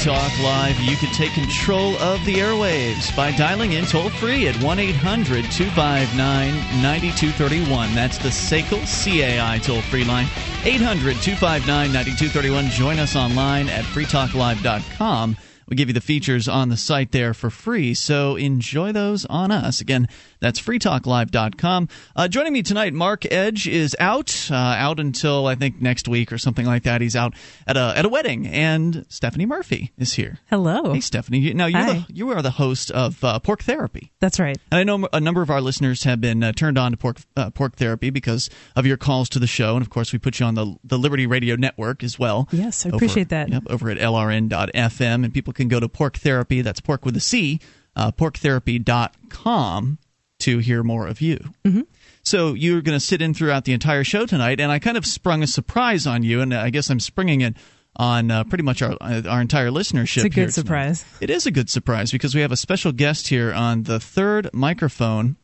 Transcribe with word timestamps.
Talk 0.00 0.32
Live. 0.40 0.78
You 0.80 0.96
can 0.96 1.12
take 1.12 1.32
control 1.32 1.96
of 1.96 2.24
the 2.24 2.34
airwaves 2.34 3.14
by 3.16 3.32
dialing 3.32 3.72
in 3.72 3.84
toll 3.84 4.10
free 4.10 4.46
at 4.46 4.54
1 4.62 4.78
800 4.78 5.44
259 5.50 6.54
9231. 6.80 7.94
That's 7.96 8.16
the 8.18 8.28
SACL 8.28 8.78
CAI 8.86 9.58
toll 9.58 9.82
free 9.82 10.04
line. 10.04 10.26
800 10.64 11.16
259 11.16 11.92
9231. 11.92 12.68
Join 12.68 13.00
us 13.00 13.16
online 13.16 13.68
at 13.68 13.84
freetalklive.com. 13.86 15.36
We 15.68 15.76
give 15.76 15.88
you 15.88 15.94
the 15.94 16.00
features 16.00 16.48
on 16.48 16.70
the 16.70 16.78
site 16.78 17.12
there 17.12 17.34
for 17.34 17.50
free, 17.50 17.92
so 17.92 18.36
enjoy 18.36 18.92
those 18.92 19.26
on 19.26 19.50
us. 19.50 19.82
Again, 19.82 20.08
that's 20.40 20.60
freetalklive.com. 20.60 21.88
Uh, 22.14 22.28
joining 22.28 22.52
me 22.52 22.62
tonight, 22.62 22.92
Mark 22.94 23.24
Edge 23.30 23.66
is 23.66 23.96
out, 23.98 24.48
uh, 24.50 24.54
out 24.54 25.00
until 25.00 25.46
I 25.46 25.54
think 25.54 25.80
next 25.80 26.08
week 26.08 26.32
or 26.32 26.38
something 26.38 26.66
like 26.66 26.84
that. 26.84 27.00
He's 27.00 27.16
out 27.16 27.34
at 27.66 27.76
a 27.76 27.92
at 27.96 28.04
a 28.04 28.08
wedding, 28.08 28.46
and 28.46 29.04
Stephanie 29.08 29.46
Murphy 29.46 29.92
is 29.98 30.14
here. 30.14 30.38
Hello. 30.48 30.92
Hey, 30.92 31.00
Stephanie. 31.00 31.52
Now 31.54 31.66
you're 31.66 31.84
the, 31.84 32.06
you 32.08 32.30
are 32.30 32.42
the 32.42 32.52
host 32.52 32.90
of 32.90 33.22
uh, 33.24 33.40
Porc 33.40 33.62
Therapy. 33.62 34.12
That's 34.20 34.38
right. 34.38 34.58
And 34.70 34.80
I 34.80 34.84
know 34.84 35.08
a 35.12 35.20
number 35.20 35.42
of 35.42 35.50
our 35.50 35.60
listeners 35.60 36.04
have 36.04 36.20
been 36.20 36.42
uh, 36.42 36.52
turned 36.52 36.78
on 36.78 36.92
to 36.92 36.96
porc 36.96 37.24
uh, 37.36 37.50
porc 37.50 37.74
therapy 37.74 38.10
because 38.10 38.50
of 38.76 38.86
your 38.86 38.96
calls 38.96 39.28
to 39.30 39.38
the 39.38 39.46
show, 39.46 39.74
and 39.74 39.82
of 39.82 39.90
course 39.90 40.12
we 40.12 40.18
put 40.18 40.40
you 40.40 40.46
on 40.46 40.54
the 40.54 40.76
the 40.84 40.98
Liberty 40.98 41.26
Radio 41.26 41.56
Network 41.56 42.02
as 42.02 42.18
well. 42.18 42.48
Yes, 42.52 42.86
I 42.86 42.90
appreciate 42.90 43.30
that. 43.30 43.48
Yep, 43.48 43.64
over 43.70 43.90
at 43.90 43.98
LRN.FM, 43.98 45.24
and 45.24 45.34
people 45.34 45.52
can 45.52 45.68
go 45.68 45.80
to 45.80 45.88
Porc 45.88 46.16
Therapy. 46.16 46.60
That's 46.62 46.80
porc 46.80 47.04
with 47.04 47.16
a 47.16 47.20
C. 47.20 47.60
Uh, 47.96 48.12
porctherapy.com 48.12 49.98
to 50.40 50.58
hear 50.58 50.82
more 50.82 51.06
of 51.06 51.20
you. 51.20 51.38
Mm-hmm. 51.64 51.82
So 52.22 52.54
you're 52.54 52.82
going 52.82 52.96
to 52.96 53.04
sit 53.04 53.22
in 53.22 53.34
throughout 53.34 53.64
the 53.64 53.72
entire 53.72 54.04
show 54.04 54.26
tonight, 54.26 54.60
and 54.60 54.70
I 54.70 54.78
kind 54.78 54.96
of 54.96 55.06
sprung 55.06 55.42
a 55.42 55.46
surprise 55.46 56.06
on 56.06 56.22
you, 56.22 56.40
and 56.40 56.52
I 56.52 56.70
guess 56.70 56.90
I'm 56.90 57.00
springing 57.00 57.40
it 57.40 57.56
on 57.96 58.30
uh, 58.30 58.44
pretty 58.44 58.64
much 58.64 58.82
our 58.82 58.96
our 59.00 59.40
entire 59.40 59.70
listenership. 59.70 60.18
It's 60.18 60.24
a 60.24 60.28
good 60.28 60.54
surprise. 60.54 61.04
It 61.20 61.30
is 61.30 61.46
a 61.46 61.50
good 61.50 61.70
surprise 61.70 62.12
because 62.12 62.34
we 62.34 62.42
have 62.42 62.52
a 62.52 62.56
special 62.56 62.92
guest 62.92 63.28
here 63.28 63.52
on 63.52 63.84
the 63.84 63.98
third 63.98 64.50
microphone, 64.52 65.36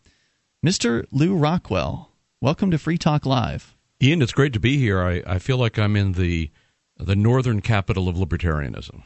Mr. 0.64 1.06
Lew 1.11 1.34
Rockwell. 1.34 2.11
Welcome 2.41 2.70
to 2.70 2.79
Free 2.79 2.98
Talk 2.98 3.27
Live. 3.27 3.75
Ian, 4.03 4.20
it's 4.20 4.33
great 4.33 4.53
to 4.53 4.61
be 4.61 4.77
here. 4.77 5.03
I, 5.03 5.23
I 5.27 5.39
feel 5.39 5.56
like 5.56 5.79
I'm 5.79 5.97
in 5.97 6.12
the 6.12 6.51
the 6.97 7.17
northern 7.17 7.61
capital 7.61 8.08
of 8.08 8.17
libertarianism. 8.17 9.03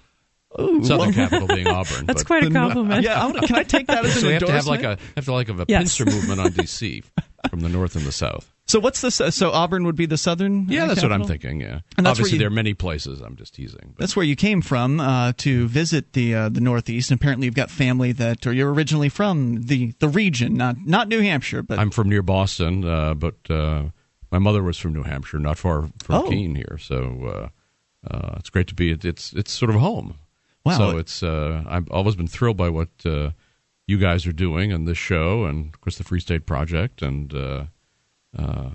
Ooh, 0.60 0.84
Southern 0.84 1.12
capital 1.12 1.46
being 1.48 1.66
Auburn. 1.78 2.06
That's 2.06 2.24
quite 2.24 2.44
a 2.44 2.50
compliment. 2.50 3.02
yeah, 3.04 3.24
I 3.26 3.32
can 3.46 3.56
I 3.56 3.62
take 3.62 3.86
that 3.88 4.04
as 4.04 4.14
so 4.14 4.20
an 4.20 4.26
we 4.26 4.32
have 4.34 4.42
to 4.42 4.52
have 4.52 4.66
endorsement? 4.66 4.82
like 4.82 4.98
a 4.98 5.02
have 5.16 5.24
to 5.26 5.32
like 5.32 5.48
a 5.48 5.64
Yes. 5.68 5.96
pincer 5.98 6.04
movement 6.06 6.40
on 6.40 6.50
DC 6.50 7.04
from 7.50 7.60
the 7.60 7.68
north 7.68 7.96
and 7.96 8.04
the 8.04 8.12
south. 8.12 8.52
So 8.66 8.80
what's 8.80 9.00
the 9.00 9.10
so 9.10 9.50
Auburn 9.50 9.84
would 9.86 9.96
be 9.96 10.04
the 10.04 10.18
southern? 10.18 10.66
Yeah, 10.68 10.84
uh, 10.84 10.86
that's 10.88 11.02
what 11.02 11.10
I'm 11.10 11.24
thinking. 11.24 11.60
Yeah, 11.60 11.80
And 11.96 12.04
that's 12.04 12.18
where 12.18 12.26
obviously 12.26 12.32
you- 12.32 12.38
there 12.40 12.48
are 12.48 12.50
many 12.50 12.74
places. 12.74 13.20
I'm 13.22 13.34
just 13.36 13.54
teasing. 13.54 13.94
But 13.94 13.98
That's 13.98 14.14
where 14.14 14.26
you 14.26 14.36
came 14.36 14.60
from 14.60 15.00
uh, 15.00 15.32
to 15.38 15.68
visit 15.68 16.12
the 16.12 16.34
uh, 16.34 16.48
the 16.50 16.60
Northeast. 16.60 17.10
And 17.10 17.18
apparently, 17.18 17.46
you've 17.46 17.54
got 17.54 17.70
family 17.70 18.12
that, 18.12 18.46
or 18.46 18.52
you're 18.52 18.70
originally 18.72 19.08
from 19.08 19.62
the, 19.62 19.94
the 20.00 20.08
region, 20.08 20.54
not 20.54 20.76
not 20.84 21.08
New 21.08 21.20
Hampshire, 21.22 21.62
but 21.62 21.78
I'm 21.78 21.90
from 21.90 22.10
near 22.10 22.20
Boston, 22.22 22.84
uh, 22.84 23.14
but 23.14 23.36
uh, 23.48 23.84
my 24.30 24.38
mother 24.38 24.62
was 24.62 24.76
from 24.76 24.92
New 24.92 25.02
Hampshire, 25.04 25.38
not 25.38 25.56
far 25.56 25.88
from 26.02 26.14
Oh. 26.16 26.28
Keene 26.28 26.54
here. 26.54 26.76
So 26.78 27.50
uh, 28.04 28.14
uh, 28.14 28.34
it's 28.38 28.50
great 28.50 28.66
to 28.66 28.74
be. 28.74 28.90
It's 28.90 29.32
it's 29.32 29.50
sort 29.50 29.70
of 29.70 29.80
home. 29.80 30.16
Wow. 30.68 30.78
So 30.78 30.98
it's 30.98 31.22
uh, 31.22 31.64
I've 31.66 31.90
always 31.90 32.16
been 32.16 32.26
thrilled 32.26 32.56
by 32.56 32.68
what 32.68 32.88
uh, 33.04 33.30
you 33.86 33.98
guys 33.98 34.26
are 34.26 34.32
doing 34.32 34.72
and 34.72 34.86
this 34.86 34.98
show, 34.98 35.44
and 35.44 35.74
of 35.74 35.80
course 35.80 35.98
the 35.98 36.04
Free 36.04 36.20
State 36.20 36.46
Project, 36.46 37.02
and 37.02 37.32
uh, 37.34 37.64
uh, 38.38 38.70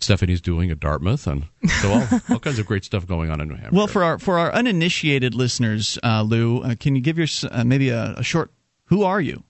Stephanie's 0.00 0.40
doing 0.40 0.70
at 0.70 0.80
Dartmouth, 0.80 1.26
and 1.26 1.46
so 1.80 1.92
all, 1.92 2.20
all 2.30 2.38
kinds 2.38 2.58
of 2.58 2.66
great 2.66 2.84
stuff 2.84 3.06
going 3.06 3.30
on 3.30 3.40
in 3.40 3.48
New 3.48 3.54
Hampshire. 3.54 3.76
well 3.76 3.86
for 3.86 4.02
our 4.02 4.18
for 4.18 4.38
our 4.38 4.52
uninitiated 4.52 5.34
listeners, 5.34 5.98
uh, 6.02 6.22
Lew, 6.22 6.62
uh, 6.62 6.74
can 6.78 6.96
you 6.96 7.02
give 7.02 7.18
your 7.18 7.28
uh, 7.50 7.64
maybe 7.64 7.90
a, 7.90 8.14
a 8.16 8.22
short? 8.22 8.50
Who 8.86 9.02
are 9.02 9.20
you? 9.20 9.42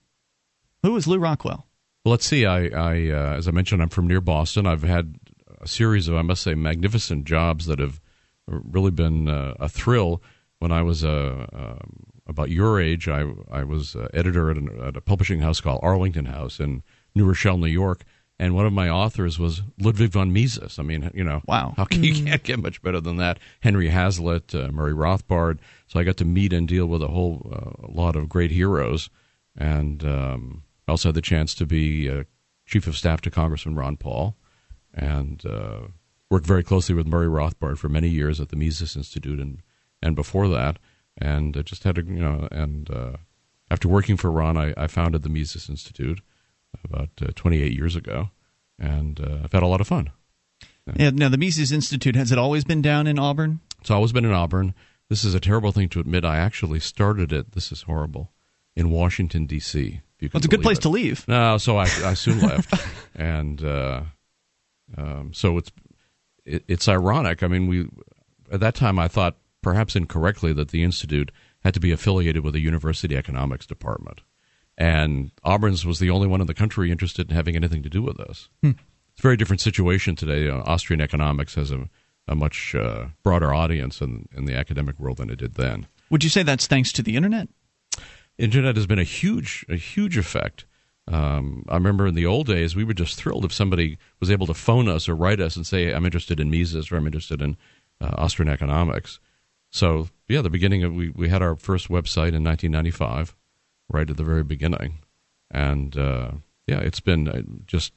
Who 0.83 0.97
is 0.97 1.07
Lew 1.07 1.19
Rockwell? 1.19 1.67
Well, 2.05 2.13
let's 2.13 2.27
see. 2.27 2.47
I, 2.47 2.67
I 2.69 3.11
uh, 3.11 3.37
as 3.37 3.49
I 3.49 3.51
mentioned, 3.51 3.83
I'm 3.83 3.89
from 3.89 4.07
near 4.07 4.21
Boston. 4.21 4.67
I've 4.67 4.85
had 4.85 5.17
a 5.61 5.67
series 5.67 6.07
of, 6.07 6.15
I 6.15 6.23
must 6.23 6.43
say, 6.43 6.55
magnificent 6.55 7.25
jobs 7.25 7.67
that 7.67 7.79
have 7.79 8.01
really 8.47 8.93
been 8.93 9.29
uh, 9.29 9.55
a 9.59 9.69
thrill. 9.69 10.23
When 10.59 10.73
I 10.73 10.83
was 10.83 11.05
uh, 11.05 11.47
um, 11.53 12.05
about 12.27 12.51
your 12.51 12.81
age, 12.81 13.09
I 13.09 13.25
I 13.51 13.63
was 13.65 13.95
uh, 13.95 14.09
editor 14.15 14.51
at, 14.51 14.57
an, 14.57 14.81
at 14.83 14.97
a 14.97 15.01
publishing 15.01 15.41
house 15.41 15.61
called 15.61 15.81
Arlington 15.83 16.27
House 16.27 16.59
in 16.61 16.83
New 17.15 17.27
Rochelle, 17.27 17.59
New 17.59 17.67
York. 17.67 18.05
And 18.39 18.55
one 18.55 18.67
of 18.67 18.73
my 18.75 18.91
authors 18.91 19.39
was 19.39 19.63
Ludwig 19.81 20.11
von 20.11 20.31
Mises. 20.31 20.79
I 20.79 20.83
mean, 20.83 21.11
you 21.15 21.25
know, 21.25 21.41
Wow. 21.47 21.73
how 21.75 21.87
can, 21.87 22.05
you 22.05 22.13
can't 22.23 22.43
get 22.43 22.59
much 22.59 22.83
better 22.83 23.01
than 23.01 23.17
that. 23.17 23.39
Henry 23.61 23.89
Hazlitt, 23.89 24.55
uh, 24.55 24.69
Murray 24.71 24.93
Rothbard. 24.93 25.59
So 25.87 25.99
I 25.99 26.05
got 26.05 26.19
to 26.19 26.27
meet 26.27 26.53
and 26.53 26.69
deal 26.69 26.85
with 26.85 27.03
a 27.03 27.09
whole 27.09 27.51
uh, 27.51 27.91
lot 27.91 28.15
of 28.15 28.29
great 28.29 28.51
heroes, 28.51 29.09
and 29.57 30.05
um, 30.05 30.65
I 30.87 30.91
also 30.91 31.09
had 31.09 31.15
the 31.15 31.23
chance 31.23 31.55
to 31.55 31.65
be 31.67 32.11
uh, 32.11 32.25
chief 32.67 32.87
of 32.87 32.97
staff 32.99 33.23
to 33.23 33.31
Congressman 33.31 33.75
Ron 33.75 33.97
Paul, 33.97 34.37
and 34.93 35.45
uh, 35.47 35.81
worked 36.31 36.47
very 36.47 36.63
closely 36.63 36.95
with 36.95 37.07
Murray 37.07 37.29
Rothbard 37.29 37.79
for 37.79 37.89
many 37.89 38.09
years 38.09 38.39
at 38.39 38.51
the 38.51 38.57
Mises 38.57 38.97
Institute, 38.97 39.41
and 39.41 39.63
and 40.03 40.17
before 40.17 40.49
that, 40.49 40.79
and 41.19 41.57
uh, 41.57 41.63
just 41.63 41.85
had 41.85 41.99
a 41.99 42.03
you 42.03 42.21
know, 42.21 42.49
and 42.51 42.91
uh, 42.91 43.17
after 43.71 43.89
working 43.89 44.17
for 44.17 44.31
Ron, 44.31 44.57
I, 44.57 44.75
I 44.77 44.87
founded 44.87 45.23
the 45.23 45.29
Mises 45.29 45.69
Institute 45.69 46.21
about 46.85 47.11
uh, 47.23 47.29
28 47.35 47.73
years 47.73 47.97
ago, 47.97 48.31
and 48.79 49.21
uh, 49.21 49.39
I've 49.45 49.53
had 49.53 49.63
a 49.63 49.67
lot 49.69 49.81
of 49.81 49.89
fun. 49.89 50.11
Yeah, 50.95 51.11
now 51.11 51.29
the 51.29 51.39
Mises 51.39 51.73
Institute 51.73 52.15
has 52.15 52.31
it 52.31 52.39
always 52.39 52.65
been 52.65 52.81
down 52.81 53.07
in 53.07 53.19
Auburn? 53.19 53.61
It's 53.81 53.91
always 53.91 54.13
been 54.13 54.25
in 54.25 54.33
Auburn. 54.33 54.75
This 55.09 55.25
is 55.25 55.35
a 55.35 55.41
terrible 55.41 55.73
thing 55.73 55.89
to 55.91 56.01
admit. 56.01 56.25
I 56.25 56.39
actually 56.39 56.81
started 56.81 57.33
it. 57.33 57.53
This 57.53 57.73
is 57.73 57.83
horrible. 57.83 58.33
In 58.77 58.91
Washington 58.91 59.47
D.C. 59.47 60.03
Well, 60.21 60.31
it's 60.35 60.47
a 60.47 60.49
good 60.49 60.63
place 60.63 60.79
it. 60.79 60.83
to 60.83 60.89
leave. 60.91 61.27
No, 61.27 61.57
so 61.59 61.79
I, 61.79 61.85
I 62.05 62.15
soon 62.15 62.41
left, 62.47 62.75
and 63.15 63.63
uh, 63.65 64.03
um, 64.97 65.33
so 65.33 65.59
it's 65.59 65.71
it, 66.45 66.65
it's 66.69 66.89
ironic. 66.89 67.43
I 67.43 67.49
mean, 67.49 67.67
we 67.67 67.89
at 68.53 68.61
that 68.61 68.75
time 68.75 68.99
I 68.99 69.09
thought 69.09 69.37
perhaps 69.67 69.97
incorrectly 69.97 70.53
that 70.53 70.69
the 70.69 70.85
institute 70.85 71.33
had 71.65 71.75
to 71.75 71.81
be 71.81 71.91
affiliated 71.91 72.45
with 72.45 72.55
a 72.55 72.61
university 72.61 73.17
economics 73.17 73.67
department, 73.67 74.21
and 74.79 75.33
Auburn's 75.43 75.85
was 75.85 75.99
the 75.99 76.09
only 76.09 76.29
one 76.29 76.41
in 76.41 76.47
the 76.47 76.55
country 76.55 76.93
interested 76.93 77.29
in 77.29 77.35
having 77.35 77.57
anything 77.57 77.83
to 77.83 77.89
do 77.89 78.01
with 78.01 78.17
this. 78.17 78.49
It's 78.63 79.19
a 79.19 79.23
very 79.23 79.37
different 79.37 79.61
situation 79.61 80.15
today. 80.15 80.49
Uh, 80.49 80.59
Austrian 80.59 81.01
economics 81.01 81.57
has 81.57 81.73
a, 81.73 81.89
a 82.29 82.37
much 82.37 82.77
uh, 82.77 83.07
broader 83.25 83.53
audience 83.53 84.01
in, 84.01 84.29
in 84.37 84.45
the 84.45 84.55
academic 84.55 85.01
world 85.01 85.17
than 85.17 85.31
it 85.31 85.41
did 85.41 85.55
then. 85.55 85.89
Would 86.11 86.23
you 86.23 86.31
say 86.31 86.45
that's 86.45 86.69
thanks 86.69 86.93
to 86.93 87.03
the 87.03 87.17
internet? 87.17 87.49
internet 88.39 88.77
has 88.77 88.87
been 88.87 89.01
a 89.01 89.03
huge 89.19 89.67
a 89.69 89.75
huge 89.75 90.17
effect. 90.17 90.65
Um, 91.09 91.65
I 91.69 91.75
remember 91.75 92.07
in 92.07 92.15
the 92.15 92.27
old 92.27 92.47
days 92.47 92.77
we 92.77 92.85
were 92.85 92.95
just 92.95 93.17
thrilled 93.17 93.45
if 93.45 93.53
somebody 93.53 93.99
was 94.21 94.31
able 94.31 94.47
to 94.47 94.55
phone 94.55 94.89
us 94.89 95.09
or 95.09 95.17
write 95.17 95.41
us 95.41 95.57
and 95.57 95.67
say 95.67 95.93
I'm 95.93 96.05
interested 96.05 96.39
in 96.39 96.53
Mises 96.53 96.93
or 96.93 96.97
I'm 96.99 97.07
interested 97.07 97.43
in 97.43 97.57
uh, 98.01 98.13
Austrian 98.17 98.53
economics. 98.53 99.19
So 99.71 100.09
yeah, 100.29 100.43
the 100.43 100.51
beginning 100.51 100.83
of 100.85 100.95
we 100.95 101.11
we 101.11 101.29
had 101.29 101.43
our 101.43 101.57
first 101.57 101.89
website 101.89 102.35
in 102.35 102.43
1995, 102.45 103.37
right 103.89 104.09
at 104.09 104.17
the 104.17 104.25
very 104.25 104.45
beginning, 104.45 104.99
and 105.51 105.97
uh, 105.97 106.31
yeah, 106.67 106.81
it's 106.81 107.01
been 107.01 107.29
uh, 107.29 107.43
just 107.67 107.93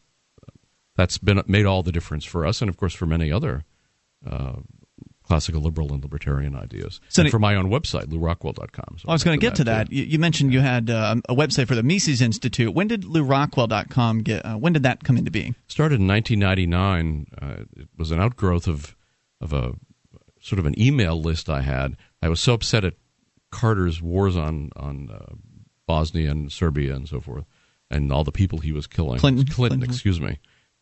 that's 0.95 1.17
been 1.17 1.41
made 1.47 1.65
all 1.65 1.83
the 1.83 1.91
difference 1.91 2.25
for 2.25 2.45
us 2.45 2.61
and 2.61 2.69
of 2.69 2.77
course 2.77 2.93
for 2.93 3.05
many 3.05 3.31
other. 3.31 3.63
Uh, 4.29 4.57
Classical 5.23 5.61
liberal 5.61 5.93
and 5.93 6.01
libertarian 6.01 6.55
ideas. 6.55 6.99
So 7.09 7.21
and 7.21 7.29
for 7.29 7.37
my 7.37 7.53
own 7.53 7.69
website, 7.69 8.05
lewrockwell.com. 8.05 8.97
So 8.97 9.07
I 9.07 9.11
was 9.11 9.23
going 9.23 9.39
to 9.39 9.45
get 9.45 9.53
to 9.57 9.63
that. 9.65 9.87
too. 9.87 9.95
You, 9.97 10.03
you 10.05 10.17
mentioned 10.17 10.51
you 10.51 10.59
had 10.59 10.89
uh, 10.89 11.17
a 11.29 11.35
website 11.35 11.67
for 11.67 11.75
the 11.75 11.83
Mises 11.83 12.19
Institute. 12.19 12.73
When 12.73 12.87
did 12.87 13.03
LewRockwell.com 13.03 14.23
get? 14.23 14.43
Uh, 14.43 14.55
when 14.55 14.73
did 14.73 14.81
that 14.81 15.03
come 15.03 15.17
into 15.17 15.29
being? 15.29 15.53
started 15.67 15.99
in 15.99 16.07
1999. 16.07 17.27
Uh, 17.39 17.63
it 17.79 17.89
was 17.95 18.09
an 18.09 18.19
outgrowth 18.19 18.67
of 18.67 18.95
of 19.39 19.53
a 19.53 19.73
sort 20.49 20.59
of 20.59 20.65
an 20.65 20.79
email 20.79 21.21
list 21.21 21.49
I 21.49 21.61
had. 21.61 21.95
I 22.21 22.27
was 22.29 22.39
so 22.39 22.53
upset 22.53 22.83
at 22.83 22.95
Carter's 23.51 24.01
wars 24.01 24.35
on 24.35 24.71
on 24.75 25.09
uh, 25.11 25.35
Bosnia 25.87 26.31
and 26.31 26.51
Serbia 26.51 26.95
and 26.95 27.07
so 27.07 27.19
forth, 27.21 27.45
and 27.89 28.11
all 28.11 28.23
the 28.23 28.31
people 28.31 28.59
he 28.59 28.71
was 28.71 28.87
killing. 28.87 29.19
Clinton. 29.19 29.45
Clinton, 29.45 29.79
Clinton. 29.79 29.89
excuse 29.89 30.19
me. 30.19 30.39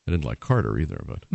I 0.07 0.11
didn't 0.11 0.25
like 0.25 0.39
Carter 0.39 0.79
either, 0.79 1.03
but 1.05 1.25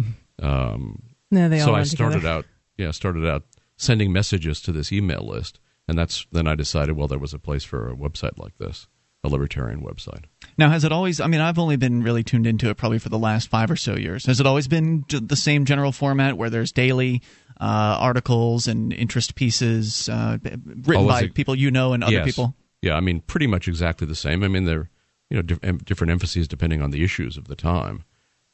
um, 0.42 1.02
No, 1.30 1.48
they 1.48 1.60
all 1.60 1.66
so 1.66 1.74
I 1.74 1.82
started 1.84 2.16
together. 2.16 2.34
out. 2.38 2.44
Yeah, 2.78 2.90
started 2.90 3.26
out 3.26 3.44
sending 3.76 4.12
messages 4.12 4.60
to 4.62 4.72
this 4.72 4.90
email 4.92 5.26
list, 5.26 5.60
and 5.86 5.98
that's 5.98 6.26
then 6.32 6.46
I 6.46 6.54
decided 6.54 6.96
well 6.96 7.08
there 7.08 7.18
was 7.18 7.34
a 7.34 7.38
place 7.38 7.64
for 7.64 7.88
a 7.88 7.94
website 7.94 8.38
like 8.38 8.56
this, 8.58 8.88
a 9.22 9.28
libertarian 9.28 9.82
website. 9.82 10.24
Now, 10.58 10.70
has 10.70 10.84
it 10.84 10.92
always? 10.92 11.20
I 11.20 11.26
mean, 11.26 11.40
I've 11.40 11.58
only 11.58 11.76
been 11.76 12.02
really 12.02 12.22
tuned 12.22 12.46
into 12.46 12.68
it 12.70 12.76
probably 12.76 12.98
for 12.98 13.08
the 13.08 13.18
last 13.18 13.48
five 13.48 13.70
or 13.70 13.76
so 13.76 13.96
years. 13.96 14.26
Has 14.26 14.38
it 14.40 14.46
always 14.46 14.68
been 14.68 15.04
the 15.08 15.36
same 15.36 15.64
general 15.64 15.92
format 15.92 16.36
where 16.36 16.50
there's 16.50 16.72
daily 16.72 17.22
uh, 17.60 17.96
articles 18.00 18.66
and 18.68 18.92
interest 18.92 19.34
pieces 19.34 20.08
uh, 20.08 20.38
written 20.42 20.84
Always 20.96 21.08
by 21.08 21.20
a- 21.22 21.28
people 21.28 21.54
you 21.54 21.70
know 21.70 21.92
and 21.92 22.02
other 22.04 22.12
Yes. 22.12 22.24
people? 22.26 22.54
Yeah, 22.82 22.94
I 22.96 23.00
mean, 23.00 23.20
pretty 23.20 23.46
much 23.46 23.68
exactly 23.68 24.06
the 24.06 24.14
same. 24.16 24.42
I 24.42 24.48
mean, 24.48 24.64
they're 24.64 24.90
you 25.30 25.42
know 25.42 25.56
em- 25.62 25.78
different 25.78 26.10
emphases 26.10 26.48
depending 26.48 26.82
on 26.82 26.90
the 26.90 27.02
issues 27.04 27.36
of 27.36 27.48
the 27.48 27.56
time, 27.56 28.04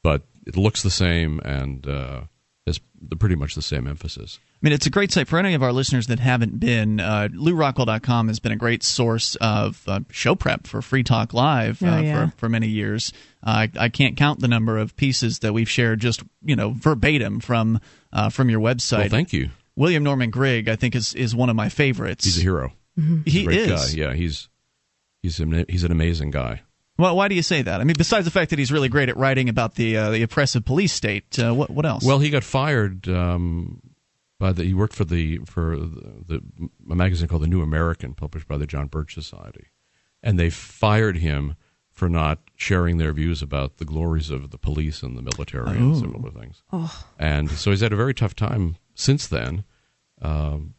but 0.02 0.22
it 0.46 0.56
looks 0.56 0.82
the 0.82 0.90
same, 0.90 1.40
and 1.44 1.86
uh, 1.88 2.22
has 2.68 2.80
the, 3.00 3.16
pretty 3.16 3.34
much 3.34 3.54
the 3.54 3.62
same 3.62 3.86
emphasis. 3.86 4.38
I 4.44 4.58
mean, 4.62 4.72
it's 4.72 4.86
a 4.86 4.90
great 4.90 5.12
site 5.12 5.28
for 5.28 5.38
any 5.38 5.54
of 5.54 5.62
our 5.62 5.72
listeners 5.72 6.06
that 6.08 6.20
haven't 6.20 6.58
been. 6.58 7.00
Uh, 7.00 7.28
LewRockwell.com 7.32 8.28
has 8.28 8.40
been 8.40 8.52
a 8.52 8.56
great 8.56 8.82
source 8.82 9.36
of 9.36 9.82
uh, 9.86 10.00
show 10.10 10.34
prep 10.34 10.66
for 10.66 10.82
Free 10.82 11.02
Talk 11.02 11.32
Live 11.32 11.82
uh, 11.82 11.86
oh, 11.86 12.00
yeah. 12.00 12.30
for, 12.30 12.36
for 12.36 12.48
many 12.48 12.68
years. 12.68 13.12
Uh, 13.44 13.50
I, 13.50 13.70
I 13.78 13.88
can't 13.88 14.16
count 14.16 14.40
the 14.40 14.48
number 14.48 14.78
of 14.78 14.96
pieces 14.96 15.40
that 15.40 15.52
we've 15.52 15.68
shared 15.68 16.00
just 16.00 16.22
you 16.44 16.56
know 16.56 16.70
verbatim 16.70 17.40
from 17.40 17.80
uh, 18.12 18.30
from 18.30 18.50
your 18.50 18.60
website. 18.60 18.98
Well, 18.98 19.08
thank 19.08 19.32
you. 19.32 19.50
William 19.76 20.02
Norman 20.02 20.30
Grigg, 20.30 20.68
I 20.68 20.76
think, 20.76 20.96
is 20.96 21.14
is 21.14 21.34
one 21.34 21.50
of 21.50 21.56
my 21.56 21.68
favorites. 21.68 22.24
He's 22.24 22.38
a 22.38 22.42
hero. 22.42 22.72
Mm-hmm. 22.98 23.22
He's 23.24 23.32
he 23.32 23.40
a 23.42 23.44
great 23.44 23.58
is. 23.58 23.94
Guy. 23.94 24.00
Yeah, 24.00 24.12
he's 24.14 24.48
he's 25.22 25.38
an, 25.40 25.64
he's 25.68 25.84
an 25.84 25.92
amazing 25.92 26.32
guy. 26.32 26.62
Well, 26.98 27.16
why 27.16 27.28
do 27.28 27.34
you 27.36 27.42
say 27.42 27.62
that? 27.62 27.80
I 27.80 27.84
mean, 27.84 27.94
besides 27.96 28.24
the 28.24 28.30
fact 28.30 28.50
that 28.50 28.58
he's 28.58 28.72
really 28.72 28.88
great 28.88 29.08
at 29.08 29.16
writing 29.16 29.48
about 29.48 29.76
the 29.76 29.96
uh, 29.96 30.10
the 30.10 30.22
oppressive 30.22 30.64
police 30.64 30.92
state, 30.92 31.38
uh, 31.38 31.54
what 31.54 31.70
what 31.70 31.86
else? 31.86 32.04
Well, 32.04 32.18
he 32.18 32.28
got 32.30 32.42
fired 32.44 33.08
um, 33.08 33.80
by 34.40 34.52
the. 34.52 34.64
He 34.64 34.74
worked 34.74 34.94
for 34.94 35.04
the 35.04 35.38
for 35.46 35.76
the, 35.76 36.12
the 36.26 36.42
a 36.90 36.94
magazine 36.96 37.28
called 37.28 37.42
the 37.42 37.46
New 37.46 37.62
American, 37.62 38.14
published 38.14 38.48
by 38.48 38.58
the 38.58 38.66
John 38.66 38.86
Birch 38.88 39.14
Society, 39.14 39.66
and 40.22 40.38
they 40.38 40.50
fired 40.50 41.18
him 41.18 41.54
for 41.92 42.08
not 42.08 42.38
sharing 42.56 42.98
their 42.98 43.12
views 43.12 43.42
about 43.42 43.78
the 43.78 43.84
glories 43.84 44.30
of 44.30 44.50
the 44.50 44.58
police 44.58 45.02
and 45.02 45.16
the 45.16 45.22
military 45.22 45.76
and 45.76 45.94
Oh. 45.96 45.98
similar 46.00 46.30
things. 46.30 46.62
And 47.18 47.50
so 47.50 47.70
he's 47.70 47.80
had 47.80 47.92
a 47.92 47.96
very 47.96 48.14
tough 48.14 48.36
time 48.36 48.76
since 48.94 49.26
then. 49.26 49.64
Um, 50.22 50.74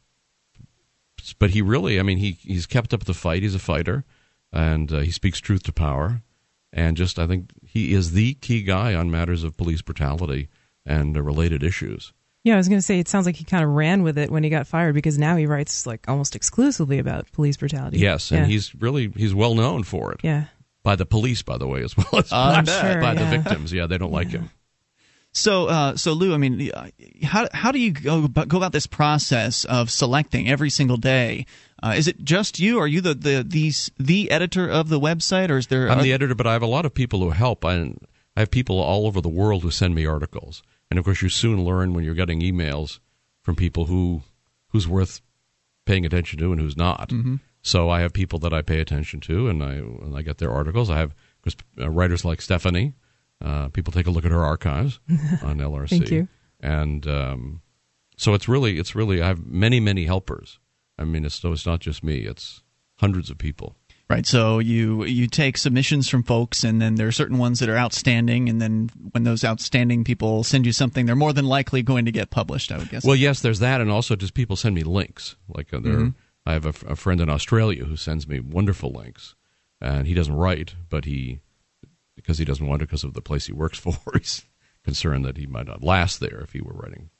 but 1.37 1.49
he 1.49 1.61
really, 1.61 1.99
I 1.99 2.03
mean, 2.03 2.17
he 2.17 2.31
he's 2.41 2.65
kept 2.65 2.93
up 2.93 3.03
the 3.05 3.13
fight. 3.13 3.41
He's 3.43 3.55
a 3.55 3.59
fighter, 3.59 4.05
and 4.51 4.91
uh, 4.91 4.99
he 4.99 5.11
speaks 5.11 5.39
truth 5.39 5.63
to 5.63 5.73
power. 5.73 6.21
And 6.71 6.95
just, 6.95 7.17
I 7.17 7.25
think 7.25 7.51
he 7.63 7.93
is 7.93 8.11
the 8.11 8.35
key 8.35 8.61
guy 8.61 8.93
on 8.93 9.09
matters 9.09 9.43
of 9.43 9.57
police 9.57 9.81
brutality 9.81 10.49
and 10.85 11.17
uh, 11.17 11.21
related 11.21 11.63
issues. 11.63 12.13
Yeah, 12.43 12.53
I 12.53 12.57
was 12.57 12.69
going 12.69 12.77
to 12.77 12.85
say 12.85 12.99
it 12.99 13.07
sounds 13.07 13.25
like 13.25 13.35
he 13.35 13.43
kind 13.43 13.63
of 13.63 13.71
ran 13.71 14.01
with 14.01 14.17
it 14.17 14.31
when 14.31 14.43
he 14.43 14.49
got 14.49 14.65
fired 14.65 14.95
because 14.95 15.17
now 15.17 15.35
he 15.35 15.45
writes 15.45 15.85
like 15.85 16.07
almost 16.07 16.35
exclusively 16.35 16.97
about 16.99 17.29
police 17.31 17.57
brutality. 17.57 17.99
Yes, 17.99 18.31
and 18.31 18.41
yeah. 18.41 18.45
he's 18.45 18.73
really 18.75 19.11
he's 19.15 19.35
well 19.35 19.55
known 19.55 19.83
for 19.83 20.13
it 20.13 20.21
yeah. 20.23 20.45
by 20.81 20.95
the 20.95 21.05
police, 21.05 21.41
by 21.41 21.57
the 21.57 21.67
way, 21.67 21.83
as 21.83 21.97
well 21.97 22.07
as 22.13 22.31
I 22.31 22.61
by. 22.61 22.71
Sure, 22.71 23.01
by 23.01 23.13
the 23.13 23.25
victims. 23.25 23.73
Yeah, 23.73 23.87
they 23.87 23.97
don't 23.97 24.11
like 24.11 24.29
him. 24.29 24.49
So, 25.31 25.67
uh, 25.67 25.95
so 25.95 26.13
Lew, 26.13 26.33
I 26.33 26.37
mean, 26.37 26.71
uh, 26.71 26.89
how 27.23 27.47
how 27.53 27.71
do 27.71 27.79
you 27.79 27.91
go 27.91 28.23
about, 28.23 28.47
go 28.47 28.57
about 28.57 28.71
this 28.71 28.87
process 28.87 29.63
of 29.63 29.91
selecting 29.91 30.49
every 30.49 30.71
single 30.71 30.97
day? 30.97 31.45
Uh, 31.81 31.93
is 31.95 32.07
it 32.07 32.23
just 32.23 32.59
you? 32.59 32.79
Are 32.79 32.87
you 32.87 33.01
the 33.01 33.13
the 33.13 33.45
these 33.47 33.91
the 33.97 34.31
editor 34.31 34.67
of 34.67 34.89
the 34.89 34.99
website, 34.99 35.49
or 35.49 35.57
is 35.57 35.67
there? 35.67 35.89
I'm 35.89 35.99
are- 35.99 36.03
the 36.03 36.13
editor, 36.13 36.35
but 36.35 36.47
I 36.47 36.53
have 36.53 36.61
a 36.61 36.67
lot 36.67 36.85
of 36.85 36.93
people 36.93 37.19
who 37.19 37.29
help. 37.31 37.63
I, 37.65 37.93
I 38.35 38.41
have 38.41 38.51
people 38.51 38.79
all 38.79 39.07
over 39.07 39.21
the 39.21 39.29
world 39.29 39.63
who 39.63 39.71
send 39.71 39.95
me 39.95 40.05
articles, 40.05 40.61
and 40.89 40.99
of 40.99 41.05
course, 41.05 41.21
you 41.21 41.29
soon 41.29 41.63
learn 41.63 41.93
when 41.93 42.03
you're 42.03 42.15
getting 42.15 42.41
emails 42.41 42.99
from 43.41 43.55
people 43.55 43.85
who 43.85 44.23
who's 44.69 44.87
worth 44.87 45.21
paying 45.85 46.05
attention 46.05 46.39
to 46.39 46.51
and 46.51 46.61
who's 46.61 46.77
not. 46.77 47.09
Mm-hmm. 47.09 47.35
So 47.61 47.89
I 47.89 48.01
have 48.01 48.13
people 48.13 48.39
that 48.39 48.53
I 48.53 48.61
pay 48.61 48.79
attention 48.79 49.19
to, 49.21 49.47
and 49.47 49.63
I 49.63 49.73
and 49.73 50.15
I 50.15 50.21
get 50.21 50.37
their 50.37 50.51
articles. 50.51 50.89
I 50.89 50.97
have 50.97 51.11
of 51.11 51.41
course, 51.43 51.55
uh, 51.79 51.89
writers 51.89 52.25
like 52.25 52.41
Stephanie. 52.41 52.93
Uh, 53.41 53.69
people 53.69 53.93
take 53.93 54.07
a 54.07 54.11
look 54.11 54.25
at 54.25 54.31
her 54.31 54.43
archives 54.43 54.99
on 55.43 55.59
LRC. 55.59 55.89
Thank 55.89 56.11
you. 56.11 56.27
And 56.59 57.07
um, 57.07 57.61
so 58.17 58.33
it's 58.33 58.49
really 58.49 58.77
it's 58.77 58.95
really 58.95 59.21
I 59.21 59.27
have 59.27 59.45
many 59.45 59.79
many 59.79 60.05
helpers. 60.05 60.59
I 60.99 61.05
mean, 61.05 61.25
it's 61.25 61.35
so 61.35 61.51
it's 61.51 61.65
not 61.65 61.79
just 61.79 62.03
me; 62.03 62.19
it's 62.19 62.61
hundreds 62.97 63.29
of 63.29 63.37
people. 63.37 63.75
Right. 64.09 64.25
So 64.25 64.57
you 64.57 65.05
you 65.05 65.27
take 65.27 65.55
submissions 65.55 66.09
from 66.09 66.23
folks, 66.23 66.63
and 66.63 66.81
then 66.81 66.95
there 66.95 67.07
are 67.07 67.11
certain 67.11 67.37
ones 67.37 67.59
that 67.59 67.69
are 67.69 67.77
outstanding, 67.77 68.49
and 68.49 68.59
then 68.59 68.89
when 69.11 69.23
those 69.23 69.43
outstanding 69.43 70.03
people 70.03 70.43
send 70.43 70.65
you 70.65 70.71
something, 70.71 71.05
they're 71.05 71.15
more 71.15 71.33
than 71.33 71.45
likely 71.45 71.83
going 71.83 72.05
to 72.05 72.11
get 72.11 72.31
published. 72.31 72.71
I 72.71 72.79
would 72.79 72.89
guess. 72.89 73.05
Well, 73.05 73.15
yes, 73.15 73.39
there's 73.41 73.59
that, 73.59 73.81
and 73.81 73.91
also 73.91 74.15
just 74.15 74.33
people 74.33 74.55
send 74.55 74.73
me 74.75 74.83
links. 74.83 75.35
Like 75.47 75.73
uh, 75.73 75.79
there, 75.79 75.93
Mm-hmm. 75.93 76.09
I 76.45 76.53
have 76.53 76.65
a 76.65 76.95
friend 76.95 77.21
in 77.21 77.29
Australia 77.29 77.85
who 77.85 77.95
sends 77.95 78.27
me 78.27 78.39
wonderful 78.39 78.91
links, 78.91 79.35
and 79.79 80.07
he 80.07 80.15
doesn't 80.15 80.33
write, 80.33 80.73
but 80.89 81.05
he 81.05 81.39
because 82.15 82.39
he 82.39 82.45
doesn't 82.45 82.65
want 82.65 82.79
to 82.79 82.87
because 82.87 83.03
of 83.03 83.13
the 83.13 83.21
place 83.21 83.45
he 83.45 83.53
works 83.53 83.77
for. 83.85 83.95
He's 84.13 84.43
concerned 84.83 85.23
that 85.25 85.37
he 85.37 85.45
might 85.45 85.67
not 85.67 85.83
last 85.83 86.19
there 86.19 86.39
if 86.39 86.53
he 86.53 86.61
were 86.61 86.73
writing 86.73 87.11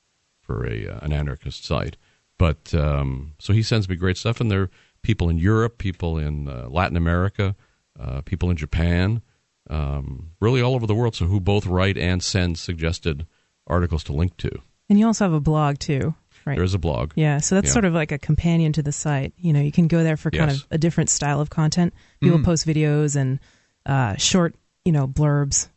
for 0.42 0.66
a 0.66 0.88
uh, 0.88 1.00
an 1.04 1.14
anarchist 1.14 1.64
site. 1.64 1.98
But 2.40 2.74
um, 2.74 3.34
so 3.38 3.54
he 3.54 3.62
sends 3.62 3.88
me 3.88 3.96
great 3.96 4.18
stuff, 4.18 4.42
and 4.42 4.50
there 4.50 4.64
are 4.64 4.70
people 5.04 5.30
in 5.30 5.38
Europe, 5.38 5.78
people 5.78 6.18
in 6.18 6.50
uh, 6.50 6.68
Latin 6.70 6.98
America, 6.98 7.56
uh, 8.00 8.22
people 8.22 8.50
in 8.50 8.58
Japan, 8.58 9.22
um, 9.70 10.32
really 10.40 10.62
all 10.62 10.74
over 10.74 10.88
the 10.88 10.96
world. 10.96 11.16
So 11.16 11.26
who 11.26 11.40
both 11.40 11.68
write 11.68 11.98
and 11.98 12.24
send 12.24 12.58
suggested 12.58 13.28
articles 13.68 14.04
to 14.06 14.14
link 14.14 14.36
to. 14.38 14.50
And 14.90 14.98
you 14.98 15.06
also 15.06 15.26
have 15.26 15.34
a 15.34 15.40
blog 15.40 15.78
too, 15.78 16.16
right? 16.46 16.56
There 16.56 16.64
is 16.64 16.74
a 16.74 16.80
blog. 16.80 17.12
yeah, 17.16 17.38
so 17.38 17.54
that's 17.56 17.68
Yeah. 17.68 17.74
sort 17.74 17.86
of 17.86 17.94
like 17.94 18.12
a 18.12 18.18
companion 18.18 18.74
to 18.74 18.82
the 18.82 18.92
site. 18.92 19.34
You 19.38 19.54
know, 19.54 19.62
you 19.62 19.72
can 19.72 19.88
go 19.88 20.02
there 20.04 20.18
for 20.18 20.32
kind 20.32 20.50
Yes. 20.50 20.62
of 20.64 20.68
a 20.72 20.78
different 20.80 21.12
style 21.12 21.40
of 21.42 21.50
content. 21.52 21.94
People 22.22 22.40
post 22.42 22.66
videos 22.66 23.16
and 23.16 23.40
uh, 23.86 24.16
short, 24.16 24.56
you 24.86 24.92
know, 24.92 25.08
blurbs. 25.08 25.68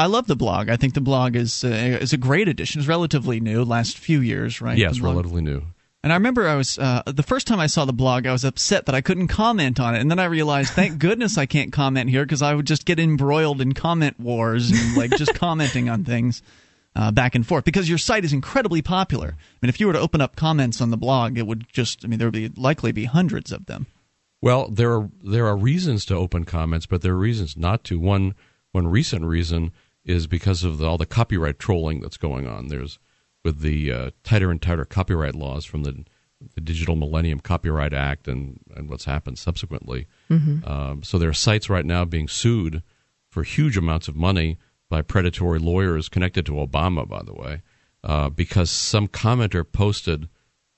I 0.00 0.06
love 0.06 0.26
the 0.26 0.34
blog. 0.34 0.70
I 0.70 0.76
think 0.76 0.94
the 0.94 1.02
blog 1.02 1.36
is 1.36 1.62
uh, 1.62 1.68
is 1.68 2.14
a 2.14 2.16
great 2.16 2.48
addition. 2.48 2.80
It's 2.80 2.88
relatively 2.88 3.38
new, 3.38 3.64
last 3.64 3.98
few 3.98 4.22
years, 4.22 4.62
right? 4.62 4.78
Yes, 4.78 4.98
relatively 4.98 5.42
new. 5.42 5.62
And 6.02 6.10
I 6.10 6.16
remember 6.16 6.48
I 6.48 6.54
was 6.54 6.78
uh, 6.78 7.02
the 7.04 7.22
first 7.22 7.46
time 7.46 7.60
I 7.60 7.66
saw 7.66 7.84
the 7.84 7.92
blog, 7.92 8.26
I 8.26 8.32
was 8.32 8.42
upset 8.42 8.86
that 8.86 8.94
I 8.94 9.02
couldn't 9.02 9.28
comment 9.28 9.78
on 9.78 9.94
it, 9.94 10.00
and 10.00 10.10
then 10.10 10.18
I 10.18 10.24
realized, 10.24 10.72
thank 10.72 10.98
goodness 11.06 11.36
I 11.36 11.44
can't 11.44 11.70
comment 11.70 12.08
here 12.08 12.24
because 12.24 12.40
I 12.40 12.54
would 12.54 12.66
just 12.66 12.86
get 12.86 12.98
embroiled 12.98 13.60
in 13.60 13.74
comment 13.74 14.18
wars 14.18 14.70
and 14.70 14.96
like 14.96 15.10
just 15.18 15.34
commenting 15.38 15.90
on 15.90 16.04
things 16.04 16.40
uh, 16.96 17.10
back 17.10 17.34
and 17.34 17.46
forth. 17.46 17.66
Because 17.66 17.86
your 17.86 17.98
site 17.98 18.24
is 18.24 18.32
incredibly 18.32 18.80
popular. 18.80 19.28
I 19.28 19.58
mean, 19.60 19.68
if 19.68 19.80
you 19.80 19.86
were 19.86 19.92
to 19.92 20.00
open 20.00 20.22
up 20.22 20.34
comments 20.34 20.80
on 20.80 20.88
the 20.88 20.96
blog, 20.96 21.36
it 21.36 21.46
would 21.46 21.66
just, 21.70 22.06
I 22.06 22.08
mean, 22.08 22.18
there 22.18 22.28
would 22.28 22.32
be 22.32 22.48
likely 22.48 22.90
be 22.92 23.04
hundreds 23.04 23.52
of 23.52 23.66
them. 23.66 23.86
Well, 24.40 24.70
there 24.70 24.94
are 24.94 25.10
there 25.22 25.46
are 25.46 25.58
reasons 25.58 26.06
to 26.06 26.14
open 26.14 26.46
comments, 26.46 26.86
but 26.86 27.02
there 27.02 27.12
are 27.12 27.18
reasons 27.18 27.58
not 27.58 27.84
to. 27.84 27.98
One 27.98 28.34
one 28.72 28.86
recent 28.86 29.26
reason 29.26 29.72
is 30.04 30.26
because 30.26 30.64
of 30.64 30.78
the, 30.78 30.86
all 30.86 30.98
the 30.98 31.06
copyright 31.06 31.58
trolling 31.58 32.00
that's 32.00 32.16
going 32.16 32.46
on. 32.46 32.68
There's 32.68 32.98
with 33.44 33.60
the 33.60 33.92
uh, 33.92 34.10
tighter 34.24 34.50
and 34.50 34.60
tighter 34.60 34.84
copyright 34.84 35.34
laws 35.34 35.64
from 35.64 35.82
the 35.84 36.04
the 36.54 36.60
Digital 36.62 36.96
Millennium 36.96 37.38
Copyright 37.40 37.92
Act 37.92 38.26
and 38.26 38.60
and 38.74 38.88
what's 38.88 39.04
happened 39.04 39.38
subsequently. 39.38 40.06
Um, 40.30 41.02
so 41.02 41.18
there 41.18 41.28
are 41.28 41.34
sites 41.34 41.68
right 41.68 41.84
now 41.84 42.04
being 42.06 42.28
sued 42.28 42.82
for 43.28 43.42
huge 43.42 43.76
amounts 43.76 44.08
of 44.08 44.16
money 44.16 44.58
by 44.88 45.02
predatory 45.02 45.58
lawyers 45.58 46.08
connected 46.08 46.46
to 46.46 46.52
Obama, 46.52 47.06
by 47.08 47.22
the 47.22 47.34
way, 47.34 47.62
uh, 48.02 48.28
because 48.30 48.70
some 48.70 49.06
commenter 49.06 49.64
posted 49.70 50.28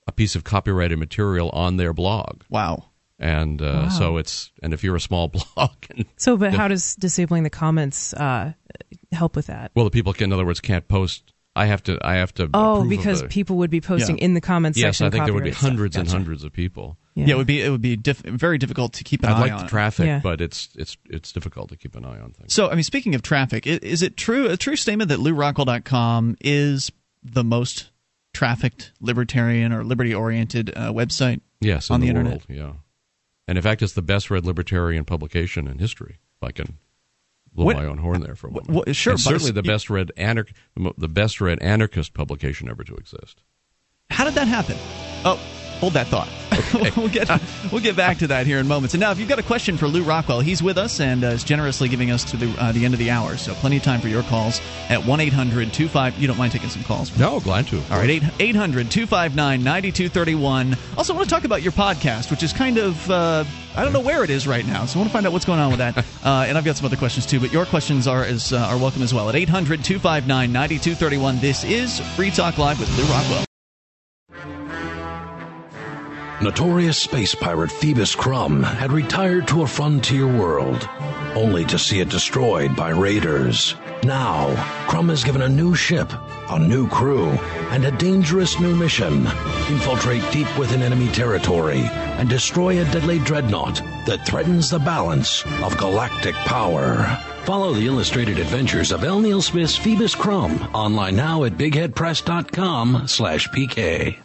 a 0.06 0.12
piece 0.12 0.34
of 0.34 0.42
copyrighted 0.44 0.98
material 0.98 1.48
on 1.50 1.76
their 1.76 1.92
blog 1.92 2.42
Wow. 2.50 2.86
and 3.18 3.62
uh, 3.62 3.82
Wow. 3.84 3.88
so 3.88 4.16
it's 4.16 4.50
and 4.62 4.74
if 4.74 4.82
you're 4.82 4.96
a 4.96 5.00
small 5.00 5.28
blog 5.56 5.70
and 5.90 6.04
so, 6.16 6.36
but 6.36 6.52
how 6.52 6.66
does 6.68 6.96
disabling 6.96 7.44
the 7.44 7.50
comments 7.50 8.12
uh, 8.14 8.52
help 9.12 9.36
with 9.36 9.46
that? 9.46 9.70
well 9.74 9.84
the 9.84 9.90
people 9.90 10.12
can 10.12 10.24
in 10.24 10.32
other 10.32 10.46
words 10.46 10.60
can't 10.60 10.88
post 10.88 11.32
i 11.54 11.66
have 11.66 11.82
to 11.82 11.98
i 12.02 12.14
have 12.14 12.32
to 12.34 12.48
Oh, 12.54 12.88
because 12.88 13.20
the- 13.22 13.28
people 13.28 13.56
would 13.58 13.70
be 13.70 13.80
posting 13.80 14.18
Yeah. 14.18 14.24
in 14.24 14.34
the 14.34 14.40
comments 14.40 14.78
yes 14.78 14.96
section. 14.98 15.06
i 15.06 15.10
think 15.10 15.24
there 15.26 15.34
would 15.34 15.44
be 15.44 15.50
copyright 15.50 15.58
stuff. 15.58 15.68
hundreds 15.70 15.96
and 15.96 16.08
hundreds 16.08 16.44
of 16.44 16.52
people 16.52 16.96
Yeah, 17.14 17.26
it 17.28 17.36
would 17.36 17.46
be 17.46 17.60
it 17.60 17.68
would 17.70 17.82
be 17.82 17.96
diff- 17.96 18.20
very 18.20 18.56
difficult 18.58 18.94
to 18.94 19.04
keep 19.04 19.22
an 19.22 19.28
eye 19.28 19.32
on. 19.32 19.36
i'd 19.36 19.38
eye 19.38 19.42
like 19.42 19.52
on. 19.52 19.60
the 19.66 19.68
traffic 19.70 20.06
Yeah. 20.06 20.20
but 20.22 20.40
it's 20.40 20.70
it's 20.76 20.96
it's 21.10 21.30
difficult 21.32 21.68
to 21.70 21.76
keep 21.76 21.94
an 21.94 22.04
eye 22.06 22.18
on 22.20 22.32
things 22.32 22.54
So, 22.54 22.70
I 22.70 22.74
mean, 22.74 22.84
speaking 22.84 23.14
of 23.14 23.20
traffic, 23.22 23.66
i- 23.66 23.78
is 23.82 24.00
it 24.02 24.16
true 24.16 24.48
a 24.48 24.56
true 24.56 24.76
statement 24.76 25.08
that 25.10 25.18
LewRockwell.com 25.18 26.36
is 26.40 26.90
the 27.22 27.44
most 27.44 27.90
trafficked 28.32 28.92
libertarian 29.00 29.72
or 29.72 29.84
liberty 29.84 30.14
oriented 30.14 30.70
uh, 30.74 30.90
website? 30.92 31.40
yes 31.60 31.90
on 31.90 31.96
in 31.96 32.00
the 32.00 32.06
the, 32.06 32.10
internet. 32.18 32.32
world 32.32 32.44
yeah 32.48 32.72
and 33.46 33.58
in 33.58 33.62
fact 33.62 33.82
it's 33.82 33.92
the 33.92 34.02
best 34.02 34.30
read 34.30 34.46
libertarian 34.46 35.04
publication 35.04 35.68
in 35.68 35.78
history 35.78 36.16
if 36.40 36.48
i 36.48 36.50
can 36.50 36.78
blow 37.54 37.66
What- 37.66 37.76
my 37.76 37.84
own 37.84 37.98
horn 37.98 38.20
there 38.22 38.34
for 38.34 38.48
a 38.48 38.50
moment 38.50 38.70
what- 38.70 38.96
sure, 38.96 39.14
but 39.14 39.20
certainly 39.20 39.52
the 39.52 39.62
best 39.62 39.90
read 39.90 40.10
anarch 40.16 40.52
the 40.96 41.08
best 41.08 41.40
read 41.40 41.58
anarchist 41.60 42.14
publication 42.14 42.68
ever 42.68 42.84
to 42.84 42.94
exist 42.94 43.42
How 44.10 44.24
did 44.24 44.34
that 44.34 44.48
happen? 44.48 44.76
Oh, 45.24 45.36
hold 45.80 45.94
that 45.94 46.06
thought. 46.08 46.28
we'll 46.96 47.08
get 47.08 47.28
we'll 47.70 47.80
get 47.80 47.96
back 47.96 48.18
to 48.18 48.26
that 48.28 48.46
here 48.46 48.58
in 48.58 48.66
moments. 48.66 48.94
And 48.94 49.00
now, 49.00 49.10
if 49.10 49.18
you've 49.18 49.28
got 49.28 49.38
a 49.38 49.42
question 49.42 49.76
for 49.76 49.88
Lew 49.88 50.02
Rockwell, 50.02 50.40
he's 50.40 50.62
with 50.62 50.78
us 50.78 51.00
and 51.00 51.24
uh, 51.24 51.28
is 51.28 51.44
generously 51.44 51.88
giving 51.88 52.10
us 52.10 52.24
to 52.24 52.36
the 52.36 52.54
uh, 52.58 52.72
the 52.72 52.84
end 52.84 52.94
of 52.94 52.98
the 52.98 53.10
hour. 53.10 53.36
So, 53.36 53.54
plenty 53.54 53.76
of 53.76 53.82
time 53.82 54.00
for 54.00 54.08
your 54.08 54.22
calls 54.24 54.60
at 54.88 55.04
one 55.04 55.18
25 55.22 56.18
You 56.18 56.26
don't 56.26 56.38
mind 56.38 56.52
taking 56.52 56.68
some 56.68 56.82
calls? 56.84 57.16
no 57.18 57.40
glad 57.40 57.66
to 57.68 57.78
All 57.90 57.98
right, 57.98 58.22
800 58.40 58.90
259 58.90 59.62
9231. 59.62 60.76
Also, 60.96 61.14
want 61.14 61.28
to 61.28 61.34
talk 61.34 61.44
about 61.44 61.62
your 61.62 61.72
podcast, 61.72 62.30
which 62.30 62.42
is 62.42 62.52
kind 62.52 62.78
of, 62.78 63.10
uh, 63.10 63.44
I 63.76 63.84
don't 63.84 63.92
know 63.92 64.00
where 64.00 64.24
it 64.24 64.30
is 64.30 64.46
right 64.46 64.66
now. 64.66 64.86
So, 64.86 64.98
I 64.98 65.00
want 65.00 65.10
to 65.10 65.12
find 65.12 65.26
out 65.26 65.32
what's 65.32 65.44
going 65.44 65.60
on 65.60 65.70
with 65.70 65.78
that. 65.78 66.04
Uh, 66.22 66.44
and 66.46 66.56
I've 66.56 66.64
got 66.64 66.76
some 66.76 66.86
other 66.86 66.96
questions 66.96 67.26
too, 67.26 67.40
but 67.40 67.52
your 67.52 67.66
questions 67.66 68.06
are, 68.06 68.24
is, 68.24 68.52
uh, 68.52 68.58
are 68.58 68.78
welcome 68.78 69.02
as 69.02 69.12
well. 69.12 69.28
At 69.28 69.34
800 69.34 69.82
259 69.82 70.52
9231. 70.52 71.40
This 71.40 71.64
is 71.64 71.98
Free 72.14 72.30
Talk 72.30 72.58
Live 72.58 72.78
with 72.78 72.88
Lew 72.96 73.04
Rockwell. 73.04 73.51
Notorious 76.42 76.98
space 76.98 77.36
pirate 77.36 77.70
Phoebus 77.70 78.16
Krumm 78.16 78.64
had 78.64 78.90
retired 78.90 79.46
to 79.46 79.62
a 79.62 79.66
frontier 79.66 80.26
world, 80.26 80.88
only 81.36 81.64
to 81.66 81.78
see 81.78 82.00
it 82.00 82.08
destroyed 82.08 82.74
by 82.74 82.90
raiders. 82.90 83.76
Now, 84.02 84.52
Krumm 84.88 85.10
is 85.10 85.22
given 85.22 85.42
a 85.42 85.48
new 85.48 85.76
ship, 85.76 86.12
a 86.50 86.58
new 86.58 86.88
crew, 86.88 87.28
and 87.70 87.84
a 87.84 87.92
dangerous 87.92 88.58
new 88.58 88.74
mission. 88.74 89.24
Infiltrate 89.68 90.28
deep 90.32 90.48
within 90.58 90.82
enemy 90.82 91.06
territory 91.12 91.82
and 92.18 92.28
destroy 92.28 92.80
a 92.80 92.90
deadly 92.90 93.20
dreadnought 93.20 93.76
that 94.06 94.26
threatens 94.26 94.68
the 94.68 94.80
balance 94.80 95.44
of 95.62 95.78
galactic 95.78 96.34
power. 96.34 97.04
Follow 97.44 97.72
the 97.72 97.86
illustrated 97.86 98.40
adventures 98.40 98.90
of 98.90 99.04
L. 99.04 99.20
Neil 99.20 99.42
Smith's 99.42 99.76
Phoebus 99.76 100.16
Krumm 100.16 100.74
online 100.74 101.14
now 101.14 101.44
at 101.44 101.52
bigheadpress.com 101.52 103.06
slash 103.06 103.48
PK. 103.50 104.18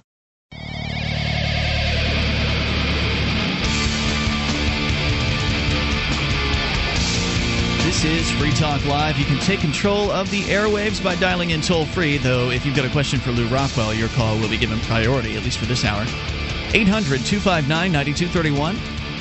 This 7.97 8.27
is 8.27 8.31
Free 8.33 8.51
Talk 8.51 8.85
Live. 8.85 9.17
You 9.17 9.25
can 9.25 9.39
take 9.39 9.59
control 9.59 10.11
of 10.11 10.29
the 10.29 10.41
airwaves 10.41 11.03
by 11.03 11.15
dialing 11.15 11.49
in 11.49 11.61
toll 11.61 11.87
free, 11.87 12.19
though, 12.19 12.51
if 12.51 12.63
you've 12.63 12.75
got 12.75 12.85
a 12.85 12.91
question 12.91 13.19
for 13.19 13.31
Lew 13.31 13.47
Rockwell, 13.47 13.91
your 13.91 14.09
call 14.09 14.37
will 14.37 14.49
be 14.49 14.57
given 14.59 14.79
priority, 14.81 15.35
at 15.35 15.43
least 15.43 15.57
for 15.57 15.65
this 15.65 15.83
hour. 15.83 16.03
800 16.75 17.25
259 17.25 17.67
9231. 17.67 18.77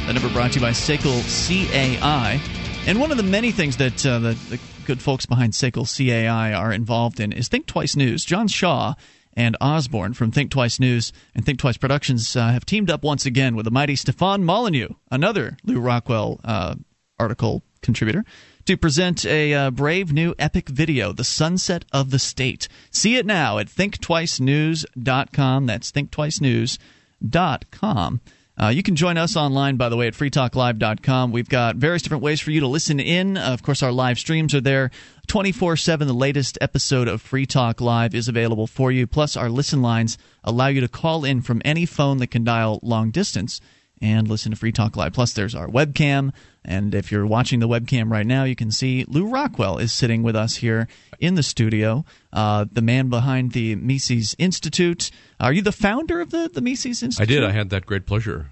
The 0.06 0.12
number 0.12 0.28
brought 0.28 0.52
to 0.52 0.56
you 0.56 0.60
by 0.60 0.72
SACL 0.72 1.22
CAI. 1.24 2.38
And 2.86 3.00
one 3.00 3.10
of 3.10 3.16
the 3.16 3.22
many 3.22 3.50
things 3.50 3.78
that 3.78 4.04
uh, 4.04 4.18
the, 4.18 4.32
the 4.50 4.60
good 4.84 5.00
folks 5.00 5.24
behind 5.24 5.54
SACL 5.54 5.86
CAI 5.86 6.52
are 6.52 6.70
involved 6.70 7.18
in 7.18 7.32
is 7.32 7.48
Think 7.48 7.64
Twice 7.64 7.96
News. 7.96 8.26
John 8.26 8.46
Shaw 8.46 8.92
and 9.32 9.56
Osborne 9.58 10.12
from 10.12 10.32
Think 10.32 10.50
Twice 10.50 10.78
News 10.78 11.14
and 11.34 11.46
Think 11.46 11.60
Twice 11.60 11.78
Productions 11.78 12.36
uh, 12.36 12.48
have 12.48 12.66
teamed 12.66 12.90
up 12.90 13.04
once 13.04 13.24
again 13.24 13.56
with 13.56 13.64
the 13.64 13.70
mighty 13.70 13.96
Stefan 13.96 14.44
Molyneux, 14.44 14.90
another 15.10 15.56
Lew 15.64 15.80
Rockwell 15.80 16.40
uh, 16.44 16.74
article 17.18 17.62
contributor, 17.80 18.22
to 18.66 18.76
present 18.76 19.24
a 19.24 19.54
uh, 19.54 19.70
brave 19.70 20.12
new 20.12 20.34
epic 20.38 20.68
video, 20.68 21.12
The 21.12 21.24
Sunset 21.24 21.86
of 21.92 22.10
the 22.10 22.18
State. 22.18 22.68
See 22.90 23.16
it 23.16 23.24
now 23.24 23.56
at 23.58 23.68
thinktwicenews.com. 23.68 25.66
That's 25.66 25.92
thinktwicenews.com. 25.92 28.20
Uh, 28.58 28.68
you 28.68 28.82
can 28.82 28.96
join 28.96 29.18
us 29.18 29.36
online, 29.36 29.76
by 29.76 29.90
the 29.90 29.96
way, 29.96 30.06
at 30.06 30.14
freetalklive.com. 30.14 31.30
We've 31.30 31.48
got 31.48 31.76
various 31.76 32.02
different 32.02 32.22
ways 32.22 32.40
for 32.40 32.50
you 32.50 32.60
to 32.60 32.66
listen 32.66 32.98
in. 32.98 33.36
Uh, 33.36 33.52
of 33.52 33.62
course, 33.62 33.82
our 33.82 33.92
live 33.92 34.18
streams 34.18 34.54
are 34.54 34.62
there 34.62 34.90
24 35.26 35.76
7. 35.76 36.08
The 36.08 36.14
latest 36.14 36.56
episode 36.60 37.06
of 37.06 37.20
Free 37.20 37.44
Talk 37.44 37.82
Live 37.82 38.14
is 38.14 38.28
available 38.28 38.66
for 38.66 38.90
you. 38.90 39.06
Plus, 39.06 39.36
our 39.36 39.50
listen 39.50 39.82
lines 39.82 40.16
allow 40.42 40.68
you 40.68 40.80
to 40.80 40.88
call 40.88 41.24
in 41.24 41.42
from 41.42 41.60
any 41.64 41.84
phone 41.84 42.16
that 42.18 42.28
can 42.28 42.44
dial 42.44 42.80
long 42.82 43.10
distance 43.10 43.60
and 44.00 44.28
listen 44.28 44.52
to 44.52 44.56
Free 44.56 44.72
Talk 44.72 44.96
Live. 44.96 45.12
Plus, 45.12 45.34
there's 45.34 45.54
our 45.54 45.68
webcam. 45.68 46.32
And 46.66 46.94
if 46.94 47.12
you're 47.12 47.26
watching 47.26 47.60
the 47.60 47.68
webcam 47.68 48.10
right 48.10 48.26
now, 48.26 48.42
you 48.42 48.56
can 48.56 48.72
see 48.72 49.04
Lew 49.06 49.28
Rockwell 49.28 49.78
is 49.78 49.92
sitting 49.92 50.24
with 50.24 50.34
us 50.34 50.56
here 50.56 50.88
in 51.20 51.36
the 51.36 51.42
studio, 51.42 52.04
uh, 52.32 52.66
the 52.70 52.82
man 52.82 53.08
behind 53.08 53.52
the 53.52 53.76
Mises 53.76 54.34
Institute. 54.38 55.10
Are 55.38 55.52
you 55.52 55.62
the 55.62 55.72
founder 55.72 56.20
of 56.20 56.30
the, 56.30 56.50
the 56.52 56.60
Mises 56.60 57.04
Institute? 57.04 57.30
I 57.30 57.40
did. 57.40 57.44
I 57.44 57.52
had 57.52 57.70
that 57.70 57.86
great 57.86 58.04
pleasure. 58.04 58.50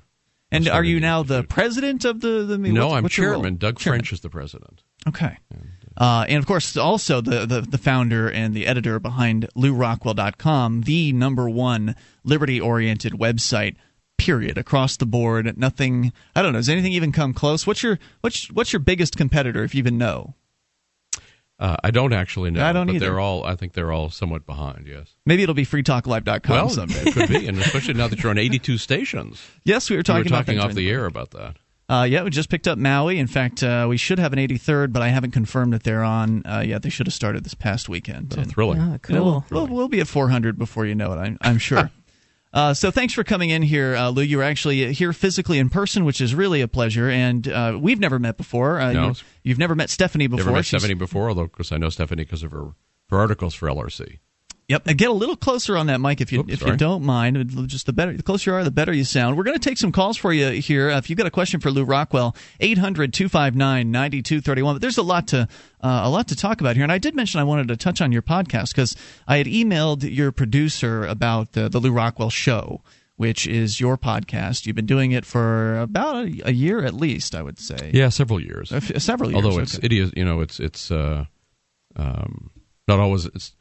And 0.52 0.68
are 0.68 0.84
you 0.84 1.00
now 1.00 1.24
the 1.24 1.42
president 1.42 2.04
of 2.04 2.20
the? 2.20 2.44
the 2.44 2.56
no, 2.56 2.86
what's, 2.86 2.96
I'm 2.96 3.02
what's 3.02 3.14
chairman. 3.16 3.56
Doug 3.56 3.78
Chairman. 3.78 4.00
French 4.00 4.12
is 4.12 4.20
the 4.20 4.30
president. 4.30 4.82
Okay. 5.08 5.36
Uh, 5.96 6.24
and 6.28 6.38
of 6.38 6.46
course, 6.46 6.76
also 6.76 7.20
the, 7.20 7.46
the, 7.46 7.60
the 7.60 7.78
founder 7.78 8.30
and 8.30 8.54
the 8.54 8.66
editor 8.66 8.98
behind 8.98 9.48
LewRockwell.com, 9.56 10.82
the 10.82 11.12
number 11.12 11.48
one 11.48 11.94
liberty 12.24 12.60
oriented 12.60 13.12
website. 13.12 13.76
Period 14.18 14.56
across 14.56 14.96
the 14.96 15.06
board. 15.06 15.58
Nothing. 15.58 16.12
I 16.34 16.42
don't 16.42 16.52
know. 16.52 16.58
Does 16.58 16.68
anything 16.68 16.92
even 16.92 17.12
come 17.12 17.34
close? 17.34 17.66
What's 17.66 17.82
your 17.82 17.98
what's 18.20 18.50
what's 18.50 18.72
your 18.72 18.80
biggest 18.80 19.16
competitor, 19.16 19.64
if 19.64 19.74
you 19.74 19.78
even 19.80 19.98
know? 19.98 20.34
Uh, 21.58 21.76
I 21.84 21.90
don't 21.90 22.12
actually 22.12 22.50
know. 22.50 22.64
I 22.64 22.72
don't 22.72 22.86
but 22.86 22.96
either. 22.96 23.06
They're 23.06 23.20
all. 23.20 23.44
I 23.44 23.54
think 23.54 23.74
they're 23.74 23.92
all 23.92 24.10
somewhat 24.10 24.44
behind. 24.46 24.86
Yes. 24.86 25.14
Maybe 25.26 25.42
it'll 25.42 25.54
be 25.54 25.66
freetalklive.com 25.66 26.50
Well, 26.56 26.68
someday. 26.68 27.02
it 27.02 27.14
could 27.14 27.28
be, 27.28 27.46
and 27.46 27.58
especially 27.58 27.94
now 27.94 28.08
that 28.08 28.22
you're 28.22 28.30
on 28.30 28.38
82 28.38 28.78
stations. 28.78 29.40
yes, 29.64 29.88
we 29.88 29.96
were 29.96 30.02
talking 30.02 30.20
we 30.20 30.22
were 30.24 30.28
about 30.28 30.46
talking 30.46 30.58
that 30.58 30.66
off 30.66 30.74
the 30.74 30.90
air 30.90 31.06
about 31.06 31.30
that. 31.32 31.56
Uh, 31.88 32.04
yeah, 32.08 32.22
we 32.22 32.30
just 32.30 32.48
picked 32.48 32.66
up 32.66 32.78
Maui. 32.78 33.18
In 33.18 33.26
fact, 33.26 33.62
uh, 33.62 33.86
we 33.88 33.96
should 33.98 34.18
have 34.18 34.32
an 34.32 34.38
83rd, 34.38 34.92
but 34.92 35.02
I 35.02 35.08
haven't 35.10 35.32
confirmed 35.32 35.74
that 35.74 35.82
they're 35.84 36.02
on 36.02 36.42
uh, 36.46 36.60
yet. 36.66 36.82
They 36.82 36.88
should 36.88 37.06
have 37.06 37.14
started 37.14 37.44
this 37.44 37.54
past 37.54 37.88
weekend. 37.88 38.34
Oh, 38.36 38.40
And- 38.40 38.50
thrilling. 38.50 38.78
You 38.80 38.86
know, 38.86 38.98
cool. 39.02 39.44
we'll, 39.50 39.66
we'll, 39.66 39.76
we'll 39.76 39.88
be 39.88 40.00
at 40.00 40.08
400 40.08 40.58
before 40.58 40.86
you 40.86 40.94
know 40.94 41.12
it, 41.12 41.16
I'm, 41.16 41.36
I'm 41.42 41.58
sure. 41.58 41.90
uh, 42.54 42.72
so 42.72 42.90
thanks 42.90 43.12
for 43.12 43.24
coming 43.24 43.50
in 43.50 43.60
here, 43.62 43.94
uh, 43.96 44.08
Lew. 44.10 44.22
You 44.22 44.38
were 44.38 44.42
actually 44.44 44.94
here 44.94 45.12
physically 45.12 45.58
in 45.58 45.68
person, 45.68 46.04
which 46.06 46.20
is 46.20 46.34
really 46.34 46.60
a 46.62 46.68
pleasure. 46.68 47.10
And 47.10 47.46
uh, 47.48 47.76
we've 47.80 48.00
never 48.00 48.18
met 48.18 48.36
before. 48.38 48.80
Uh, 48.80 48.92
No. 48.92 49.08
you, 49.08 49.14
you've 49.42 49.58
never 49.58 49.74
met 49.74 49.90
Stephanie 49.90 50.28
before. 50.28 50.44
Never 50.46 50.56
met 50.56 50.64
She's- 50.64 50.80
Stephanie 50.80 50.94
before, 50.98 51.28
although 51.28 51.42
of 51.42 51.52
course 51.52 51.72
I 51.72 51.76
know 51.76 51.88
Stephanie 51.90 52.24
because 52.24 52.42
of 52.42 52.52
her, 52.52 52.68
her 53.10 53.18
articles 53.18 53.54
for 53.54 53.68
LRC. 53.68 54.18
Yep. 54.68 54.86
And 54.86 54.96
get 54.96 55.10
a 55.10 55.12
little 55.12 55.36
closer 55.36 55.76
on 55.76 55.88
that 55.88 56.00
mic 56.00 56.22
if 56.22 56.32
you 56.32 56.40
Oops, 56.40 56.50
if 56.52 56.62
you 56.62 56.76
don't 56.76 57.04
mind. 57.04 57.68
Just 57.68 57.84
the 57.86 57.92
better, 57.92 58.16
the 58.16 58.22
closer 58.22 58.50
you 58.50 58.56
are, 58.56 58.64
the 58.64 58.70
better 58.70 58.94
you 58.94 59.04
sound. 59.04 59.36
We're 59.36 59.44
going 59.44 59.58
to 59.58 59.68
take 59.68 59.76
some 59.76 59.92
calls 59.92 60.16
for 60.16 60.32
you 60.32 60.48
here. 60.60 60.90
Uh, 60.90 60.96
if 60.98 61.10
you've 61.10 61.18
got 61.18 61.26
a 61.26 61.30
question 61.30 61.60
for 61.60 61.70
Lew 61.70 61.84
Rockwell, 61.84 62.34
800-259-9231. 62.60 64.74
But 64.74 64.80
there's 64.80 64.96
a 64.96 65.02
lot 65.02 65.28
to 65.28 65.46
uh, 65.82 66.00
a 66.04 66.08
lot 66.08 66.28
to 66.28 66.36
talk 66.36 66.62
about 66.62 66.76
here. 66.76 66.82
And 66.82 66.92
I 66.92 66.96
did 66.98 67.14
mention 67.14 67.40
I 67.40 67.44
wanted 67.44 67.68
to 67.68 67.76
touch 67.76 68.00
on 68.00 68.10
your 68.10 68.22
podcast 68.22 68.70
because 68.70 68.96
I 69.28 69.36
had 69.36 69.46
emailed 69.46 70.02
your 70.10 70.32
producer 70.32 71.04
about 71.04 71.52
the, 71.52 71.68
the 71.68 71.78
Lew 71.78 71.92
Rockwell 71.92 72.30
show. 72.30 72.80
Which 73.16 73.46
is 73.46 73.78
your 73.78 73.96
podcast? 73.96 74.66
You've 74.66 74.74
been 74.74 74.86
doing 74.86 75.12
it 75.12 75.24
for 75.24 75.78
about 75.78 76.24
a, 76.24 76.48
a 76.48 76.50
year 76.50 76.84
at 76.84 76.94
least, 76.94 77.36
I 77.36 77.42
would 77.42 77.60
say. 77.60 77.92
Yeah, 77.94 78.08
several 78.08 78.40
years. 78.40 78.72
Uh, 78.72 78.78
f- 78.78 79.00
several 79.00 79.30
years. 79.30 79.44
Although 79.44 79.60
it's 79.60 79.78
okay. 79.78 79.86
it 79.86 79.92
is 79.92 80.12
you 80.16 80.24
know 80.24 80.40
it's 80.40 80.58
it's 80.58 80.90
uh, 80.90 81.24
um, 81.94 82.50
not 82.88 82.98
always 82.98 83.26
it's 83.26 83.52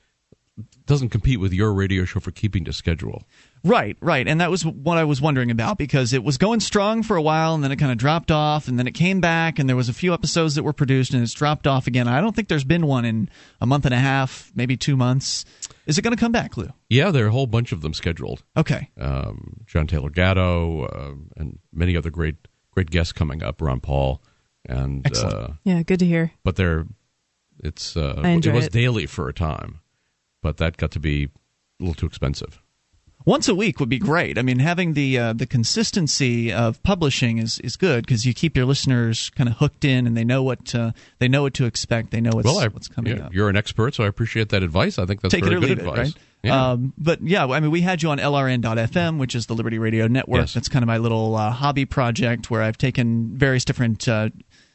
doesn't 0.85 1.09
compete 1.09 1.39
with 1.39 1.51
your 1.53 1.73
radio 1.73 2.05
show 2.05 2.19
for 2.19 2.29
keeping 2.31 2.63
to 2.65 2.73
schedule. 2.73 3.23
Right, 3.63 3.97
right. 4.01 4.27
And 4.27 4.39
that 4.41 4.51
was 4.51 4.63
what 4.65 4.97
I 4.97 5.03
was 5.03 5.19
wondering 5.21 5.49
about 5.49 5.77
because 5.77 6.13
it 6.13 6.23
was 6.23 6.37
going 6.37 6.59
strong 6.59 7.01
for 7.01 7.15
a 7.15 7.21
while 7.21 7.55
and 7.55 7.63
then 7.63 7.71
it 7.71 7.77
kind 7.77 7.91
of 7.91 7.97
dropped 7.97 8.29
off 8.29 8.67
and 8.67 8.77
then 8.77 8.85
it 8.85 8.91
came 8.91 9.19
back 9.21 9.57
and 9.57 9.67
there 9.67 9.75
was 9.75 9.89
a 9.89 9.93
few 9.93 10.13
episodes 10.13 10.53
that 10.55 10.63
were 10.63 10.73
produced 10.73 11.13
and 11.13 11.23
it's 11.23 11.33
dropped 11.33 11.65
off 11.65 11.87
again. 11.87 12.07
I 12.07 12.21
don't 12.21 12.35
think 12.35 12.49
there's 12.49 12.65
been 12.65 12.85
one 12.85 13.03
in 13.05 13.29
a 13.61 13.65
month 13.65 13.85
and 13.85 13.93
a 13.95 13.99
half, 13.99 14.51
maybe 14.53 14.77
2 14.77 14.95
months. 14.97 15.43
Is 15.87 15.97
it 15.97 16.01
going 16.03 16.15
to 16.15 16.19
come 16.19 16.31
back, 16.33 16.55
Lew? 16.57 16.69
Yeah, 16.89 17.09
there 17.09 17.25
are 17.25 17.29
a 17.29 17.31
whole 17.31 17.47
bunch 17.47 17.71
of 17.71 17.81
them 17.81 17.93
scheduled. 17.93 18.43
Okay. 18.55 18.89
Um, 18.99 19.61
John 19.65 19.87
Taylor 19.87 20.09
Gatto 20.11 20.83
uh, 20.85 21.13
and 21.37 21.57
many 21.71 21.97
other 21.97 22.09
great 22.11 22.35
great 22.71 22.89
guests 22.91 23.13
coming 23.13 23.41
up. 23.41 23.61
Ron 23.61 23.79
Paul 23.79 24.21
and 24.65 25.05
Excellent. 25.07 25.33
uh, 25.35 25.47
Yeah, 25.63 25.81
good 25.83 25.99
to 25.99 26.05
hear. 26.05 26.31
but 26.43 26.57
they're 26.57 26.85
it's 27.63 27.95
uh, 27.95 28.19
I 28.23 28.29
enjoy 28.29 28.51
it 28.51 28.55
was 28.55 28.65
it. 28.67 28.71
daily 28.73 29.05
for 29.05 29.29
a 29.29 29.33
time, 29.33 29.79
but 30.43 30.57
that 30.57 30.77
got 30.77 30.91
to 30.91 30.99
be 30.99 31.29
a 31.79 31.83
little 31.83 31.95
too 31.95 32.05
expensive. 32.05 32.61
Once 33.25 33.47
a 33.47 33.55
week 33.55 33.79
would 33.79 33.87
be 33.87 33.99
great. 33.99 34.37
I 34.37 34.41
mean, 34.41 34.59
having 34.59 34.93
the 34.93 35.17
uh, 35.17 35.33
the 35.33 35.45
consistency 35.45 36.51
of 36.51 36.83
publishing 36.83 37.37
is, 37.37 37.57
is 37.59 37.77
good 37.77 38.05
because 38.05 38.25
you 38.25 38.33
keep 38.33 38.57
your 38.57 38.65
listeners 38.65 39.29
kind 39.29 39.49
of 39.49 39.57
hooked 39.57 39.85
in 39.85 40.05
and 40.05 40.17
they 40.17 40.25
know 40.25 40.43
what 40.43 40.75
uh, 40.75 40.91
they 41.19 41.29
know 41.29 41.43
what 41.43 41.53
to 41.53 41.65
expect. 41.65 42.11
They 42.11 42.19
know 42.19 42.31
what's 42.33 42.45
well, 42.45 42.59
I, 42.59 42.67
what's 42.67 42.89
coming 42.89 43.17
yeah, 43.17 43.27
up. 43.27 43.33
You're 43.33 43.47
an 43.47 43.55
expert, 43.55 43.95
so 43.95 44.03
I 44.03 44.07
appreciate 44.07 44.49
that 44.49 44.61
advice. 44.61 44.99
I 44.99 45.05
think 45.05 45.21
that's 45.21 45.33
take 45.33 45.45
very 45.45 45.59
good 45.61 45.71
advice. 45.71 45.97
it, 45.97 46.01
right? 46.01 46.13
Yeah. 46.43 46.71
Um, 46.71 46.93
but 46.97 47.21
yeah, 47.21 47.45
I 47.45 47.61
mean, 47.61 47.71
we 47.71 47.79
had 47.79 48.03
you 48.03 48.09
on 48.09 48.17
LRN.FM, 48.17 49.17
which 49.17 49.33
is 49.33 49.45
the 49.45 49.55
Liberty 49.55 49.79
Radio 49.79 50.07
Network. 50.07 50.41
Yes. 50.41 50.53
That's 50.53 50.67
kind 50.67 50.83
of 50.83 50.87
my 50.87 50.97
little 50.97 51.37
uh, 51.37 51.51
hobby 51.51 51.85
project 51.85 52.51
where 52.51 52.61
I've 52.61 52.77
taken 52.77 53.37
various 53.37 53.63
different 53.63 54.09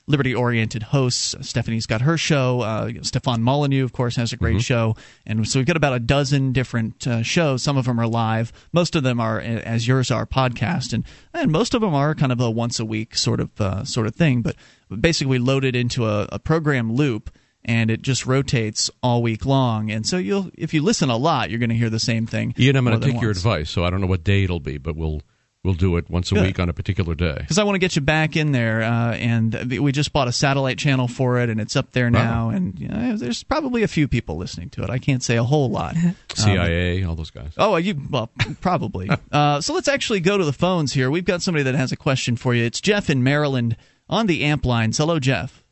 uh, 0.09 0.11
liberty-oriented 0.11 0.83
hosts. 0.85 1.35
Stephanie's 1.43 1.87
got 1.87 2.01
her 2.01 2.17
show. 2.17 2.61
Uh, 2.63 2.91
Stefan 3.03 3.43
Molyneux, 3.43 3.85
of 3.85 3.93
course, 3.93 4.17
has 4.17 4.33
a 4.33 4.37
Mm-hmm. 4.37 4.45
great 4.45 4.63
show, 4.63 4.97
and 5.27 5.47
so 5.49 5.59
we've 5.59 5.67
got 5.67 5.77
about 5.77 5.93
a 5.95 5.99
dozen 6.01 6.53
different 6.53 7.07
uh, 7.07 7.23
shows. 7.23 7.63
Some 7.63 7.77
of 7.77 7.87
them 7.87 7.99
are 8.01 8.07
live. 8.07 8.53
Most 8.73 8.95
of 8.97 9.03
them 9.03 9.21
are, 9.21 9.41
as 9.41 9.87
yours 9.89 10.11
are, 10.11 10.27
podcast, 10.27 10.93
and 10.93 11.05
and 11.35 11.51
most 11.53 11.75
of 11.75 11.81
them 11.81 11.95
are 11.95 12.15
kind 12.15 12.33
of 12.33 12.41
a 12.41 12.51
once 12.51 12.79
a 12.81 12.85
week 12.85 13.17
sort 13.17 13.41
of 13.41 13.61
uh, 13.61 13.85
sort 13.85 14.07
of 14.07 14.15
thing. 14.15 14.43
But 14.43 14.57
basically, 15.01 15.39
loaded 15.39 15.75
into 15.77 16.07
a, 16.07 16.29
a 16.33 16.39
program 16.39 16.93
loop 16.93 17.31
and 17.65 17.91
it 17.91 18.01
just 18.01 18.25
rotates 18.25 18.91
all 19.03 19.21
week 19.23 19.45
long. 19.45 19.91
And 19.91 20.07
so 20.07 20.17
you'll, 20.17 20.49
if 20.57 20.73
you 20.73 20.81
listen 20.81 21.11
a 21.11 21.17
lot, 21.17 21.51
you're 21.51 21.59
going 21.59 21.69
to 21.71 21.77
hear 21.77 21.91
the 21.91 21.99
same 22.01 22.25
thing. 22.27 22.55
Ian, 22.59 22.77
I'm 22.77 22.85
going 22.85 22.99
to 23.01 23.07
take 23.13 23.21
your 23.21 23.31
advice. 23.33 23.69
So 23.69 23.85
I 23.85 23.91
don't 23.91 24.01
know 24.01 24.07
what 24.07 24.25
day 24.25 24.45
it'll 24.45 24.61
be, 24.61 24.79
but 24.79 24.97
we'll 24.97 25.21
we'll 25.69 25.75
do 25.75 25.99
it 25.99 26.09
once 26.09 26.33
a 26.33 26.35
Good. 26.35 26.45
week 26.45 26.59
on 26.59 26.71
a 26.71 26.73
particular 26.73 27.15
day. 27.15 27.37
because 27.39 27.59
I 27.59 27.65
want 27.65 27.75
to 27.75 27.79
get 27.79 27.95
you 27.95 28.01
back 28.01 28.37
in 28.37 28.53
there. 28.53 28.83
Uh, 28.83 29.13
and 29.17 29.55
we 29.79 29.93
just 29.93 30.15
bought 30.15 30.27
a 30.27 30.33
satellite 30.33 30.79
channel 30.79 31.07
for 31.07 31.39
it, 31.39 31.51
and 31.51 31.61
it's 31.61 31.77
up 31.77 31.93
there 31.93 32.11
now. 32.11 32.49
And 32.49 32.79
you 32.79 32.89
know, 32.89 33.17
there's 33.19 33.43
probably 33.43 33.83
a 33.83 33.89
few 33.89 34.09
people 34.09 34.39
listening 34.39 34.71
to 34.71 34.83
it. 34.83 34.89
I 34.89 34.99
can't 34.99 35.23
say 35.23 35.37
a 35.37 35.45
whole 35.45 35.69
lot. 35.69 35.95
CIA, 36.35 37.05
all 37.05 37.15
those 37.15 37.31
guys. 37.31 37.53
Oh, 37.59 37.77
you 37.77 38.01
well, 38.11 38.31
probably. 38.63 39.11
uh, 39.33 39.61
so 39.61 39.75
let's 39.75 39.89
actually 39.89 40.21
go 40.21 40.39
to 40.39 40.45
the 40.45 40.55
phones 40.55 40.95
here. 40.95 41.11
We've 41.11 41.25
got 41.25 41.43
somebody 41.43 41.65
that 41.65 41.75
has 41.75 41.93
a 41.93 41.97
question 41.97 42.37
for 42.37 42.55
you. 42.55 42.65
It's 42.65 42.81
Jeff 42.81 43.11
in 43.11 43.23
Maryland 43.23 43.77
on 44.09 44.27
the 44.27 44.45
amp 44.45 44.65
lines. 44.65 44.97
Hello, 44.97 45.19
Jeff. 45.21 45.63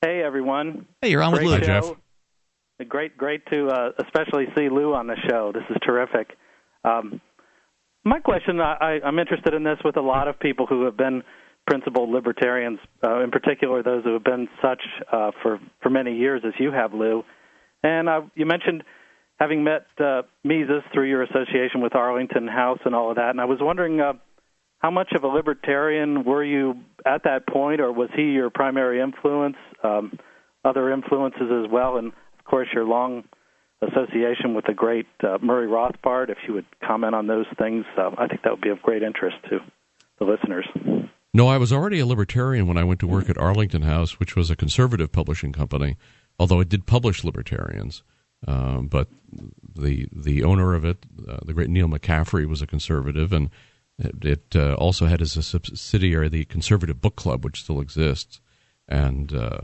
Hey 0.00 0.22
everyone! 0.24 0.86
Hey, 1.02 1.10
you're 1.10 1.22
on 1.22 1.32
with 1.32 1.42
Lew. 1.42 1.50
Hi, 1.52 1.60
Jeff. 1.60 1.92
Great, 2.88 3.16
great 3.16 3.46
to 3.46 3.68
uh, 3.68 3.90
especially 3.98 4.46
see 4.56 4.68
Lew 4.70 4.94
on 4.94 5.06
the 5.06 5.16
show. 5.28 5.52
This 5.52 5.62
is 5.70 5.76
terrific. 5.84 6.36
Um, 6.84 7.20
My 8.04 8.18
question, 8.18 8.60
I, 8.60 8.98
I'm 9.04 9.18
interested 9.18 9.54
in 9.54 9.62
this 9.62 9.78
with 9.84 9.96
a 9.96 10.00
lot 10.00 10.26
of 10.26 10.40
people 10.40 10.66
who 10.66 10.84
have 10.84 10.96
been 10.96 11.22
principled 11.66 12.10
libertarians, 12.10 12.80
uh, 13.04 13.22
in 13.22 13.30
particular 13.30 13.82
those 13.82 14.02
who 14.02 14.14
have 14.14 14.24
been 14.24 14.48
such 14.60 14.82
uh, 15.12 15.30
for 15.42 15.60
for 15.80 15.90
many 15.90 16.16
years, 16.16 16.42
as 16.44 16.52
you 16.58 16.72
have, 16.72 16.92
Lew. 16.92 17.22
And 17.84 18.08
uh, 18.08 18.22
you 18.34 18.46
mentioned 18.46 18.82
having 19.38 19.62
met 19.62 19.86
uh, 20.00 20.22
Mises 20.44 20.82
through 20.92 21.08
your 21.08 21.22
association 21.22 21.80
with 21.80 21.94
Arlington 21.94 22.48
House 22.48 22.80
and 22.84 22.94
all 22.94 23.10
of 23.10 23.16
that. 23.16 23.30
And 23.30 23.40
I 23.40 23.44
was 23.44 23.58
wondering, 23.60 24.00
uh, 24.00 24.14
how 24.78 24.90
much 24.90 25.12
of 25.14 25.22
a 25.22 25.28
libertarian 25.28 26.24
were 26.24 26.44
you 26.44 26.74
at 27.06 27.22
that 27.24 27.46
point, 27.46 27.80
or 27.80 27.92
was 27.92 28.10
he 28.16 28.32
your 28.32 28.50
primary 28.50 29.00
influence? 29.00 29.56
Um, 29.84 30.18
other 30.64 30.92
influences 30.92 31.64
as 31.64 31.70
well, 31.70 31.96
and 31.96 32.08
of 32.08 32.44
course 32.44 32.68
your 32.74 32.84
long 32.84 33.24
association 33.82 34.54
with 34.54 34.64
the 34.66 34.74
great 34.74 35.06
uh, 35.22 35.38
Murray 35.42 35.66
Rothbard. 35.66 36.30
If 36.30 36.38
you 36.46 36.54
would 36.54 36.66
comment 36.84 37.14
on 37.14 37.26
those 37.26 37.46
things, 37.58 37.84
uh, 37.98 38.10
I 38.16 38.28
think 38.28 38.42
that 38.42 38.52
would 38.52 38.60
be 38.60 38.70
of 38.70 38.80
great 38.82 39.02
interest 39.02 39.36
to 39.50 39.58
the 40.18 40.24
listeners. 40.24 40.66
No, 41.34 41.48
I 41.48 41.58
was 41.58 41.72
already 41.72 41.98
a 41.98 42.06
libertarian 42.06 42.66
when 42.66 42.76
I 42.76 42.84
went 42.84 43.00
to 43.00 43.06
work 43.06 43.30
at 43.30 43.38
Arlington 43.38 43.82
House, 43.82 44.20
which 44.20 44.36
was 44.36 44.50
a 44.50 44.56
conservative 44.56 45.10
publishing 45.12 45.52
company, 45.52 45.96
although 46.38 46.60
it 46.60 46.68
did 46.68 46.86
publish 46.86 47.24
libertarians. 47.24 48.02
Um, 48.46 48.88
but 48.88 49.08
the 49.74 50.08
the 50.12 50.42
owner 50.42 50.74
of 50.74 50.84
it, 50.84 51.06
uh, 51.28 51.38
the 51.44 51.54
great 51.54 51.70
Neil 51.70 51.88
McCaffrey, 51.88 52.46
was 52.46 52.60
a 52.60 52.66
conservative, 52.66 53.32
and 53.32 53.50
it, 53.98 54.24
it 54.24 54.56
uh, 54.56 54.74
also 54.74 55.06
had 55.06 55.22
as 55.22 55.36
a 55.36 55.42
subsidiary 55.42 56.28
the 56.28 56.44
Conservative 56.44 57.00
Book 57.00 57.16
Club, 57.16 57.44
which 57.44 57.62
still 57.62 57.80
exists. 57.80 58.40
And 58.88 59.32
uh, 59.32 59.60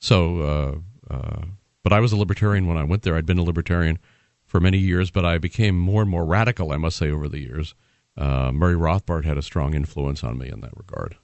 so, 0.00 0.82
uh, 1.10 1.44
but 1.82 1.92
I 1.92 2.00
was 2.00 2.12
a 2.12 2.16
libertarian 2.16 2.66
when 2.66 2.76
I 2.76 2.84
went 2.84 3.02
there. 3.02 3.16
I'd 3.16 3.26
been 3.26 3.38
a 3.38 3.42
libertarian 3.42 3.98
for 4.44 4.60
many 4.60 4.78
years, 4.78 5.10
but 5.10 5.24
I 5.24 5.38
became 5.38 5.78
more 5.78 6.02
and 6.02 6.10
more 6.10 6.24
radical, 6.24 6.72
I 6.72 6.76
must 6.76 6.96
say, 6.96 7.10
over 7.10 7.28
the 7.28 7.38
years. 7.38 7.74
Uh, 8.16 8.50
Murray 8.52 8.74
Rothbard 8.74 9.24
had 9.24 9.38
a 9.38 9.42
strong 9.42 9.74
influence 9.74 10.24
on 10.24 10.38
me 10.38 10.48
in 10.48 10.60
that 10.60 10.76
regard. 10.76 11.16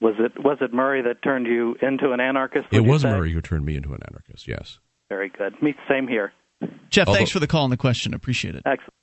Was 0.00 0.14
it 0.18 0.32
was 0.42 0.58
it 0.60 0.72
Murray 0.72 1.02
that 1.02 1.22
turned 1.22 1.46
you 1.46 1.76
into 1.80 2.12
an 2.12 2.20
anarchist? 2.20 2.66
It 2.72 2.80
was 2.80 3.04
Murray 3.04 3.32
who 3.32 3.40
turned 3.40 3.64
me 3.64 3.76
into 3.76 3.92
an 3.92 4.00
anarchist. 4.08 4.48
Yes. 4.48 4.78
Very 5.08 5.28
good. 5.28 5.60
Me, 5.62 5.74
same 5.88 6.08
here. 6.08 6.32
Jeff, 6.90 7.06
Although, 7.06 7.18
thanks 7.18 7.30
for 7.30 7.38
the 7.40 7.46
call 7.46 7.64
and 7.64 7.72
the 7.72 7.76
question. 7.76 8.14
Appreciate 8.14 8.54
it. 8.54 8.62
Excellent. 8.64 8.94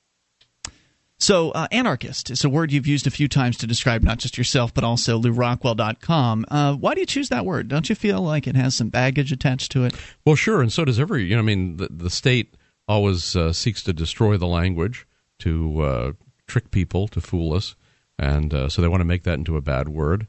So, 1.21 1.51
uh, 1.51 1.67
anarchist 1.73 2.29
is 2.29 2.45
a 2.45 2.49
word 2.49 2.71
you've 2.71 2.87
used 2.87 3.05
a 3.05 3.11
few 3.11 3.27
times 3.27 3.57
to 3.57 3.67
describe 3.67 4.03
not 4.03 4.19
just 4.19 4.37
yourself, 4.37 4.73
but 4.73 4.85
also 4.85 5.21
LewRockwell.com. 5.21 6.45
Uh, 6.49 6.75
why 6.75 6.93
do 6.93 7.01
you 7.01 7.05
choose 7.05 7.27
that 7.27 7.45
word? 7.45 7.67
Don't 7.67 7.89
you 7.89 7.95
feel 7.95 8.21
like 8.21 8.47
it 8.47 8.55
has 8.55 8.73
some 8.73 8.87
baggage 8.87 9.33
attached 9.33 9.73
to 9.73 9.83
it? 9.83 9.93
Well, 10.23 10.35
sure, 10.35 10.61
and 10.61 10.71
so 10.71 10.85
does 10.85 10.97
every. 10.97 11.25
You 11.25 11.35
know, 11.35 11.41
I 11.41 11.45
mean, 11.45 11.75
the, 11.75 11.89
the 11.91 12.09
state 12.09 12.55
always 12.87 13.35
uh, 13.35 13.51
seeks 13.51 13.83
to 13.83 13.93
destroy 13.93 14.37
the 14.37 14.47
language, 14.47 15.05
to 15.39 15.81
uh, 15.81 16.11
trick 16.47 16.71
people, 16.71 17.09
to 17.09 17.19
fool 17.19 17.53
us, 17.53 17.75
and 18.17 18.53
uh, 18.53 18.69
so 18.69 18.81
they 18.81 18.87
want 18.87 19.01
to 19.01 19.05
make 19.05 19.23
that 19.23 19.37
into 19.37 19.57
a 19.57 19.61
bad 19.61 19.89
word, 19.89 20.25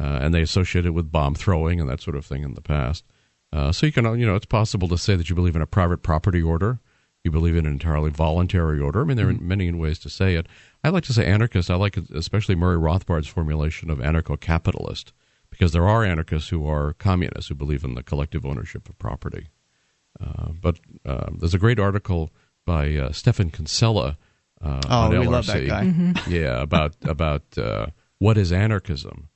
uh, 0.00 0.20
and 0.22 0.32
they 0.32 0.40
associate 0.40 0.86
it 0.86 0.90
with 0.90 1.12
bomb 1.12 1.34
throwing 1.34 1.80
and 1.80 1.90
that 1.90 2.00
sort 2.00 2.16
of 2.16 2.24
thing 2.24 2.44
in 2.44 2.54
the 2.54 2.62
past. 2.62 3.04
so 3.72 3.84
you 3.84 3.92
can, 3.92 4.18
you 4.18 4.24
know, 4.24 4.36
it's 4.36 4.46
possible 4.46 4.88
to 4.88 4.96
say 4.96 5.16
that 5.16 5.28
you 5.28 5.36
believe 5.36 5.54
in 5.54 5.62
a 5.62 5.66
private 5.66 6.02
property 6.02 6.40
order 6.40 6.80
you 7.24 7.30
believe 7.30 7.56
in 7.56 7.66
an 7.66 7.72
entirely 7.72 8.10
voluntary 8.10 8.80
order. 8.80 9.02
I 9.02 9.04
mean, 9.04 9.16
there 9.16 9.28
are 9.28 9.32
mm-hmm. 9.32 9.48
many 9.48 9.72
ways 9.72 9.98
to 10.00 10.10
say 10.10 10.36
it. 10.36 10.46
I 10.82 10.88
like 10.88 11.04
to 11.04 11.12
say 11.12 11.26
anarchist. 11.26 11.70
I 11.70 11.74
like 11.74 11.96
especially 11.96 12.54
Murray 12.54 12.78
Rothbard's 12.78 13.28
formulation 13.28 13.90
of 13.90 13.98
anarcho-capitalist 13.98 15.12
because 15.50 15.72
there 15.72 15.88
are 15.88 16.04
anarchists 16.04 16.48
who 16.48 16.66
are 16.66 16.94
communists 16.94 17.48
who 17.48 17.54
believe 17.54 17.84
in 17.84 17.94
the 17.94 18.02
collective 18.02 18.46
ownership 18.46 18.88
of 18.88 18.98
property. 18.98 19.48
Uh, 20.18 20.52
but 20.60 20.80
uh, 21.04 21.26
there's 21.38 21.54
a 21.54 21.58
great 21.58 21.78
article 21.78 22.30
by 22.64 22.94
uh, 22.96 23.12
Stephan 23.12 23.50
Kinsella 23.50 24.16
uh, 24.62 24.80
oh, 24.88 24.98
on 24.98 25.10
we 25.10 25.16
LRC. 25.26 25.30
love 25.30 25.46
that 25.46 25.66
guy. 25.66 25.84
Mm-hmm. 25.84 26.30
yeah, 26.32 26.62
about 26.62 26.94
about 27.02 27.42
uh, 27.58 27.86
what 28.18 28.36
is 28.36 28.52
anarchism, 28.52 29.28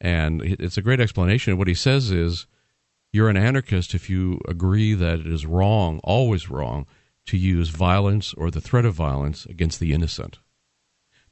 and 0.00 0.42
it's 0.42 0.78
a 0.78 0.82
great 0.82 1.00
explanation. 1.00 1.58
What 1.58 1.68
he 1.68 1.74
says 1.74 2.10
is, 2.10 2.46
you're 3.12 3.28
an 3.28 3.36
anarchist 3.36 3.94
if 3.94 4.08
you 4.08 4.40
agree 4.48 4.94
that 4.94 5.20
it 5.20 5.26
is 5.26 5.44
wrong, 5.44 6.00
always 6.02 6.48
wrong, 6.48 6.86
to 7.30 7.38
use 7.38 7.68
violence 7.68 8.34
or 8.34 8.50
the 8.50 8.60
threat 8.60 8.84
of 8.84 8.92
violence 8.92 9.46
against 9.46 9.78
the 9.78 9.92
innocent. 9.92 10.40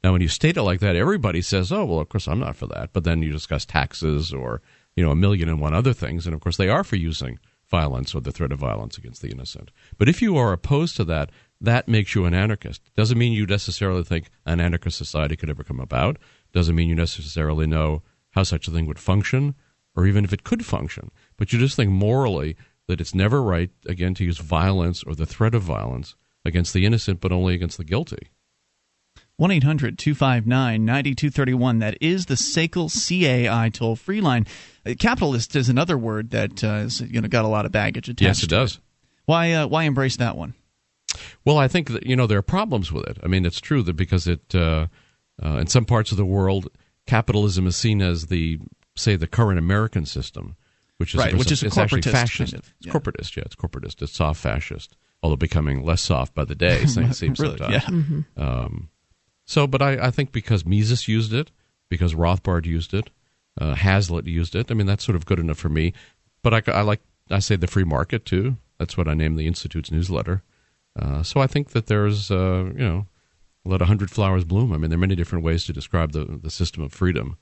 Now, 0.01 0.13
when 0.13 0.21
you 0.21 0.29
state 0.29 0.55
it 0.55 0.63
like 0.63 0.79
that, 0.79 0.95
everybody 0.95 1.41
says, 1.41 1.73
"Oh, 1.73 1.83
well, 1.83 1.99
of 1.99 2.07
course 2.07 2.25
I'm 2.25 2.39
not 2.39 2.55
for 2.55 2.67
that." 2.67 2.93
But 2.93 3.03
then 3.03 3.21
you 3.21 3.33
discuss 3.33 3.65
taxes 3.65 4.31
or 4.33 4.61
you 4.95 5.03
know 5.03 5.11
a 5.11 5.15
million 5.15 5.49
and 5.49 5.59
one 5.59 5.73
other 5.73 5.91
things, 5.91 6.25
and 6.25 6.33
of 6.33 6.39
course 6.39 6.55
they 6.55 6.69
are 6.69 6.85
for 6.85 6.95
using 6.95 7.37
violence 7.67 8.15
or 8.15 8.21
the 8.21 8.31
threat 8.31 8.53
of 8.53 8.59
violence 8.59 8.97
against 8.97 9.21
the 9.21 9.29
innocent. 9.29 9.71
But 9.97 10.07
if 10.07 10.21
you 10.21 10.37
are 10.37 10.53
opposed 10.53 10.95
to 10.95 11.03
that, 11.03 11.31
that 11.59 11.89
makes 11.89 12.15
you 12.15 12.23
an 12.23 12.33
anarchist. 12.33 12.81
Doesn't 12.95 13.17
mean 13.17 13.33
you 13.33 13.45
necessarily 13.45 14.05
think 14.05 14.29
an 14.45 14.61
anarchist 14.61 14.97
society 14.97 15.35
could 15.35 15.49
ever 15.49 15.65
come 15.65 15.81
about. 15.81 16.15
Doesn't 16.53 16.77
mean 16.77 16.87
you 16.87 16.95
necessarily 16.95 17.67
know 17.67 18.03
how 18.29 18.43
such 18.43 18.69
a 18.69 18.71
thing 18.71 18.85
would 18.85 18.99
function, 18.99 19.53
or 19.97 20.07
even 20.07 20.23
if 20.23 20.31
it 20.31 20.45
could 20.45 20.65
function. 20.65 21.11
But 21.35 21.51
you 21.51 21.59
just 21.59 21.75
think 21.75 21.91
morally 21.91 22.55
that 22.89 22.99
it's 22.99 23.13
never 23.13 23.41
right, 23.43 23.69
again, 23.85 24.15
to 24.15 24.23
use 24.23 24.39
violence 24.39 25.03
or 25.03 25.13
the 25.13 25.27
threat 25.27 25.53
of 25.53 25.61
violence 25.61 26.15
against 26.43 26.73
the 26.73 26.87
innocent, 26.87 27.21
but 27.21 27.31
only 27.31 27.53
against 27.53 27.77
the 27.77 27.83
guilty. 27.83 28.31
1 29.37 29.51
800 29.51 29.99
259 29.99 30.83
9231. 30.83 31.79
That 31.79 31.97
is 32.01 32.25
the 32.25 32.33
SACL 32.33 32.89
CAI 32.89 33.69
toll 33.69 33.95
free 33.95 34.21
line. 34.21 34.47
Uh, 34.83 34.95
capitalist 34.97 35.55
is 35.55 35.69
another 35.69 35.99
word 35.99 36.31
that 36.31 36.63
uh, 36.63 36.79
has 36.79 36.99
you 36.99 37.21
know, 37.21 37.27
got 37.27 37.45
a 37.45 37.47
lot 37.47 37.67
of 37.67 37.71
baggage 37.71 38.09
attached 38.09 38.21
Yes, 38.23 38.43
it 38.43 38.49
does. 38.49 38.75
It. 38.75 38.81
Why, 39.25 39.51
uh, 39.53 39.67
why 39.67 39.83
embrace 39.83 40.17
that 40.17 40.35
one? 40.35 40.55
Well, 41.45 41.59
I 41.59 41.67
think 41.67 41.91
that, 41.91 42.07
you 42.07 42.15
know, 42.15 42.25
there 42.25 42.39
are 42.39 42.43
problems 42.43 42.91
with 42.91 43.05
it. 43.05 43.19
I 43.23 43.27
mean, 43.27 43.45
it's 43.45 43.61
true 43.61 43.83
that 43.83 43.95
because 43.95 44.25
it, 44.25 44.55
uh, 44.55 44.87
uh, 45.41 45.57
in 45.57 45.67
some 45.67 45.85
parts 45.85 46.09
of 46.09 46.17
the 46.17 46.25
world, 46.25 46.69
capitalism 47.05 47.67
is 47.67 47.75
seen 47.75 48.01
as 48.01 48.27
the, 48.27 48.57
say, 48.95 49.15
the 49.15 49.27
current 49.27 49.59
American 49.59 50.07
system 50.07 50.55
which 50.99 51.13
is 51.13 51.19
right, 51.19 51.33
which 51.33 51.51
is 51.51 51.63
it's 51.63 51.77
actually 51.77 52.01
fascist. 52.01 52.51
Kind 52.51 52.63
of, 52.63 52.73
yeah. 52.79 52.91
It's 52.91 52.95
corporatist, 52.95 53.35
yeah, 53.37 53.43
it's 53.45 53.55
corporatist. 53.55 54.01
It's 54.01 54.11
soft 54.11 54.41
fascist, 54.41 54.97
although 55.23 55.37
becoming 55.37 55.83
less 55.85 56.01
soft 56.01 56.35
by 56.35 56.43
the 56.43 56.55
day. 56.55 56.81
It 56.83 56.89
seems 56.89 57.39
really, 57.39 57.57
sometimes. 57.57 57.73
Yeah. 57.73 57.89
Mm-hmm. 57.89 58.41
Um, 58.41 58.89
so, 59.45 59.65
but 59.65 59.81
I, 59.81 60.07
I 60.07 60.11
think 60.11 60.33
because 60.33 60.65
Mises 60.65 61.07
used 61.07 61.33
it, 61.33 61.51
because 61.89 62.13
Rothbard 62.15 62.65
used 62.65 62.93
it, 62.93 63.11
uh, 63.59 63.75
Hazlitt 63.75 64.27
used 64.27 64.55
it. 64.55 64.69
I 64.69 64.73
mean, 64.73 64.87
that's 64.87 65.05
sort 65.05 65.15
of 65.15 65.25
good 65.25 65.39
enough 65.39 65.57
for 65.57 65.69
me. 65.69 65.93
But 66.41 66.53
I, 66.67 66.71
I 66.71 66.81
like 66.81 66.99
I 67.31 67.39
say 67.39 67.55
the 67.55 67.67
free 67.67 67.85
market 67.85 68.25
too. 68.25 68.57
That's 68.77 68.97
what 68.97 69.07
I 69.07 69.13
name 69.13 69.35
the 69.35 69.47
institute's 69.47 69.91
newsletter. 69.91 70.43
Uh, 70.99 71.23
so 71.23 71.39
I 71.39 71.47
think 71.47 71.69
that 71.69 71.87
there's 71.87 72.29
uh, 72.29 72.71
you 72.73 72.85
know 72.85 73.07
let 73.63 73.81
a 73.81 73.85
hundred 73.85 74.11
flowers 74.11 74.43
bloom. 74.43 74.73
I 74.73 74.77
mean, 74.77 74.89
there 74.89 74.97
are 74.97 74.99
many 74.99 75.15
different 75.15 75.45
ways 75.45 75.63
to 75.65 75.73
describe 75.73 76.11
the 76.11 76.25
the 76.25 76.49
system 76.49 76.83
of 76.83 76.91
freedom, 76.91 77.37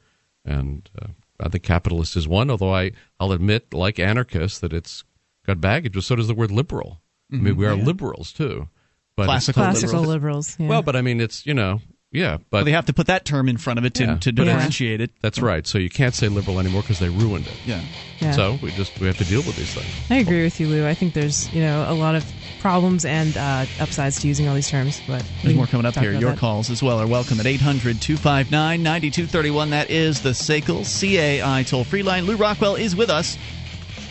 and 0.46 0.89
uh, 1.02 1.08
I 1.39 1.50
think 1.50 1.63
capitalist 1.63 2.15
is 2.15 2.28
one, 2.28 2.50
although 2.50 2.73
I, 2.73 2.91
I'll 3.19 3.32
admit, 3.32 3.73
like 3.73 4.00
anarchists, 4.00 4.60
that 4.60 4.73
it's 4.73 5.04
got 5.45 5.62
baggage. 5.62 5.93
But 5.93 6.04
so 6.04 6.15
does 6.15 6.28
the 6.28 6.36
word 6.36 6.52
liberal. 6.52 7.02
Mm-hmm, 7.32 7.36
I 7.36 7.38
mean, 7.38 7.54
mm-hmm. 7.54 7.62
we 7.62 7.67
are 7.67 7.76
yeah. 7.76 7.84
liberals 7.84 8.32
too. 8.32 8.69
But 9.15 9.26
classical, 9.26 9.63
classical 9.63 10.02
liberals. 10.02 10.13
liberals 10.13 10.60
yeah. 10.60 10.67
Well, 10.67 10.82
but 10.84 10.95
I 10.95 11.02
mean, 11.02 11.19
it's 11.19 11.45
you 11.45 11.54
know, 11.54 11.82
yeah, 12.12 12.38
but 12.50 12.58
well, 12.58 12.65
they 12.65 12.71
have 12.71 12.86
to 12.86 12.93
put 12.93 13.08
that 13.08 13.26
term 13.26 13.50
in 13.50 13.58
front 13.58 13.80
of 13.80 13.86
it 13.86 13.95
to, 13.95 14.04
yeah, 14.04 14.17
to 14.17 14.32
differentiate 14.32 15.02
it. 15.02 15.12
That's 15.21 15.39
right. 15.39 15.67
So 15.67 15.78
you 15.78 15.89
can't 15.89 16.15
say 16.15 16.30
liberal 16.30 16.60
anymore 16.60 16.82
because 16.82 17.00
they 17.00 17.10
ruined 17.10 17.47
it. 17.47 17.54
Yeah. 17.65 17.82
yeah. 18.19 18.32
So 18.32 18.58
we 18.62 18.71
just 18.71 18.97
we 19.00 19.08
have 19.08 19.17
to 19.17 19.26
deal 19.26 19.39
with 19.39 19.58
these 19.58 19.73
things. 19.73 19.88
I 20.10 20.15
agree 20.15 20.43
with 20.43 20.60
you, 20.60 20.67
Lew. 20.67 20.88
I 20.88 20.93
think 20.93 21.13
there's 21.13 21.52
you 21.54 21.62
know 21.62 21.86
a 21.89 21.93
lot 21.93 22.15
of 22.15 22.23
problems 22.60 23.06
and 23.06 23.36
uh, 23.38 23.65
upsides 23.80 24.22
to 24.22 24.28
using 24.28 24.48
all 24.48 24.56
these 24.56 24.70
terms. 24.70 25.02
But 25.08 25.26
there's 25.43 25.56
more 25.56 25.67
coming 25.67 25.86
up 25.86 25.96
here. 25.96 26.12
Your 26.13 26.32
that. 26.32 26.39
calls 26.39 26.70
as 26.70 26.84
well 26.84 27.00
are 27.00 27.08
welcome 27.08 27.39
at 27.39 27.46
800 27.46 28.02
259 28.02 28.84
9231. 28.84 29.70
That 29.72 29.89
is 29.89 30.22
the 30.22 30.32
SACL 30.32 30.84
CAI 30.84 31.63
toll 31.63 31.84
free 31.84 32.04
line. 32.04 32.26
Lew 32.26 32.36
Rockwell 32.36 32.76
is 32.76 32.96
with 32.96 33.10
us. 33.10 33.38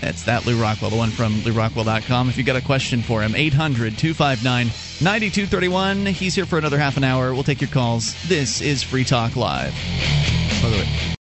That's 0.01 0.25
that 0.25 0.47
Lew 0.47 0.61
Rockwell, 0.61 0.91
the 0.91 0.97
one 0.97 1.11
from 1.11 1.35
LewRockwell.com. 1.37 2.29
If 2.29 2.37
you've 2.37 2.47
got 2.47 2.57
a 2.57 2.61
question 2.61 3.03
for 3.03 3.23
him, 3.23 3.35
800 3.35 3.97
259 3.99 4.67
9231. 4.67 6.07
He's 6.07 6.35
here 6.35 6.47
for 6.47 6.59
another 6.59 6.79
half 6.79 6.97
an 6.97 7.05
hour. 7.05 7.33
We'll 7.33 7.43
take 7.43 7.61
your 7.61 7.71
calls. 7.71 8.15
This 8.29 8.61
is 8.61 8.83
Free 8.83 9.05
Talk 9.05 9.37
Live. 9.37 9.75
By 10.63 10.69
the 10.71 10.77
way, 10.77 11.17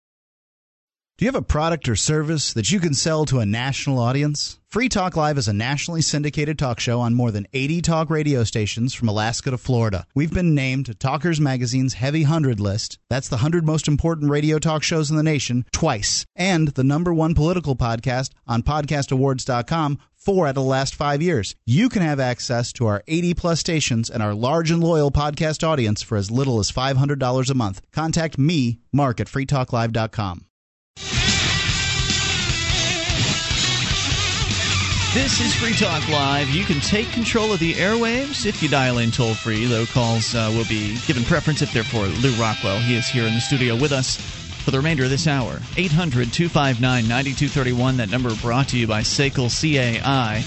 do 1.23 1.25
you 1.25 1.31
have 1.31 1.41
a 1.41 1.41
product 1.41 1.88
or 1.88 1.95
service 1.95 2.51
that 2.51 2.69
you 2.69 2.81
can 2.81 2.93
sell 2.93 3.23
to 3.23 3.39
a 3.39 3.45
national 3.45 3.97
audience? 3.97 4.59
Free 4.67 4.89
Talk 4.89 5.15
Live 5.15 5.38
is 5.38 5.47
a 5.47 5.53
nationally 5.53 6.01
syndicated 6.01 6.59
talk 6.59 6.81
show 6.81 6.99
on 6.99 7.13
more 7.13 7.31
than 7.31 7.47
80 7.53 7.81
talk 7.81 8.09
radio 8.09 8.43
stations 8.43 8.93
from 8.93 9.07
Alaska 9.07 9.49
to 9.49 9.57
Florida. 9.57 10.05
We've 10.13 10.33
been 10.33 10.53
named 10.53 10.99
Talkers 10.99 11.39
Magazine's 11.39 11.93
Heavy 11.93 12.23
100 12.23 12.59
list. 12.59 12.99
That's 13.09 13.29
the 13.29 13.38
100 13.38 13.65
most 13.65 13.88
important 13.88 14.31
radio 14.31 14.59
talk 14.59 14.83
shows 14.83 15.09
in 15.09 15.15
the 15.15 15.23
nation 15.23 15.63
twice. 15.71 16.25
And 16.36 16.67
the 16.67 16.83
number 16.83 17.13
one 17.13 17.36
political 17.36 17.77
podcast 17.77 18.31
on 18.45 18.62
podcastawards.com 18.62 19.99
four 20.17 20.47
out 20.47 20.49
of 20.49 20.55
the 20.55 20.62
last 20.62 20.93
five 20.93 21.21
years. 21.21 21.55
You 21.65 21.88
can 21.88 22.01
have 22.01 22.19
access 22.19 22.73
to 22.73 22.88
our 22.88 23.01
80 23.07 23.33
plus 23.36 23.62
stations 23.62 24.09
and 24.09 24.21
our 24.21 24.33
large 24.33 24.71
and 24.71 24.83
loyal 24.83 25.09
podcast 25.09 25.65
audience 25.65 26.01
for 26.01 26.17
as 26.17 26.29
little 26.29 26.59
as 26.59 26.69
$500 26.69 27.49
a 27.49 27.53
month. 27.53 27.81
Contact 27.93 28.38
me, 28.38 28.81
Mark, 28.91 29.21
at 29.21 29.27
freetalklive.com. 29.27 30.47
This 35.13 35.39
is 35.41 35.53
Free 35.53 35.73
Talk 35.73 36.10
Live. 36.10 36.49
You 36.49 36.63
can 36.63 36.79
take 36.79 37.08
control 37.12 37.53
of 37.53 37.60
the 37.60 37.73
airwaves 37.73 38.47
if 38.47 38.63
you 38.63 38.67
dial 38.67 38.97
in 38.97 39.12
toll 39.12 39.36
free, 39.36 39.65
though 39.65 39.86
calls 39.86 40.34
uh, 40.34 40.51
will 40.51 40.65
be 40.65 40.97
given 41.06 41.23
preference 41.23 41.62
if 41.62 41.71
they're 41.71 41.84
for 41.84 42.08
Lew 42.08 42.32
Rockwell. 42.32 42.79
He 42.79 42.95
is 42.95 43.08
here 43.08 43.27
in 43.27 43.36
the 43.36 43.39
studio 43.39 43.75
with 43.75 43.91
us 43.91 44.17
for 44.63 44.71
the 44.71 44.77
remainder 44.77 45.03
of 45.03 45.12
this 45.12 45.27
hour. 45.27 45.60
800 45.77 46.34
259 46.34 47.08
9231. 47.08 47.97
That 47.97 48.10
number 48.10 48.34
brought 48.38 48.69
to 48.69 48.77
you 48.79 48.88
by 48.88 49.01
SACL 49.01 49.51
CAI. 49.51 50.43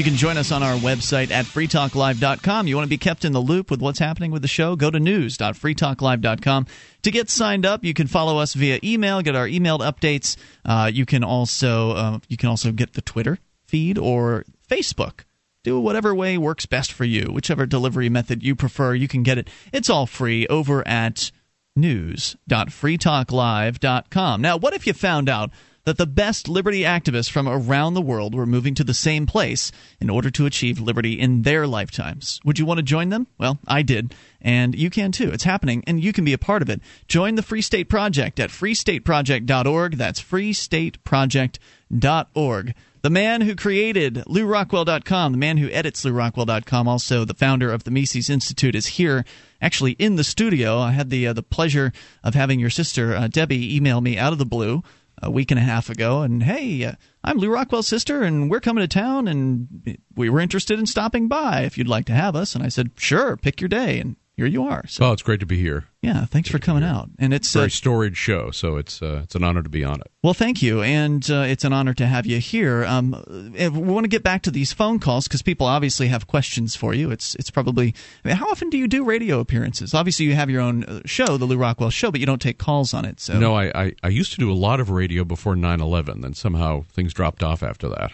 You 0.00 0.04
can 0.04 0.16
join 0.16 0.38
us 0.38 0.50
on 0.50 0.62
our 0.62 0.76
website 0.76 1.30
at 1.30 1.44
freetalklive.com. 1.44 2.66
You 2.66 2.74
want 2.74 2.86
to 2.86 2.88
be 2.88 2.96
kept 2.96 3.26
in 3.26 3.32
the 3.32 3.42
loop 3.42 3.70
with 3.70 3.82
what's 3.82 3.98
happening 3.98 4.30
with 4.30 4.40
the 4.40 4.48
show? 4.48 4.74
Go 4.74 4.90
to 4.90 4.98
news.freetalklive.com. 4.98 6.66
To 7.02 7.10
get 7.10 7.28
signed 7.28 7.66
up, 7.66 7.84
you 7.84 7.92
can 7.92 8.06
follow 8.06 8.38
us 8.38 8.54
via 8.54 8.80
email, 8.82 9.20
get 9.20 9.36
our 9.36 9.46
emailed 9.46 9.80
updates. 9.80 10.38
Uh, 10.64 10.90
you 10.90 11.04
can 11.04 11.22
also 11.22 11.90
uh, 11.90 12.18
you 12.28 12.38
can 12.38 12.48
also 12.48 12.72
get 12.72 12.94
the 12.94 13.02
Twitter 13.02 13.40
feed 13.66 13.98
or 13.98 14.46
Facebook. 14.70 15.24
Do 15.64 15.78
whatever 15.78 16.14
way 16.14 16.38
works 16.38 16.64
best 16.64 16.94
for 16.94 17.04
you, 17.04 17.24
whichever 17.24 17.66
delivery 17.66 18.08
method 18.08 18.42
you 18.42 18.56
prefer. 18.56 18.94
You 18.94 19.06
can 19.06 19.22
get 19.22 19.36
it. 19.36 19.50
It's 19.70 19.90
all 19.90 20.06
free 20.06 20.46
over 20.46 20.82
at 20.88 21.30
news.freetalklive.com. 21.76 24.40
Now, 24.40 24.56
what 24.56 24.72
if 24.72 24.86
you 24.86 24.94
found 24.94 25.28
out 25.28 25.50
that 25.84 25.98
the 25.98 26.06
best 26.06 26.48
liberty 26.48 26.82
activists 26.82 27.30
from 27.30 27.48
around 27.48 27.94
the 27.94 28.00
world 28.00 28.34
were 28.34 28.46
moving 28.46 28.74
to 28.74 28.84
the 28.84 28.94
same 28.94 29.26
place 29.26 29.72
in 30.00 30.10
order 30.10 30.30
to 30.30 30.46
achieve 30.46 30.80
liberty 30.80 31.18
in 31.18 31.42
their 31.42 31.66
lifetimes. 31.66 32.40
Would 32.44 32.58
you 32.58 32.66
want 32.66 32.78
to 32.78 32.82
join 32.82 33.08
them? 33.08 33.26
Well, 33.38 33.58
I 33.66 33.82
did, 33.82 34.14
and 34.40 34.74
you 34.74 34.90
can 34.90 35.12
too. 35.12 35.30
It's 35.30 35.44
happening, 35.44 35.84
and 35.86 36.02
you 36.02 36.12
can 36.12 36.24
be 36.24 36.32
a 36.32 36.38
part 36.38 36.62
of 36.62 36.70
it. 36.70 36.80
Join 37.08 37.34
the 37.34 37.42
Free 37.42 37.62
State 37.62 37.88
Project 37.88 38.38
at 38.38 38.50
freestateproject.org. 38.50 39.96
That's 39.96 40.20
freestateproject.org. 40.20 42.74
The 43.02 43.08
man 43.08 43.40
who 43.40 43.56
created 43.56 44.16
LewRockwell.com, 44.26 45.32
the 45.32 45.38
man 45.38 45.56
who 45.56 45.70
edits 45.70 46.04
LewRockwell.com, 46.04 46.86
also 46.86 47.24
the 47.24 47.32
founder 47.32 47.72
of 47.72 47.84
the 47.84 47.90
Mises 47.90 48.28
Institute, 48.28 48.74
is 48.74 48.86
here 48.86 49.24
actually 49.62 49.92
in 49.92 50.16
the 50.16 50.24
studio. 50.24 50.78
I 50.78 50.90
had 50.90 51.08
the 51.08 51.28
uh, 51.28 51.32
the 51.32 51.42
pleasure 51.42 51.94
of 52.22 52.34
having 52.34 52.60
your 52.60 52.68
sister 52.68 53.16
uh, 53.16 53.28
Debbie 53.28 53.74
email 53.74 54.02
me 54.02 54.18
out 54.18 54.34
of 54.34 54.38
the 54.38 54.44
blue 54.44 54.82
a 55.22 55.30
week 55.30 55.50
and 55.50 55.58
a 55.58 55.62
half 55.62 55.90
ago, 55.90 56.22
and 56.22 56.42
hey, 56.42 56.84
uh, 56.84 56.92
I'm 57.22 57.38
Lew 57.38 57.52
Rockwell's 57.52 57.88
sister, 57.88 58.22
and 58.22 58.50
we're 58.50 58.60
coming 58.60 58.82
to 58.82 58.88
town, 58.88 59.28
and 59.28 59.98
we 60.14 60.30
were 60.30 60.40
interested 60.40 60.78
in 60.78 60.86
stopping 60.86 61.28
by 61.28 61.62
if 61.62 61.76
you'd 61.76 61.88
like 61.88 62.06
to 62.06 62.12
have 62.12 62.34
us. 62.34 62.54
And 62.54 62.64
I 62.64 62.68
said, 62.68 62.90
sure, 62.96 63.36
pick 63.36 63.60
your 63.60 63.68
day, 63.68 64.00
and 64.00 64.16
here 64.40 64.46
you 64.46 64.64
are. 64.64 64.86
So, 64.86 65.04
well, 65.04 65.12
it's 65.12 65.20
great 65.20 65.40
to 65.40 65.46
be 65.46 65.58
here. 65.58 65.84
Yeah, 66.00 66.24
thanks 66.24 66.48
for 66.48 66.58
coming 66.58 66.82
out. 66.82 67.10
And 67.18 67.34
it's 67.34 67.54
a 67.54 67.58
very 67.58 67.66
uh, 67.66 67.68
storied 67.68 68.16
show, 68.16 68.50
so 68.50 68.78
it's 68.78 69.02
uh, 69.02 69.20
it's 69.24 69.34
an 69.34 69.44
honor 69.44 69.62
to 69.62 69.68
be 69.68 69.84
on 69.84 70.00
it. 70.00 70.10
Well, 70.22 70.32
thank 70.32 70.62
you, 70.62 70.80
and 70.80 71.30
uh, 71.30 71.44
it's 71.46 71.62
an 71.62 71.74
honor 71.74 71.92
to 71.92 72.06
have 72.06 72.24
you 72.24 72.38
here. 72.38 72.86
Um, 72.86 73.22
we 73.28 73.68
want 73.68 74.04
to 74.04 74.08
get 74.08 74.22
back 74.22 74.40
to 74.42 74.50
these 74.50 74.72
phone 74.72 74.98
calls 74.98 75.28
because 75.28 75.42
people 75.42 75.66
obviously 75.66 76.08
have 76.08 76.26
questions 76.26 76.74
for 76.74 76.94
you. 76.94 77.10
It's 77.10 77.34
it's 77.34 77.50
probably 77.50 77.94
I 78.24 78.28
mean, 78.28 78.36
how 78.38 78.48
often 78.48 78.70
do 78.70 78.78
you 78.78 78.88
do 78.88 79.04
radio 79.04 79.40
appearances? 79.40 79.92
Obviously, 79.92 80.24
you 80.24 80.34
have 80.34 80.48
your 80.48 80.62
own 80.62 80.84
uh, 80.84 81.00
show, 81.04 81.36
the 81.36 81.44
Lew 81.44 81.58
Rockwell 81.58 81.90
Show, 81.90 82.10
but 82.10 82.20
you 82.20 82.24
don't 82.26 82.40
take 82.40 82.56
calls 82.56 82.94
on 82.94 83.04
it. 83.04 83.20
So 83.20 83.38
no, 83.38 83.54
I 83.54 83.70
I, 83.74 83.92
I 84.02 84.08
used 84.08 84.32
to 84.32 84.38
do 84.38 84.50
a 84.50 84.54
lot 84.54 84.80
of 84.80 84.88
radio 84.88 85.22
before 85.22 85.54
9-11. 85.54 86.22
Then 86.22 86.32
somehow 86.32 86.84
things 86.90 87.12
dropped 87.12 87.42
off 87.42 87.62
after 87.62 87.90
that. 87.90 88.12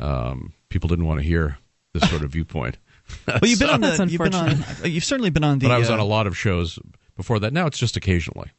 Um, 0.00 0.54
people 0.68 0.88
didn't 0.88 1.06
want 1.06 1.20
to 1.20 1.26
hear 1.26 1.58
this 1.92 2.10
sort 2.10 2.24
of 2.24 2.32
viewpoint. 2.32 2.78
Well, 3.26 3.40
you've 3.42 3.58
been 3.58 3.70
on 3.70 3.80
the. 3.80 4.06
You've 4.08 4.20
been 4.20 4.34
on. 4.34 4.64
You've 4.84 5.04
certainly 5.04 5.30
been 5.30 5.44
on 5.44 5.58
the. 5.58 5.66
But 5.66 5.74
I 5.74 5.78
was 5.78 5.90
uh, 5.90 5.94
on 5.94 5.98
a 6.00 6.04
lot 6.04 6.26
of 6.26 6.36
shows 6.36 6.78
before 7.16 7.38
that. 7.40 7.52
Now 7.52 7.66
it's 7.66 7.78
just 7.78 7.96
occasionally. 7.96 8.50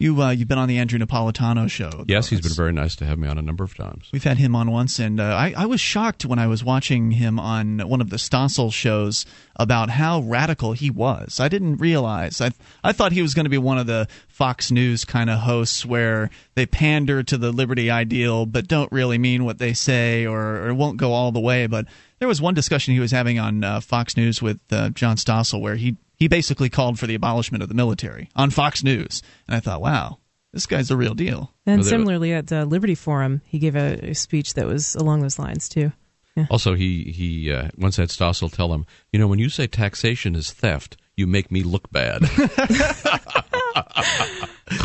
You 0.00 0.22
uh, 0.22 0.30
you've 0.30 0.46
been 0.46 0.58
on 0.58 0.68
the 0.68 0.78
Andrew 0.78 0.96
Napolitano 0.96 1.68
show. 1.68 1.90
Though. 1.90 2.04
Yes, 2.06 2.28
he's 2.28 2.40
been 2.40 2.52
very 2.52 2.72
nice 2.72 2.94
to 2.96 3.04
have 3.04 3.18
me 3.18 3.26
on 3.26 3.36
a 3.36 3.42
number 3.42 3.64
of 3.64 3.76
times. 3.76 4.08
We've 4.12 4.22
had 4.22 4.38
him 4.38 4.54
on 4.54 4.70
once, 4.70 5.00
and 5.00 5.18
uh, 5.18 5.24
I, 5.24 5.54
I 5.56 5.66
was 5.66 5.80
shocked 5.80 6.24
when 6.24 6.38
I 6.38 6.46
was 6.46 6.62
watching 6.62 7.10
him 7.10 7.40
on 7.40 7.80
one 7.80 8.00
of 8.00 8.08
the 8.08 8.16
Stossel 8.16 8.72
shows 8.72 9.26
about 9.56 9.90
how 9.90 10.20
radical 10.20 10.72
he 10.72 10.88
was. 10.88 11.40
I 11.40 11.48
didn't 11.48 11.78
realize. 11.78 12.40
I 12.40 12.52
I 12.84 12.92
thought 12.92 13.10
he 13.10 13.22
was 13.22 13.34
going 13.34 13.46
to 13.46 13.50
be 13.50 13.58
one 13.58 13.76
of 13.76 13.88
the 13.88 14.06
Fox 14.28 14.70
News 14.70 15.04
kind 15.04 15.28
of 15.30 15.40
hosts 15.40 15.84
where 15.84 16.30
they 16.54 16.64
pander 16.64 17.24
to 17.24 17.36
the 17.36 17.50
liberty 17.50 17.90
ideal 17.90 18.46
but 18.46 18.68
don't 18.68 18.92
really 18.92 19.18
mean 19.18 19.44
what 19.44 19.58
they 19.58 19.72
say 19.72 20.26
or, 20.26 20.68
or 20.68 20.74
won't 20.74 20.98
go 20.98 21.12
all 21.12 21.32
the 21.32 21.40
way. 21.40 21.66
But 21.66 21.86
there 22.18 22.28
was 22.28 22.40
one 22.40 22.54
discussion 22.54 22.94
he 22.94 23.00
was 23.00 23.10
having 23.10 23.38
on 23.38 23.64
uh, 23.64 23.80
Fox 23.80 24.16
News 24.16 24.42
with 24.42 24.60
uh, 24.70 24.90
John 24.90 25.16
Stossel 25.16 25.60
where 25.60 25.76
he 25.76 25.96
he 26.16 26.28
basically 26.28 26.68
called 26.68 26.98
for 26.98 27.06
the 27.06 27.14
abolishment 27.14 27.62
of 27.62 27.68
the 27.68 27.74
military 27.74 28.28
on 28.34 28.50
Fox 28.50 28.82
News, 28.82 29.22
and 29.46 29.56
I 29.56 29.60
thought, 29.60 29.80
wow, 29.80 30.18
this 30.52 30.66
guy's 30.66 30.88
the 30.88 30.96
real 30.96 31.14
deal. 31.14 31.52
And 31.66 31.84
similarly, 31.84 32.32
at 32.32 32.52
uh, 32.52 32.64
Liberty 32.64 32.96
Forum, 32.96 33.42
he 33.46 33.58
gave 33.58 33.76
a, 33.76 34.10
a, 34.10 34.14
speech 34.14 34.54
that 34.54 34.66
was 34.66 34.96
along 34.96 35.20
those 35.20 35.38
lines 35.38 35.68
too. 35.68 35.92
Yeah. 36.36 36.46
Also, 36.50 36.74
he 36.74 37.04
he 37.04 37.52
uh, 37.52 37.68
once 37.76 37.96
had 37.96 38.08
Stossel 38.08 38.52
tell 38.52 38.72
him, 38.72 38.86
you 39.12 39.18
know, 39.18 39.28
when 39.28 39.38
you 39.38 39.48
say 39.48 39.66
taxation 39.66 40.34
is 40.34 40.52
theft, 40.52 40.96
you 41.16 41.26
make 41.26 41.52
me 41.52 41.62
look 41.62 41.90
bad. 41.90 42.22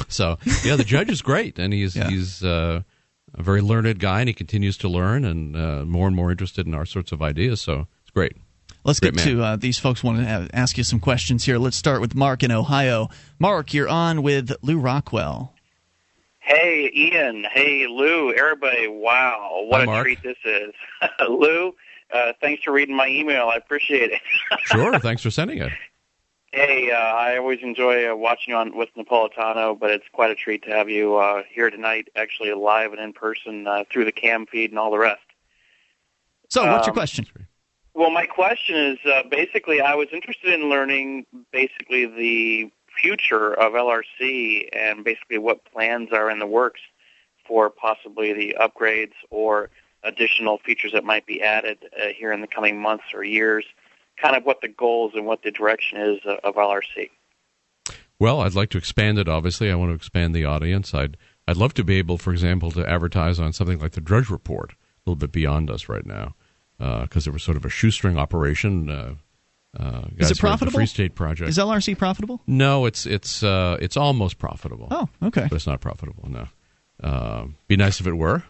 so 0.07 0.37
yeah, 0.63 0.75
the 0.75 0.85
judge 0.85 1.09
is 1.09 1.21
great, 1.21 1.59
and 1.59 1.73
he's 1.73 1.95
yeah. 1.95 2.09
he's 2.09 2.43
uh, 2.43 2.81
a 3.35 3.43
very 3.43 3.61
learned 3.61 3.99
guy, 3.99 4.19
and 4.21 4.29
he 4.29 4.33
continues 4.33 4.77
to 4.77 4.87
learn 4.89 5.25
and 5.25 5.55
uh, 5.55 5.85
more 5.85 6.07
and 6.07 6.15
more 6.15 6.31
interested 6.31 6.67
in 6.67 6.73
our 6.73 6.85
sorts 6.85 7.11
of 7.11 7.21
ideas. 7.21 7.61
So 7.61 7.87
it's 8.01 8.11
great. 8.11 8.33
Let's 8.85 8.99
Great 8.99 9.15
get 9.15 9.25
man. 9.25 9.35
to 9.35 9.43
uh, 9.43 9.55
these 9.55 9.79
folks. 9.79 10.03
Want 10.03 10.17
to 10.19 10.49
ask 10.53 10.77
you 10.77 10.83
some 10.83 10.99
questions 10.99 11.45
here. 11.45 11.57
Let's 11.57 11.77
start 11.77 12.01
with 12.01 12.15
Mark 12.15 12.43
in 12.43 12.51
Ohio. 12.51 13.07
Mark, 13.39 13.73
you're 13.73 13.87
on 13.87 14.23
with 14.23 14.51
Lew 14.61 14.77
Rockwell. 14.77 15.53
Hey, 16.39 16.91
Ian. 16.93 17.45
Hey, 17.53 17.87
Lew. 17.87 18.33
Everybody. 18.33 18.87
Wow, 18.89 19.63
what 19.67 19.77
Hi, 19.77 19.83
a 19.83 19.85
Mark. 19.85 20.03
treat 20.03 20.21
this 20.21 20.35
is. 20.43 20.73
Lew, 21.29 21.73
uh, 22.13 22.33
thanks 22.41 22.63
for 22.63 22.73
reading 22.73 22.95
my 22.95 23.07
email. 23.07 23.47
I 23.47 23.55
appreciate 23.55 24.11
it. 24.11 24.21
sure. 24.65 24.99
Thanks 24.99 25.21
for 25.21 25.31
sending 25.31 25.59
it. 25.59 25.71
Hey, 26.55 26.91
uh, 26.91 26.95
I 26.95 27.37
always 27.37 27.61
enjoy 27.63 28.07
uh, 28.07 28.15
watching 28.15 28.51
you 28.51 28.55
on 28.55 28.77
with 28.77 28.89
Napolitano, 28.95 29.77
but 29.77 29.89
it's 29.89 30.05
quite 30.13 30.29
a 30.29 30.35
treat 30.35 30.61
to 30.65 30.69
have 30.69 30.87
you 30.87 31.15
uh, 31.15 31.41
here 31.49 31.71
tonight, 31.71 32.09
actually 32.15 32.53
live 32.53 32.91
and 32.91 33.01
in 33.01 33.11
person 33.11 33.65
uh, 33.65 33.85
through 33.91 34.05
the 34.05 34.11
cam 34.11 34.45
feed 34.45 34.69
and 34.69 34.77
all 34.77 34.91
the 34.91 34.99
rest. 34.99 35.23
So, 36.49 36.63
what's 36.63 36.87
um, 36.87 36.91
your 36.91 36.93
question? 36.93 37.25
Well, 37.95 38.11
my 38.11 38.27
question 38.27 38.75
is 38.75 38.99
uh, 39.11 39.23
basically 39.31 39.81
I 39.81 39.95
was 39.95 40.09
interested 40.13 40.53
in 40.53 40.69
learning 40.69 41.25
basically 41.51 42.05
the 42.05 42.71
future 43.01 43.55
of 43.55 43.73
LRC 43.73 44.69
and 44.73 45.03
basically 45.03 45.39
what 45.39 45.65
plans 45.65 46.09
are 46.11 46.29
in 46.29 46.37
the 46.37 46.45
works 46.45 46.81
for 47.47 47.71
possibly 47.71 48.31
the 48.31 48.57
upgrades 48.61 49.13
or 49.31 49.71
additional 50.03 50.59
features 50.59 50.91
that 50.91 51.03
might 51.03 51.25
be 51.25 51.41
added 51.41 51.79
uh, 51.99 52.09
here 52.15 52.31
in 52.31 52.41
the 52.41 52.47
coming 52.47 52.79
months 52.79 53.05
or 53.11 53.23
years, 53.23 53.65
kind 54.21 54.36
of 54.36 54.43
what 54.43 54.62
the 54.62 54.67
goals 54.67 55.13
and 55.15 55.26
what 55.26 55.43
the 55.43 55.52
direction 55.52 55.99
is 55.99 56.19
of 56.43 56.56
LRC. 56.56 57.10
Well, 58.19 58.41
I'd 58.41 58.54
like 58.54 58.69
to 58.69 58.78
expand 58.78 59.19
it. 59.19 59.28
Obviously, 59.28 59.71
I 59.71 59.76
want 59.76 59.91
to 59.91 59.95
expand 59.95 60.34
the 60.34 60.45
audience. 60.45 60.93
I'd 60.93 61.17
I'd 61.47 61.58
love 61.58 61.73
to 61.73 61.84
be 61.84 61.97
able, 61.97 62.17
for 62.17 62.32
example, 62.32 62.71
to 62.71 62.89
advertise 62.89 63.39
on 63.39 63.52
something 63.52 63.80
like 63.80 63.91
the 63.91 64.02
Drudge 64.02 64.30
Report, 64.30 64.71
a 64.71 64.76
little 65.06 65.17
bit 65.17 65.34
beyond 65.34 65.69
us 65.69 65.89
right 65.89 66.06
now 66.06 66.36
because 66.78 67.28
uh, 67.28 67.32
it 67.32 67.34
was 67.34 67.43
sort 67.43 67.58
of 67.58 67.65
a 67.65 67.69
shoestring 67.69 68.17
operation. 68.17 68.89
Uh, 68.89 69.15
uh, 69.80 70.04
is 70.17 70.32
it 70.32 70.39
profitable? 70.39 70.78
Free 70.78 70.86
State 70.86 71.15
Project. 71.15 71.49
Is 71.49 71.58
LRC 71.58 71.97
profitable? 71.97 72.41
No, 72.45 72.86
it's 72.86 73.06
it's 73.06 73.43
uh, 73.43 73.78
it's 73.82 73.97
almost 73.97 74.38
profitable. 74.38 74.88
Oh, 74.91 75.10
okay. 75.23 75.47
But 75.49 75.56
it's 75.56 75.67
not 75.67 75.82
profitable. 75.82 76.30
No. 76.30 76.47
Uh, 77.02 77.47
be 77.67 77.76
nice 77.76 77.99
if 77.99 78.08
it 78.08 78.13
were. 78.13 78.43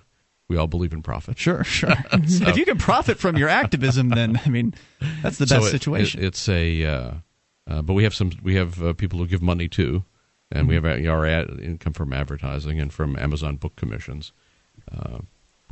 We 0.50 0.58
all 0.58 0.68
believe 0.68 0.94
in 0.94 1.02
profit. 1.02 1.38
Sure, 1.38 1.64
sure. 1.64 1.90
so, 2.28 2.48
if 2.48 2.58
you 2.58 2.66
can 2.66 2.78
profit 2.78 3.18
from 3.18 3.38
your 3.38 3.50
activism, 3.50 4.10
then 4.10 4.40
I 4.46 4.50
mean, 4.50 4.74
that's 5.22 5.38
the 5.38 5.46
best 5.46 5.62
so 5.62 5.68
it, 5.68 5.72
situation. 5.72 6.22
It, 6.22 6.28
it's 6.28 6.50
a, 6.50 6.86
uh, 6.86 7.82
but 7.82 7.94
we 7.94 8.04
have 8.04 8.14
some. 8.14 8.32
We 8.42 8.56
have 8.56 8.98
people 8.98 9.20
who 9.20 9.28
give 9.28 9.42
money 9.42 9.68
too, 9.68 10.04
and 10.52 10.68
mm-hmm. 10.68 10.68
we 10.70 10.76
have 10.76 11.08
our 11.08 11.26
ad, 11.26 11.60
income 11.62 11.94
from 11.94 12.14
advertising 12.14 12.80
and 12.80 12.94
from 12.94 13.18
Amazon 13.18 13.56
book 13.56 13.76
commissions 13.76 14.34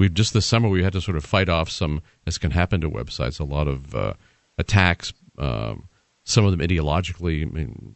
we 0.01 0.09
just 0.09 0.33
this 0.33 0.47
summer 0.47 0.67
we 0.67 0.83
had 0.83 0.93
to 0.93 1.01
sort 1.01 1.15
of 1.15 1.23
fight 1.23 1.47
off 1.47 1.69
some, 1.69 2.01
as 2.25 2.39
can 2.39 2.49
happen 2.49 2.81
to 2.81 2.89
websites, 2.89 3.39
a 3.39 3.43
lot 3.43 3.67
of 3.67 3.93
uh, 3.93 4.13
attacks. 4.57 5.13
Um, 5.37 5.87
some 6.23 6.43
of 6.43 6.51
them 6.51 6.59
ideologically 6.59 7.43
I 7.43 7.45
mean, 7.45 7.95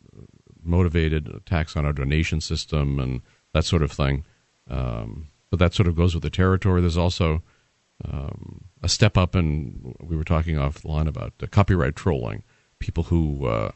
motivated 0.64 1.28
attacks 1.28 1.76
on 1.76 1.84
our 1.84 1.94
donation 1.94 2.42
system 2.42 3.00
and 3.00 3.22
that 3.54 3.66
sort 3.66 3.82
of 3.82 3.92
thing. 3.92 4.24
Um, 4.70 5.30
but 5.50 5.60
that 5.60 5.74
sort 5.74 5.88
of 5.88 5.96
goes 5.96 6.14
with 6.14 6.24
the 6.24 6.30
territory. 6.30 6.82
There's 6.82 6.98
also 6.98 7.42
um, 8.04 8.66
a 8.84 8.90
step 8.90 9.18
up 9.18 9.36
and 9.36 9.96
we 10.02 10.16
were 10.16 10.24
talking 10.24 10.56
offline 10.56 11.08
about 11.08 11.34
copyright 11.52 11.96
trolling. 11.96 12.44
People 12.80 13.04
who 13.04 13.48
uh, 13.48 13.72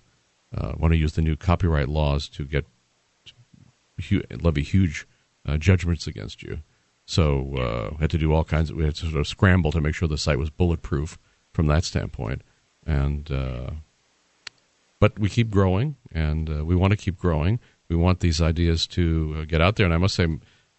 uh, 0.55 0.73
want 0.77 0.93
to 0.93 0.97
use 0.97 1.13
the 1.13 1.21
new 1.21 1.35
copyright 1.35 1.89
laws 1.89 2.27
to 2.29 2.45
get 2.45 2.65
to 4.01 4.23
levy 4.41 4.63
huge 4.63 5.07
uh, 5.47 5.57
judgments 5.57 6.07
against 6.07 6.43
you. 6.43 6.59
So 7.05 7.55
uh, 7.55 7.95
we 7.95 8.01
had 8.01 8.11
to 8.11 8.17
do 8.17 8.33
all 8.33 8.43
kinds 8.43 8.69
of. 8.69 8.75
We 8.75 8.85
had 8.85 8.95
to 8.95 9.05
sort 9.07 9.19
of 9.19 9.27
scramble 9.27 9.71
to 9.71 9.81
make 9.81 9.95
sure 9.95 10.07
the 10.07 10.17
site 10.17 10.37
was 10.37 10.49
bulletproof 10.49 11.17
from 11.53 11.67
that 11.67 11.83
standpoint, 11.83 12.43
and 12.85 13.31
uh, 13.31 13.71
but 14.99 15.17
we 15.17 15.27
keep 15.27 15.49
growing, 15.49 15.95
and 16.11 16.67
we 16.67 16.75
want 16.75 16.91
to 16.91 16.97
keep 16.97 17.17
growing. 17.17 17.59
We 17.89 17.95
want 17.95 18.19
these 18.19 18.43
ideas 18.43 18.85
to 18.87 19.43
get 19.47 19.59
out 19.59 19.75
there, 19.75 19.85
and 19.85 19.93
I 19.93 19.97
must 19.97 20.13
say, 20.13 20.27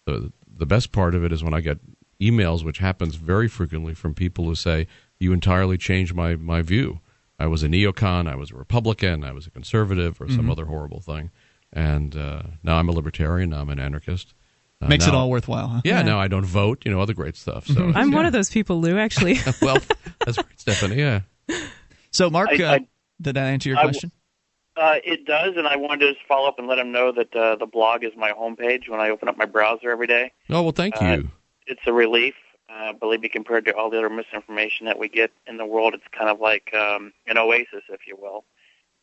the 0.05 0.31
the 0.55 0.65
best 0.65 0.91
part 0.91 1.15
of 1.15 1.23
it 1.23 1.31
is 1.31 1.43
when 1.43 1.53
I 1.53 1.61
get 1.61 1.79
emails, 2.19 2.63
which 2.63 2.77
happens 2.79 3.15
very 3.15 3.47
frequently 3.47 3.93
from 3.93 4.13
people 4.13 4.45
who 4.45 4.55
say, 4.55 4.87
"You 5.19 5.33
entirely 5.33 5.77
changed 5.77 6.13
my 6.13 6.35
my 6.35 6.61
view. 6.61 6.99
I 7.39 7.47
was 7.47 7.63
a 7.63 7.67
neocon, 7.67 8.27
I 8.27 8.35
was 8.35 8.51
a 8.51 8.55
Republican, 8.55 9.23
I 9.23 9.31
was 9.31 9.47
a 9.47 9.49
conservative, 9.51 10.21
or 10.21 10.29
some 10.29 10.45
Mhm. 10.45 10.51
other 10.51 10.65
horrible 10.65 10.99
thing, 11.01 11.31
and 11.73 12.15
uh, 12.15 12.43
now 12.61 12.75
I'm 12.77 12.87
a 12.89 12.91
libertarian. 12.91 13.49
Now 13.49 13.61
I'm 13.61 13.69
an 13.69 13.79
anarchist." 13.79 14.33
Uh, 14.81 14.87
Makes 14.87 15.05
it 15.07 15.13
all 15.13 15.29
worthwhile, 15.29 15.67
huh? 15.67 15.81
Yeah, 15.83 15.97
Yeah. 15.97 16.01
now 16.03 16.19
I 16.19 16.27
don't 16.27 16.45
vote. 16.45 16.83
You 16.85 16.91
know, 16.91 16.99
other 17.01 17.13
great 17.13 17.35
stuff. 17.35 17.67
So 17.67 17.91
I'm 17.95 18.09
yeah. 18.11 18.15
one 18.15 18.25
of 18.25 18.33
those 18.33 18.49
people, 18.49 18.79
Lew. 18.81 18.97
Actually, 18.97 19.37
well, 19.61 19.77
that's 20.25 20.37
great, 20.37 20.59
Stephanie. 20.59 20.95
Yeah. 20.97 21.21
So, 22.11 22.29
Mark, 22.29 22.49
I- 22.51 22.63
uh, 22.63 22.73
I- 22.73 22.87
did 23.21 23.35
that 23.35 23.45
answer 23.47 23.69
your 23.69 23.77
I 23.77 23.81
w- 23.83 23.93
question? 23.93 24.11
Uh, 24.77 24.95
it 25.03 25.25
does, 25.25 25.55
and 25.57 25.67
I 25.67 25.75
wanted 25.75 25.99
to 25.99 26.13
just 26.13 26.25
follow 26.27 26.47
up 26.47 26.57
and 26.57 26.67
let 26.67 26.75
them 26.75 26.91
know 26.91 27.11
that 27.11 27.35
uh, 27.35 27.55
the 27.57 27.65
blog 27.65 28.03
is 28.03 28.11
my 28.15 28.31
homepage 28.31 28.87
when 28.87 28.99
I 29.01 29.09
open 29.09 29.27
up 29.27 29.37
my 29.37 29.45
browser 29.45 29.91
every 29.91 30.07
day. 30.07 30.31
Oh 30.49 30.61
well, 30.63 30.71
thank 30.71 31.01
Uh, 31.01 31.05
you. 31.05 31.29
It's 31.67 31.81
a 31.85 31.93
relief. 31.93 32.35
Uh, 32.73 32.93
believe 32.93 33.19
me, 33.21 33.27
compared 33.27 33.65
to 33.65 33.75
all 33.75 33.89
the 33.89 33.97
other 33.97 34.09
misinformation 34.09 34.85
that 34.85 34.97
we 34.97 35.09
get 35.09 35.29
in 35.45 35.57
the 35.57 35.65
world, 35.65 35.93
it's 35.93 36.05
kind 36.17 36.29
of 36.29 36.39
like 36.39 36.73
um, 36.73 37.11
an 37.27 37.37
oasis, 37.37 37.83
if 37.89 38.07
you 38.07 38.15
will. 38.19 38.45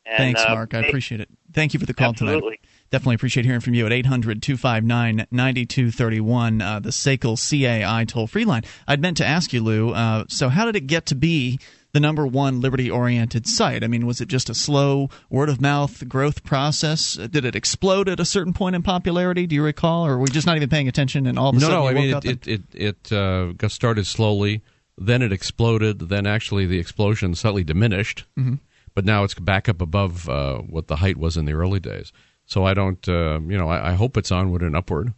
And, 0.07 0.17
Thanks, 0.17 0.43
uh, 0.43 0.55
Mark. 0.55 0.73
I 0.73 0.79
appreciate 0.79 1.21
it. 1.21 1.29
Thank 1.53 1.75
you 1.75 1.81
for 1.81 1.85
the 1.85 1.93
call 1.93 2.15
tonight. 2.15 2.33
Absolutely. 2.37 2.61
Definitely 2.91 3.17
appreciate 3.17 3.45
hearing 3.45 3.61
from 3.61 3.75
you 3.75 3.85
at 3.85 3.93
800 3.93 4.41
259 4.41 5.27
9231, 5.31 6.63
uh, 6.63 6.81
the 6.81 6.89
SACL 6.89 7.37
CAI 7.37 8.05
toll 8.07 8.27
free 8.27 8.47
line. 8.47 8.63
I'd 8.87 9.03
meant 9.03 9.19
to 9.19 9.27
ask 9.27 9.53
you, 9.53 9.63
Lew, 9.63 9.91
uh, 9.91 10.25
so 10.29 10.49
how 10.49 10.65
did 10.65 10.77
it 10.77 10.87
get 10.87 11.05
to 11.07 11.15
be 11.15 11.59
the 11.93 12.01
number 12.01 12.27
one 12.27 12.61
liberty 12.61 12.91
oriented 12.91 13.47
site? 13.47 13.83
I 13.83 13.87
mean, 13.87 14.07
was 14.07 14.21
it 14.21 14.29
just 14.29 14.51
a 14.51 14.55
slow 14.55 15.09
word 15.31 15.49
of 15.49 15.61
mouth 15.61 16.07
growth 16.09 16.45
process? 16.45 17.15
Did 17.15 17.45
it 17.45 17.55
explode 17.57 18.09
at 18.09 18.21
a 18.21 18.25
certain 18.25 18.53
point 18.53 18.77
in 18.77 18.83
popularity? 18.83 19.47
Do 19.47 19.55
you 19.55 19.63
recall? 19.63 20.07
Or 20.07 20.19
were 20.19 20.25
we 20.25 20.31
just 20.31 20.47
not 20.47 20.57
even 20.57 20.69
paying 20.69 20.89
attention 20.89 21.27
and 21.27 21.39
all 21.39 21.51
of 21.51 21.57
a 21.57 21.61
no, 21.61 21.67
sudden 21.69 21.81
no. 21.81 21.89
I 21.89 21.95
mean, 21.95 22.09
it 22.11 22.25
and- 22.25 22.27
it 22.27 22.47
it, 22.47 22.63
it 22.75 23.13
uh, 23.13 23.53
got 23.53 23.71
started 23.71 24.07
slowly, 24.07 24.63
then 24.99 25.23
it 25.23 25.33
exploded, 25.33 26.09
then 26.09 26.27
actually 26.27 26.67
the 26.67 26.79
explosion 26.79 27.35
slightly 27.35 27.65
diminished, 27.65 28.25
Mhm. 28.39 28.59
but 28.95 29.05
now 29.05 29.25
it's 29.25 29.35
back 29.35 29.69
up 29.69 29.81
above 29.81 30.29
uh, 30.29 30.59
what 30.59 30.89
the 30.89 30.97
height 30.97 31.17
was 31.17 31.37
in 31.37 31.45
the 31.47 31.53
early 31.53 31.81
days. 31.81 32.13
So 32.45 32.65
I 32.65 32.75
don't, 32.75 33.07
uh, 33.09 33.41
you 33.47 33.57
know, 33.59 33.69
I, 33.69 33.91
I 33.91 33.95
hope 33.95 34.17
it's 34.17 34.33
onward 34.33 34.63
and 34.63 34.75
upward. 34.77 35.13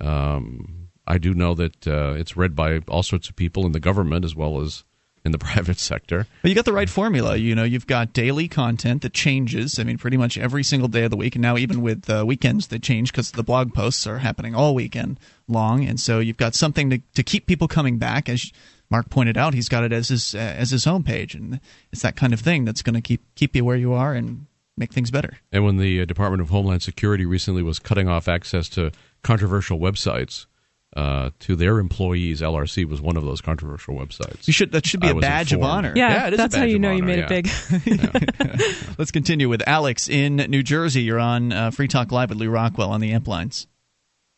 Um, 0.00 0.88
I 1.06 1.18
do 1.18 1.34
know 1.34 1.54
that 1.54 1.86
uh, 1.86 2.14
it's 2.16 2.36
read 2.36 2.54
by 2.54 2.78
all 2.88 3.02
sorts 3.02 3.28
of 3.28 3.36
people 3.36 3.66
in 3.66 3.72
the 3.72 3.80
government 3.80 4.24
as 4.24 4.34
well 4.36 4.60
as 4.60 4.84
in 5.24 5.32
the 5.32 5.38
private 5.52 5.78
sector. 5.78 6.26
But 6.42 6.48
you 6.48 6.54
got 6.54 6.64
the 6.64 6.72
right 6.72 6.88
formula. 6.88 7.36
You 7.36 7.54
know, 7.54 7.64
you've 7.64 7.86
got 7.86 8.12
daily 8.12 8.48
content 8.48 9.02
that 9.02 9.12
changes. 9.12 9.78
I 9.78 9.84
mean, 9.84 9.98
pretty 9.98 10.16
much 10.16 10.38
every 10.38 10.64
single 10.64 10.88
day 10.88 11.04
of 11.04 11.10
the 11.10 11.16
week, 11.16 11.34
and 11.34 11.42
now 11.42 11.56
even 11.56 11.82
with 11.82 12.08
uh, 12.08 12.24
weekends 12.26 12.68
they 12.68 12.78
change 12.78 13.12
because 13.12 13.32
the 13.32 13.42
blog 13.42 13.74
posts 13.74 14.06
are 14.06 14.18
happening 14.18 14.54
all 14.54 14.74
weekend 14.74 15.18
long, 15.48 15.84
and 15.84 15.98
so 15.98 16.18
you've 16.18 16.36
got 16.36 16.54
something 16.54 16.90
to 16.90 16.98
to 17.14 17.22
keep 17.22 17.46
people 17.46 17.68
coming 17.68 17.98
back. 17.98 18.28
As 18.28 18.52
Mark 18.90 19.10
pointed 19.10 19.36
out, 19.36 19.54
he's 19.54 19.68
got 19.68 19.84
it 19.84 19.92
as 19.92 20.08
his 20.08 20.34
uh, 20.34 20.38
as 20.38 20.70
his 20.70 20.84
homepage, 20.84 21.34
and 21.34 21.60
it's 21.92 22.02
that 22.02 22.16
kind 22.16 22.32
of 22.32 22.40
thing 22.40 22.64
that's 22.64 22.82
going 22.82 22.94
to 22.94 23.00
keep 23.00 23.22
keep 23.34 23.54
you 23.56 23.64
where 23.64 23.76
you 23.76 23.92
are 23.92 24.14
and 24.14 24.46
make 24.76 24.92
things 24.92 25.10
better. 25.10 25.38
And 25.52 25.64
when 25.64 25.76
the 25.76 26.00
uh, 26.00 26.04
Department 26.04 26.40
of 26.40 26.48
Homeland 26.50 26.82
Security 26.82 27.26
recently 27.26 27.62
was 27.62 27.78
cutting 27.78 28.08
off 28.08 28.26
access 28.28 28.68
to 28.70 28.90
controversial 29.22 29.78
websites 29.78 30.46
uh, 30.96 31.30
to 31.40 31.56
their 31.56 31.78
employees, 31.78 32.40
LRC 32.40 32.84
was 32.84 33.00
one 33.00 33.16
of 33.16 33.24
those 33.24 33.40
controversial 33.40 33.94
websites. 33.94 34.46
You 34.46 34.52
should 34.52 34.72
that 34.72 34.86
should 34.86 35.00
be 35.00 35.08
I 35.08 35.10
a 35.10 35.14
was 35.14 35.22
badge 35.22 35.52
of 35.52 35.62
honor. 35.62 35.92
yeah, 35.96 36.26
it 36.26 36.34
is 36.34 36.38
a 36.38 36.42
that's 36.42 36.54
how 36.54 36.64
you 36.64 36.76
of 36.76 36.80
know 36.82 36.92
you 36.92 37.02
made 37.02 37.18
yeah. 37.18 37.28
it 37.30 37.44
big. 38.48 38.88
Let's 38.98 39.10
continue 39.10 39.48
with 39.48 39.62
Alex 39.66 40.08
in 40.08 40.36
New 40.36 40.62
Jersey. 40.62 41.02
You're 41.02 41.18
on 41.18 41.52
uh, 41.52 41.70
Free 41.70 41.88
Talk 41.88 42.12
Live 42.12 42.28
with 42.30 42.38
Lew 42.38 42.50
Rockwell 42.50 42.90
on 42.90 43.00
the 43.00 43.12
amp 43.12 43.26
lines. 43.26 43.66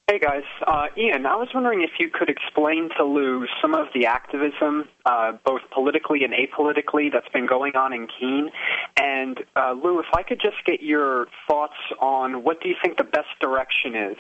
Hey 0.06 0.18
guys, 0.18 0.42
uh, 0.66 0.88
Ian, 0.98 1.24
I 1.24 1.36
was 1.36 1.48
wondering 1.54 1.80
if 1.80 1.92
you 1.98 2.10
could 2.12 2.28
explain 2.28 2.90
to 2.98 3.04
Lew 3.06 3.46
some 3.62 3.74
of 3.74 3.86
the 3.94 4.04
activism, 4.04 4.84
uh, 5.06 5.32
both 5.46 5.62
politically 5.72 6.24
and 6.24 6.34
apolitically, 6.34 7.10
that's 7.10 7.28
been 7.30 7.46
going 7.46 7.74
on 7.74 7.94
in 7.94 8.06
Keene. 8.06 8.50
And 8.98 9.38
uh, 9.56 9.72
Lew, 9.72 10.00
if 10.00 10.06
I 10.14 10.22
could 10.22 10.42
just 10.42 10.58
get 10.66 10.82
your 10.82 11.28
thoughts 11.48 11.78
on 12.02 12.44
what 12.44 12.60
do 12.60 12.68
you 12.68 12.74
think 12.84 12.98
the 12.98 13.04
best 13.04 13.28
direction 13.40 13.96
is 13.96 14.18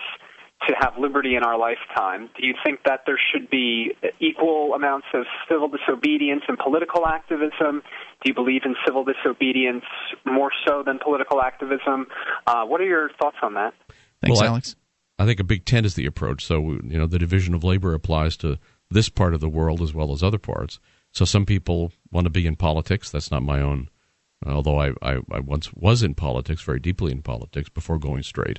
to 0.68 0.74
have 0.80 0.94
liberty 0.98 1.36
in 1.36 1.42
our 1.42 1.58
lifetime? 1.58 2.30
Do 2.40 2.46
you 2.46 2.54
think 2.64 2.80
that 2.84 3.00
there 3.06 3.18
should 3.32 3.50
be 3.50 3.92
equal 4.20 4.74
amounts 4.74 5.06
of 5.14 5.24
civil 5.48 5.68
disobedience 5.68 6.42
and 6.48 6.58
political 6.58 7.06
activism? 7.06 7.82
Do 8.22 8.24
you 8.30 8.34
believe 8.34 8.62
in 8.64 8.74
civil 8.86 9.04
disobedience 9.04 9.84
more 10.24 10.50
so 10.66 10.82
than 10.84 10.98
political 10.98 11.40
activism? 11.42 12.06
Uh, 12.46 12.64
what 12.64 12.80
are 12.80 12.86
your 12.86 13.10
thoughts 13.20 13.36
on 13.42 13.54
that? 13.54 13.74
Thanks, 14.20 14.40
Well, 14.40 14.44
I- 14.44 14.46
Alex. 14.52 14.76
I 15.16 15.26
think 15.26 15.38
a 15.38 15.44
big 15.44 15.64
tent 15.64 15.86
is 15.86 15.94
the 15.94 16.06
approach. 16.06 16.44
So 16.44 16.58
you 16.72 16.98
know, 16.98 17.06
the 17.06 17.20
division 17.20 17.54
of 17.54 17.62
labor 17.62 17.94
applies 17.94 18.36
to 18.38 18.58
this 18.90 19.08
part 19.08 19.32
of 19.32 19.40
the 19.40 19.48
world 19.48 19.80
as 19.80 19.94
well 19.94 20.12
as 20.12 20.24
other 20.24 20.38
parts. 20.38 20.80
So 21.12 21.24
some 21.24 21.46
people 21.46 21.92
want 22.10 22.24
to 22.24 22.30
be 22.30 22.46
in 22.46 22.56
politics. 22.56 23.10
That's 23.10 23.30
not 23.30 23.44
my 23.44 23.60
own. 23.60 23.88
Although 24.44 24.80
I, 24.80 24.88
I, 25.00 25.18
I 25.30 25.38
once 25.38 25.72
was 25.72 26.02
in 26.02 26.14
politics, 26.14 26.62
very 26.62 26.80
deeply 26.80 27.12
in 27.12 27.22
politics 27.22 27.68
before 27.68 27.98
going 27.98 28.24
straight. 28.24 28.58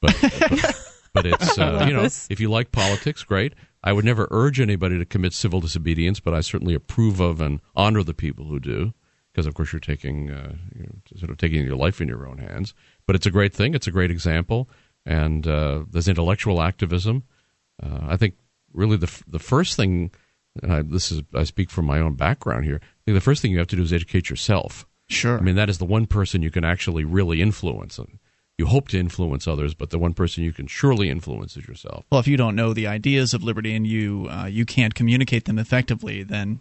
But 0.00 0.16
but, 0.22 0.85
but 1.16 1.26
it's 1.26 1.58
uh, 1.64 1.84
you 1.88 1.92
know, 1.94 2.02
This. 2.02 2.26
if 2.30 2.38
you 2.40 2.50
like 2.50 2.70
politics, 2.72 3.24
great. 3.24 3.54
I 3.82 3.92
would 3.92 4.04
never 4.04 4.26
urge 4.30 4.60
anybody 4.60 4.98
to 4.98 5.04
commit 5.04 5.32
civil 5.32 5.60
disobedience, 5.60 6.20
but 6.20 6.34
I 6.34 6.40
certainly 6.40 6.74
approve 6.74 7.20
of 7.20 7.40
and 7.40 7.60
honor 7.74 8.02
the 8.02 8.14
people 8.14 8.44
who 8.46 8.58
do, 8.60 8.92
because 9.32 9.46
of 9.46 9.54
course 9.54 9.72
you're 9.72 9.80
taking 9.80 10.30
uh, 10.30 10.54
you 10.74 10.82
know, 10.84 10.94
sort 11.16 11.30
of 11.30 11.38
taking 11.38 11.64
your 11.64 11.76
life 11.76 12.00
in 12.00 12.08
your 12.08 12.26
own 12.26 12.38
hands. 12.38 12.74
But 13.06 13.16
it's 13.16 13.26
a 13.26 13.30
great 13.30 13.54
thing. 13.54 13.74
It's 13.74 13.86
a 13.86 13.92
great 13.92 14.10
example, 14.10 14.68
and 15.04 15.46
uh, 15.46 15.84
there's 15.90 16.08
intellectual 16.08 16.60
activism. 16.62 17.22
Uh, 17.82 18.00
I 18.08 18.16
think 18.16 18.34
really 18.72 18.96
the 18.96 19.06
f- 19.06 19.24
the 19.26 19.38
first 19.38 19.76
thing. 19.76 20.10
Uh, 20.66 20.82
this 20.84 21.12
is 21.12 21.22
I 21.34 21.44
speak 21.44 21.70
from 21.70 21.84
my 21.84 22.00
own 22.00 22.14
background 22.14 22.64
here. 22.64 22.80
I 22.82 23.02
think 23.04 23.14
the 23.14 23.20
first 23.20 23.42
thing 23.42 23.52
you 23.52 23.58
have 23.58 23.68
to 23.68 23.76
do 23.76 23.82
is 23.82 23.92
educate 23.92 24.30
yourself. 24.30 24.86
Sure. 25.08 25.38
I 25.38 25.42
mean, 25.42 25.54
that 25.54 25.68
is 25.70 25.78
the 25.78 25.84
one 25.84 26.06
person 26.06 26.42
you 26.42 26.50
can 26.50 26.64
actually 26.64 27.04
really 27.04 27.40
influence. 27.42 28.00
You 28.58 28.66
hope 28.66 28.88
to 28.88 28.98
influence 28.98 29.46
others, 29.46 29.74
but 29.74 29.90
the 29.90 29.98
one 29.98 30.14
person 30.14 30.42
you 30.42 30.52
can 30.52 30.66
surely 30.66 31.10
influence 31.10 31.56
is 31.58 31.68
yourself. 31.68 32.06
Well, 32.10 32.20
if 32.20 32.26
you 32.26 32.38
don't 32.38 32.56
know 32.56 32.72
the 32.72 32.86
ideas 32.86 33.34
of 33.34 33.42
liberty 33.44 33.74
and 33.74 33.86
you 33.86 34.28
uh, 34.30 34.46
you 34.46 34.64
can't 34.64 34.94
communicate 34.94 35.44
them 35.44 35.58
effectively, 35.58 36.22
then 36.22 36.60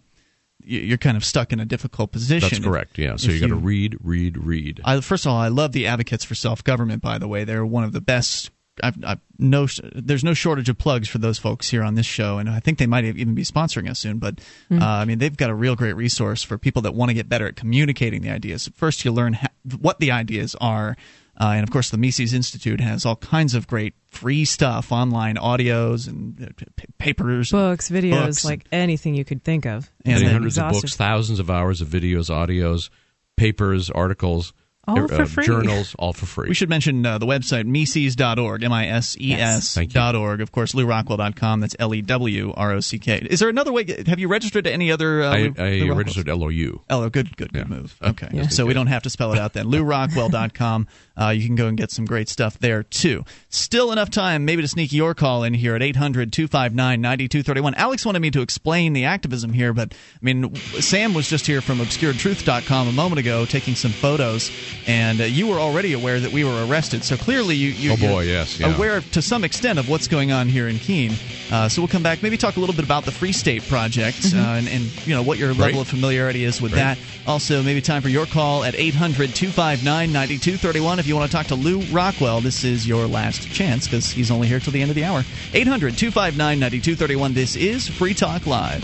you're 0.62 0.98
kind 0.98 1.16
of 1.16 1.24
stuck 1.24 1.54
in 1.54 1.60
a 1.60 1.66
difficult 1.66 2.12
position. 2.12 2.50
That's 2.50 2.64
correct. 2.64 2.98
Yeah. 2.98 3.16
So 3.16 3.30
if 3.30 3.36
you 3.36 3.40
got 3.42 3.48
to 3.48 3.56
read, 3.56 3.98
read, 4.04 4.38
read. 4.38 4.82
I, 4.84 5.00
first 5.02 5.26
of 5.26 5.32
all, 5.32 5.38
I 5.38 5.48
love 5.48 5.72
the 5.72 5.88
advocates 5.88 6.26
for 6.26 6.36
self 6.36 6.64
government. 6.64 7.02
By 7.02 7.18
the 7.18 7.28
way, 7.28 7.44
they're 7.44 7.66
one 7.66 7.84
of 7.84 7.94
the 7.94 8.02
best. 8.02 8.52
I've, 8.84 9.02
I've 9.06 9.20
no, 9.40 9.68
there's 9.94 10.24
no 10.26 10.34
shortage 10.34 10.68
of 10.68 10.78
plugs 10.78 11.08
for 11.08 11.18
those 11.18 11.38
folks 11.38 11.70
here 11.70 11.82
on 11.82 11.96
this 11.96 12.06
show, 12.06 12.40
and 12.40 12.50
I 12.50 12.60
think 12.60 12.78
they 12.78 12.88
might 12.88 13.06
even 13.06 13.34
be 13.34 13.44
sponsoring 13.44 13.90
us 13.90 14.00
soon. 14.00 14.18
But 14.18 14.40
uh, 14.70 14.84
I 14.84 15.06
mean, 15.06 15.20
they've 15.20 15.36
got 15.36 15.50
a 15.50 15.56
real 15.56 15.78
great 15.78 15.96
resource 15.96 16.44
for 16.44 16.58
people 16.58 16.82
that 16.82 16.94
want 16.94 17.10
to 17.10 17.14
get 17.14 17.30
better 17.30 17.48
at 17.48 17.56
communicating 17.56 18.22
the 18.22 18.32
ideas. 18.32 18.70
First, 18.76 19.06
you 19.06 19.14
learn 19.14 19.34
ha- 19.34 19.48
what 19.80 20.00
the 20.00 20.12
ideas 20.12 20.58
are, 20.60 20.98
uh, 21.39 21.52
and 21.56 21.63
of 21.63 21.71
course, 21.71 21.89
the 21.89 21.98
Mises 21.98 22.34
Institute 22.34 22.80
has 22.80 23.06
all 23.06 23.15
kinds 23.17 23.54
of 23.56 23.67
great 23.67 23.93
free 24.10 24.45
stuff, 24.45 24.91
online 24.91 25.36
audios 25.36 26.08
and 26.08 26.41
uh, 26.41 26.48
p- 26.56 26.65
p- 26.76 26.86
papers, 26.98 27.52
Books, 27.52 27.89
videos, 27.89 28.26
Books. 28.26 28.45
like 28.45 28.65
anything 28.71 29.15
you 29.15 29.26
could 29.26 29.43
think 29.43 29.65
of. 29.65 29.91
And 30.06 30.13
It's 30.13 30.21
Many 30.21 30.24
then 30.26 30.34
hundreds 30.34 30.58
of 30.58 30.71
books, 30.71 30.95
thousands 30.95 31.39
of 31.39 31.50
hours 31.50 31.82
of 31.82 31.88
videos, 31.89 32.30
audios, 32.30 32.89
papers, 33.36 33.89
articles, 33.89 34.54
All 34.88 35.04
uh, 35.04 35.08
for 35.08 35.26
free. 35.26 35.45
journals, 35.45 35.95
all 36.00 36.13
for 36.13 36.26
free. 36.26 36.48
We 36.48 36.54
should 36.54 36.69
mention 36.69 37.06
uh, 37.06 37.17
the 37.17 37.26
website, 37.26 37.65
Mises.org, 37.65 38.63
M 38.63 38.71
I 38.71 38.88
S 38.88 39.17
E 39.19 39.34
S 39.34 39.74
Thank 39.74 39.89
you. 39.89 39.93
dot 39.95 40.15
org. 40.15 40.39
Of 40.41 40.52
course, 40.54 40.71
LewRockwell.com. 40.74 41.60
That's 41.60 41.76
L 41.80 41.93
E 41.93 42.02
W 42.02 42.54
R 42.56 42.71
O 42.74 42.80
C 42.80 42.98
K. 43.00 43.17
Is 43.30 43.39
there 43.41 43.50
another 43.50 43.74
way? 43.74 43.84
Have 44.08 44.19
you 44.19 44.28
registered 44.30 44.63
to 44.65 44.71
any 44.71 44.91
other? 44.91 45.24
Uh, 45.24 45.30
I, 45.34 45.38
Lou- 45.41 45.54
I 45.58 45.69
Lou 45.71 45.80
Rockwell's? 45.89 45.98
registered 45.98 46.28
LOU. 46.30 46.82
Oh, 46.89 47.10
good, 47.10 47.36
good, 47.36 47.52
good 47.52 47.67
Yeah. 47.69 47.76
move. 47.76 47.98
Uh, 48.02 48.10
Okay, 48.10 48.28
just 48.28 48.38
in 48.38 48.50
so 48.52 48.65
we 48.67 48.74
don't 48.76 48.88
have 48.88 49.04
to 49.04 49.10
spell 49.10 49.34
it 49.34 49.39
out 49.39 49.54
then. 49.54 49.65
LouRockwell.com. 49.71 50.88
Uh, 51.19 51.30
you 51.30 51.45
can 51.45 51.56
go 51.56 51.67
and 51.67 51.78
get 51.78 51.91
some 51.91 52.06
great 52.06 52.28
stuff 52.30 52.60
there 52.60 52.84
too. 52.84 53.23
Still 53.49 53.91
enough 53.91 54.10
time, 54.10 54.45
maybe 54.45 54.62
to 54.62 54.67
sneak 54.67 54.91
your 54.91 55.13
call 55.13 55.43
in 55.43 55.54
here 55.54 55.75
at 55.75 55.82
800-259-9231. 55.82 57.73
Alex 57.75 58.06
wanted 58.06 58.19
me 58.19 58.32
to 58.32 58.41
explain 58.41 58.93
the 58.93 59.06
activism 59.06 59.54
here, 59.54 59.73
but 59.73 59.93
I 59.93 60.17
mean, 60.21 60.54
Sam 60.56 61.13
was 61.13 61.30
just 61.30 61.45
here 61.47 61.62
from 61.62 61.80
ObscuredTruth.com 61.80 62.88
a 62.88 62.91
moment 62.91 63.19
ago, 63.19 63.45
taking 63.45 63.75
some 63.75 63.91
photos, 63.91 64.51
and 64.88 65.21
uh, 65.21 65.25
you 65.25 65.47
were 65.47 65.60
already 65.60 65.93
aware 65.93 66.19
that 66.19 66.32
we 66.32 66.43
were 66.43 66.65
arrested. 66.65 67.04
So 67.04 67.17
clearly, 67.17 67.56
you, 67.56 67.69
you 67.69 67.91
Oh, 67.93 67.97
boy, 67.97 68.23
you're 68.23 68.34
yes, 68.34 68.60
yeah. 68.60 68.75
aware 68.75 68.99
to 69.01 69.21
some 69.21 69.43
extent 69.43 69.80
of 69.80 69.88
what's 69.89 70.08
going 70.08 70.32
on 70.32 70.49
here 70.49 70.67
in 70.67 70.80
Keene. 70.80 71.13
Uh, 71.51 71.69
so 71.69 71.82
we'll 71.82 71.88
come 71.88 72.04
back, 72.04 72.23
maybe 72.23 72.38
talk 72.38 72.58
a 72.58 72.60
little 72.60 72.75
bit 72.75 72.84
about 72.86 73.06
the 73.06 73.12
Free 73.12 73.32
State 73.32 73.63
Project 73.67 74.17
uh, 74.34 74.38
and, 74.38 74.67
and 74.67 75.08
you 75.08 75.13
know 75.13 75.21
what 75.21 75.38
your 75.38 75.54
Great. 75.54 75.67
level 75.67 75.82
of 75.82 75.88
familiarity 75.88 76.43
is 76.43 76.60
with 76.62 76.71
Great. 76.71 76.82
that. 76.82 76.97
Also, 77.28 77.62
maybe 77.63 77.82
time 77.82 78.01
for 78.01 78.10
your 78.10 78.25
call 78.25 78.63
at 78.63 78.75
800 78.75 79.34
259 79.36 80.12
9231. 80.12 81.05
If 81.06 81.10
you 81.10 81.15
want 81.15 81.30
to 81.30 81.38
talk 81.38 81.46
to 81.48 81.56
Lew 81.56 81.82
Rockwell, 81.91 82.41
this 82.41 82.63
is 82.63 82.88
your 82.88 83.06
last 83.06 83.48
chance 83.52 83.86
because 83.86 84.10
he's 84.10 84.32
only 84.32 84.48
here 84.48 84.60
till 84.60 84.74
the 84.74 84.82
end 84.82 84.89
of 84.89 84.96
the 84.96 85.04
hour. 85.04 85.24
800 85.54 85.96
259 85.96 86.58
9231. 86.58 87.34
This 87.36 87.56
is 87.56 87.88
Free 87.88 88.15
Talk 88.15 88.48
Live. 88.48 88.84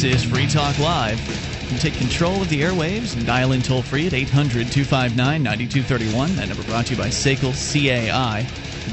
This 0.00 0.22
is 0.22 0.30
Free 0.30 0.46
Talk 0.46 0.78
Live. 0.78 1.18
You 1.62 1.68
can 1.70 1.78
take 1.78 1.94
control 1.94 2.40
of 2.40 2.48
the 2.48 2.62
airwaves 2.62 3.16
and 3.16 3.26
dial 3.26 3.50
in 3.50 3.60
toll 3.60 3.82
free 3.82 4.06
at 4.06 4.14
800 4.14 4.70
259 4.70 5.42
9231. 5.42 6.36
That 6.36 6.46
number 6.46 6.62
brought 6.62 6.86
to 6.86 6.94
you 6.94 6.96
by 6.96 7.08
SACL 7.08 7.50
CAI. 7.52 8.44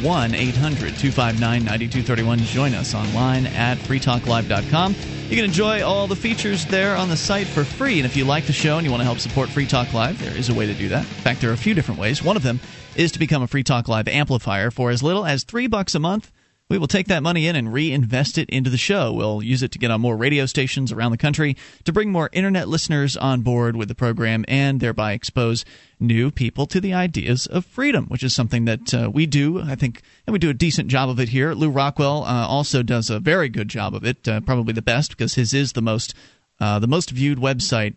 1 0.01 0.33
800 0.33 0.97
259 0.97 1.39
9231. 1.63 2.39
Join 2.39 2.73
us 2.73 2.95
online 2.95 3.45
at 3.45 3.77
freetalklive.com. 3.77 4.95
You 5.29 5.35
can 5.35 5.45
enjoy 5.45 5.85
all 5.85 6.07
the 6.07 6.15
features 6.15 6.65
there 6.65 6.95
on 6.95 7.09
the 7.09 7.17
site 7.17 7.45
for 7.45 7.63
free. 7.63 7.99
And 7.99 8.07
if 8.07 8.17
you 8.17 8.25
like 8.25 8.47
the 8.47 8.53
show 8.53 8.79
and 8.79 8.83
you 8.83 8.89
want 8.89 9.01
to 9.01 9.05
help 9.05 9.19
support 9.19 9.49
Free 9.49 9.67
Talk 9.67 9.93
Live, 9.93 10.19
there 10.19 10.35
is 10.35 10.49
a 10.49 10.55
way 10.55 10.65
to 10.65 10.73
do 10.73 10.89
that. 10.89 11.01
In 11.01 11.21
fact, 11.21 11.39
there 11.39 11.51
are 11.51 11.53
a 11.53 11.57
few 11.57 11.75
different 11.75 12.01
ways. 12.01 12.23
One 12.23 12.35
of 12.35 12.41
them 12.41 12.59
is 12.95 13.11
to 13.11 13.19
become 13.19 13.43
a 13.43 13.47
Free 13.47 13.63
Talk 13.63 13.87
Live 13.87 14.07
amplifier 14.07 14.71
for 14.71 14.89
as 14.89 15.03
little 15.03 15.23
as 15.23 15.43
three 15.43 15.67
bucks 15.67 15.93
a 15.93 15.99
month. 15.99 16.31
We 16.67 16.79
will 16.79 16.87
take 16.87 17.07
that 17.09 17.21
money 17.21 17.45
in 17.45 17.55
and 17.55 17.71
reinvest 17.71 18.39
it 18.39 18.49
into 18.49 18.71
the 18.71 18.77
show. 18.77 19.13
We'll 19.13 19.43
use 19.43 19.61
it 19.61 19.71
to 19.73 19.77
get 19.77 19.91
on 19.91 20.01
more 20.01 20.17
radio 20.17 20.47
stations 20.47 20.91
around 20.91 21.11
the 21.11 21.17
country, 21.17 21.55
to 21.83 21.93
bring 21.93 22.11
more 22.11 22.31
internet 22.33 22.67
listeners 22.67 23.15
on 23.15 23.41
board 23.41 23.75
with 23.75 23.87
the 23.87 23.93
program, 23.93 24.43
and 24.47 24.79
thereby 24.79 25.13
expose 25.13 25.63
new 25.99 26.31
people 26.31 26.65
to 26.65 26.81
the 26.81 26.91
ideas 26.91 27.45
of 27.45 27.67
freedom, 27.67 28.05
which 28.07 28.23
is 28.23 28.33
something 28.33 28.65
that 28.65 28.93
uh, 28.95 29.11
we 29.13 29.27
do. 29.27 29.61
I 29.61 29.75
think, 29.75 30.01
and 30.25 30.33
we 30.33 30.39
do 30.39 30.49
a 30.49 30.55
decent 30.55 30.87
job 30.87 31.07
of 31.07 31.19
it 31.19 31.29
here. 31.29 31.53
Lew 31.53 31.69
Rockwell 31.69 32.23
uh, 32.23 32.47
also 32.47 32.81
does 32.81 33.11
a 33.11 33.19
very 33.19 33.47
good 33.47 33.67
job 33.67 33.93
of 33.93 34.03
it, 34.03 34.27
uh, 34.27 34.41
probably 34.41 34.73
the 34.73 34.81
best 34.81 35.11
because 35.11 35.35
his 35.35 35.53
is 35.53 35.73
the 35.73 35.83
most 35.83 36.15
uh, 36.59 36.79
the 36.79 36.87
most 36.87 37.11
viewed 37.11 37.37
website 37.37 37.93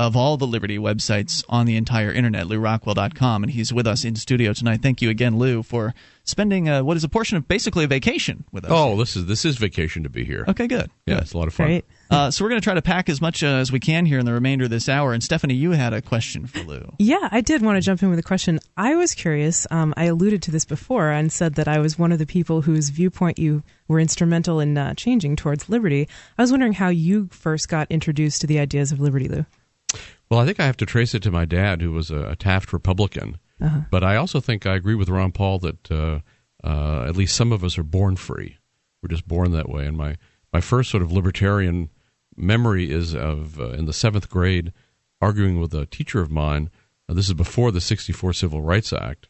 of 0.00 0.16
all 0.16 0.38
the 0.38 0.46
Liberty 0.46 0.78
websites 0.78 1.44
on 1.50 1.66
the 1.66 1.76
entire 1.76 2.10
internet, 2.10 2.46
lewrockwell.com. 2.46 3.42
And 3.42 3.52
he's 3.52 3.70
with 3.70 3.86
us 3.86 4.02
in 4.02 4.16
studio 4.16 4.54
tonight. 4.54 4.80
Thank 4.80 5.02
you 5.02 5.10
again, 5.10 5.38
Lew, 5.38 5.62
for 5.62 5.92
spending 6.24 6.70
uh, 6.70 6.82
what 6.82 6.96
is 6.96 7.04
a 7.04 7.08
portion 7.08 7.36
of 7.36 7.46
basically 7.46 7.84
a 7.84 7.86
vacation 7.86 8.44
with 8.50 8.64
us. 8.64 8.70
Oh, 8.72 8.96
this 8.96 9.14
is 9.14 9.26
this 9.26 9.44
is 9.44 9.58
vacation 9.58 10.04
to 10.04 10.08
be 10.08 10.24
here. 10.24 10.46
Okay, 10.48 10.66
good. 10.66 10.90
Yeah, 11.04 11.16
good. 11.16 11.22
it's 11.24 11.34
a 11.34 11.38
lot 11.38 11.48
of 11.48 11.54
fun. 11.54 11.66
Great. 11.66 11.84
Uh, 12.10 12.30
so 12.30 12.42
we're 12.42 12.48
going 12.48 12.62
to 12.62 12.64
try 12.64 12.72
to 12.72 12.80
pack 12.80 13.10
as 13.10 13.20
much 13.20 13.42
uh, 13.42 13.46
as 13.46 13.70
we 13.70 13.78
can 13.78 14.06
here 14.06 14.18
in 14.18 14.24
the 14.24 14.32
remainder 14.32 14.64
of 14.64 14.70
this 14.70 14.88
hour. 14.88 15.12
And 15.12 15.22
Stephanie, 15.22 15.54
you 15.54 15.72
had 15.72 15.92
a 15.92 16.00
question 16.00 16.46
for 16.46 16.60
Lew. 16.60 16.94
Yeah, 16.98 17.28
I 17.30 17.42
did 17.42 17.60
want 17.60 17.76
to 17.76 17.82
jump 17.82 18.02
in 18.02 18.08
with 18.08 18.18
a 18.18 18.22
question. 18.22 18.58
I 18.78 18.94
was 18.94 19.14
curious. 19.14 19.66
Um, 19.70 19.92
I 19.98 20.04
alluded 20.06 20.40
to 20.44 20.50
this 20.50 20.64
before 20.64 21.10
and 21.10 21.30
said 21.30 21.56
that 21.56 21.68
I 21.68 21.78
was 21.78 21.98
one 21.98 22.10
of 22.10 22.18
the 22.18 22.26
people 22.26 22.62
whose 22.62 22.88
viewpoint 22.88 23.38
you 23.38 23.62
were 23.86 24.00
instrumental 24.00 24.60
in 24.60 24.78
uh, 24.78 24.94
changing 24.94 25.36
towards 25.36 25.68
liberty. 25.68 26.08
I 26.38 26.42
was 26.42 26.50
wondering 26.50 26.72
how 26.72 26.88
you 26.88 27.28
first 27.32 27.68
got 27.68 27.90
introduced 27.90 28.40
to 28.40 28.46
the 28.46 28.60
ideas 28.60 28.92
of 28.92 29.00
liberty, 29.00 29.28
Lew. 29.28 29.44
Well, 30.30 30.40
I 30.40 30.46
think 30.46 30.60
I 30.60 30.66
have 30.66 30.76
to 30.78 30.86
trace 30.86 31.14
it 31.14 31.22
to 31.24 31.30
my 31.30 31.44
dad, 31.44 31.82
who 31.82 31.92
was 31.92 32.10
a, 32.10 32.36
Taft 32.36 32.72
Republican. 32.72 33.38
Uh-huh. 33.60 33.80
But 33.90 34.04
I 34.04 34.16
also 34.16 34.40
think 34.40 34.64
I 34.64 34.76
agree 34.76 34.94
with 34.94 35.08
Ron 35.08 35.32
Paul 35.32 35.58
that 35.58 35.90
uh, 35.90 36.20
uh, 36.64 37.04
at 37.08 37.16
least 37.16 37.36
some 37.36 37.52
of 37.52 37.64
us 37.64 37.76
are 37.76 37.82
born 37.82 38.16
free. 38.16 38.56
We're 39.02 39.08
just 39.08 39.26
born 39.26 39.50
that 39.52 39.68
way. 39.68 39.86
And 39.86 39.96
my, 39.96 40.16
my 40.52 40.60
first 40.60 40.90
sort 40.90 41.02
of 41.02 41.12
libertarian 41.12 41.90
memory 42.36 42.90
is 42.90 43.14
of 43.14 43.60
uh, 43.60 43.70
in 43.70 43.86
the 43.86 43.92
seventh 43.92 44.30
grade 44.30 44.72
arguing 45.20 45.60
with 45.60 45.74
a 45.74 45.86
teacher 45.86 46.20
of 46.20 46.30
mine. 46.30 46.70
Uh, 47.08 47.14
this 47.14 47.26
is 47.26 47.34
before 47.34 47.72
the 47.72 47.80
64 47.80 48.32
Civil 48.32 48.62
Rights 48.62 48.92
Act. 48.92 49.26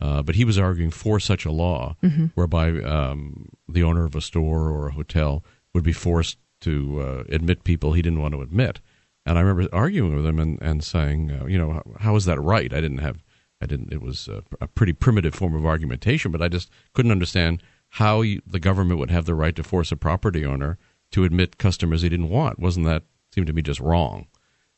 Uh, 0.00 0.22
but 0.22 0.34
he 0.34 0.44
was 0.44 0.58
arguing 0.58 0.90
for 0.90 1.20
such 1.20 1.44
a 1.44 1.52
law 1.52 1.96
whereby 2.34 2.70
um, 2.80 3.48
the 3.68 3.82
owner 3.82 4.04
of 4.04 4.16
a 4.16 4.22
store 4.22 4.70
or 4.70 4.88
a 4.88 4.92
hotel 4.92 5.44
would 5.74 5.84
be 5.84 5.92
forced 5.92 6.38
to 6.60 7.00
uh, 7.00 7.24
admit 7.28 7.62
people 7.62 7.92
he 7.92 8.02
didn't 8.02 8.20
want 8.20 8.32
to 8.32 8.40
admit. 8.40 8.80
And 9.24 9.38
I 9.38 9.40
remember 9.42 9.68
arguing 9.72 10.16
with 10.16 10.26
him 10.26 10.38
and, 10.38 10.60
and 10.60 10.82
saying, 10.82 11.30
uh, 11.30 11.46
you 11.46 11.56
know, 11.58 11.80
how 12.00 12.16
is 12.16 12.24
that 12.24 12.40
right? 12.40 12.72
I 12.72 12.80
didn't 12.80 12.98
have, 12.98 13.22
I 13.60 13.66
didn't, 13.66 13.92
it 13.92 14.02
was 14.02 14.28
a, 14.28 14.42
a 14.60 14.66
pretty 14.66 14.92
primitive 14.92 15.34
form 15.34 15.54
of 15.54 15.64
argumentation, 15.64 16.32
but 16.32 16.42
I 16.42 16.48
just 16.48 16.70
couldn't 16.92 17.12
understand 17.12 17.62
how 17.90 18.22
you, 18.22 18.42
the 18.46 18.58
government 18.58 18.98
would 18.98 19.10
have 19.10 19.26
the 19.26 19.34
right 19.34 19.54
to 19.54 19.62
force 19.62 19.92
a 19.92 19.96
property 19.96 20.44
owner 20.44 20.76
to 21.12 21.24
admit 21.24 21.58
customers 21.58 22.02
he 22.02 22.08
didn't 22.08 22.30
want. 22.30 22.58
Wasn't 22.58 22.86
that, 22.86 23.04
seemed 23.32 23.46
to 23.46 23.52
me 23.52 23.62
just 23.62 23.80
wrong. 23.80 24.26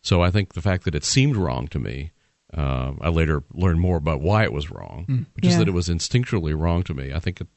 So 0.02 0.22
I 0.22 0.30
think 0.30 0.52
the 0.52 0.60
fact 0.62 0.84
that 0.84 0.94
it 0.94 1.04
seemed 1.04 1.36
wrong 1.36 1.66
to 1.68 1.78
me, 1.78 2.10
uh, 2.52 2.92
I 3.00 3.08
later 3.08 3.42
learned 3.54 3.80
more 3.80 3.96
about 3.96 4.20
why 4.20 4.44
it 4.44 4.52
was 4.52 4.70
wrong, 4.70 5.06
Mm. 5.08 5.26
just 5.40 5.52
Yeah. 5.54 5.58
that 5.60 5.68
it 5.68 5.74
was 5.74 5.88
instinctually 5.88 6.56
wrong 6.58 6.82
to 6.84 6.92
me. 6.94 7.12
I 7.14 7.18
think 7.18 7.40
it, 7.40 7.48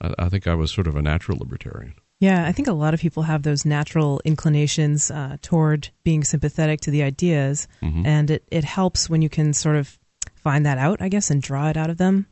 I, 0.00 0.14
I 0.18 0.28
think 0.28 0.46
I 0.48 0.54
was 0.54 0.72
sort 0.72 0.88
of 0.88 0.96
a 0.96 1.02
natural 1.02 1.38
libertarian. 1.38 1.94
Yeah, 2.22 2.46
I 2.46 2.52
think 2.52 2.68
a 2.68 2.72
lot 2.72 2.94
of 2.94 3.00
people 3.00 3.24
have 3.24 3.42
those 3.42 3.64
natural 3.64 4.20
inclinations 4.24 5.10
uh, 5.10 5.38
toward 5.42 5.88
being 6.04 6.22
sympathetic 6.22 6.80
to 6.82 6.92
the 6.92 7.02
ideas, 7.02 7.66
Mm-hmm. 7.82 8.06
and 8.06 8.30
it, 8.30 8.44
it 8.48 8.62
helps 8.62 9.10
when 9.10 9.22
you 9.22 9.28
can 9.28 9.52
sort 9.52 9.74
of 9.74 9.98
find 10.36 10.64
that 10.66 10.78
out, 10.78 11.02
I 11.02 11.08
guess, 11.08 11.30
and 11.30 11.42
draw 11.42 11.68
it 11.68 11.76
out 11.76 11.90
of 11.90 11.98
them. 11.98 12.26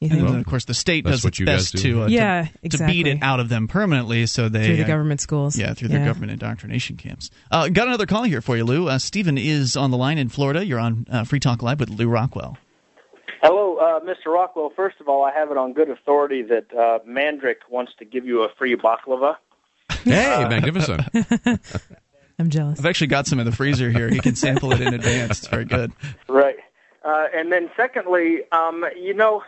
You 0.00 0.08
And 0.10 0.26
then, 0.28 0.36
of 0.40 0.46
course, 0.46 0.64
the 0.64 0.74
state 0.74 1.04
That's 1.04 1.18
does 1.18 1.24
what 1.24 1.38
its 1.38 1.44
best 1.46 1.72
do. 1.76 1.82
to, 1.92 2.02
uh, 2.02 2.06
Yeah, 2.08 2.48
to, 2.64 2.68
to 2.78 2.86
beat 2.86 3.06
it 3.06 3.18
out 3.22 3.38
of 3.38 3.48
them 3.48 3.68
permanently 3.68 4.26
so 4.26 4.48
they. 4.48 4.66
through 4.66 4.76
the 4.78 4.84
uh, 4.84 4.86
government 4.88 5.20
schools. 5.20 5.56
Yeah, 5.56 5.74
through 5.74 5.88
their 5.88 6.04
government 6.04 6.32
indoctrination 6.32 6.96
camps. 6.96 7.30
Uh, 7.50 7.68
got 7.68 7.86
another 7.86 8.06
call 8.06 8.24
here 8.24 8.40
for 8.40 8.56
you, 8.56 8.64
Lew. 8.64 8.88
Uh, 8.88 8.98
Stephen 8.98 9.38
is 9.38 9.76
on 9.76 9.90
the 9.92 9.98
line 9.98 10.18
in 10.18 10.28
Florida. 10.30 10.66
You're 10.66 10.80
on 10.80 11.06
uh, 11.08 11.22
Free 11.24 11.38
Talk 11.38 11.62
Live 11.62 11.78
with 11.78 11.90
Lew 11.90 12.08
Rockwell. 12.08 12.56
Hello, 13.80 13.96
uh, 13.96 14.00
Mr. 14.00 14.26
Rockwell. 14.26 14.70
First 14.76 15.00
of 15.00 15.08
all, 15.08 15.24
I 15.24 15.32
have 15.32 15.50
it 15.50 15.56
on 15.56 15.72
good 15.72 15.88
authority 15.88 16.42
that 16.42 16.70
uh, 16.74 16.98
Mandrick 17.08 17.56
wants 17.70 17.92
to 17.98 18.04
give 18.04 18.26
you 18.26 18.42
a 18.42 18.50
free 18.58 18.76
baklava. 18.76 19.36
Hey, 20.04 20.46
magnificent! 20.48 21.00
I'm 22.38 22.50
jealous. 22.50 22.78
I've 22.78 22.84
actually 22.84 23.06
got 23.06 23.26
some 23.26 23.40
in 23.40 23.46
the 23.46 23.52
freezer 23.52 23.90
here. 23.90 24.10
He 24.10 24.18
can 24.18 24.36
sample 24.36 24.70
it 24.72 24.82
in 24.82 24.92
advance. 24.92 25.38
It's 25.38 25.48
very 25.48 25.64
good. 25.64 25.92
Right. 26.28 26.56
Uh, 27.02 27.28
and 27.34 27.50
then 27.50 27.70
secondly, 27.74 28.40
um, 28.52 28.84
you 28.94 29.14
know, 29.14 29.42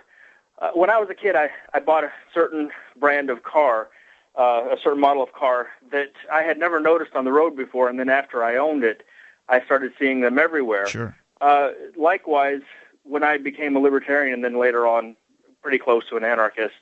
uh, 0.63 0.71
when 0.73 0.89
I 0.89 0.99
was 0.99 1.11
a 1.11 1.15
kid, 1.15 1.37
I, 1.37 1.51
I 1.75 1.81
bought 1.81 2.05
a 2.05 2.13
certain 2.33 2.71
brand 2.99 3.29
of 3.29 3.43
car, 3.43 3.91
uh, 4.39 4.69
a 4.71 4.77
certain 4.83 5.01
model 5.01 5.23
of 5.23 5.35
car 5.35 5.69
that 5.91 6.13
I 6.33 6.43
had 6.43 6.59
never 6.59 6.81
noticed 6.81 7.15
on 7.15 7.27
the 7.27 7.33
road 7.33 7.55
before. 7.55 7.91
And 7.91 8.01
then 8.01 8.09
after 8.09 8.43
I 8.43 8.57
owned 8.57 8.83
it, 8.83 9.03
I 9.51 9.63
started 9.63 9.93
seeing 9.99 10.23
them 10.23 10.39
everywhere. 10.39 10.87
Sure. 10.87 11.15
Uh, 11.43 11.73
likewise, 11.97 12.63
when 13.05 13.23
I 13.23 13.39
became 13.39 13.77
a 13.77 13.81
libertarian 13.81 14.35
and 14.35 14.45
then 14.45 14.59
later 14.59 14.87
on 14.87 15.17
pretty 15.63 15.79
close 15.79 16.09
to 16.09 16.17
an 16.17 16.25
anarchist, 16.25 16.75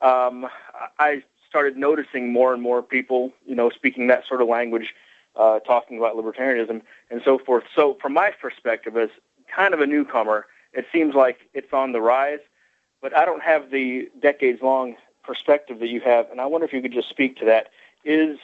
um, 0.00 0.46
I 0.98 1.22
started 1.48 1.76
noticing 1.76 2.32
more 2.32 2.52
and 2.52 2.62
more 2.62 2.82
people, 2.82 3.32
you 3.46 3.54
know, 3.54 3.70
speaking 3.70 4.06
that 4.08 4.26
sort 4.26 4.40
of 4.40 4.48
language, 4.48 4.94
uh, 5.36 5.60
talking 5.60 5.98
about 5.98 6.16
libertarianism 6.16 6.82
and 7.10 7.20
so 7.24 7.38
forth. 7.38 7.64
So 7.74 7.96
from 8.00 8.14
my 8.14 8.30
perspective 8.30 8.96
as 8.96 9.10
kind 9.54 9.74
of 9.74 9.80
a 9.80 9.86
newcomer, 9.86 10.46
it 10.72 10.86
seems 10.92 11.14
like 11.14 11.40
it's 11.52 11.72
on 11.72 11.92
the 11.92 12.00
rise, 12.00 12.40
but 13.00 13.14
I 13.14 13.24
don't 13.24 13.42
have 13.42 13.70
the 13.70 14.08
decades 14.20 14.62
long 14.62 14.96
perspective 15.22 15.78
that 15.80 15.88
you 15.88 16.00
have, 16.00 16.30
and 16.30 16.40
I 16.40 16.46
wonder 16.46 16.66
if 16.66 16.72
you 16.72 16.82
could 16.82 16.92
just 16.92 17.08
speak 17.08 17.36
to 17.36 17.44
that. 17.44 17.68
Is 18.04 18.38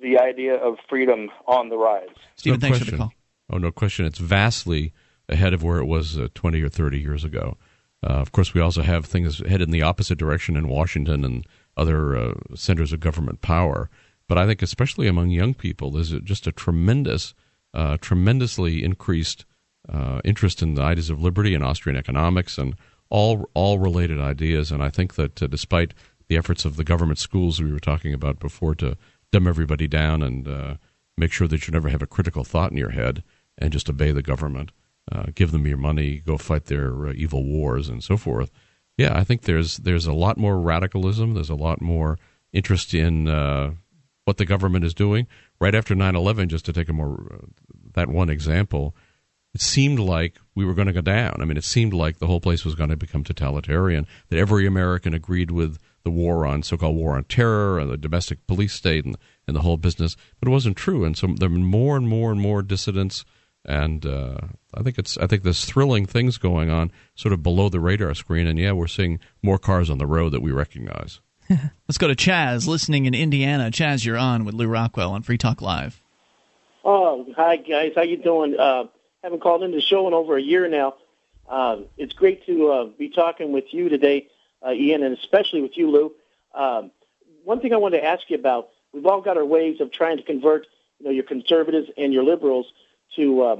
the 0.00 0.18
idea 0.18 0.54
of 0.54 0.76
freedom 0.88 1.30
on 1.46 1.68
the 1.68 1.76
rise? 1.76 2.08
Stephen, 2.36 2.60
no 2.60 2.60
thanks 2.60 2.78
question. 2.78 2.84
for 2.86 2.90
the 2.90 2.96
call. 2.98 3.12
Oh, 3.50 3.58
no 3.58 3.72
question. 3.72 4.06
It's 4.06 4.18
vastly 4.18 4.92
ahead 5.30 5.54
of 5.54 5.62
where 5.62 5.78
it 5.78 5.86
was 5.86 6.18
uh, 6.18 6.28
20 6.34 6.62
or 6.62 6.68
30 6.68 7.00
years 7.00 7.24
ago. 7.24 7.56
Uh, 8.02 8.14
of 8.14 8.32
course, 8.32 8.54
we 8.54 8.60
also 8.60 8.82
have 8.82 9.04
things 9.04 9.38
headed 9.46 9.68
in 9.68 9.70
the 9.70 9.82
opposite 9.82 10.18
direction 10.18 10.56
in 10.56 10.68
Washington 10.68 11.24
and 11.24 11.46
other 11.76 12.16
uh, 12.16 12.34
centers 12.54 12.92
of 12.92 13.00
government 13.00 13.40
power. 13.40 13.90
But 14.28 14.38
I 14.38 14.46
think, 14.46 14.62
especially 14.62 15.06
among 15.06 15.30
young 15.30 15.54
people, 15.54 15.90
there's 15.90 16.10
just 16.20 16.46
a 16.46 16.52
tremendous, 16.52 17.34
tremendously 18.00 18.84
increased 18.84 19.44
interest 20.24 20.62
in 20.62 20.74
the 20.74 20.82
ideas 20.82 21.10
of 21.10 21.20
liberty 21.20 21.54
and 21.54 21.64
Austrian 21.64 21.98
economics 21.98 22.56
and 22.56 22.76
all 23.10 23.50
all 23.54 23.78
related 23.78 24.20
ideas. 24.20 24.70
And 24.70 24.82
I 24.82 24.88
think 24.88 25.16
that 25.16 25.42
uh, 25.42 25.46
despite 25.48 25.92
the 26.28 26.36
efforts 26.36 26.64
of 26.64 26.76
the 26.76 26.84
government 26.84 27.18
schools 27.18 27.60
we 27.60 27.72
were 27.72 27.80
talking 27.80 28.14
about 28.14 28.38
before 28.38 28.74
to 28.76 28.96
dumb 29.32 29.46
everybody 29.46 29.88
down 29.88 30.22
and 30.22 30.48
uh, 30.48 30.74
make 31.16 31.32
sure 31.32 31.48
that 31.48 31.66
you 31.66 31.72
never 31.72 31.88
have 31.88 32.02
a 32.02 32.06
critical 32.06 32.44
thought 32.44 32.70
in 32.70 32.78
your 32.78 32.90
head 32.90 33.22
and 33.58 33.72
just 33.72 33.90
obey 33.90 34.12
the 34.12 34.22
government, 34.22 34.70
uh, 35.12 35.26
give 35.34 35.52
them 35.52 35.66
your 35.66 35.76
money, 35.76 36.22
go 36.24 36.38
fight 36.38 36.66
their 36.66 37.08
uh, 37.08 37.12
evil 37.14 37.44
wars, 37.44 37.88
and 37.88 38.02
so 38.02 38.16
forth. 38.16 38.50
Yeah, 38.96 39.16
I 39.16 39.24
think 39.24 39.42
there's 39.42 39.78
there's 39.78 40.06
a 40.06 40.12
lot 40.12 40.36
more 40.36 40.60
radicalism. 40.60 41.34
There's 41.34 41.50
a 41.50 41.54
lot 41.54 41.80
more 41.80 42.18
interest 42.52 42.94
in 42.94 43.28
uh, 43.28 43.72
what 44.24 44.36
the 44.36 44.44
government 44.44 44.84
is 44.84 44.94
doing. 44.94 45.26
Right 45.60 45.74
after 45.74 45.94
9/11, 45.94 46.48
just 46.48 46.64
to 46.66 46.72
take 46.72 46.88
a 46.88 46.92
more 46.92 47.32
uh, 47.34 47.46
that 47.94 48.08
one 48.08 48.30
example, 48.30 48.94
it 49.54 49.60
seemed 49.60 49.98
like 49.98 50.36
we 50.54 50.64
were 50.64 50.74
going 50.74 50.86
to 50.86 50.92
go 50.92 51.00
down. 51.00 51.36
I 51.40 51.44
mean, 51.44 51.56
it 51.56 51.64
seemed 51.64 51.92
like 51.92 52.18
the 52.18 52.26
whole 52.26 52.40
place 52.40 52.64
was 52.64 52.74
going 52.74 52.90
to 52.90 52.96
become 52.96 53.24
totalitarian. 53.24 54.06
That 54.28 54.38
every 54.38 54.66
American 54.66 55.14
agreed 55.14 55.50
with 55.50 55.78
the 56.02 56.10
war 56.10 56.46
on 56.46 56.62
so-called 56.62 56.96
war 56.96 57.16
on 57.16 57.24
terror 57.24 57.78
and 57.78 57.90
the 57.90 57.96
domestic 57.96 58.46
police 58.46 58.72
state 58.72 59.04
and, 59.04 59.16
and 59.46 59.54
the 59.54 59.60
whole 59.60 59.76
business, 59.76 60.16
but 60.38 60.48
it 60.48 60.52
wasn't 60.52 60.76
true. 60.76 61.04
And 61.04 61.16
so 61.16 61.26
there 61.26 61.48
been 61.48 61.64
more 61.64 61.96
and 61.96 62.08
more 62.08 62.30
and 62.30 62.40
more 62.40 62.62
dissidents. 62.62 63.24
And 63.64 64.06
uh, 64.06 64.38
I 64.74 64.82
think 64.82 64.98
it's 64.98 65.18
I 65.18 65.26
think 65.26 65.42
there's 65.42 65.64
thrilling 65.64 66.06
things 66.06 66.38
going 66.38 66.70
on 66.70 66.90
sort 67.14 67.32
of 67.32 67.42
below 67.42 67.68
the 67.68 67.80
radar 67.80 68.14
screen. 68.14 68.46
And 68.46 68.58
yeah, 68.58 68.72
we're 68.72 68.86
seeing 68.86 69.20
more 69.42 69.58
cars 69.58 69.90
on 69.90 69.98
the 69.98 70.06
road 70.06 70.32
that 70.32 70.40
we 70.40 70.50
recognize. 70.50 71.20
Let's 71.50 71.98
go 71.98 72.08
to 72.08 72.14
Chaz, 72.14 72.66
listening 72.66 73.06
in 73.06 73.14
Indiana. 73.14 73.70
Chaz, 73.70 74.04
you're 74.04 74.16
on 74.16 74.44
with 74.44 74.54
Lew 74.54 74.68
Rockwell 74.68 75.12
on 75.12 75.22
Free 75.22 75.38
Talk 75.38 75.60
Live. 75.60 76.00
Oh, 76.84 77.26
hi 77.36 77.56
guys, 77.56 77.92
how 77.94 78.02
you 78.02 78.16
doing? 78.16 78.58
Uh, 78.58 78.84
haven't 79.22 79.42
called 79.42 79.62
into 79.62 79.76
the 79.76 79.82
show 79.82 80.06
in 80.08 80.14
over 80.14 80.36
a 80.36 80.42
year 80.42 80.68
now. 80.68 80.94
Um, 81.48 81.86
it's 81.98 82.14
great 82.14 82.46
to 82.46 82.70
uh, 82.70 82.84
be 82.86 83.10
talking 83.10 83.52
with 83.52 83.64
you 83.72 83.88
today, 83.88 84.28
uh, 84.64 84.70
Ian, 84.70 85.02
and 85.02 85.18
especially 85.18 85.60
with 85.60 85.76
you, 85.76 85.90
Lew. 85.90 86.12
Um, 86.54 86.90
one 87.44 87.60
thing 87.60 87.74
I 87.74 87.76
wanted 87.76 88.00
to 88.00 88.06
ask 88.06 88.22
you 88.28 88.38
about: 88.38 88.70
we've 88.92 89.04
all 89.04 89.20
got 89.20 89.36
our 89.36 89.44
ways 89.44 89.80
of 89.80 89.92
trying 89.92 90.16
to 90.16 90.22
convert, 90.22 90.66
you 90.98 91.06
know, 91.06 91.10
your 91.10 91.24
conservatives 91.24 91.88
and 91.98 92.12
your 92.12 92.22
liberals 92.22 92.66
to 93.16 93.42
uh, 93.42 93.56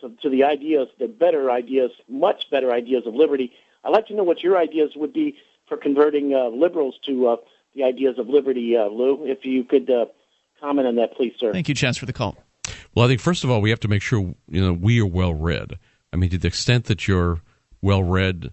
to, 0.00 0.10
to 0.22 0.30
the 0.30 0.44
ideas, 0.44 0.88
the 0.98 1.08
better 1.08 1.50
ideas, 1.50 1.90
much 2.08 2.50
better 2.50 2.72
ideas 2.72 3.06
of 3.06 3.14
liberty. 3.14 3.52
I'd 3.84 3.90
like 3.90 4.06
to 4.08 4.14
know 4.14 4.24
what 4.24 4.42
your 4.42 4.56
ideas 4.58 4.92
would 4.96 5.12
be 5.12 5.36
for 5.68 5.76
converting 5.76 6.34
uh, 6.34 6.48
liberals 6.48 6.98
to 7.06 7.28
uh, 7.28 7.36
the 7.74 7.84
ideas 7.84 8.18
of 8.18 8.28
liberty, 8.28 8.76
uh, 8.76 8.86
Lew. 8.86 9.26
If 9.26 9.44
you 9.44 9.64
could 9.64 9.90
uh, 9.90 10.06
comment 10.60 10.86
on 10.86 10.96
that, 10.96 11.14
please, 11.14 11.34
sir. 11.38 11.52
Thank 11.52 11.68
you, 11.68 11.74
Chance, 11.74 11.98
for 11.98 12.06
the 12.06 12.12
call. 12.12 12.36
Well, 12.94 13.06
I 13.06 13.08
think 13.08 13.20
first 13.20 13.44
of 13.44 13.50
all 13.50 13.60
we 13.60 13.70
have 13.70 13.80
to 13.80 13.88
make 13.88 14.02
sure 14.02 14.34
you 14.48 14.60
know 14.60 14.72
we 14.72 15.00
are 15.00 15.06
well 15.06 15.34
read. 15.34 15.78
I 16.12 16.16
mean, 16.16 16.30
to 16.30 16.38
the 16.38 16.48
extent 16.48 16.84
that 16.86 17.08
you're 17.08 17.40
well 17.82 18.02
read, 18.02 18.52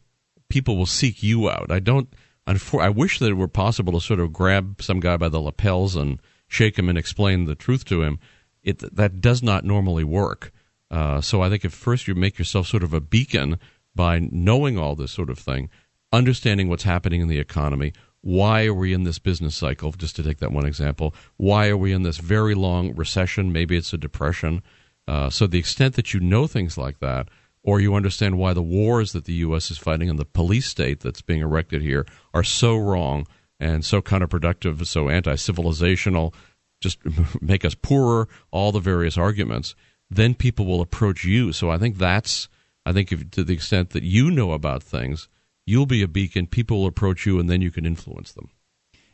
people 0.49 0.77
will 0.77 0.85
seek 0.85 1.21
you 1.21 1.49
out. 1.49 1.71
I 1.71 1.79
don't. 1.79 2.09
I 2.47 2.89
wish 2.89 3.19
that 3.19 3.29
it 3.29 3.35
were 3.35 3.47
possible 3.47 3.93
to 3.93 4.01
sort 4.01 4.19
of 4.19 4.33
grab 4.33 4.81
some 4.81 4.99
guy 4.99 5.15
by 5.15 5.29
the 5.29 5.39
lapels 5.39 5.95
and 5.95 6.19
shake 6.47 6.77
him 6.77 6.89
and 6.89 6.97
explain 6.97 7.45
the 7.45 7.55
truth 7.55 7.85
to 7.85 8.01
him. 8.01 8.19
It 8.63 8.95
that 8.95 9.21
does 9.21 9.41
not 9.41 9.65
normally 9.65 10.03
work. 10.03 10.51
Uh, 10.89 11.21
so 11.21 11.41
I 11.41 11.49
think 11.49 11.63
if 11.63 11.73
first 11.73 12.07
you 12.07 12.15
make 12.15 12.37
yourself 12.37 12.67
sort 12.67 12.83
of 12.83 12.93
a 12.93 13.01
beacon 13.01 13.57
by 13.95 14.19
knowing 14.19 14.77
all 14.77 14.95
this 14.95 15.11
sort 15.11 15.29
of 15.29 15.39
thing, 15.39 15.69
understanding 16.11 16.67
what's 16.67 16.83
happening 16.83 17.21
in 17.21 17.27
the 17.27 17.39
economy, 17.39 17.93
why 18.21 18.65
are 18.65 18.73
we 18.73 18.93
in 18.93 19.03
this 19.03 19.19
business 19.19 19.55
cycle? 19.55 19.91
Just 19.91 20.15
to 20.17 20.23
take 20.23 20.39
that 20.39 20.51
one 20.51 20.65
example, 20.65 21.15
why 21.37 21.69
are 21.69 21.77
we 21.77 21.91
in 21.91 22.03
this 22.03 22.17
very 22.17 22.53
long 22.53 22.93
recession? 22.95 23.51
Maybe 23.51 23.75
it's 23.75 23.93
a 23.93 23.97
depression. 23.97 24.61
Uh, 25.07 25.29
so, 25.29 25.47
the 25.47 25.59
extent 25.59 25.95
that 25.95 26.13
you 26.13 26.19
know 26.19 26.45
things 26.45 26.77
like 26.77 26.99
that, 26.99 27.29
or 27.63 27.79
you 27.79 27.95
understand 27.95 28.37
why 28.37 28.53
the 28.53 28.61
wars 28.61 29.13
that 29.13 29.25
the 29.25 29.33
U.S. 29.33 29.71
is 29.71 29.77
fighting 29.77 30.09
and 30.09 30.19
the 30.19 30.25
police 30.25 30.67
state 30.67 30.99
that's 30.99 31.21
being 31.21 31.41
erected 31.41 31.81
here 31.81 32.05
are 32.33 32.43
so 32.43 32.77
wrong 32.77 33.25
and 33.59 33.83
so 33.83 34.01
counterproductive, 34.01 34.85
so 34.85 35.09
anti 35.09 35.33
civilizational, 35.33 36.33
just 36.81 36.99
make 37.41 37.63
us 37.63 37.75
poorer, 37.75 38.27
all 38.51 38.71
the 38.71 38.79
various 38.79 39.17
arguments, 39.17 39.75
then 40.09 40.35
people 40.35 40.65
will 40.65 40.81
approach 40.81 41.23
you. 41.23 41.53
So, 41.53 41.69
I 41.69 41.77
think 41.77 41.97
that's, 41.97 42.49
I 42.85 42.91
think 42.91 43.11
if, 43.11 43.31
to 43.31 43.43
the 43.43 43.53
extent 43.53 43.91
that 43.91 44.03
you 44.03 44.29
know 44.29 44.51
about 44.51 44.83
things, 44.83 45.29
you'll 45.65 45.85
be 45.85 46.01
a 46.01 46.07
beacon. 46.07 46.47
People 46.47 46.81
will 46.81 46.87
approach 46.87 47.25
you, 47.25 47.39
and 47.39 47.49
then 47.49 47.61
you 47.61 47.71
can 47.71 47.85
influence 47.85 48.33
them. 48.33 48.49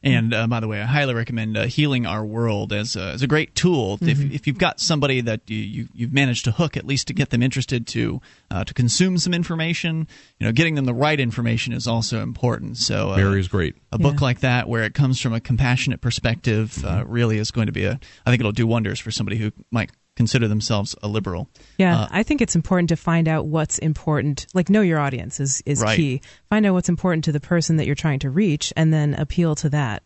And 0.03 0.33
uh, 0.33 0.47
by 0.47 0.59
the 0.59 0.67
way, 0.67 0.81
I 0.81 0.85
highly 0.85 1.13
recommend 1.13 1.57
uh, 1.57 1.63
Healing 1.65 2.05
Our 2.05 2.23
World 2.23 2.71
as 2.71 2.95
a, 2.95 3.01
as 3.01 3.23
a 3.23 3.27
great 3.27 3.55
tool. 3.55 3.97
Mm-hmm. 3.97 4.09
If, 4.09 4.31
if 4.33 4.47
you've 4.47 4.57
got 4.57 4.79
somebody 4.79 5.21
that 5.21 5.41
you, 5.49 5.87
you 5.93 6.05
have 6.05 6.13
managed 6.13 6.45
to 6.45 6.51
hook, 6.51 6.77
at 6.77 6.85
least 6.85 7.07
to 7.07 7.13
get 7.13 7.31
them 7.31 7.41
interested 7.41 7.87
to 7.87 8.21
uh, 8.51 8.63
to 8.63 8.73
consume 8.73 9.17
some 9.17 9.33
information, 9.33 10.07
you 10.39 10.45
know, 10.45 10.51
getting 10.51 10.75
them 10.75 10.85
the 10.85 10.93
right 10.93 11.19
information 11.19 11.73
is 11.73 11.87
also 11.87 12.21
important. 12.21 12.77
So 12.77 13.11
uh, 13.11 13.17
Mary 13.17 13.39
is 13.39 13.47
great. 13.47 13.75
A 13.91 13.97
book 13.97 14.21
like 14.21 14.41
that, 14.41 14.69
where 14.69 14.83
it 14.83 14.93
comes 14.93 15.19
from 15.19 15.33
a 15.33 15.39
compassionate 15.39 16.01
perspective, 16.01 16.83
uh, 16.85 16.99
mm-hmm. 16.99 17.11
really 17.11 17.37
is 17.37 17.51
going 17.51 17.67
to 17.67 17.73
be 17.73 17.85
a. 17.85 17.99
I 18.25 18.29
think 18.29 18.39
it'll 18.39 18.51
do 18.51 18.67
wonders 18.67 18.99
for 18.99 19.11
somebody 19.11 19.37
who 19.37 19.51
might 19.71 19.91
consider 20.17 20.49
themselves 20.49 20.95
a 21.01 21.07
liberal. 21.07 21.49
Yeah, 21.77 22.01
uh, 22.01 22.07
I 22.11 22.23
think 22.23 22.41
it's 22.41 22.55
important 22.55 22.89
to 22.89 22.97
find 22.97 23.29
out 23.29 23.45
what's 23.45 23.77
important. 23.77 24.47
Like, 24.53 24.69
know 24.69 24.81
your 24.81 24.99
audience 24.99 25.39
is, 25.39 25.63
is 25.65 25.81
right. 25.81 25.95
key. 25.95 26.21
Find 26.49 26.65
out 26.65 26.73
what's 26.73 26.89
important 26.89 27.23
to 27.25 27.31
the 27.31 27.39
person 27.39 27.77
that 27.77 27.85
you're 27.85 27.95
trying 27.95 28.19
to 28.19 28.29
reach 28.29 28.73
and 28.75 28.91
then 28.91 29.13
appeal 29.13 29.55
to 29.55 29.69
that. 29.69 30.03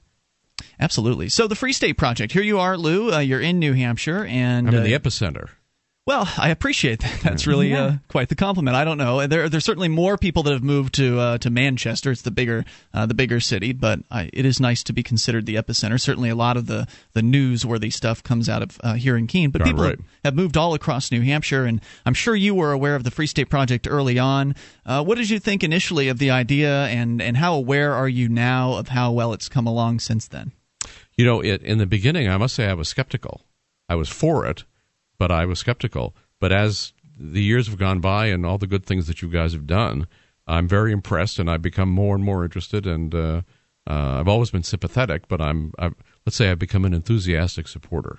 Absolutely. 0.79 1.29
So, 1.29 1.47
the 1.47 1.55
Free 1.55 1.73
State 1.73 1.97
Project. 1.97 2.33
Here 2.33 2.43
you 2.43 2.59
are, 2.59 2.77
Lew. 2.77 3.11
Uh, 3.11 3.19
you're 3.19 3.41
in 3.41 3.57
New 3.57 3.73
Hampshire. 3.73 4.25
and 4.25 4.67
I'm 4.67 4.75
in 4.75 4.83
the 4.83 4.93
uh, 4.93 4.99
epicenter. 4.99 5.49
Well, 6.07 6.27
I 6.35 6.49
appreciate 6.49 7.01
that. 7.01 7.19
That's 7.23 7.45
really 7.45 7.69
yeah. 7.69 7.83
uh, 7.83 7.93
quite 8.07 8.29
the 8.29 8.35
compliment. 8.35 8.75
I 8.75 8.83
don't 8.83 8.97
know. 8.97 9.27
There, 9.27 9.47
there's 9.47 9.63
certainly 9.63 9.87
more 9.87 10.17
people 10.17 10.41
that 10.43 10.51
have 10.51 10.63
moved 10.63 10.95
to 10.95 11.19
uh, 11.19 11.37
to 11.39 11.51
Manchester. 11.51 12.11
It's 12.11 12.23
the 12.23 12.31
bigger 12.31 12.65
uh, 12.91 13.05
the 13.05 13.13
bigger 13.13 13.39
city, 13.39 13.71
but 13.71 13.99
I, 14.09 14.29
it 14.33 14.43
is 14.43 14.59
nice 14.59 14.81
to 14.83 14.93
be 14.93 15.03
considered 15.03 15.45
the 15.45 15.55
epicenter. 15.55 16.01
Certainly, 16.01 16.29
a 16.29 16.35
lot 16.35 16.57
of 16.57 16.65
the 16.65 16.87
the 17.13 17.21
newsworthy 17.21 17.93
stuff 17.93 18.23
comes 18.23 18.49
out 18.49 18.63
of 18.63 18.79
uh, 18.83 18.93
here 18.95 19.15
in 19.15 19.27
Keene. 19.27 19.51
But 19.51 19.63
people 19.63 19.83
right. 19.83 19.99
have 20.23 20.33
moved 20.33 20.57
all 20.57 20.73
across 20.73 21.11
New 21.11 21.21
Hampshire, 21.21 21.65
and 21.65 21.81
I'm 22.03 22.15
sure 22.15 22.35
you 22.35 22.55
were 22.55 22.71
aware 22.71 22.95
of 22.95 23.03
the 23.03 23.11
Free 23.11 23.27
State 23.27 23.49
Project 23.49 23.87
early 23.87 24.17
on. 24.17 24.55
Uh, 24.83 25.03
what 25.03 25.19
did 25.19 25.29
you 25.29 25.37
think 25.37 25.63
initially 25.63 26.07
of 26.07 26.17
the 26.17 26.31
idea, 26.31 26.85
and 26.85 27.21
and 27.21 27.37
how 27.37 27.53
aware 27.53 27.93
are 27.93 28.09
you 28.09 28.27
now 28.27 28.73
of 28.73 28.87
how 28.87 29.11
well 29.11 29.33
it's 29.33 29.47
come 29.47 29.67
along 29.67 29.99
since 29.99 30.27
then? 30.27 30.51
You 31.15 31.25
know, 31.25 31.41
it, 31.41 31.61
in 31.61 31.77
the 31.77 31.85
beginning, 31.85 32.27
I 32.27 32.37
must 32.37 32.55
say 32.55 32.65
I 32.65 32.73
was 32.73 32.89
skeptical. 32.89 33.41
I 33.87 33.93
was 33.93 34.09
for 34.09 34.47
it 34.47 34.63
but 35.21 35.29
I 35.29 35.45
was 35.45 35.59
skeptical. 35.59 36.15
But 36.39 36.51
as 36.51 36.93
the 37.15 37.43
years 37.43 37.67
have 37.67 37.77
gone 37.77 37.99
by 37.99 38.25
and 38.25 38.43
all 38.43 38.57
the 38.57 38.65
good 38.65 38.83
things 38.83 39.05
that 39.05 39.21
you 39.21 39.29
guys 39.29 39.53
have 39.53 39.67
done, 39.67 40.07
I'm 40.47 40.67
very 40.67 40.91
impressed, 40.91 41.37
and 41.37 41.47
I've 41.47 41.61
become 41.61 41.89
more 41.89 42.15
and 42.15 42.23
more 42.23 42.43
interested. 42.43 42.87
And 42.87 43.13
uh, 43.13 43.43
uh, 43.87 44.19
I've 44.19 44.27
always 44.27 44.49
been 44.49 44.63
sympathetic, 44.63 45.27
but 45.27 45.39
I'm, 45.39 45.73
I've, 45.77 45.93
let's 46.25 46.35
say, 46.35 46.49
I've 46.49 46.57
become 46.57 46.85
an 46.85 46.95
enthusiastic 46.95 47.67
supporter. 47.67 48.17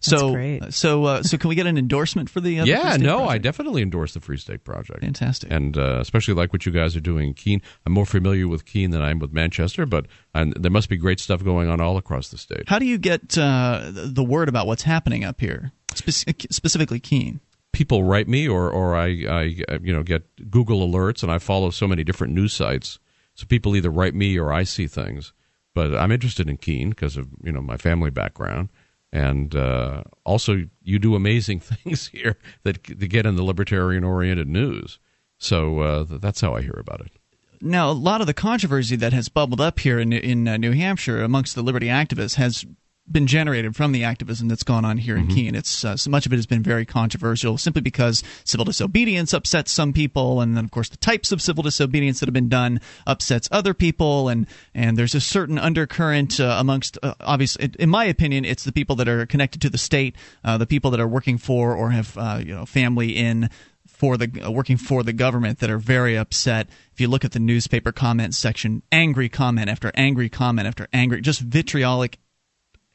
so, 0.00 0.58
so, 0.68 1.04
uh, 1.04 1.22
so, 1.22 1.38
can 1.38 1.48
we 1.48 1.54
get 1.54 1.66
an 1.66 1.78
endorsement 1.78 2.28
for 2.28 2.42
the? 2.42 2.60
Uh, 2.60 2.66
yeah, 2.66 2.98
the 2.98 3.04
no, 3.04 3.16
project? 3.16 3.30
I 3.30 3.38
definitely 3.38 3.80
endorse 3.80 4.12
the 4.12 4.20
Free 4.20 4.36
State 4.36 4.62
Project. 4.62 5.00
Fantastic, 5.00 5.50
and 5.50 5.78
uh, 5.78 6.00
especially 6.00 6.34
like 6.34 6.52
what 6.52 6.66
you 6.66 6.72
guys 6.72 6.94
are 6.96 7.00
doing 7.00 7.28
in 7.28 7.34
Keene. 7.34 7.62
I'm 7.86 7.94
more 7.94 8.04
familiar 8.04 8.46
with 8.46 8.66
Keene 8.66 8.90
than 8.90 9.00
I 9.00 9.10
am 9.10 9.20
with 9.20 9.32
Manchester, 9.32 9.86
but 9.86 10.04
and 10.34 10.52
there 10.52 10.70
must 10.70 10.90
be 10.90 10.98
great 10.98 11.18
stuff 11.18 11.42
going 11.42 11.70
on 11.70 11.80
all 11.80 11.96
across 11.96 12.28
the 12.28 12.36
state. 12.36 12.64
How 12.68 12.78
do 12.78 12.84
you 12.84 12.98
get 12.98 13.38
uh, 13.38 13.90
the 13.90 14.22
word 14.22 14.50
about 14.50 14.66
what's 14.66 14.82
happening 14.82 15.24
up 15.24 15.40
here? 15.40 15.72
Spec- 15.98 16.46
specifically 16.50 17.00
Keene 17.00 17.40
People 17.72 18.04
write 18.04 18.26
me, 18.26 18.48
or 18.48 18.70
or 18.70 18.96
I, 18.96 19.06
I 19.28 19.42
you 19.82 19.92
know 19.92 20.02
get 20.02 20.50
Google 20.50 20.86
alerts, 20.88 21.22
and 21.22 21.30
I 21.30 21.38
follow 21.38 21.68
so 21.70 21.86
many 21.86 22.04
different 22.04 22.32
news 22.32 22.54
sites. 22.54 22.98
So 23.34 23.44
people 23.44 23.76
either 23.76 23.90
write 23.90 24.14
me 24.14 24.38
or 24.38 24.50
I 24.50 24.62
see 24.62 24.86
things. 24.86 25.34
But 25.74 25.94
I'm 25.94 26.10
interested 26.10 26.48
in 26.48 26.56
Keene 26.56 26.90
because 26.90 27.18
of 27.18 27.28
you 27.42 27.52
know 27.52 27.60
my 27.60 27.76
family 27.76 28.08
background, 28.08 28.70
and 29.12 29.54
uh, 29.54 30.04
also 30.24 30.66
you 30.82 30.98
do 30.98 31.14
amazing 31.14 31.60
things 31.72 32.06
here 32.06 32.38
that, 32.62 32.82
that 32.84 33.08
get 33.08 33.26
in 33.26 33.36
the 33.36 33.42
libertarian 33.42 34.04
oriented 34.04 34.48
news. 34.48 34.98
So 35.36 35.80
uh, 35.80 36.04
that's 36.08 36.40
how 36.40 36.54
I 36.54 36.62
hear 36.62 36.78
about 36.78 37.02
it. 37.02 37.12
Now, 37.60 37.90
a 37.90 37.92
lot 37.92 38.22
of 38.22 38.26
the 38.26 38.34
controversy 38.34 38.96
that 38.96 39.12
has 39.12 39.28
bubbled 39.28 39.60
up 39.60 39.80
here 39.80 39.98
in 39.98 40.14
in 40.14 40.48
uh, 40.48 40.56
New 40.56 40.72
Hampshire 40.72 41.22
amongst 41.22 41.54
the 41.54 41.62
liberty 41.62 41.88
activists 41.88 42.36
has 42.36 42.64
been 43.10 43.26
generated 43.26 43.76
from 43.76 43.92
the 43.92 44.04
activism 44.04 44.48
that's 44.48 44.62
gone 44.62 44.84
on 44.84 44.98
here 44.98 45.16
in 45.16 45.26
mm-hmm. 45.26 45.34
Keene. 45.34 45.54
It's 45.54 45.84
uh, 45.84 45.96
so 45.96 46.10
much 46.10 46.26
of 46.26 46.32
it 46.32 46.36
has 46.36 46.46
been 46.46 46.62
very 46.62 46.84
controversial, 46.84 47.58
simply 47.58 47.82
because 47.82 48.22
civil 48.44 48.64
disobedience 48.64 49.32
upsets 49.32 49.70
some 49.70 49.92
people, 49.92 50.40
and 50.40 50.56
then 50.56 50.64
of 50.64 50.70
course 50.70 50.88
the 50.88 50.96
types 50.96 51.32
of 51.32 51.40
civil 51.40 51.62
disobedience 51.62 52.20
that 52.20 52.26
have 52.26 52.34
been 52.34 52.48
done 52.48 52.80
upsets 53.06 53.48
other 53.52 53.74
people, 53.74 54.28
and 54.28 54.46
and 54.74 54.96
there's 54.98 55.14
a 55.14 55.20
certain 55.20 55.58
undercurrent 55.58 56.40
uh, 56.40 56.56
amongst 56.58 56.98
uh, 57.02 57.14
obviously, 57.20 57.70
in 57.78 57.90
my 57.90 58.04
opinion, 58.04 58.44
it's 58.44 58.64
the 58.64 58.72
people 58.72 58.96
that 58.96 59.08
are 59.08 59.26
connected 59.26 59.60
to 59.62 59.70
the 59.70 59.78
state, 59.78 60.16
uh, 60.44 60.58
the 60.58 60.66
people 60.66 60.90
that 60.90 61.00
are 61.00 61.08
working 61.08 61.38
for 61.38 61.74
or 61.74 61.90
have 61.90 62.16
uh, 62.16 62.40
you 62.44 62.54
know 62.54 62.66
family 62.66 63.16
in 63.16 63.48
for 63.86 64.16
the 64.16 64.30
uh, 64.44 64.50
working 64.50 64.76
for 64.76 65.02
the 65.02 65.12
government 65.12 65.60
that 65.60 65.70
are 65.70 65.78
very 65.78 66.16
upset. 66.16 66.68
If 66.92 67.00
you 67.00 67.08
look 67.08 67.24
at 67.24 67.32
the 67.32 67.38
newspaper 67.38 67.92
comment 67.92 68.34
section, 68.34 68.82
angry 68.90 69.28
comment 69.28 69.68
after 69.68 69.90
angry 69.94 70.28
comment 70.28 70.66
after 70.66 70.88
angry, 70.92 71.20
just 71.20 71.40
vitriolic 71.40 72.18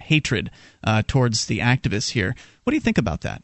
hatred 0.02 0.52
uh, 0.84 1.04
towards 1.08 1.46
the 1.46 1.60
activists 1.60 2.12
here. 2.12 2.36
What 2.64 2.72
do 2.72 2.76
you 2.76 2.82
think 2.82 2.98
about 2.98 3.22
that? 3.22 3.42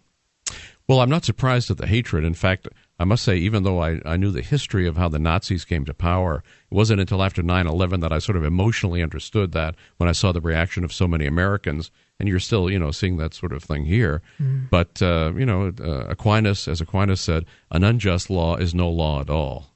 Well, 0.88 1.02
I'm 1.02 1.10
not 1.10 1.26
surprised 1.26 1.70
at 1.70 1.78
the 1.78 1.88
hatred. 1.88 2.24
In 2.24 2.34
fact, 2.34 2.68
I 2.98 3.04
must 3.04 3.24
say, 3.24 3.36
even 3.38 3.64
though 3.64 3.84
I, 3.84 4.00
I 4.06 4.16
knew 4.16 4.32
the 4.32 4.42
history 4.42 4.88
of 4.88 4.96
how 4.96 5.10
the 5.10 5.20
Nazis 5.20 5.66
came 5.66 5.84
to 5.86 5.94
power, 5.94 6.44
it 6.72 6.76
wasn't 6.76 7.02
until 7.02 7.22
after 7.22 7.44
9 7.44 7.68
11 7.68 8.00
that 8.00 8.14
I 8.14 8.20
sort 8.20 8.38
of 8.38 8.46
emotionally 8.46 9.04
understood 9.04 9.52
that 9.52 9.76
when 9.98 10.08
I 10.08 10.14
saw 10.14 10.32
the 10.32 10.42
reaction 10.42 10.84
of 10.86 10.94
so 10.94 11.08
many 11.08 11.26
Americans. 11.26 11.92
And 12.20 12.28
you're 12.28 12.40
still, 12.40 12.70
you 12.70 12.80
know, 12.80 12.90
seeing 12.92 13.18
that 13.18 13.36
sort 13.36 13.54
of 13.54 13.64
thing 13.64 13.86
here. 13.86 14.24
Mm. 14.42 14.70
But, 14.72 15.02
uh, 15.02 15.34
you 15.36 15.46
know, 15.46 15.72
uh, 15.80 16.06
Aquinas, 16.08 16.68
as 16.68 16.82
Aquinas 16.82 17.22
said, 17.22 17.46
an 17.70 17.84
unjust 17.84 18.30
law 18.32 18.56
is 18.56 18.74
no 18.74 18.90
law 18.90 19.22
at 19.22 19.30
all. 19.30 19.68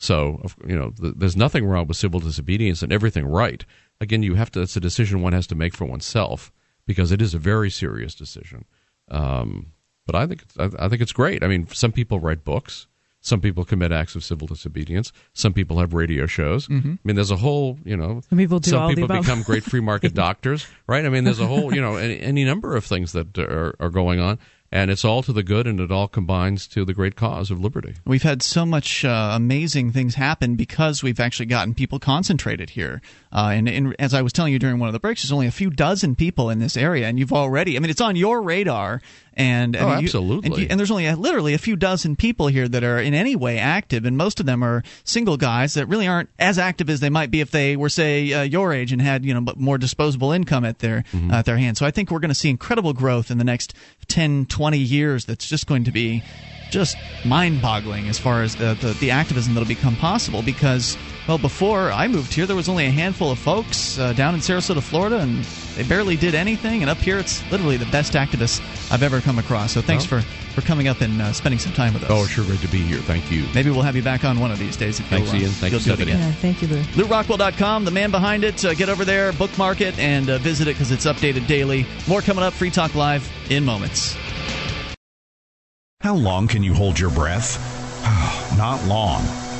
So, 0.00 0.44
you 0.66 0.76
know, 0.76 0.90
th- 0.90 1.14
there's 1.16 1.36
nothing 1.36 1.64
wrong 1.64 1.86
with 1.86 1.96
civil 1.96 2.18
disobedience 2.18 2.82
and 2.82 2.92
everything 2.92 3.26
right 3.26 3.64
again, 4.00 4.22
you 4.22 4.34
have 4.34 4.50
to. 4.52 4.62
It's 4.62 4.76
a 4.76 4.80
decision 4.80 5.22
one 5.22 5.32
has 5.32 5.46
to 5.48 5.54
make 5.54 5.74
for 5.74 5.84
oneself 5.84 6.52
because 6.86 7.12
it 7.12 7.22
is 7.22 7.34
a 7.34 7.38
very 7.38 7.70
serious 7.70 8.14
decision. 8.14 8.64
Um, 9.10 9.72
but 10.06 10.14
I 10.14 10.26
think 10.26 10.42
it's, 10.42 10.58
I, 10.58 10.84
I 10.84 10.88
think 10.88 11.00
it's 11.02 11.12
great. 11.12 11.42
I 11.42 11.48
mean, 11.48 11.66
some 11.68 11.92
people 11.92 12.20
write 12.20 12.44
books. 12.44 12.86
Some 13.20 13.40
people 13.40 13.64
commit 13.64 13.90
acts 13.90 14.14
of 14.14 14.22
civil 14.22 14.46
disobedience. 14.46 15.10
Some 15.32 15.54
people 15.54 15.78
have 15.78 15.94
radio 15.94 16.26
shows. 16.26 16.68
Mm-hmm. 16.68 16.92
I 16.92 16.98
mean, 17.04 17.16
there's 17.16 17.30
a 17.30 17.36
whole, 17.36 17.78
you 17.82 17.96
know, 17.96 18.20
Some 18.28 18.36
people 18.36 18.58
do 18.58 18.68
some 18.68 18.82
all 18.82 18.88
the 18.90 18.96
people 18.96 19.06
above. 19.06 19.24
become 19.24 19.42
great 19.42 19.64
free 19.64 19.80
market 19.80 20.12
doctors, 20.26 20.66
right? 20.86 21.06
I 21.06 21.08
mean, 21.08 21.24
there's 21.24 21.40
a 21.40 21.46
whole, 21.46 21.74
you 21.74 21.80
know, 21.80 21.96
any, 21.96 22.20
any 22.20 22.44
number 22.44 22.76
of 22.76 22.84
things 22.84 23.12
that 23.12 23.38
are, 23.38 23.74
are 23.80 23.88
going 23.88 24.20
on, 24.20 24.38
and 24.74 24.90
it's 24.90 25.04
all 25.04 25.22
to 25.22 25.32
the 25.32 25.44
good, 25.44 25.68
and 25.68 25.78
it 25.78 25.92
all 25.92 26.08
combines 26.08 26.66
to 26.66 26.84
the 26.84 26.92
great 26.92 27.14
cause 27.14 27.48
of 27.48 27.60
liberty. 27.60 27.94
We've 28.04 28.24
had 28.24 28.42
so 28.42 28.66
much 28.66 29.04
uh, 29.04 29.30
amazing 29.32 29.92
things 29.92 30.16
happen 30.16 30.56
because 30.56 31.00
we've 31.00 31.20
actually 31.20 31.46
gotten 31.46 31.74
people 31.74 32.00
concentrated 32.00 32.70
here. 32.70 33.00
Uh, 33.32 33.52
and, 33.54 33.68
and 33.68 33.94
as 34.00 34.14
I 34.14 34.22
was 34.22 34.32
telling 34.32 34.52
you 34.52 34.58
during 34.58 34.80
one 34.80 34.88
of 34.88 34.92
the 34.92 34.98
breaks, 34.98 35.22
there's 35.22 35.30
only 35.30 35.46
a 35.46 35.52
few 35.52 35.70
dozen 35.70 36.16
people 36.16 36.50
in 36.50 36.58
this 36.58 36.76
area, 36.76 37.06
and 37.06 37.20
you've 37.20 37.32
already, 37.32 37.76
I 37.76 37.78
mean, 37.78 37.88
it's 37.88 38.00
on 38.00 38.16
your 38.16 38.42
radar. 38.42 39.00
And 39.36 39.76
I 39.76 39.80
Oh, 39.80 39.88
mean, 39.90 39.98
you- 40.00 40.04
absolutely. 40.04 40.46
and, 40.50 40.58
you- 40.58 40.66
and 40.70 40.78
there's 40.80 40.90
only 40.90 41.06
a, 41.06 41.16
literally 41.16 41.54
a 41.54 41.58
few 41.58 41.76
dozen 41.76 42.16
people 42.16 42.46
here 42.46 42.68
that 42.68 42.84
are 42.84 42.98
in 43.00 43.14
any 43.14 43.34
way 43.36 43.58
active, 43.58 44.04
and 44.04 44.16
most 44.16 44.38
of 44.40 44.46
them 44.46 44.62
are 44.62 44.82
single 45.04 45.36
guys 45.36 45.74
that 45.74 45.86
really 45.86 46.06
aren't 46.06 46.28
as 46.38 46.58
active 46.58 46.88
as 46.88 47.00
they 47.00 47.10
might 47.10 47.30
be 47.30 47.40
if 47.40 47.50
they 47.50 47.76
were, 47.76 47.88
say, 47.88 48.32
uh, 48.32 48.42
your 48.42 48.72
age 48.72 48.92
and 48.92 49.02
had 49.02 49.24
you 49.24 49.34
know 49.34 49.44
more 49.56 49.78
disposable 49.78 50.32
income 50.32 50.64
at 50.64 50.78
their 50.78 51.04
Mm-hmm. 51.12 51.30
uh, 51.32 51.38
at 51.38 51.44
their 51.44 51.56
hands. 51.58 51.78
So 51.78 51.86
I 51.86 51.90
think 51.90 52.10
we're 52.10 52.20
going 52.20 52.28
to 52.30 52.34
see 52.34 52.48
incredible 52.50 52.92
growth 52.92 53.30
in 53.30 53.38
the 53.38 53.44
next 53.44 53.74
10, 54.08 54.46
20 54.46 54.78
years. 54.78 55.24
That's 55.24 55.48
just 55.48 55.66
going 55.66 55.84
to 55.84 55.90
be 55.92 56.22
just 56.70 56.96
mind-boggling 57.24 58.08
as 58.08 58.18
far 58.18 58.42
as 58.42 58.54
the, 58.56 58.74
the, 58.74 58.92
the 59.00 59.10
activism 59.10 59.54
that'll 59.54 59.68
become 59.68 59.96
possible 59.96 60.42
because 60.42 60.96
well 61.28 61.38
before 61.38 61.92
i 61.92 62.08
moved 62.08 62.32
here 62.34 62.46
there 62.46 62.56
was 62.56 62.68
only 62.68 62.84
a 62.86 62.90
handful 62.90 63.30
of 63.30 63.38
folks 63.38 63.98
uh, 63.98 64.12
down 64.14 64.34
in 64.34 64.40
sarasota 64.40 64.82
florida 64.82 65.18
and 65.18 65.44
they 65.76 65.82
barely 65.82 66.16
did 66.16 66.34
anything 66.34 66.82
and 66.82 66.90
up 66.90 66.98
here 66.98 67.18
it's 67.18 67.48
literally 67.50 67.76
the 67.76 67.86
best 67.86 68.12
activists 68.14 68.60
i've 68.92 69.02
ever 69.02 69.20
come 69.20 69.38
across 69.38 69.72
so 69.72 69.80
thanks 69.80 70.08
Well. 70.10 70.20
for, 70.22 70.60
for 70.60 70.66
coming 70.66 70.86
up 70.88 71.00
and 71.00 71.20
uh, 71.20 71.32
spending 71.32 71.58
some 71.58 71.72
time 71.72 71.92
with 71.94 72.04
us 72.04 72.10
Oh, 72.12 72.26
sure, 72.26 72.44
great 72.44 72.60
to 72.60 72.68
be 72.68 72.78
here. 72.78 72.98
Thank 72.98 73.30
you. 73.32 73.44
maybe 73.54 73.70
we'll 73.70 73.82
have 73.82 73.96
you 73.96 74.02
back 74.02 74.24
on 74.24 74.38
one 74.38 74.50
of 74.52 74.58
these 74.58 74.76
days 74.76 75.00
if 75.00 75.06
Thanks, 75.06 75.32
you'll, 75.32 75.40
uh, 75.42 75.44
Ian. 75.44 75.50
Thank 75.52 75.72
you'll 75.72 75.80
you, 75.80 75.84
do 75.86 75.92
it 75.92 75.96
Stephanie. 75.96 76.12
again 76.12 76.28
Yeah, 76.28 76.34
thank 76.36 76.62
you, 76.62 76.68
Lew. 76.68 76.82
LewRockwell.com, 77.04 77.84
the 77.84 77.90
man 77.90 78.10
behind 78.10 78.44
it. 78.44 78.64
Uh, 78.64 78.74
get 78.74 78.88
over 78.88 79.04
there, 79.04 79.32
bookmark 79.32 79.80
it, 79.80 79.98
and 79.98 80.30
uh, 80.30 80.38
visit 80.38 80.68
it 80.68 80.74
because 80.74 80.90
it's 80.92 81.06
updated 81.06 81.46
daily. 81.48 81.84
More 82.06 82.20
coming 82.20 82.44
up. 82.44 82.52
Free 82.52 82.70
Talk 82.70 82.94
Live 82.94 83.28
in 83.50 83.64
moments. 83.64 84.16
How 86.00 86.14
long 86.14 86.46
can 86.46 86.62
you 86.62 86.72
hold 86.74 86.98
your 87.00 87.10
breath? 87.10 87.58
Not 88.56 88.84
long. 88.84 89.24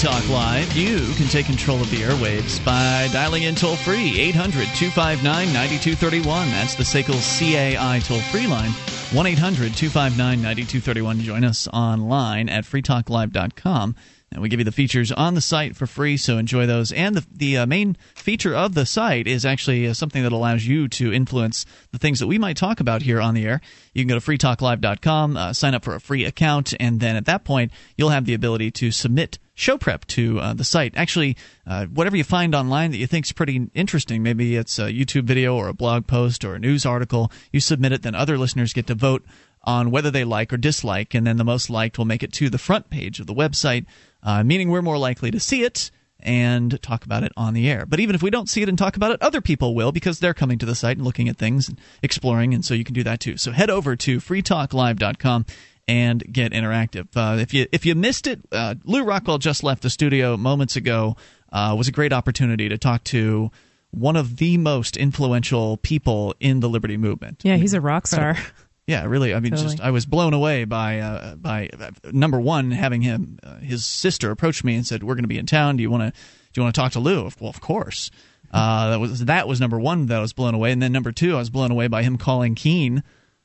Talk 0.00 0.26
Live. 0.30 0.74
You 0.74 1.12
can 1.16 1.26
take 1.26 1.44
control 1.44 1.78
of 1.82 1.90
the 1.90 1.98
airwaves 1.98 2.64
by 2.64 3.06
dialing 3.12 3.42
in 3.42 3.54
toll 3.54 3.76
free 3.76 4.18
800 4.18 4.66
259 4.74 5.22
9231. 5.52 6.50
That's 6.52 6.74
the 6.74 6.84
SACL 6.84 7.20
CAI 7.20 7.98
toll 7.98 8.20
free 8.32 8.46
line 8.46 8.70
1 8.70 9.26
800 9.26 9.74
259 9.74 10.16
9231. 10.40 11.20
Join 11.20 11.44
us 11.44 11.68
online 11.68 12.48
at 12.48 12.64
freetalklive.com. 12.64 13.94
And 14.32 14.40
we 14.40 14.48
give 14.48 14.60
you 14.60 14.64
the 14.64 14.70
features 14.70 15.10
on 15.10 15.34
the 15.34 15.40
site 15.40 15.74
for 15.74 15.88
free, 15.88 16.16
so 16.16 16.38
enjoy 16.38 16.64
those. 16.66 16.92
And 16.92 17.16
the, 17.16 17.26
the 17.32 17.58
uh, 17.58 17.66
main 17.66 17.96
feature 18.14 18.54
of 18.54 18.74
the 18.74 18.86
site 18.86 19.26
is 19.26 19.44
actually 19.44 19.88
uh, 19.88 19.94
something 19.94 20.22
that 20.22 20.30
allows 20.30 20.64
you 20.64 20.86
to 20.86 21.12
influence 21.12 21.66
the 21.90 21.98
things 21.98 22.20
that 22.20 22.28
we 22.28 22.38
might 22.38 22.56
talk 22.56 22.78
about 22.78 23.02
here 23.02 23.20
on 23.20 23.34
the 23.34 23.44
air. 23.44 23.60
You 23.92 24.04
can 24.04 24.08
go 24.08 24.18
to 24.18 24.24
freetalklive.com, 24.24 25.36
uh, 25.36 25.52
sign 25.52 25.74
up 25.74 25.84
for 25.84 25.96
a 25.96 26.00
free 26.00 26.24
account, 26.24 26.74
and 26.78 27.00
then 27.00 27.16
at 27.16 27.24
that 27.24 27.42
point, 27.42 27.72
you'll 27.96 28.10
have 28.10 28.24
the 28.24 28.34
ability 28.34 28.70
to 28.72 28.92
submit 28.92 29.40
show 29.60 29.76
prep 29.76 30.06
to 30.06 30.38
uh, 30.40 30.54
the 30.54 30.64
site. 30.64 30.94
Actually, 30.96 31.36
uh, 31.66 31.86
whatever 31.86 32.16
you 32.16 32.24
find 32.24 32.54
online 32.54 32.92
that 32.92 32.96
you 32.96 33.06
think 33.06 33.26
is 33.26 33.32
pretty 33.32 33.68
interesting, 33.74 34.22
maybe 34.22 34.56
it's 34.56 34.78
a 34.78 34.92
YouTube 34.92 35.24
video 35.24 35.54
or 35.54 35.68
a 35.68 35.74
blog 35.74 36.06
post 36.06 36.44
or 36.44 36.54
a 36.54 36.58
news 36.58 36.86
article, 36.86 37.30
you 37.52 37.60
submit 37.60 37.92
it, 37.92 38.02
then 38.02 38.14
other 38.14 38.38
listeners 38.38 38.72
get 38.72 38.86
to 38.86 38.94
vote 38.94 39.24
on 39.64 39.90
whether 39.90 40.10
they 40.10 40.24
like 40.24 40.52
or 40.52 40.56
dislike, 40.56 41.14
and 41.14 41.26
then 41.26 41.36
the 41.36 41.44
most 41.44 41.70
liked 41.70 41.98
will 41.98 42.04
make 42.04 42.22
it 42.22 42.32
to 42.34 42.48
the 42.48 42.58
front 42.58 42.90
page 42.90 43.20
of 43.20 43.26
the 43.26 43.34
website, 43.34 43.86
uh, 44.22 44.42
meaning 44.42 44.70
we're 44.70 44.82
more 44.82 44.98
likely 44.98 45.30
to 45.30 45.40
see 45.40 45.62
it 45.62 45.90
and 46.22 46.80
talk 46.82 47.04
about 47.04 47.22
it 47.22 47.32
on 47.36 47.54
the 47.54 47.68
air. 47.68 47.86
But 47.86 48.00
even 48.00 48.14
if 48.14 48.22
we 48.22 48.30
don't 48.30 48.48
see 48.48 48.62
it 48.62 48.68
and 48.68 48.78
talk 48.78 48.96
about 48.96 49.12
it, 49.12 49.22
other 49.22 49.40
people 49.40 49.74
will 49.74 49.92
because 49.92 50.18
they're 50.18 50.34
coming 50.34 50.58
to 50.58 50.66
the 50.66 50.74
site 50.74 50.96
and 50.96 51.04
looking 51.04 51.28
at 51.28 51.36
things 51.36 51.68
and 51.68 51.78
exploring, 52.02 52.54
and 52.54 52.64
so 52.64 52.74
you 52.74 52.84
can 52.84 52.94
do 52.94 53.02
that 53.04 53.20
too. 53.20 53.36
So 53.36 53.52
head 53.52 53.70
over 53.70 53.96
to 53.96 54.18
freetalklive.com 54.18 55.46
and 55.88 56.32
get 56.32 56.52
interactive. 56.52 57.08
Uh, 57.14 57.38
if 57.40 57.52
you 57.52 57.66
if 57.72 57.84
you 57.84 57.94
missed 57.94 58.26
it, 58.26 58.40
uh, 58.52 58.74
Lew 58.84 59.02
Rockwell 59.02 59.38
just 59.38 59.62
left 59.62 59.82
the 59.82 59.90
studio 59.90 60.36
moments 60.36 60.76
ago. 60.76 61.16
Uh, 61.52 61.74
was 61.76 61.88
a 61.88 61.92
great 61.92 62.12
opportunity 62.12 62.68
to 62.68 62.78
talk 62.78 63.02
to 63.02 63.50
one 63.90 64.14
of 64.14 64.36
the 64.36 64.56
most 64.56 64.96
influential 64.96 65.76
people 65.78 66.34
in 66.38 66.60
the 66.60 66.68
liberty 66.68 66.96
movement. 66.96 67.40
Yeah, 67.42 67.56
he's 67.56 67.74
a 67.74 67.80
rock 67.80 68.06
star. 68.06 68.36
Yeah, 68.90 69.04
really. 69.04 69.34
I 69.34 69.40
mean, 69.40 69.52
Totally. 69.52 69.70
just 69.76 69.80
I 69.82 69.90
was 69.92 70.04
blown 70.06 70.34
away 70.34 70.64
by 70.64 70.98
uh, 70.98 71.36
by 71.36 71.68
uh, 71.78 71.90
number 72.12 72.40
one 72.40 72.70
having 72.72 73.02
him. 73.02 73.38
Uh, 73.42 73.56
his 73.58 73.84
sister 73.86 74.30
approached 74.30 74.64
me 74.64 74.74
and 74.74 74.84
said, 74.86 75.02
"We're 75.04 75.14
going 75.14 75.24
to 75.24 75.28
be 75.28 75.38
in 75.38 75.46
town. 75.46 75.76
Do 75.76 75.82
you 75.82 75.90
want 75.90 76.02
to 76.02 76.10
do 76.10 76.60
you 76.60 76.62
want 76.64 76.74
to 76.74 76.80
talk 76.80 76.92
to 76.92 77.00
Lew?" 77.00 77.30
Well, 77.40 77.50
of 77.50 77.60
course. 77.60 78.10
Uh, 78.52 78.90
that 78.90 79.00
was 79.00 79.24
that 79.26 79.46
was 79.46 79.60
number 79.60 79.78
one 79.78 80.06
that 80.06 80.18
I 80.18 80.20
was 80.20 80.32
blown 80.32 80.54
away, 80.54 80.72
and 80.72 80.82
then 80.82 80.90
number 80.92 81.12
two, 81.12 81.36
I 81.36 81.38
was 81.38 81.50
blown 81.50 81.70
away 81.70 81.86
by 81.86 82.02
him 82.02 82.18
calling 82.18 82.56
Keene 82.56 83.04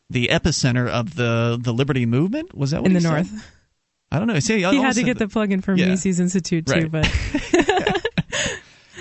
the 0.09 0.29
epicenter 0.29 0.87
of 0.89 1.15
the 1.15 1.59
the 1.61 1.71
liberty 1.73 2.07
movement. 2.07 2.55
Was 2.55 2.71
that 2.71 2.81
what 2.81 2.87
in 2.89 2.93
he 2.93 2.97
the 2.97 3.01
said? 3.01 3.11
north. 3.31 3.51
I 4.11 4.17
don't 4.19 4.27
know. 4.27 4.39
See, 4.39 4.57
He 4.57 4.61
had 4.81 4.95
to 4.95 5.03
get 5.03 5.17
the 5.19 5.27
plug 5.27 5.51
in 5.51 5.61
from 5.61 5.77
Yeah. 5.77 5.89
Mises 5.89 6.19
Institute 6.19 6.65
too, 6.65 6.71
Right. 6.73 6.91
but 6.91 7.05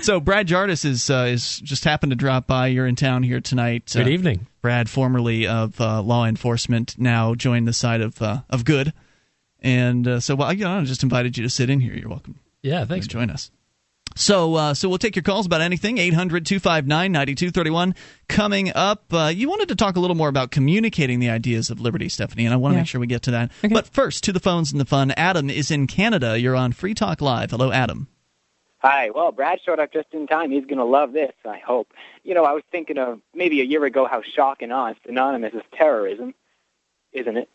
So 0.05 0.19
Brad 0.19 0.45
Jardis 0.45 0.85
is 0.85 1.09
uh, 1.09 1.25
is 1.29 1.57
just 1.61 1.83
happened 1.83 2.11
to 2.11 2.15
drop 2.15 2.45
by. 2.45 2.67
You're 2.67 2.85
in 2.85 2.95
town 2.95 3.23
here 3.23 3.41
tonight. 3.41 3.89
Good 3.91 4.05
Uh, 4.05 4.09
evening. 4.11 4.45
Brad, 4.61 4.87
formerly 4.87 5.47
of 5.47 5.81
uh, 5.81 5.99
law 6.03 6.25
enforcement, 6.27 6.93
now 6.99 7.33
joined 7.33 7.67
the 7.67 7.73
side 7.73 8.01
of 8.01 8.21
uh, 8.21 8.41
of 8.51 8.65
good, 8.65 8.93
and 9.61 10.07
uh, 10.07 10.19
so 10.19 10.35
well, 10.35 10.53
you 10.53 10.63
know, 10.63 10.77
I 10.77 10.83
just 10.83 11.01
invited 11.01 11.35
you 11.37 11.43
to 11.43 11.49
sit 11.49 11.71
in 11.71 11.79
here. 11.79 11.95
You're 11.95 12.09
welcome. 12.09 12.39
Yeah, 12.61 12.85
thanks. 12.85 13.07
join 13.07 13.31
us. 13.31 13.49
So, 14.15 14.53
uh, 14.55 14.73
so 14.75 14.87
we'll 14.89 14.99
take 14.99 15.15
your 15.15 15.23
calls 15.23 15.45
about 15.47 15.59
anything. 15.61 15.97
800-259-9231. 15.97 17.95
Coming 18.29 18.71
up, 18.73 19.03
uh, 19.11 19.31
you 19.35 19.49
wanted 19.49 19.67
to 19.69 19.75
talk 19.75 19.97
a 19.97 19.99
little 19.99 20.15
more 20.15 20.29
about 20.29 20.51
communicating 20.51 21.19
the 21.19 21.29
ideas 21.31 21.69
of 21.69 21.81
liberty, 21.81 22.07
Stephanie, 22.09 22.45
and 22.45 22.53
I 22.53 22.57
want 22.57 22.71
to 22.73 22.75
Yeah. 22.75 22.81
make 22.81 22.87
sure 22.87 23.01
we 23.01 23.07
get 23.07 23.23
to 23.23 23.31
that. 23.31 23.51
But 23.69 23.87
first, 23.87 24.23
to 24.25 24.31
the 24.31 24.39
phones 24.39 24.71
and 24.71 24.79
the 24.79 24.85
fun. 24.85 25.11
Adam 25.17 25.49
is 25.49 25.69
in 25.71 25.87
Canada. 25.87 26.39
You're 26.39 26.55
on 26.55 26.71
Free 26.71 26.93
Talk 26.93 27.19
Live. 27.21 27.51
Hello, 27.51 27.71
Adam. 27.73 28.07
Hi. 28.85 29.09
Well, 29.09 29.31
Brad 29.31 29.59
showed 29.65 29.79
up 29.79 29.91
just 29.91 30.07
in 30.11 30.27
time. 30.27 30.51
He's 30.51 30.65
going 30.65 30.77
to 30.77 30.85
love 30.85 31.11
this, 31.11 31.31
I 31.43 31.57
hope. 31.57 31.91
You 32.23 32.35
know, 32.35 32.43
I 32.43 32.51
was 32.51 32.61
thinking 32.71 32.99
of 32.99 33.19
maybe 33.33 33.59
a 33.61 33.63
year 33.63 33.83
ago 33.83 34.05
how 34.05 34.21
shock 34.21 34.61
and 34.61 34.71
awe 34.71 34.91
is 34.91 34.97
synonymous 35.03 35.53
with 35.53 35.63
terrorism, 35.75 36.35
isn't 37.11 37.35
it? 37.35 37.49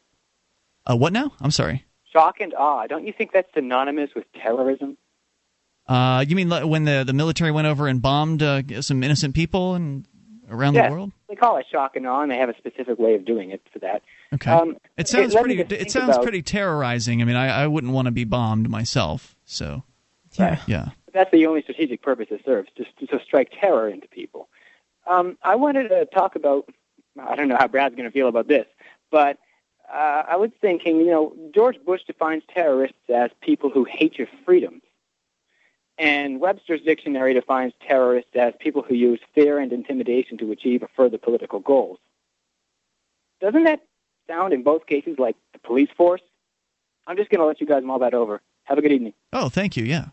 Uh, 0.84 0.96
what 0.96 1.12
now? 1.12 1.32
I'm 1.40 1.52
sorry. 1.52 1.84
Shock 2.12 2.40
and 2.40 2.52
awe. 2.54 2.88
Don't 2.88 3.06
you 3.06 3.12
think 3.12 3.30
that's 3.30 3.46
synonymous 3.54 4.10
with 4.16 4.24
terrorism? 4.32 4.96
Uh, 5.86 6.24
you 6.26 6.34
mean 6.34 6.50
when 6.68 6.84
the 6.84 7.04
the 7.06 7.12
military 7.12 7.52
went 7.52 7.68
over 7.68 7.86
and 7.86 8.02
bombed 8.02 8.42
uh, 8.42 8.82
some 8.82 9.04
innocent 9.04 9.34
people 9.34 9.74
and 9.74 10.06
around 10.50 10.74
yes. 10.74 10.88
the 10.88 10.92
world? 10.92 11.12
They 11.28 11.36
call 11.36 11.58
it 11.58 11.66
shock 11.70 11.94
and 11.94 12.08
awe, 12.08 12.22
and 12.22 12.30
they 12.30 12.38
have 12.38 12.48
a 12.48 12.56
specific 12.56 12.98
way 12.98 13.14
of 13.14 13.24
doing 13.24 13.50
it 13.50 13.60
for 13.72 13.78
that. 13.80 14.02
Okay. 14.34 14.50
Um, 14.50 14.76
It 14.96 15.06
sounds 15.06 15.32
led 15.34 15.44
pretty. 15.44 15.60
It 15.76 15.92
sounds 15.92 16.10
about- 16.10 16.22
pretty 16.24 16.42
terrorizing. 16.42 17.22
I 17.22 17.24
mean, 17.24 17.36
I, 17.36 17.62
I 17.62 17.66
wouldn't 17.68 17.92
want 17.92 18.06
to 18.06 18.12
be 18.12 18.24
bombed 18.24 18.68
myself. 18.68 19.36
So 19.44 19.84
Yeah. 20.38 20.60
yeah. 20.66 20.88
That's 21.12 21.30
the 21.30 21.46
only 21.46 21.62
strategic 21.62 22.02
purpose 22.02 22.28
it 22.30 22.42
serves, 22.44 22.68
just 22.76 22.96
to, 22.98 23.06
to 23.06 23.20
strike 23.24 23.52
terror 23.60 23.88
into 23.88 24.08
people. 24.08 24.48
Um, 25.06 25.36
I 25.42 25.56
wanted 25.56 25.88
to 25.88 26.04
talk 26.06 26.36
about, 26.36 26.68
I 27.18 27.34
don't 27.36 27.48
know 27.48 27.56
how 27.58 27.68
Brad's 27.68 27.94
going 27.94 28.08
to 28.08 28.12
feel 28.12 28.28
about 28.28 28.48
this, 28.48 28.66
but 29.10 29.38
uh, 29.92 30.22
I 30.28 30.36
was 30.36 30.50
thinking, 30.60 30.98
you 30.98 31.06
know, 31.06 31.34
George 31.54 31.76
Bush 31.84 32.02
defines 32.06 32.42
terrorists 32.52 32.98
as 33.12 33.30
people 33.40 33.70
who 33.70 33.84
hate 33.84 34.18
your 34.18 34.28
freedoms. 34.44 34.82
And 35.98 36.40
Webster's 36.40 36.80
dictionary 36.80 37.34
defines 37.34 37.72
terrorists 37.86 38.30
as 38.34 38.54
people 38.58 38.82
who 38.82 38.94
use 38.94 39.20
fear 39.34 39.58
and 39.58 39.72
intimidation 39.72 40.38
to 40.38 40.50
achieve 40.52 40.82
further 40.96 41.18
political 41.18 41.60
goals. 41.60 41.98
Doesn't 43.40 43.64
that 43.64 43.80
sound 44.26 44.52
in 44.52 44.62
both 44.62 44.86
cases 44.86 45.18
like 45.18 45.36
the 45.52 45.58
police 45.58 45.90
force? 45.96 46.22
I'm 47.06 47.16
just 47.16 47.30
going 47.30 47.40
to 47.40 47.46
let 47.46 47.60
you 47.60 47.66
guys 47.66 47.82
mull 47.82 47.98
that 47.98 48.14
over. 48.14 48.40
Have 48.64 48.78
a 48.78 48.82
good 48.82 48.92
evening. 48.92 49.14
Oh, 49.32 49.48
thank 49.48 49.76
you. 49.76 49.84
Yeah. 49.84 50.06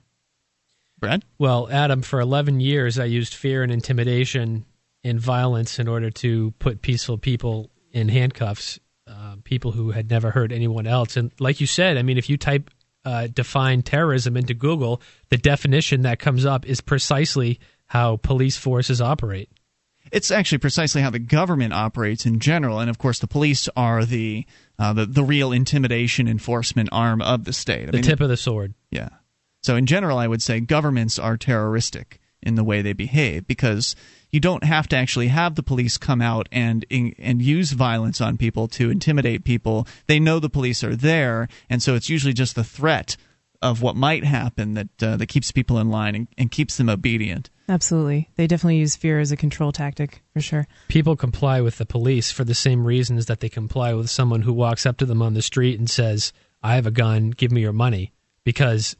Brad? 0.99 1.23
Well, 1.37 1.69
Adam, 1.71 2.01
for 2.01 2.19
11 2.19 2.59
years, 2.59 2.97
I 2.99 3.05
used 3.05 3.33
fear 3.33 3.63
and 3.63 3.71
intimidation 3.71 4.65
and 5.03 5.19
violence 5.19 5.79
in 5.79 5.87
order 5.87 6.09
to 6.09 6.51
put 6.59 6.81
peaceful 6.81 7.17
people 7.17 7.69
in 7.91 8.09
handcuffs, 8.09 8.79
uh, 9.07 9.35
people 9.43 9.71
who 9.71 9.91
had 9.91 10.09
never 10.09 10.31
hurt 10.31 10.51
anyone 10.51 10.87
else. 10.87 11.15
And 11.17 11.31
like 11.39 11.61
you 11.61 11.67
said, 11.67 11.97
I 11.97 12.01
mean, 12.01 12.17
if 12.17 12.29
you 12.29 12.37
type 12.37 12.69
uh, 13.05 13.27
define 13.27 13.83
terrorism 13.83 14.35
into 14.35 14.53
Google, 14.53 15.01
the 15.29 15.37
definition 15.37 16.01
that 16.01 16.19
comes 16.19 16.45
up 16.45 16.65
is 16.65 16.81
precisely 16.81 17.59
how 17.85 18.17
police 18.17 18.57
forces 18.57 19.01
operate. 19.01 19.49
It's 20.11 20.31
actually 20.31 20.59
precisely 20.59 21.01
how 21.01 21.09
the 21.09 21.19
government 21.19 21.73
operates 21.73 22.25
in 22.25 22.39
general, 22.39 22.79
and 22.79 22.89
of 22.89 22.97
course, 22.97 23.19
the 23.19 23.27
police 23.27 23.67
are 23.75 24.05
the 24.05 24.45
uh, 24.79 24.93
the, 24.93 25.05
the 25.05 25.23
real 25.23 25.51
intimidation 25.51 26.27
enforcement 26.27 26.89
arm 26.91 27.21
of 27.21 27.43
the 27.43 27.51
state. 27.53 27.83
I 27.83 27.91
The 27.91 27.97
mean, 27.97 28.03
tip 28.03 28.21
of 28.21 28.29
the 28.29 28.37
sword. 28.37 28.73
Yeah. 28.89 29.09
So 29.63 29.75
in 29.75 29.85
general, 29.85 30.17
I 30.17 30.27
would 30.27 30.41
say 30.41 30.59
governments 30.59 31.19
are 31.19 31.37
terroristic 31.37 32.19
in 32.41 32.55
the 32.55 32.63
way 32.63 32.81
they 32.81 32.93
behave 32.93 33.47
because 33.47 33.95
you 34.31 34.39
don't 34.39 34.63
have 34.63 34.87
to 34.89 34.95
actually 34.95 35.27
have 35.27 35.55
the 35.55 35.63
police 35.63 35.97
come 35.97 36.21
out 36.21 36.47
and 36.51 36.85
and 36.89 37.41
use 37.41 37.71
violence 37.71 38.21
on 38.21 38.37
people 38.37 38.67
to 38.69 38.89
intimidate 38.89 39.43
people. 39.43 39.87
They 40.07 40.19
know 40.19 40.39
the 40.39 40.49
police 40.49 40.83
are 40.83 40.95
there, 40.95 41.47
and 41.69 41.81
so 41.81 41.95
it's 41.95 42.09
usually 42.09 42.33
just 42.33 42.55
the 42.55 42.63
threat 42.63 43.17
of 43.61 43.81
what 43.81 43.95
might 43.95 44.23
happen 44.23 44.75
that 44.75 45.03
uh, 45.03 45.17
that 45.17 45.27
keeps 45.27 45.51
people 45.51 45.79
in 45.79 45.89
line 45.89 46.15
and, 46.15 46.27
and 46.37 46.51
keeps 46.51 46.77
them 46.77 46.89
obedient. 46.89 47.49
Absolutely. 47.69 48.29
They 48.35 48.47
definitely 48.47 48.77
use 48.77 48.95
fear 48.95 49.19
as 49.19 49.31
a 49.31 49.37
control 49.37 49.71
tactic, 49.71 50.21
for 50.33 50.39
sure. 50.39 50.67
People 50.87 51.15
comply 51.15 51.59
with 51.59 51.77
the 51.77 51.85
police 51.85 52.31
for 52.31 52.45
the 52.45 52.53
same 52.53 52.85
reasons 52.85 53.25
that 53.25 53.41
they 53.41 53.49
comply 53.49 53.93
with 53.93 54.09
someone 54.09 54.43
who 54.43 54.53
walks 54.53 54.85
up 54.85 54.97
to 54.97 55.05
them 55.05 55.21
on 55.21 55.33
the 55.33 55.41
street 55.41 55.77
and 55.77 55.89
says, 55.89 56.31
I 56.63 56.75
have 56.75 56.85
a 56.85 56.91
gun, 56.91 57.31
give 57.31 57.51
me 57.51 57.61
your 57.61 57.73
money. 57.73 58.13
Because, 58.45 58.95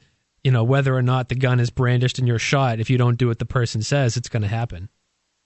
you 0.48 0.52
know, 0.52 0.64
whether 0.64 0.95
or 0.95 1.02
not 1.02 1.28
the 1.28 1.36
gun 1.36 1.60
is 1.60 1.70
brandished 1.70 2.20
and 2.20 2.26
you're 2.26 2.39
shot, 2.39 2.80
if 2.80 2.89
you 2.89 2.98
don't 2.98 3.18
do 3.18 3.28
what 3.28 3.38
the 3.38 3.45
person 3.45 3.82
says, 3.82 4.16
it's 4.16 4.30
going 4.30 4.43
to 4.43 4.48
happen. 4.48 4.88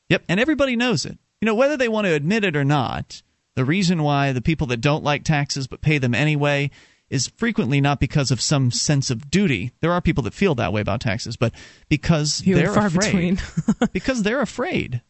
Yep, 0.10 0.26
and 0.30 0.39
everybody 0.39 0.76
knows 0.76 1.08
it. 1.08 1.18
You 1.41 1.47
know, 1.47 1.56
whether 1.56 1.76
they 1.76 1.88
want 1.88 2.06
to 2.06 2.14
admit 2.14 2.43
it 2.43 2.56
or 2.56 2.64
not, 2.64 3.24
the 3.56 3.66
reason 3.66 4.04
why 4.04 4.32
the 4.32 4.43
people 4.43 4.68
that 4.68 4.80
don't 4.80 5.04
like 5.04 5.24
taxes 5.24 5.66
but 5.66 5.82
pay 5.82 5.97
them 5.97 6.14
anyway 6.14 6.70
is 7.10 7.32
frequently 7.36 7.82
not 7.82 7.99
because 7.99 8.30
of 8.30 8.39
some 8.39 8.70
sense 8.70 9.10
of 9.10 9.32
duty. 9.32 9.72
There 9.80 9.91
are 9.91 10.02
people 10.02 10.22
that 10.26 10.36
feel 10.36 10.54
that 10.54 10.72
way 10.72 10.82
about 10.82 11.02
taxes, 11.02 11.36
but 11.36 11.52
because 11.89 12.41
Few 12.41 12.56
and 12.56 12.64
they're 12.64 12.72
far 12.72 12.86
afraid. 12.86 13.41
because 13.93 14.22
they're 14.22 14.39
afraid. 14.39 15.02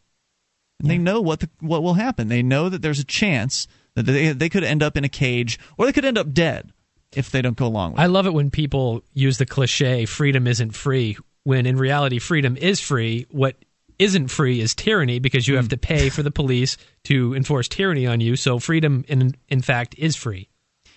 And 0.80 0.88
They 0.88 0.96
know 0.96 1.20
what 1.20 1.40
the, 1.40 1.50
what 1.60 1.82
will 1.82 1.94
happen. 1.94 2.28
They 2.28 2.42
know 2.42 2.70
that 2.70 2.80
there's 2.80 2.98
a 2.98 3.04
chance 3.04 3.68
that 3.94 4.04
they 4.04 4.32
they 4.32 4.48
could 4.48 4.64
end 4.64 4.82
up 4.82 4.96
in 4.96 5.04
a 5.04 5.10
cage 5.10 5.58
or 5.76 5.84
they 5.84 5.92
could 5.92 6.06
end 6.06 6.16
up 6.16 6.32
dead 6.32 6.72
if 7.14 7.30
they 7.30 7.42
don't 7.42 7.56
go 7.56 7.66
along 7.66 7.92
with 7.92 8.00
it. 8.00 8.02
I 8.04 8.06
love 8.06 8.26
it 8.26 8.34
when 8.34 8.50
people 8.50 9.02
use 9.14 9.38
the 9.38 9.46
cliche, 9.46 10.06
freedom 10.06 10.46
isn't 10.46 10.72
free, 10.72 11.16
when 11.44 11.66
in 11.66 11.76
reality, 11.76 12.18
freedom 12.18 12.56
is 12.56 12.80
free. 12.80 13.26
What 13.30 13.56
isn't 13.98 14.28
free 14.28 14.60
is 14.60 14.74
tyranny 14.74 15.18
because 15.18 15.46
you 15.46 15.56
have 15.56 15.68
to 15.68 15.76
pay 15.76 16.08
for 16.08 16.22
the 16.22 16.30
police 16.30 16.76
to 17.04 17.34
enforce 17.34 17.68
tyranny 17.68 18.06
on 18.06 18.20
you. 18.20 18.36
So 18.36 18.58
freedom, 18.58 19.04
in, 19.08 19.34
in 19.48 19.60
fact, 19.62 19.94
is 19.98 20.16
free. 20.16 20.48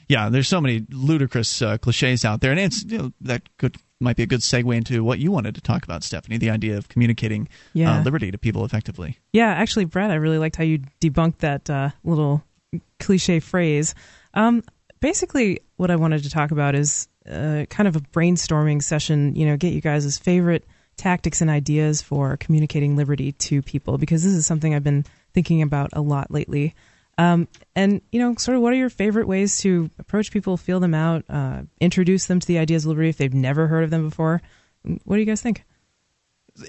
yeah, 0.07 0.29
there's 0.29 0.47
so 0.47 0.61
many 0.61 0.85
ludicrous 0.89 1.61
uh, 1.61 1.77
cliches 1.77 2.23
out 2.25 2.41
there, 2.41 2.51
and 2.51 2.59
it's 2.59 2.83
you 2.85 2.97
know, 2.97 3.11
that 3.21 3.41
could 3.57 3.75
might 4.01 4.15
be 4.17 4.23
a 4.23 4.27
good 4.27 4.41
segue 4.41 4.75
into 4.75 5.03
what 5.03 5.19
you 5.19 5.31
wanted 5.31 5.55
to 5.55 5.61
talk 5.61 5.83
about, 5.83 6.03
Stephanie. 6.03 6.37
The 6.37 6.49
idea 6.49 6.77
of 6.77 6.89
communicating 6.89 7.47
Yeah. 7.73 7.99
uh, 7.99 8.03
liberty 8.03 8.29
to 8.29 8.37
people 8.37 8.65
effectively. 8.65 9.17
Yeah, 9.33 9.47
actually, 9.47 9.85
Brad, 9.85 10.11
I 10.11 10.15
really 10.15 10.37
liked 10.37 10.57
how 10.57 10.63
you 10.63 10.79
debunked 11.01 11.37
that 11.39 11.69
uh, 11.69 11.89
little 12.03 12.43
cliche 12.99 13.39
phrase. 13.39 13.95
Um, 14.33 14.63
basically, 14.99 15.61
what 15.77 15.91
I 15.91 15.95
wanted 15.95 16.23
to 16.23 16.29
talk 16.29 16.51
about 16.51 16.75
is 16.75 17.07
uh, 17.29 17.65
kind 17.69 17.87
of 17.87 17.95
a 17.95 18.01
brainstorming 18.01 18.81
session. 18.81 19.35
You 19.35 19.45
know, 19.45 19.57
get 19.57 19.73
you 19.73 19.81
guys' 19.81 20.17
favorite 20.17 20.65
tactics 20.97 21.41
and 21.41 21.49
ideas 21.49 22.01
for 22.01 22.37
communicating 22.37 22.95
liberty 22.95 23.33
to 23.33 23.61
people 23.61 23.97
because 23.97 24.23
this 24.23 24.33
is 24.33 24.45
something 24.45 24.73
I've 24.73 24.83
been 24.83 25.05
thinking 25.33 25.61
about 25.61 25.89
a 25.93 26.01
lot 26.01 26.31
lately. 26.31 26.73
Um, 27.17 27.47
and 27.75 28.01
you 28.11 28.19
know, 28.19 28.35
sort 28.35 28.55
of, 28.55 28.61
what 28.61 28.73
are 28.73 28.77
your 28.77 28.89
favorite 28.89 29.27
ways 29.27 29.59
to 29.59 29.89
approach 29.99 30.31
people, 30.31 30.57
feel 30.57 30.79
them 30.79 30.93
out, 30.93 31.25
uh, 31.29 31.63
introduce 31.79 32.25
them 32.25 32.39
to 32.39 32.47
the 32.47 32.59
ideas 32.59 32.85
of 32.85 32.89
liberty 32.89 33.09
if 33.09 33.17
they've 33.17 33.33
never 33.33 33.67
heard 33.67 33.83
of 33.83 33.89
them 33.89 34.09
before? 34.09 34.41
What 34.83 35.15
do 35.15 35.19
you 35.19 35.25
guys 35.25 35.41
think? 35.41 35.63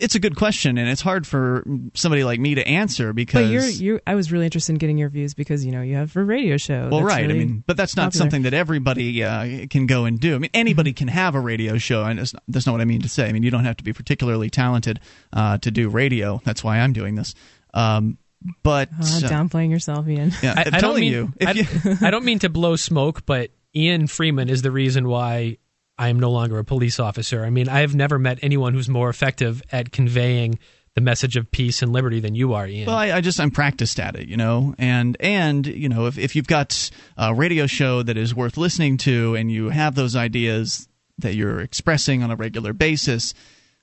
It's 0.01 0.17
a 0.17 0.19
good 0.19 0.35
question, 0.35 0.79
and 0.79 0.89
it's 0.89 1.01
hard 1.01 1.29
for 1.29 1.65
somebody 1.95 2.25
like 2.25 2.41
me 2.41 2.57
to 2.57 2.67
answer 2.67 3.13
because. 3.13 3.45
But 3.45 3.53
you're 3.53 3.67
you. 3.67 4.01
I 4.05 4.17
was 4.17 4.33
really 4.33 4.45
interested 4.45 4.73
in 4.73 4.79
getting 4.79 4.99
your 4.99 5.09
views 5.09 5.35
because 5.35 5.65
you 5.65 5.71
know 5.71 5.81
you 5.81 5.95
have 5.95 6.17
a 6.17 6.25
radio 6.25 6.57
show. 6.57 6.89
well, 6.91 7.01
that's 7.03 7.15
right. 7.15 7.27
really 7.27 7.35
I 7.35 7.45
mean, 7.45 7.65
but 7.67 7.77
that's 7.77 7.95
not 7.95 8.07
popular. 8.07 8.23
something 8.23 8.43
that 8.43 8.55
everybody 8.55 9.23
uh, 9.23 9.67
can 9.71 9.87
go 9.87 10.05
and 10.05 10.19
do. 10.19 10.35
I 10.35 10.39
mean, 10.39 10.51
anybody 10.55 10.93
can 10.93 11.07
have 11.07 11.37
a 11.37 11.41
radio 11.41 11.79
show, 11.79 12.03
and 12.03 12.19
it's 12.19 12.35
not, 12.35 12.43
that's 12.49 12.67
not 12.67 12.73
what 12.73 12.81
I 12.81 12.85
mean 12.85 13.03
to 13.03 13.09
say. 13.09 13.29
I 13.29 13.33
mean, 13.33 13.45
you 13.45 13.51
don't 13.53 13.65
have 13.65 13.77
to 13.77 13.85
be 13.85 13.93
particularly 13.93 14.51
talented 14.51 14.99
uh, 15.33 15.59
to 15.59 15.71
do 15.71 15.89
radio. 15.89 16.41
That's 16.45 16.65
why 16.65 16.81
I'm 16.81 16.93
doing 16.93 17.15
this. 17.15 17.35
Um, 17.73 18.19
but 18.65 18.89
Uh, 18.89 19.05
downplaying 19.21 19.71
yourself, 19.71 20.09
Ian. 20.09 20.33
yeah, 20.43 20.55
I, 20.57 20.61
I'm 20.63 20.67
I 20.67 20.71
don't 20.71 20.81
telling 20.81 21.01
mean, 21.03 21.13
you, 21.13 21.33
I, 21.47 21.53
you 21.53 21.65
I 22.01 22.11
don't 22.11 22.25
mean 22.25 22.41
to 22.41 22.49
blow 22.49 22.75
smoke, 22.77 23.25
but 23.25 23.51
Ian 23.75 24.09
Freeman 24.09 24.49
is 24.49 24.63
the 24.63 24.71
reason 24.73 25.07
why 25.09 25.59
I 25.99 26.09
am 26.09 26.21
no 26.21 26.31
longer 26.31 26.59
a 26.59 26.65
police 26.65 27.01
officer. 27.01 27.45
I 27.45 27.51
mean, 27.51 27.69
I 27.69 27.81
have 27.81 27.95
never 27.95 28.19
met 28.19 28.39
anyone 28.43 28.75
who's 28.75 28.89
more 28.89 29.09
effective 29.09 29.63
at 29.73 29.93
conveying 29.93 30.59
the 30.95 31.01
message 31.01 31.37
of 31.37 31.51
peace 31.51 31.83
and 31.83 31.93
liberty 31.93 32.21
than 32.21 32.35
you 32.35 32.55
are, 32.55 32.67
Ian. 32.67 32.87
Well, 32.87 32.97
I, 32.97 33.13
I 33.13 33.21
just 33.21 33.39
I'm 33.39 33.51
practiced 33.51 34.01
at 34.01 34.17
it, 34.17 34.29
you 34.29 34.37
know, 34.37 34.75
and 34.79 35.17
and 35.21 35.67
you 35.67 35.89
know 35.89 36.07
if 36.07 36.19
if 36.19 36.35
you've 36.35 36.47
got 36.47 36.91
a 37.17 37.35
radio 37.35 37.67
show 37.67 38.03
that 38.03 38.17
is 38.17 38.35
worth 38.35 38.57
listening 38.57 38.97
to 38.99 39.35
and 39.35 39.53
you 39.53 39.69
have 39.69 39.95
those 39.95 40.17
ideas 40.17 40.89
that 41.19 41.35
you're 41.35 41.61
expressing 41.61 42.23
on 42.23 42.31
a 42.31 42.37
regular 42.37 42.73
basis, 42.73 43.35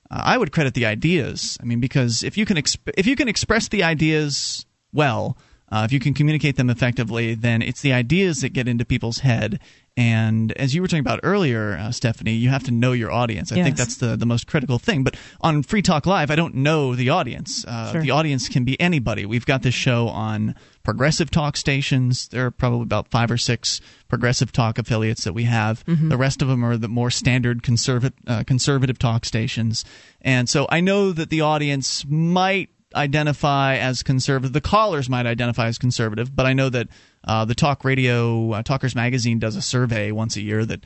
uh, 0.09 0.21
I 0.23 0.37
would 0.37 0.51
credit 0.51 0.73
the 0.73 0.87
ideas. 0.87 1.57
I 1.61 1.65
mean, 1.65 1.79
because 1.79 2.23
if 2.23 2.37
you 2.37 2.45
can 2.45 2.57
exp- 2.57 2.93
if 2.97 3.05
you 3.05 3.15
can 3.15 3.27
express 3.27 3.67
the 3.67 3.83
ideas 3.83 4.65
well, 4.91 5.37
uh, 5.71 5.83
if 5.85 5.91
you 5.91 5.99
can 5.99 6.13
communicate 6.13 6.55
them 6.55 6.69
effectively, 6.69 7.35
then 7.35 7.61
it's 7.61 7.81
the 7.81 7.93
ideas 7.93 8.41
that 8.41 8.53
get 8.53 8.67
into 8.67 8.85
people's 8.85 9.19
head. 9.19 9.59
And 9.95 10.51
as 10.53 10.73
you 10.73 10.81
were 10.81 10.87
talking 10.87 11.01
about 11.01 11.19
earlier, 11.21 11.73
uh, 11.73 11.91
Stephanie, 11.91 12.33
you 12.33 12.49
have 12.49 12.63
to 12.63 12.71
know 12.71 12.93
your 12.93 13.11
audience. 13.11 13.51
I 13.51 13.57
think 13.63 13.77
that's 13.77 13.97
the, 13.97 14.15
the 14.15 14.25
most 14.25 14.47
critical 14.47 14.79
thing. 14.79 15.03
But 15.03 15.15
on 15.41 15.61
Free 15.61 15.83
Talk 15.83 16.07
Live, 16.07 16.31
I 16.31 16.35
don't 16.35 16.55
know 16.55 16.95
the 16.95 17.09
audience. 17.09 17.63
Uh, 17.63 17.91
Sure. 17.91 18.01
The 18.01 18.09
audience 18.11 18.49
can 18.49 18.63
be 18.63 18.79
anybody. 18.81 19.25
We've 19.27 19.45
got 19.45 19.61
this 19.61 19.75
show 19.75 20.07
on 20.07 20.55
progressive 20.81 21.29
talk 21.29 21.55
stations. 21.57 22.27
There 22.29 22.47
are 22.47 22.51
probably 22.51 22.81
about 22.81 23.07
five 23.09 23.29
or 23.29 23.37
six 23.37 23.81
progressive 24.07 24.51
talk 24.51 24.79
affiliates 24.79 25.25
that 25.25 25.33
we 25.33 25.43
have. 25.43 25.83
The 25.85 26.17
rest 26.17 26.41
of 26.41 26.47
them 26.47 26.63
are 26.65 26.75
the 26.75 26.87
more 26.87 27.11
standard 27.11 27.61
conservative 27.61 28.13
uh, 28.25 28.43
conservative 28.45 28.97
talk 28.97 29.25
stations. 29.25 29.85
And 30.21 30.49
so 30.49 30.65
I 30.69 30.81
know 30.81 31.11
that 31.11 31.29
the 31.29 31.41
audience 31.41 32.03
might 32.07 32.69
identify 32.95 33.77
as 33.77 34.03
conservative. 34.03 34.53
The 34.53 34.61
callers 34.61 35.09
might 35.09 35.25
identify 35.25 35.67
as 35.67 35.77
conservative, 35.77 36.35
but 36.35 36.45
I 36.45 36.53
know 36.53 36.69
that 36.69 36.87
uh, 37.23 37.45
the 37.45 37.55
talk 37.55 37.83
radio 37.83 38.51
uh, 38.51 38.63
Talkers 38.63 38.95
Magazine 38.95 39.39
does 39.39 39.55
a 39.55 39.61
survey 39.61 40.11
once 40.11 40.35
a 40.35 40.41
year 40.41 40.65
that 40.65 40.85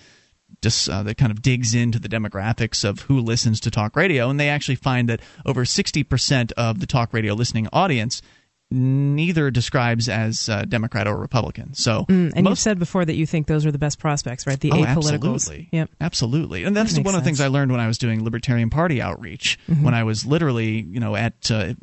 just 0.61 0.89
uh, 0.89 1.03
that 1.03 1.17
kind 1.17 1.31
of 1.31 1.41
digs 1.41 1.75
into 1.75 1.99
the 1.99 2.09
demographics 2.09 2.83
of 2.87 3.01
who 3.01 3.19
listens 3.19 3.59
to 3.61 3.71
talk 3.71 3.95
radio, 3.95 4.29
and 4.29 4.39
they 4.39 4.49
actually 4.49 4.75
find 4.75 5.09
that 5.09 5.21
over 5.45 5.65
60% 5.65 6.51
of 6.53 6.79
the 6.79 6.87
talk 6.87 7.13
radio 7.13 7.33
listening 7.33 7.67
audience 7.73 8.21
neither 8.69 9.49
describes 9.49 10.09
as 10.09 10.49
uh, 10.49 10.63
Democrat 10.65 11.07
or 11.07 11.15
Republican. 11.17 11.73
So 11.73 12.05
Mm, 12.09 12.33
and 12.35 12.47
you've 12.47 12.59
said 12.59 12.79
before 12.79 13.05
that 13.05 13.15
you 13.15 13.25
think 13.25 13.47
those 13.47 13.65
are 13.65 13.71
the 13.71 13.77
best 13.77 13.97
prospects, 13.99 14.45
right? 14.45 14.59
The 14.59 14.71
Oh, 14.71 14.75
apoliticals. 14.83 14.87
absolutely. 14.87 15.69
Yep. 15.71 15.89
Absolutely. 16.01 16.63
And 16.65 16.75
that's 16.75 16.93
That 16.93 17.05
one 17.05 17.15
of 17.15 17.21
the 17.21 17.25
things 17.25 17.39
I 17.39 17.47
learned 17.47 17.71
when 17.71 17.79
I 17.79 17.87
was 17.87 17.97
doing 17.97 18.23
Libertarian 18.23 18.69
Party 18.69 19.01
outreach, 19.01 19.57
Mhm. 19.69 19.83
when 19.83 19.93
I 19.93 20.03
was 20.03 20.25
literally, 20.25 20.81
you 20.81 20.99
know, 20.99 21.15
at 21.15 21.49
uh, 21.49 21.73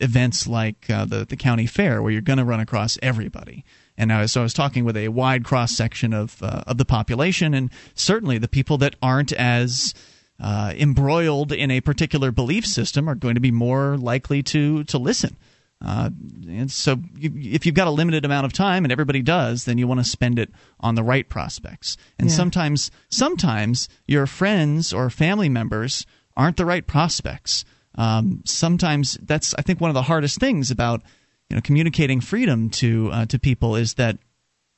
events 0.00 0.46
like 0.46 0.88
uh, 0.88 1.04
the, 1.04 1.24
the 1.24 1.36
county 1.36 1.66
fair 1.66 2.02
where 2.02 2.12
you're 2.12 2.20
going 2.22 2.38
to 2.38 2.44
run 2.44 2.60
across 2.60 2.98
everybody. 3.02 3.64
And 3.96 4.12
I 4.12 4.20
was, 4.22 4.30
so 4.32 4.40
I 4.40 4.44
was 4.44 4.54
talking 4.54 4.84
with 4.84 4.96
a 4.96 5.08
wide 5.08 5.44
cross 5.44 5.72
section 5.76 6.12
of, 6.12 6.40
uh, 6.40 6.62
of 6.68 6.78
the 6.78 6.84
population, 6.84 7.52
and 7.52 7.68
certainly 7.94 8.38
the 8.38 8.46
people 8.46 8.78
that 8.78 8.94
aren't 9.02 9.32
as 9.32 9.92
uh, 10.38 10.72
embroiled 10.76 11.50
in 11.50 11.72
a 11.72 11.80
particular 11.80 12.30
belief 12.30 12.64
system 12.64 13.08
are 13.08 13.16
going 13.16 13.34
to 13.34 13.40
be 13.40 13.50
more 13.50 13.96
likely 13.96 14.40
to, 14.44 14.84
to 14.84 14.98
listen. 14.98 15.36
Uh, 15.84 16.10
and 16.48 16.70
so, 16.70 16.96
you, 17.16 17.30
if 17.36 17.64
you've 17.64 17.74
got 17.74 17.86
a 17.86 17.92
limited 17.92 18.24
amount 18.24 18.44
of 18.46 18.52
time, 18.52 18.84
and 18.84 18.90
everybody 18.92 19.22
does, 19.22 19.64
then 19.64 19.78
you 19.78 19.86
want 19.86 20.00
to 20.00 20.04
spend 20.04 20.38
it 20.38 20.50
on 20.80 20.94
the 20.96 21.02
right 21.04 21.28
prospects. 21.28 21.96
And 22.18 22.28
Yeah. 22.28 22.34
sometimes, 22.36 22.90
sometimes 23.10 23.88
your 24.06 24.26
friends 24.26 24.92
or 24.92 25.08
family 25.10 25.48
members 25.48 26.04
aren't 26.36 26.56
the 26.56 26.66
right 26.66 26.86
prospects. 26.86 27.64
Um, 27.96 28.42
sometimes 28.44 29.18
that's, 29.22 29.54
I 29.54 29.62
think, 29.62 29.80
one 29.80 29.90
of 29.90 29.94
the 29.94 30.02
hardest 30.02 30.38
things 30.40 30.70
about 30.70 31.02
you 31.50 31.54
know 31.56 31.60
communicating 31.62 32.20
freedom 32.20 32.70
to 32.70 33.10
uh, 33.12 33.26
to 33.26 33.38
people 33.38 33.74
is 33.76 33.94
that 33.94 34.18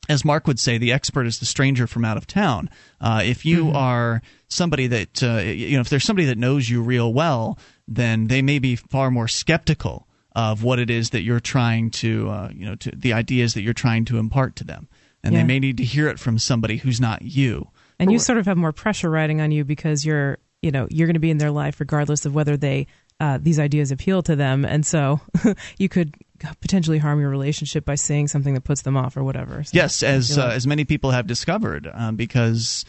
as 0.09 0.25
Mark 0.25 0.47
would 0.47 0.59
say, 0.59 0.79
the 0.79 0.93
expert 0.93 1.27
is 1.27 1.39
the 1.39 1.45
stranger 1.47 1.87
from 1.87 2.05
out 2.05 2.17
of 2.17 2.27
town. 2.27 2.69
Uh, 3.01 3.23
if 3.25 3.45
you 3.45 3.65
Mm-hmm. 3.67 3.77
are 3.77 4.23
somebody 4.49 4.87
that 4.87 5.23
uh, 5.23 5.39
you 5.39 5.77
know, 5.77 5.81
if 5.81 5.89
there's 5.89 6.05
somebody 6.05 6.27
that 6.27 6.39
knows 6.39 6.69
you 6.69 6.83
real 6.83 7.13
well, 7.13 7.59
then 7.89 8.27
they 8.29 8.43
may 8.43 8.59
be 8.59 8.77
far 8.77 9.11
more 9.11 9.29
skeptical 9.29 10.07
of 10.51 10.63
what 10.63 10.79
it 10.79 10.91
is 10.91 11.11
that 11.11 11.23
you're 11.23 11.41
trying 11.41 11.91
to, 11.91 12.29
uh, 12.31 12.49
you 12.55 12.65
know, 12.67 12.75
to 12.77 12.91
the 12.95 13.13
ideas 13.13 13.55
that 13.55 13.63
you're 13.63 13.75
trying 13.75 14.05
to 14.07 14.19
impart 14.19 14.57
to 14.57 14.65
them, 14.65 14.89
and 15.23 15.33
Yeah. 15.35 15.41
they 15.41 15.47
may 15.47 15.59
need 15.61 15.77
to 15.79 15.85
hear 15.85 16.09
it 16.09 16.19
from 16.19 16.39
somebody 16.39 16.77
who's 16.79 17.01
not 17.01 17.23
you. 17.23 17.69
and 17.99 18.11
you 18.11 18.19
sort 18.19 18.39
of 18.39 18.47
have 18.47 18.57
more 18.57 18.73
pressure 18.73 19.11
riding 19.11 19.41
on 19.43 19.51
you 19.53 19.63
because 19.65 20.05
you're 20.07 20.39
you 20.63 20.71
know 20.71 20.87
you're 20.91 21.07
going 21.07 21.21
to 21.23 21.27
be 21.29 21.31
in 21.31 21.39
their 21.39 21.51
life 21.51 21.81
regardless 21.81 22.25
of 22.27 22.35
whether 22.35 22.57
they 22.57 22.87
uh, 23.21 23.39
these 23.41 23.59
ideas 23.59 23.91
appeal 23.93 24.23
to 24.23 24.35
them 24.35 24.65
and 24.65 24.87
so 24.87 25.21
you 25.79 25.89
could 25.89 26.15
potentially 26.63 26.97
harm 26.97 27.21
your 27.21 27.29
relationship 27.29 27.85
by 27.85 27.95
saying 27.95 28.27
something 28.29 28.55
that 28.55 28.65
puts 28.65 28.81
them 28.83 28.97
off 28.97 29.17
or 29.19 29.23
whatever 29.23 29.63
So 29.65 29.73
Yes, 29.75 30.03
as 30.03 30.35
feel 30.35 30.45
uh, 30.45 30.53
as 30.59 30.67
many 30.67 30.85
people 30.87 31.11
have 31.11 31.27
discovered, 31.27 31.85
um, 31.93 32.17
because 32.17 32.87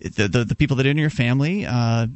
the, 0.00 0.28
the 0.28 0.44
the 0.44 0.54
people 0.54 0.76
that 0.78 0.86
are 0.86 0.90
in 0.90 0.98
your 0.98 1.10
family, 1.10 1.66
uh, 1.66 2.06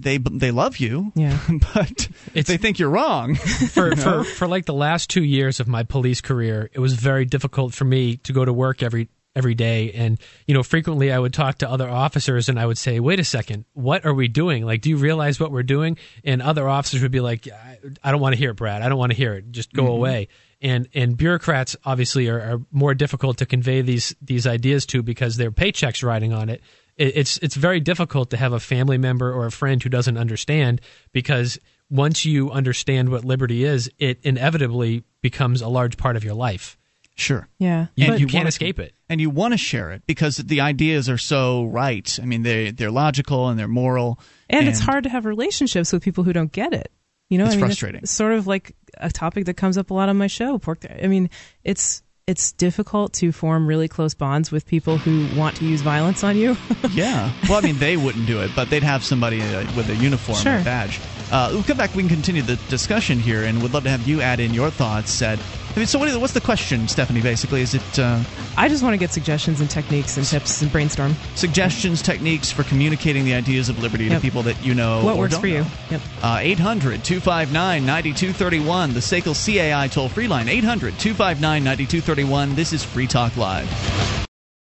they 0.00 0.18
they 0.18 0.50
love 0.50 0.78
you, 0.78 1.12
yeah, 1.14 1.38
but 1.74 2.08
they 2.34 2.42
think 2.56 2.78
you're 2.78 2.90
wrong. 2.90 3.34
for, 3.74 3.94
for 3.96 4.24
for 4.24 4.48
like 4.48 4.64
the 4.66 4.74
last 4.74 5.10
two 5.10 5.24
years 5.24 5.60
of 5.60 5.68
my 5.68 5.82
police 5.82 6.20
career, 6.20 6.70
it 6.72 6.78
was 6.80 6.94
very 6.94 7.24
difficult 7.24 7.74
for 7.74 7.84
me 7.84 8.16
to 8.18 8.32
go 8.32 8.44
to 8.44 8.52
work 8.52 8.82
every 8.82 9.08
every 9.36 9.54
day, 9.54 9.92
and 9.92 10.18
you 10.46 10.54
know, 10.54 10.62
frequently 10.62 11.12
I 11.12 11.18
would 11.18 11.32
talk 11.32 11.58
to 11.58 11.70
other 11.70 11.88
officers, 11.88 12.48
and 12.48 12.58
I 12.58 12.66
would 12.66 12.78
say, 12.78 12.98
"Wait 13.00 13.20
a 13.20 13.24
second, 13.24 13.64
what 13.74 14.04
are 14.04 14.14
we 14.14 14.26
doing? 14.28 14.64
Like, 14.64 14.80
do 14.80 14.90
you 14.90 14.96
realize 14.96 15.38
what 15.38 15.52
we're 15.52 15.62
doing?" 15.62 15.96
And 16.24 16.42
other 16.42 16.68
officers 16.68 17.02
would 17.02 17.12
be 17.12 17.20
like, 17.20 17.46
"I, 17.48 17.78
I 18.02 18.10
don't 18.10 18.20
want 18.20 18.34
to 18.34 18.38
hear 18.38 18.50
it, 18.50 18.56
Brad. 18.56 18.82
I 18.82 18.88
don't 18.88 18.98
want 18.98 19.12
to 19.12 19.16
hear 19.16 19.34
it. 19.34 19.50
Just 19.52 19.72
go 19.72 19.84
Mhm. 19.84 19.90
away." 19.96 20.28
And 20.60 20.88
and 20.92 21.16
bureaucrats 21.16 21.76
obviously 21.84 22.28
are, 22.28 22.40
are 22.40 22.60
more 22.72 22.92
difficult 22.94 23.36
to 23.38 23.46
convey 23.46 23.80
these 23.80 24.12
these 24.20 24.44
ideas 24.44 24.86
to 24.86 25.04
because 25.04 25.36
their 25.36 25.52
paychecks 25.52 26.02
riding 26.02 26.32
on 26.32 26.48
it. 26.48 26.62
It- 26.98 27.16
It's 27.16 27.38
it's 27.38 27.54
very 27.56 27.80
difficult 27.80 28.30
to 28.30 28.36
have 28.36 28.52
a 28.52 28.60
family 28.60 28.98
member 28.98 29.32
or 29.32 29.46
a 29.46 29.50
friend 29.52 29.82
who 29.82 29.88
doesn't 29.88 30.16
understand 30.18 30.80
because 31.12 31.58
once 31.90 32.24
you 32.26 32.50
understand 32.50 33.08
what 33.08 33.24
liberty 33.24 33.64
is, 33.64 33.90
it 33.98 34.18
inevitably 34.22 35.04
becomes 35.22 35.62
a 35.62 35.68
large 35.68 35.96
part 35.96 36.16
of 36.16 36.24
your 36.24 36.34
life. 36.34 36.76
Sure. 37.14 37.48
Yeah. 37.58 37.86
You, 37.96 38.12
And 38.12 38.20
you 38.20 38.26
can't 38.28 38.46
escape 38.46 38.78
it. 38.78 38.92
and 39.08 39.20
you 39.20 39.28
want 39.30 39.52
to 39.52 39.58
share 39.58 39.90
it 39.90 40.02
because 40.06 40.36
the 40.36 40.60
ideas 40.60 41.08
are 41.08 41.18
so 41.18 41.64
right. 41.64 42.18
I 42.22 42.26
mean, 42.26 42.42
they 42.42 42.70
they're 42.70 42.90
logical 42.92 43.48
and 43.48 43.58
they're 43.58 43.66
moral, 43.66 44.20
and, 44.50 44.68
it's 44.68 44.78
hard 44.80 45.02
to 45.04 45.10
have 45.10 45.24
relationships 45.24 45.92
with 45.92 46.02
people 46.02 46.22
who 46.24 46.32
don't 46.32 46.52
get 46.52 46.72
it. 46.72 46.92
You 47.28 47.38
know, 47.38 47.44
It's 47.44 47.54
I 47.54 47.56
mean, 47.56 47.66
frustrating. 47.66 48.00
It's 48.02 48.12
sort 48.12 48.32
of 48.32 48.46
like 48.46 48.74
a 48.98 49.10
topic 49.10 49.46
that 49.46 49.54
comes 49.54 49.76
up 49.78 49.90
a 49.90 49.94
lot 49.94 50.08
on 50.08 50.16
my 50.16 50.28
show. 50.28 50.58
Porc. 50.58 50.86
I 51.04 51.08
mean, 51.08 51.28
it's 51.64 52.02
it's 52.28 52.52
difficult 52.52 53.14
to 53.14 53.32
form 53.32 53.66
really 53.66 53.88
close 53.88 54.12
bonds 54.12 54.52
with 54.52 54.66
people 54.66 54.98
who 54.98 55.24
want 55.34 55.56
to 55.56 55.64
use 55.64 55.80
violence 55.80 56.22
on 56.22 56.36
you. 56.36 56.56
yeah. 56.90 57.32
Well, 57.48 57.56
I 57.58 57.62
mean, 57.62 57.78
they 57.78 57.96
wouldn't 57.96 58.26
do 58.26 58.40
it, 58.40 58.54
but 58.54 58.68
they'd 58.68 58.82
have 58.82 59.02
somebody 59.02 59.40
uh, 59.40 59.64
with 59.74 59.88
a 59.88 59.96
uniform 59.96 60.36
Sure. 60.38 60.58
or 60.58 60.62
badge. 60.62 61.00
Uh, 61.32 61.48
we'll 61.52 61.62
come 61.64 61.78
back. 61.78 61.94
We 61.94 62.02
can 62.02 62.10
continue 62.10 62.42
the 62.42 62.56
discussion 62.56 63.18
here, 63.18 63.44
and 63.44 63.62
would 63.62 63.72
love 63.72 63.84
to 63.84 63.90
have 63.90 64.06
you 64.06 64.20
add 64.20 64.40
in 64.40 64.52
your 64.52 64.70
thoughts. 64.70 65.22
At, 65.22 65.40
I 65.78 65.80
mean, 65.80 65.86
so 65.86 66.00
what 66.00 66.08
is, 66.08 66.18
what's 66.18 66.32
the 66.32 66.40
question, 66.40 66.88
Stephanie? 66.88 67.20
Basically, 67.20 67.60
is 67.60 67.72
it 67.72 67.98
uh, 68.00 68.20
I 68.56 68.68
just 68.68 68.82
want 68.82 68.94
to 68.94 68.98
get 68.98 69.12
suggestions 69.12 69.60
and 69.60 69.70
techniques 69.70 70.16
and 70.16 70.26
tips 70.26 70.60
and 70.60 70.72
brainstorm. 70.72 71.14
suggestions, 71.36 72.02
techniques 72.02 72.50
for 72.50 72.64
communicating 72.64 73.24
the 73.24 73.32
ideas 73.32 73.68
of 73.68 73.78
liberty 73.80 74.06
Yep. 74.06 74.14
to 74.16 74.20
people 74.20 74.42
that 74.42 74.60
you 74.64 74.74
know? 74.74 75.04
what 75.04 75.14
or 75.14 75.18
works 75.20 75.34
don't 75.34 75.40
for 75.40 75.46
you? 75.46 75.64
Yep. 75.92 76.00
Uh, 76.20 76.38
800 76.40 77.04
259 77.04 77.86
9231, 77.86 78.92
the 78.92 78.98
SACL 78.98 79.36
CAI 79.36 79.86
toll 79.86 80.08
free 80.08 80.26
line. 80.26 80.48
800 80.48 80.98
259 80.98 81.62
9231. 81.62 82.56
This 82.56 82.72
is 82.72 82.82
Free 82.82 83.06
Talk 83.06 83.36
Live. 83.36 84.26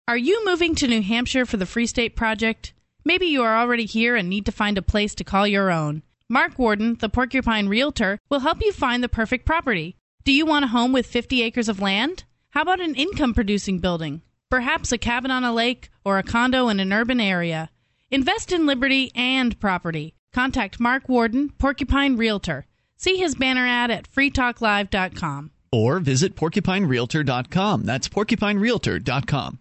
Are 0.08 0.18
you 0.18 0.44
moving 0.44 0.74
to 0.74 0.88
New 0.88 1.02
Hampshire 1.02 1.46
for 1.46 1.56
the 1.56 1.66
Free 1.66 1.86
State 1.86 2.16
Project? 2.16 2.72
Maybe 3.04 3.26
you 3.26 3.44
are 3.44 3.56
already 3.56 3.84
here 3.84 4.16
and 4.16 4.28
need 4.28 4.44
to 4.46 4.50
find 4.50 4.76
a 4.76 4.82
place 4.82 5.14
to 5.14 5.22
call 5.22 5.46
your 5.46 5.70
own. 5.70 6.02
Mark 6.28 6.58
Warden, 6.58 6.96
the 6.96 7.08
Porcupine 7.08 7.68
Realtor, 7.68 8.18
will 8.28 8.40
help 8.40 8.60
you 8.60 8.72
find 8.72 9.04
the 9.04 9.08
perfect 9.08 9.46
property. 9.46 9.94
Do 10.26 10.32
you 10.32 10.44
want 10.44 10.64
a 10.64 10.68
home 10.68 10.90
with 10.90 11.06
50 11.06 11.40
acres 11.40 11.68
of 11.68 11.80
land? 11.80 12.24
How 12.50 12.62
about 12.62 12.80
an 12.80 12.96
income 12.96 13.32
producing 13.32 13.78
building? 13.78 14.22
Perhaps 14.50 14.90
a 14.90 14.98
cabin 14.98 15.30
on 15.30 15.44
a 15.44 15.54
lake 15.54 15.88
or 16.04 16.18
a 16.18 16.24
condo 16.24 16.66
in 16.68 16.80
an 16.80 16.92
urban 16.92 17.20
area. 17.20 17.70
Invest 18.10 18.50
in 18.50 18.66
liberty 18.66 19.12
and 19.14 19.56
property. 19.60 20.16
Contact 20.32 20.80
Mark 20.80 21.08
Warden, 21.08 21.50
Porcupine 21.50 22.16
Realtor. 22.16 22.66
See 22.96 23.18
his 23.18 23.36
banner 23.36 23.68
ad 23.68 23.92
at 23.92 24.10
freetalklive.com. 24.10 25.52
Or 25.70 26.00
visit 26.00 26.34
porcupinerealtor.com. 26.34 27.84
That's 27.84 28.08
porcupinerealtor.com. 28.08 29.60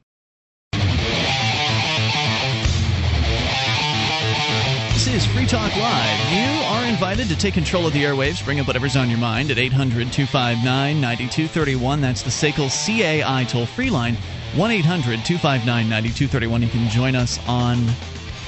This 5.05 5.23
is 5.23 5.31
Free 5.35 5.45
Talk 5.45 5.75
Live. 5.77 6.31
You 6.31 6.63
are 6.63 6.83
invited 6.85 7.27
to 7.27 7.37
take 7.37 7.53
control 7.53 7.85
of 7.85 7.93
the 7.93 8.01
airwaves. 8.01 8.43
Bring 8.43 8.59
up 8.59 8.65
whatever's 8.65 8.95
on 8.95 9.07
your 9.07 9.19
mind 9.19 9.51
at 9.51 9.59
800 9.59 10.11
259 10.11 10.99
9231. 10.99 12.01
That's 12.01 12.23
the 12.23 12.31
SACL 12.31 12.71
CAI 12.71 13.43
toll 13.43 13.67
free 13.67 13.91
line. 13.91 14.15
1 14.55 14.71
800 14.71 15.23
259 15.23 15.87
9231. 15.87 16.61
You 16.63 16.69
can 16.69 16.89
join 16.89 17.15
us 17.15 17.37
on 17.47 17.77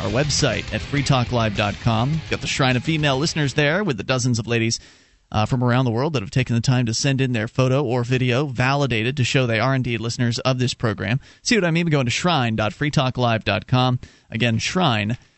our 0.02 0.10
website 0.10 0.74
at 0.74 0.82
freetalklive.com. 0.82 2.22
Got 2.32 2.42
the 2.42 2.48
Shrine 2.48 2.76
of 2.76 2.84
Female 2.84 3.20
listeners 3.20 3.54
there 3.54 3.84
with 3.84 3.98
the 3.98 4.04
dozens 4.04 4.40
of 4.40 4.48
ladies 4.48 4.80
uh, 5.32 5.46
from 5.46 5.64
around 5.64 5.86
the 5.86 5.92
world 5.92 6.14
that 6.14 6.24
have 6.24 6.32
taken 6.32 6.56
the 6.56 6.62
time 6.62 6.88
to 6.88 6.94
send 6.96 7.22
in 7.22 7.34
their 7.34 7.48
photo 7.48 7.86
or 7.86 8.04
video 8.04 8.48
validated 8.48 9.16
to 9.18 9.24
show 9.24 9.46
they 9.46 9.60
are 9.60 9.76
indeed 9.76 10.00
listeners 10.00 10.40
of 10.40 10.58
this 10.58 10.74
program. 10.74 11.20
See 11.44 11.54
what 11.54 11.66
I 11.66 11.70
mean? 11.70 11.86
By 11.86 11.92
going 11.92 12.06
to 12.06 12.12
shrine.freetalklive.com. 12.12 14.00
Again, 14.32 14.58
shrine.freetalklive.com. 14.58 15.37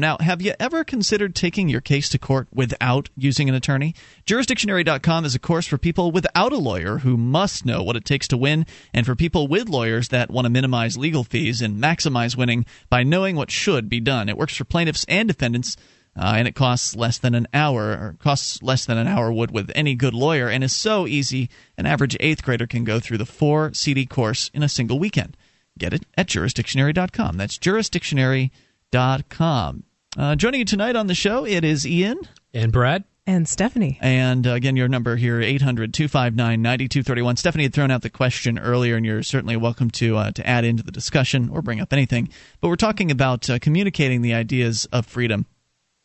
Now, 0.00 0.18
have 0.20 0.42
you 0.42 0.52
ever 0.60 0.84
considered 0.84 1.34
taking 1.34 1.70
your 1.70 1.80
case 1.80 2.10
to 2.10 2.18
court 2.18 2.48
without 2.52 3.08
using 3.16 3.48
an 3.48 3.54
attorney? 3.54 3.94
Jurisdictionary.com 4.26 5.24
is 5.24 5.34
a 5.34 5.38
course 5.38 5.66
for 5.66 5.78
people 5.78 6.12
without 6.12 6.52
a 6.52 6.58
lawyer 6.58 6.98
who 6.98 7.16
must 7.16 7.64
know 7.64 7.82
what 7.82 7.96
it 7.96 8.04
takes 8.04 8.28
to 8.28 8.36
win, 8.36 8.66
and 8.92 9.06
for 9.06 9.16
people 9.16 9.48
with 9.48 9.70
lawyers 9.70 10.08
that 10.08 10.30
want 10.30 10.44
to 10.44 10.50
minimize 10.50 10.98
legal 10.98 11.24
fees 11.24 11.62
and 11.62 11.82
maximize 11.82 12.36
winning 12.36 12.66
by 12.90 13.02
knowing 13.02 13.36
what 13.36 13.50
should 13.50 13.88
be 13.88 14.00
done. 14.00 14.28
It 14.28 14.36
works 14.36 14.56
for 14.56 14.64
plaintiffs 14.64 15.06
and 15.08 15.28
defendants. 15.28 15.78
Uh, 16.14 16.34
and 16.36 16.46
it 16.46 16.54
costs 16.54 16.94
less 16.94 17.16
than 17.16 17.34
an 17.34 17.48
hour, 17.54 17.92
or 17.92 18.16
costs 18.18 18.62
less 18.62 18.84
than 18.84 18.98
an 18.98 19.08
hour 19.08 19.32
would 19.32 19.50
with 19.50 19.72
any 19.74 19.94
good 19.94 20.12
lawyer, 20.12 20.46
and 20.46 20.62
is 20.62 20.76
so 20.76 21.06
easy 21.06 21.48
an 21.78 21.86
average 21.86 22.18
eighth 22.20 22.42
grader 22.42 22.66
can 22.66 22.84
go 22.84 23.00
through 23.00 23.16
the 23.16 23.24
four 23.24 23.72
CD 23.72 24.04
course 24.04 24.50
in 24.52 24.62
a 24.62 24.68
single 24.68 24.98
weekend. 24.98 25.38
Get 25.78 25.94
it 25.94 26.04
at 26.16 26.26
jurisdictionary.com. 26.28 27.36
That's 27.36 27.58
jurisdictionary.com. 27.58 29.82
Uh, 30.16 30.36
joining 30.36 30.60
you 30.60 30.66
tonight 30.66 30.96
on 30.96 31.06
the 31.06 31.14
show, 31.14 31.46
it 31.46 31.64
is 31.64 31.86
Ian. 31.86 32.18
And 32.52 32.70
Brad. 32.70 33.04
And 33.26 33.48
Stephanie. 33.48 33.98
And 34.00 34.46
uh, 34.46 34.50
again, 34.50 34.76
your 34.76 34.88
number 34.88 35.16
here, 35.16 35.40
800 35.40 35.94
259 35.94 36.60
9231. 36.60 37.36
Stephanie 37.36 37.64
had 37.64 37.72
thrown 37.72 37.90
out 37.92 38.02
the 38.02 38.10
question 38.10 38.58
earlier, 38.58 38.96
and 38.96 39.06
you're 39.06 39.22
certainly 39.22 39.56
welcome 39.56 39.90
to, 39.92 40.16
uh, 40.16 40.32
to 40.32 40.44
add 40.46 40.64
into 40.64 40.82
the 40.82 40.90
discussion 40.90 41.48
or 41.48 41.62
bring 41.62 41.80
up 41.80 41.92
anything. 41.92 42.28
But 42.60 42.68
we're 42.68 42.74
talking 42.76 43.12
about 43.12 43.48
uh, 43.48 43.60
communicating 43.60 44.22
the 44.22 44.34
ideas 44.34 44.86
of 44.92 45.06
freedom. 45.06 45.46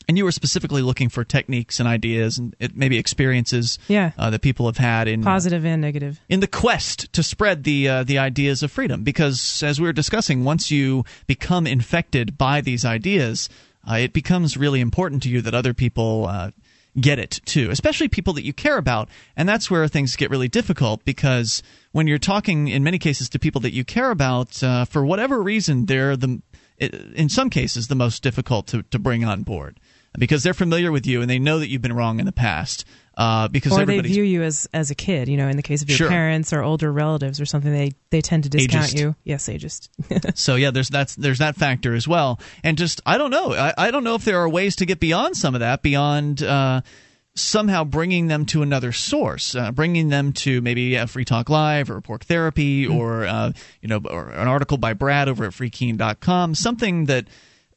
And 0.07 0.17
you 0.17 0.23
were 0.23 0.31
specifically 0.31 0.81
looking 0.81 1.09
for 1.09 1.23
techniques 1.25 1.79
and 1.81 1.87
ideas 1.87 2.37
and 2.37 2.55
it, 2.59 2.77
maybe 2.77 2.97
experiences 2.97 3.77
Yeah. 3.89 4.11
uh, 4.17 4.29
that 4.29 4.41
people 4.41 4.65
have 4.67 4.77
had 4.77 5.07
in 5.07 5.21
Positive 5.21 5.65
and 5.65 5.81
negative. 5.81 6.19
in 6.29 6.39
the 6.39 6.47
quest 6.47 7.11
to 7.13 7.21
spread 7.23 7.63
the 7.65 7.89
uh, 7.89 8.03
the 8.03 8.17
ideas 8.17 8.63
of 8.63 8.71
freedom. 8.71 9.03
Because 9.03 9.61
as 9.63 9.81
we 9.81 9.87
were 9.87 9.93
discussing, 9.93 10.43
once 10.45 10.71
you 10.71 11.03
become 11.27 11.67
infected 11.67 12.37
by 12.37 12.61
these 12.61 12.85
ideas, 12.85 13.49
uh, 13.89 13.95
it 13.95 14.13
becomes 14.13 14.55
really 14.57 14.79
important 14.81 15.23
to 15.23 15.29
you 15.29 15.41
that 15.41 15.53
other 15.53 15.73
people. 15.73 16.25
Uh, 16.27 16.51
Get 16.99 17.19
it 17.19 17.41
too, 17.45 17.69
especially 17.69 18.07
people 18.07 18.33
that 18.33 18.43
you 18.43 18.53
care 18.53 18.75
about. 18.79 19.07
And 19.35 19.47
that's 19.47 19.69
where 19.69 19.87
things 19.87 20.15
get 20.15 20.31
really 20.31 20.47
difficult 20.47 21.05
because 21.05 21.61
when 21.91 22.07
you're 22.07 22.17
talking, 22.17 22.69
in 22.69 22.83
many 22.83 22.97
cases, 22.97 23.29
to 23.29 23.37
people 23.37 23.61
that 23.61 23.71
you 23.71 23.83
care 23.85 24.09
about, 24.09 24.63
uh, 24.63 24.83
for 24.85 25.05
whatever 25.05 25.43
reason, 25.43 25.85
they're 25.85 26.17
the, 26.17 26.41
in 26.79 27.29
some 27.29 27.51
cases, 27.51 27.87
the 27.87 27.93
most 27.93 28.23
difficult 28.23 28.65
to, 28.67 28.81
to 28.81 28.97
bring 28.97 29.23
on 29.23 29.43
board 29.43 29.79
because 30.17 30.43
they're 30.43 30.53
familiar 30.53 30.91
with 30.91 31.05
you 31.05 31.21
and 31.21 31.29
they 31.29 31.39
know 31.39 31.59
that 31.59 31.69
you've 31.69 31.81
been 31.81 31.93
wrong 31.95 32.19
in 32.19 32.25
the 32.25 32.31
past. 32.31 32.85
Uh, 33.17 33.47
because 33.47 33.71
or 33.75 33.83
they 33.83 33.99
view 33.99 34.21
you 34.21 34.43
as 34.43 34.69
as 34.75 34.91
a 34.91 34.95
kid. 34.95 35.27
You 35.27 35.37
know, 35.37 35.47
in 35.47 35.57
the 35.57 35.63
case 35.63 35.81
of 35.81 35.89
your 35.89 35.97
Sure. 35.97 36.07
parents 36.07 36.53
or 36.53 36.61
older 36.61 36.91
relatives 36.91 37.41
or 37.41 37.45
something, 37.45 37.71
they 37.71 37.93
they 38.11 38.21
tend 38.21 38.43
to 38.43 38.49
discount 38.49 38.91
Ageist. 38.91 38.99
you. 38.99 39.15
Yes, 39.23 39.49
ageist. 39.49 39.89
so 40.37 40.53
yeah, 40.53 40.69
there's 40.69 40.89
that's 40.89 41.15
there's 41.15 41.39
that 41.39 41.55
factor 41.55 41.95
as 41.95 42.07
well, 42.07 42.39
and 42.63 42.77
just 42.77 43.01
I 43.07 43.17
don't 43.17 43.31
know, 43.31 43.53
I, 43.53 43.73
I 43.75 43.89
don't 43.89 44.03
know 44.03 44.13
if 44.13 44.23
there 44.23 44.37
are 44.37 44.47
ways 44.47 44.75
to 44.77 44.85
get 44.85 44.99
beyond 44.99 45.35
some 45.35 45.55
of 45.55 45.61
that, 45.61 45.81
beyond 45.81 46.43
uh, 46.43 46.81
somehow 47.33 47.83
bringing 47.83 48.27
them 48.27 48.45
to 48.47 48.61
another 48.61 48.91
source, 48.91 49.55
uh, 49.55 49.71
bringing 49.71 50.09
them 50.09 50.31
to 50.33 50.61
maybe 50.61 50.95
uh, 50.95 51.07
Free 51.07 51.25
Talk 51.25 51.49
Live 51.49 51.89
or 51.89 51.99
Porc 52.01 52.21
Therapy 52.21 52.85
mm-hmm. 52.85 52.95
or 52.95 53.25
uh, 53.25 53.51
you 53.81 53.87
know 53.87 53.99
or 54.07 54.29
an 54.29 54.47
article 54.47 54.77
by 54.77 54.93
Brad 54.93 55.27
over 55.27 55.45
at 55.45 55.53
FreeKeene.com, 55.53 56.53
something 56.53 57.05
that. 57.05 57.25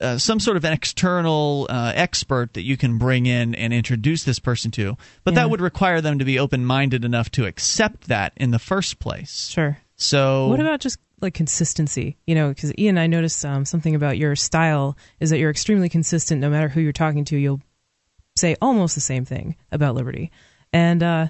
Uh, 0.00 0.16
some 0.16 0.40
sort 0.40 0.56
of 0.56 0.64
an 0.64 0.72
external 0.72 1.66
uh, 1.68 1.92
expert 1.94 2.54
that 2.54 2.62
you 2.62 2.76
can 2.76 2.96
bring 2.96 3.26
in 3.26 3.54
and 3.54 3.72
introduce 3.72 4.24
this 4.24 4.38
person 4.38 4.70
to, 4.70 4.96
but 5.24 5.34
yeah. 5.34 5.40
that 5.40 5.50
would 5.50 5.60
require 5.60 6.00
them 6.00 6.18
to 6.18 6.24
be 6.24 6.38
open-minded 6.38 7.04
enough 7.04 7.30
to 7.30 7.44
accept 7.44 8.08
that 8.08 8.32
in 8.36 8.50
the 8.50 8.58
first 8.58 8.98
place. 8.98 9.48
Sure. 9.48 9.76
So, 9.96 10.48
what 10.48 10.60
about 10.60 10.80
just 10.80 10.98
like 11.20 11.34
consistency? 11.34 12.16
You 12.26 12.34
know, 12.34 12.48
because 12.48 12.72
Ian, 12.78 12.96
I 12.96 13.06
noticed 13.06 13.44
um, 13.44 13.66
something 13.66 13.94
about 13.94 14.16
your 14.16 14.34
style 14.34 14.96
is 15.20 15.28
that 15.28 15.38
you're 15.38 15.50
extremely 15.50 15.90
consistent. 15.90 16.40
No 16.40 16.48
matter 16.48 16.68
who 16.68 16.80
you're 16.80 16.92
talking 16.92 17.26
to, 17.26 17.36
you'll 17.36 17.60
say 18.36 18.56
almost 18.62 18.94
the 18.94 19.02
same 19.02 19.26
thing 19.26 19.56
about 19.70 19.94
liberty. 19.94 20.30
And 20.72 21.02
uh, 21.02 21.26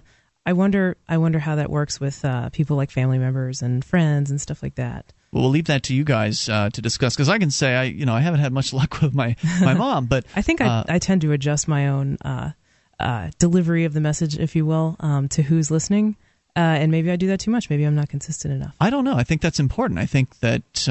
I 0.46 0.52
wonder, 0.52 0.96
I 1.08 1.18
wonder 1.18 1.38
how 1.38 1.56
that 1.56 1.70
works 1.70 1.98
with 1.98 2.24
uh, 2.24 2.50
people 2.50 2.76
like 2.76 2.90
family 2.90 3.18
members 3.18 3.62
and 3.62 3.84
friends 3.84 4.30
and 4.30 4.40
stuff 4.40 4.62
like 4.62 4.76
that. 4.76 5.12
Well, 5.32 5.42
we'll 5.42 5.50
leave 5.50 5.66
that 5.66 5.84
to 5.84 5.94
you 5.94 6.02
guys 6.02 6.48
uh, 6.48 6.70
to 6.70 6.82
discuss 6.82 7.14
because 7.14 7.28
I 7.28 7.38
can 7.38 7.50
say 7.50 7.74
I, 7.76 7.84
you 7.84 8.04
know, 8.04 8.14
I 8.14 8.20
haven't 8.20 8.40
had 8.40 8.52
much 8.52 8.72
luck 8.80 9.00
with 9.00 9.14
my 9.14 9.36
my 9.60 9.74
mom, 9.74 10.06
but 10.06 10.24
I 10.36 10.42
think 10.42 10.60
I, 10.60 10.66
uh, 10.66 10.84
I 10.88 10.98
tend 10.98 11.20
to 11.22 11.32
adjust 11.32 11.68
my 11.68 11.88
own 11.88 12.18
uh, 12.24 12.50
uh, 12.98 13.30
delivery 13.38 13.84
of 13.84 13.92
the 13.92 14.00
message, 14.00 14.38
if 14.38 14.56
you 14.56 14.66
will, 14.66 14.96
um, 15.00 15.28
to 15.28 15.42
who's 15.42 15.70
listening. 15.70 16.16
and 16.56 16.90
maybe 16.90 17.10
I 17.10 17.16
do 17.16 17.28
that 17.28 17.40
too 17.40 17.50
much. 17.50 17.70
Maybe 17.70 17.84
I'm 17.84 17.94
not 17.94 18.08
consistent 18.08 18.54
enough. 18.54 18.74
I 18.80 18.90
don't 18.90 19.04
know. 19.04 19.14
I 19.14 19.22
think 19.22 19.40
that's 19.40 19.60
important. 19.60 20.00
I 20.00 20.06
think 20.06 20.40
that 20.40 20.88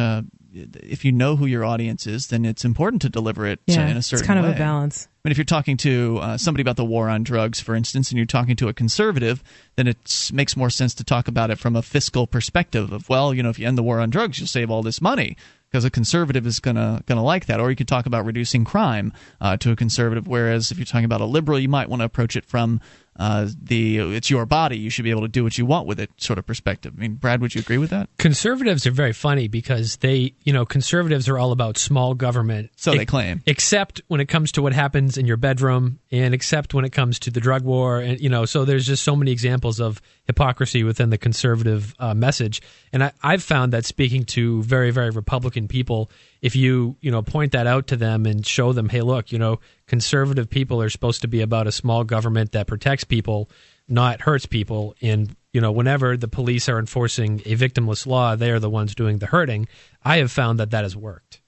if 0.54 1.04
you 1.04 1.12
know 1.12 1.36
who 1.36 1.46
your 1.46 1.66
audience 1.66 2.08
is, 2.08 2.28
then 2.28 2.46
it's 2.46 2.64
important 2.64 3.02
to 3.02 3.10
deliver 3.10 3.46
it 3.46 3.60
yeah, 3.68 3.88
in 3.88 3.98
a 3.98 4.02
certain 4.02 4.22
It's 4.24 4.28
kind 4.28 4.42
way. 4.42 4.50
of 4.50 4.56
a 4.56 4.58
balance. 4.58 5.09
Mean, 5.30 5.34
if 5.34 5.38
you're 5.38 5.46
talking 5.46 5.78
to 5.78 6.18
uh, 6.24 6.38
somebody 6.40 6.64
about 6.64 6.76
the 6.76 6.84
war 6.84 7.08
on 7.08 7.22
drugs, 7.22 7.60
for 7.60 7.76
instance, 7.76 8.10
and 8.10 8.18
you're 8.18 8.26
talking 8.26 8.56
to 8.56 8.68
a 8.68 8.74
conservative, 8.74 9.44
then 9.76 9.88
it 9.88 10.32
makes 10.34 10.58
more 10.58 10.72
sense 10.72 10.96
to 10.96 11.04
talk 11.04 11.28
about 11.28 11.52
it 11.52 11.60
from 11.60 11.76
a 11.76 11.84
fiscal 11.84 12.26
perspective 12.26 12.92
of, 12.92 13.08
well, 13.10 13.32
you 13.32 13.44
know, 13.44 13.50
if 13.50 13.60
you 13.60 13.68
end 13.68 13.78
the 13.78 13.84
war 13.84 14.00
on 14.00 14.10
drugs, 14.10 14.40
you'll 14.40 14.48
save 14.48 14.72
all 14.72 14.82
this 14.82 15.00
money 15.00 15.38
because 15.70 15.86
a 15.86 15.92
conservative 15.92 16.48
is 16.48 16.60
gonna 16.60 17.04
gonna 17.06 17.24
like 17.24 17.46
that. 17.46 17.60
Or 17.60 17.70
you 17.70 17.76
could 17.76 17.88
talk 17.88 18.08
about 18.08 18.26
reducing 18.26 18.66
crime 18.66 19.14
uh, 19.40 19.56
to 19.58 19.72
a 19.72 19.76
conservative, 19.76 20.28
whereas 20.28 20.72
if 20.72 20.80
you're 20.80 20.86
talking 20.86 21.06
about 21.06 21.22
a 21.22 21.26
liberal, 21.26 21.60
you 21.60 21.70
might 21.70 21.90
want 21.90 22.00
to 22.00 22.06
approach 22.06 22.36
it 22.36 22.46
from 22.46 22.82
uh, 23.20 23.48
the 23.62 24.00
it's 24.16 24.30
your 24.30 24.46
body, 24.46 24.78
you 24.78 24.90
should 24.90 25.04
be 25.04 25.12
able 25.12 25.24
to 25.24 25.28
do 25.28 25.44
what 25.44 25.58
you 25.58 25.66
want 25.66 25.86
with 25.86 26.00
it 26.00 26.10
sort 26.18 26.40
of 26.40 26.48
perspective. 26.48 26.94
I 26.98 27.02
mean, 27.02 27.16
Brad, 27.16 27.42
would 27.42 27.54
you 27.54 27.60
agree 27.60 27.78
with 27.78 27.90
that? 27.90 28.10
Conservatives 28.18 28.88
are 28.88 28.92
very 28.92 29.12
funny 29.12 29.50
because 29.50 29.98
they, 29.98 30.34
you 30.44 30.54
know, 30.54 30.66
conservatives 30.66 31.28
are 31.28 31.38
all 31.38 31.52
about 31.52 31.78
small 31.78 32.14
government. 32.14 32.72
So 32.78 32.96
they 32.96 33.06
claim. 33.06 33.44
Except 33.46 34.02
when 34.08 34.22
it 34.22 34.28
comes 34.28 34.54
to 34.54 34.62
what 34.62 34.72
happens 34.72 35.18
in 35.18 35.26
your 35.26 35.36
bedroom, 35.36 36.00
and 36.12 36.34
except 36.34 36.74
when 36.74 36.86
it 36.86 36.92
comes 36.92 37.20
to 37.20 37.32
the 37.32 37.42
drug 37.42 37.64
war, 37.64 38.00
and 38.00 38.22
you 38.22 38.30
know, 38.30 38.46
so 38.46 38.64
there's 38.64 38.88
just 38.88 39.04
so 39.04 39.18
many 39.18 39.32
examples 39.32 39.82
of 39.82 40.02
hypocrisy 40.24 40.84
within 40.84 41.10
the 41.10 41.18
conservative 41.18 41.94
uh, 42.00 42.14
message. 42.14 42.62
And 42.94 43.04
I, 43.04 43.12
I've 43.22 43.44
found 43.44 43.74
that 43.74 43.84
speaking 43.84 44.24
to 44.26 44.64
very, 44.64 44.92
very 44.92 45.10
Republican 45.10 45.68
people, 45.68 46.10
if 46.42 46.56
you 46.56 46.96
you 47.02 47.12
know 47.12 47.22
point 47.22 47.52
that 47.52 47.68
out 47.68 47.88
to 47.88 47.96
them 47.96 48.26
and 48.26 48.46
show 48.46 48.74
them, 48.74 48.90
hey, 48.90 49.02
look, 49.02 49.32
you 49.32 49.40
know, 49.40 49.60
conservative 49.88 50.50
people 50.50 50.82
are 50.82 50.90
supposed 50.90 51.22
to 51.22 51.28
be 51.28 51.42
about 51.42 51.68
a 51.68 51.72
small 51.72 52.04
government 52.04 52.52
that 52.54 52.68
protects 52.68 53.04
people, 53.04 53.50
not 53.88 54.22
hurts 54.22 54.46
people. 54.46 54.96
And 55.02 55.36
you 55.54 55.62
know, 55.62 55.72
whenever 55.72 56.16
the 56.16 56.28
police 56.28 56.70
are 56.70 56.80
enforcing 56.80 57.42
a 57.46 57.56
victimless 57.56 58.06
law, 58.06 58.36
they 58.36 58.52
are 58.52 58.60
the 58.60 58.70
ones 58.70 58.96
doing 58.96 59.18
the 59.18 59.26
hurting. 59.26 59.68
I 60.04 60.18
have 60.18 60.32
found 60.32 60.60
that 60.60 60.72
that 60.72 60.84
has 60.84 60.96
worked. 60.96 61.42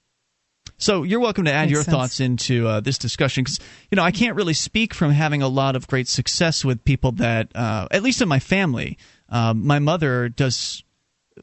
So 0.77 1.03
you're 1.03 1.19
welcome 1.19 1.45
to 1.45 1.53
add 1.53 1.65
Makes 1.65 1.71
your 1.71 1.83
sense. 1.83 1.95
thoughts 1.95 2.19
into 2.19 2.67
uh, 2.67 2.79
this 2.79 2.97
discussion 2.97 3.43
because 3.43 3.59
you 3.91 3.95
know 3.95 4.03
I 4.03 4.11
can't 4.11 4.35
really 4.35 4.55
speak 4.55 4.93
from 4.95 5.11
having 5.11 5.43
a 5.43 5.47
lot 5.47 5.75
of 5.75 5.87
great 5.87 6.07
success 6.07 6.65
with 6.65 6.83
people 6.83 7.11
that, 7.13 7.55
uh, 7.55 7.87
at 7.91 8.01
least 8.01 8.21
in 8.21 8.27
my 8.27 8.39
family, 8.39 8.97
um, 9.29 9.65
my 9.65 9.77
mother 9.77 10.27
does 10.27 10.83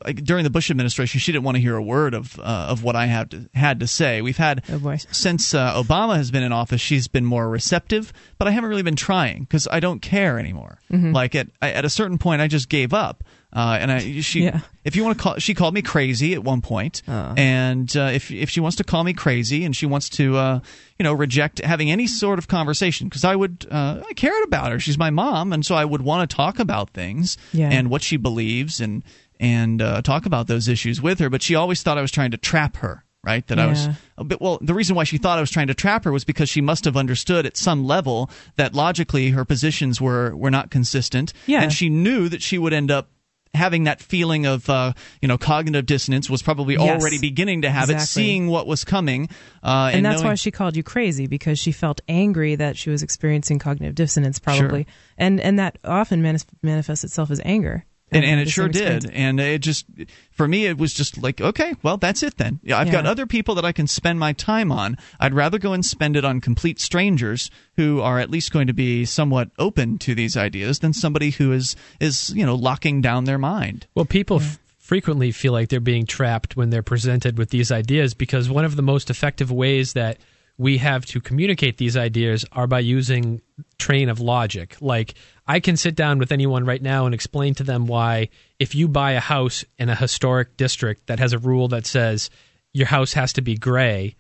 like 0.05 0.23
during 0.25 0.45
the 0.45 0.51
Bush 0.51 0.71
administration, 0.71 1.21
she 1.21 1.33
didn't 1.33 1.45
want 1.45 1.57
to 1.57 1.61
hear 1.61 1.77
a 1.77 1.83
word 1.83 2.15
of 2.15 2.39
uh, 2.41 2.43
of 2.71 2.83
what 2.83 2.97
I 2.97 3.07
had 3.07 3.31
to, 3.33 3.49
had 3.55 3.81
to 3.81 3.87
say. 3.87 4.23
We've 4.23 4.37
had 4.37 4.63
Oh, 4.71 4.97
since 5.11 5.55
uh, 5.55 5.75
Obama 5.83 6.17
has 6.17 6.31
been 6.31 6.43
in 6.43 6.53
office, 6.53 6.81
she's 6.81 7.09
been 7.09 7.25
more 7.25 7.49
receptive, 7.49 8.13
but 8.39 8.49
I 8.49 8.51
haven't 8.53 8.71
really 8.71 8.83
been 8.83 8.97
trying 8.97 9.43
because 9.45 9.67
I 9.71 9.81
don't 9.81 10.01
care 10.01 10.39
anymore. 10.39 10.79
Mhm. 10.91 11.15
Like 11.15 11.35
at 11.35 11.49
at 11.63 11.85
a 11.85 11.91
certain 11.91 12.19
point, 12.19 12.41
I 12.43 12.49
just 12.49 12.69
gave 12.69 12.93
up. 12.95 13.25
Uh, 13.51 13.79
and 13.81 13.91
I, 13.91 14.21
she, 14.21 14.43
Yeah. 14.45 14.61
if 14.85 14.95
you 14.95 15.03
want 15.03 15.17
to 15.17 15.23
call, 15.23 15.39
she 15.39 15.55
called 15.55 15.73
me 15.73 15.81
crazy 15.81 16.35
at 16.35 16.45
one 16.45 16.61
point. 16.61 17.01
and 17.09 17.97
uh, 17.97 18.11
if 18.13 18.31
if 18.31 18.51
she 18.51 18.61
wants 18.61 18.77
to 18.77 18.85
call 18.85 19.03
me 19.05 19.15
crazy 19.15 19.65
and 19.65 19.75
she 19.75 19.87
wants 19.87 20.11
to, 20.11 20.37
uh, 20.37 20.61
you 20.99 21.05
know, 21.05 21.15
reject 21.15 21.59
having 21.65 21.91
any 21.91 22.07
sort 22.07 22.39
of 22.39 22.47
conversation, 22.47 23.09
because 23.09 23.25
I 23.25 23.35
would, 23.35 23.67
uh, 23.71 24.03
I 24.07 24.13
cared 24.13 24.45
about 24.45 24.71
her. 24.73 24.79
She's 24.79 24.99
my 24.99 25.09
mom, 25.09 25.55
and 25.55 25.65
so 25.65 25.75
I 25.75 25.85
would 25.87 26.03
want 26.03 26.29
to 26.29 26.37
talk 26.37 26.59
about 26.59 26.91
things 26.91 27.39
Yeah. 27.55 27.71
and 27.71 27.89
what 27.89 28.03
she 28.03 28.19
believes 28.19 28.81
and 28.83 29.03
and 29.41 29.81
uh, 29.83 30.03
talk 30.03 30.27
about 30.27 30.47
those 30.47 30.69
issues 30.69 31.01
with 31.03 31.19
her. 31.21 31.31
But 31.31 31.43
she 31.43 31.55
always 31.55 31.83
thought 31.83 31.99
I 31.99 32.03
was 32.03 32.11
trying 32.13 32.33
to 32.33 32.37
trap 32.39 32.77
her. 32.79 33.05
Right, 33.25 33.45
that 33.49 33.59
I 33.59 33.67
was 33.67 33.89
a 34.17 34.23
bit. 34.25 34.41
Well, 34.41 34.59
the 34.63 34.73
reason 34.75 34.95
why 34.95 35.03
she 35.05 35.19
thought 35.19 35.39
I 35.39 35.41
was 35.41 35.51
trying 35.51 35.67
to 35.67 35.75
trap 35.75 36.05
her 36.05 36.13
was 36.13 36.25
because 36.25 36.49
she 36.49 36.61
must 36.61 36.85
have 36.85 36.97
understood 36.97 37.47
at 37.47 37.57
some 37.57 37.85
level 37.85 38.31
that 38.57 38.75
logically 38.75 39.31
her 39.31 39.45
positions 39.45 40.01
were 40.01 40.35
were 40.37 40.53
not 40.53 40.71
consistent, 40.71 41.33
Yeah. 41.47 41.61
and 41.63 41.73
she 41.73 41.89
knew 41.91 42.29
that 42.29 42.43
she 42.43 42.59
would 42.59 42.73
end 42.73 42.93
up 42.93 43.11
having 43.55 43.85
that 43.85 44.01
feeling 44.01 44.47
of 44.47 44.71
uh, 44.71 44.93
you 45.21 45.27
know 45.27 45.37
cognitive 45.37 45.85
dissonance 45.85 46.31
was 46.31 46.43
probably 46.43 46.77
Yes. 46.77 47.03
already 47.03 47.19
beginning 47.19 47.63
to 47.63 47.71
have 47.71 47.91
it, 47.91 48.01
seeing 48.01 48.47
what 48.47 48.67
was 48.69 48.85
coming, 48.85 49.29
uh, 49.65 49.91
and, 49.93 50.07
that's 50.07 50.19
knowing- 50.23 50.29
why 50.31 50.35
she 50.37 50.53
called 50.53 50.77
you 50.77 50.85
crazy 50.85 51.27
because 51.27 51.59
she 51.59 51.73
felt 51.73 52.01
angry 52.09 52.55
that 52.55 52.79
she 52.79 52.89
was 52.89 53.03
experiencing 53.03 53.59
cognitive 53.59 53.97
dissonance 53.97 54.39
probably 54.39 54.87
and 55.19 55.41
and 55.41 55.59
that 55.59 55.77
often 55.85 56.23
manis- 56.23 56.47
manifests 56.63 57.05
itself 57.05 57.31
as 57.33 57.41
anger 57.45 57.85
and, 58.11 58.25
and 58.25 58.41
it 58.41 58.49
sure 58.49 58.69
did. 58.69 59.11
and 59.11 59.39
it 59.39 59.61
just 59.61 59.87
for 60.31 60.49
me 60.49 60.67
it 60.67 60.79
was 60.79 60.95
just 60.95 61.19
like 61.19 61.41
okay 61.41 61.75
well 61.83 61.97
that's 61.97 62.23
it 62.23 62.37
then. 62.37 62.61
Yeah, 62.63 62.79
i've 62.79 62.91
got 62.91 63.07
other 63.07 63.27
people 63.27 63.55
that 63.57 63.65
i 63.65 63.73
can 63.73 63.87
spend 63.87 64.19
my 64.19 64.33
time 64.33 64.73
on. 64.73 64.97
I'd 65.21 65.35
rather 65.35 65.59
go 65.59 65.73
and 65.73 65.85
spend 65.85 66.17
it 66.17 66.25
on 66.25 66.41
complete 66.41 66.81
strangers 66.81 67.51
who 67.77 68.01
are 68.01 68.19
at 68.19 68.31
least 68.31 68.53
going 68.53 68.67
to 68.67 68.73
be 68.73 69.05
somewhat 69.05 69.51
open 69.59 69.99
to 69.99 70.15
these 70.15 70.37
ideas 70.37 70.79
than 70.81 70.93
somebody 70.93 71.31
who 71.31 71.53
is 71.53 71.77
is 72.01 72.31
you 72.35 72.47
know 72.47 72.55
locking 72.55 73.01
down 73.01 73.25
their 73.25 73.39
mind. 73.39 73.87
Well, 73.95 74.05
people 74.05 74.41
f- 74.41 74.59
frequently 74.79 75.33
feel 75.33 75.53
like 75.53 75.69
they're 75.69 75.81
being 75.81 76.07
trapped 76.07 76.57
when 76.57 76.71
they're 76.71 76.83
presented 76.83 77.37
with 77.37 77.51
these 77.51 77.71
ideas 77.71 78.15
because 78.15 78.49
one 78.49 78.65
of 78.65 78.77
the 78.77 78.83
most 78.83 79.11
effective 79.11 79.53
ways 79.53 79.93
that 79.93 80.19
we 80.59 80.79
have 80.79 81.07
to 81.07 81.21
communicate 81.21 81.79
these 81.79 81.97
ideas 81.97 82.45
are 82.53 82.67
by 82.67 82.81
using 82.81 83.41
train 83.79 84.09
of 84.09 84.21
logic. 84.21 84.77
Like 84.81 85.15
I 85.47 85.61
can 85.61 85.77
sit 85.77 85.95
down 85.95 86.19
with 86.19 86.33
anyone 86.33 86.65
right 86.65 86.83
now 86.83 87.07
and 87.07 87.15
explain 87.15 87.55
to 87.55 87.65
them 87.65 87.87
why 87.87 88.29
if 88.59 88.75
you 88.75 88.89
buy 88.89 89.13
a 89.13 89.21
house 89.21 89.65
in 89.79 89.89
a 89.89 89.95
historic 89.95 90.57
district 90.57 91.07
that 91.07 91.21
has 91.21 91.33
a 91.33 91.39
rule 91.39 91.69
that 91.69 91.87
says 91.87 92.29
your 92.73 92.89
house 92.89 93.13
has 93.13 93.33
to 93.35 93.41
be 93.41 93.57
gray, 93.57 94.17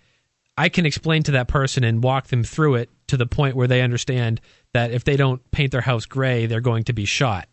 I 0.57 0.69
can 0.69 0.87
explain 0.87 1.25
to 1.25 1.33
that 1.33 1.49
person 1.49 1.83
and 1.83 2.03
walk 2.03 2.29
them 2.29 2.45
through 2.45 2.77
it 2.77 2.91
to 3.09 3.17
the 3.17 3.27
point 3.27 3.57
where 3.57 3.69
they 3.69 3.83
understand 3.83 4.41
that 4.73 4.93
if 4.93 5.03
they 5.05 5.17
don't 5.17 5.49
paint 5.51 5.73
their 5.73 5.81
house 5.81 6.07
gray, 6.07 6.47
they're 6.47 6.61
going 6.61 6.85
to 6.85 6.93
be 6.93 7.05
shot 7.05 7.49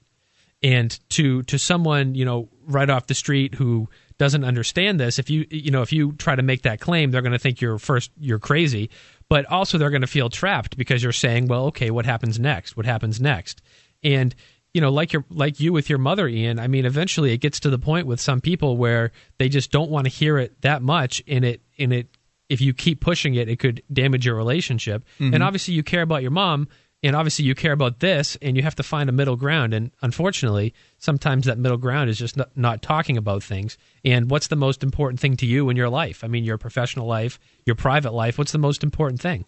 and 0.66 1.00
to 1.10 1.44
to 1.44 1.60
someone 1.60 2.16
you 2.16 2.26
know 2.26 2.50
right 2.68 2.90
off 2.90 3.08
the 3.08 3.14
street 3.14 3.56
who 3.56 3.88
doesn't 4.18 4.44
understand 4.44 5.00
this 5.00 5.20
if 5.20 5.30
you 5.30 5.46
you 5.50 5.72
know 5.72 5.82
if 5.82 5.92
you 5.92 6.14
try 6.14 6.36
to 6.36 6.42
make 6.44 6.62
that 6.62 6.80
claim 6.80 7.12
they're 7.12 7.22
going 7.22 7.32
to 7.34 7.40
think 7.40 7.62
you're 7.62 7.78
first 7.78 8.12
you're 8.20 8.40
crazy. 8.40 8.90
But 9.28 9.46
also 9.48 9.78
they're 9.78 9.90
going 9.90 10.02
to 10.02 10.08
feel 10.08 10.30
trapped 10.30 10.78
because 10.78 11.02
you're 11.04 11.12
saying 11.12 11.48
well 11.48 11.66
okay 11.68 11.92
what 11.92 12.06
happens 12.06 12.40
next? 12.40 12.78
What 12.78 12.86
happens 12.86 13.20
next? 13.20 13.62
And 14.04 14.34
you 14.74 14.82
know 14.82 14.90
like 14.92 15.14
your 15.14 15.26
like 15.30 15.60
you 15.60 15.74
with 15.74 15.90
your 15.90 16.00
mother 16.00 16.28
Ian 16.28 16.60
I 16.60 16.68
mean 16.68 16.86
eventually 16.86 17.32
it 17.32 17.38
gets 17.38 17.60
to 17.62 17.70
the 17.70 17.80
point 17.80 18.08
with 18.08 18.20
some 18.20 18.42
people 18.42 18.78
where 18.78 19.12
they 19.38 19.50
just 19.50 19.72
don't 19.72 19.90
want 19.90 20.06
to 20.06 20.12
hear 20.12 20.38
it 20.38 20.62
that 20.62 20.82
much 20.82 21.24
and 21.28 21.44
it 21.46 21.62
and 21.80 21.94
it 21.94 22.08
if 22.50 22.62
you 22.62 22.74
keep 22.74 23.02
pushing 23.02 23.36
it 23.36 23.50
it 23.50 23.58
could 23.58 23.82
damage 23.92 24.26
your 24.26 24.36
relationship. 24.36 25.04
Mhm. 25.20 25.34
and 25.34 25.44
obviously 25.44 25.74
you 25.74 25.82
care 25.84 26.02
about 26.04 26.22
your 26.22 26.32
mom 26.32 26.68
and 27.06 27.16
obviously 27.16 27.46
you 27.46 27.56
care 27.56 27.72
about 27.72 28.00
this 28.02 28.36
and 28.42 28.58
you 28.58 28.64
have 28.64 28.76
to 28.76 28.84
find 28.84 29.08
a 29.10 29.14
middle 29.14 29.36
ground. 29.38 29.74
And 29.74 29.92
unfortunately 30.02 30.74
sometimes 30.98 31.46
that 31.46 31.58
middle 31.58 31.78
ground 31.78 32.10
is 32.10 32.18
just 32.18 32.36
not, 32.36 32.50
not 32.58 32.82
talking 32.82 33.16
about 33.18 33.44
things. 33.44 33.78
And 34.04 34.30
what's 34.30 34.48
the 34.48 34.56
most 34.56 34.84
important 34.84 35.20
thing 35.20 35.38
to 35.38 35.46
you 35.46 35.70
in 35.70 35.78
your 35.78 35.90
life? 35.90 36.24
I 36.24 36.28
mean 36.28 36.44
your 36.44 36.58
professional 36.58 37.08
life 37.08 37.40
your 37.66 37.76
private 37.76 38.14
life 38.14 38.38
what's 38.38 38.52
the 38.52 38.58
most 38.58 38.84
important 38.84 39.22
thing? 39.22 39.46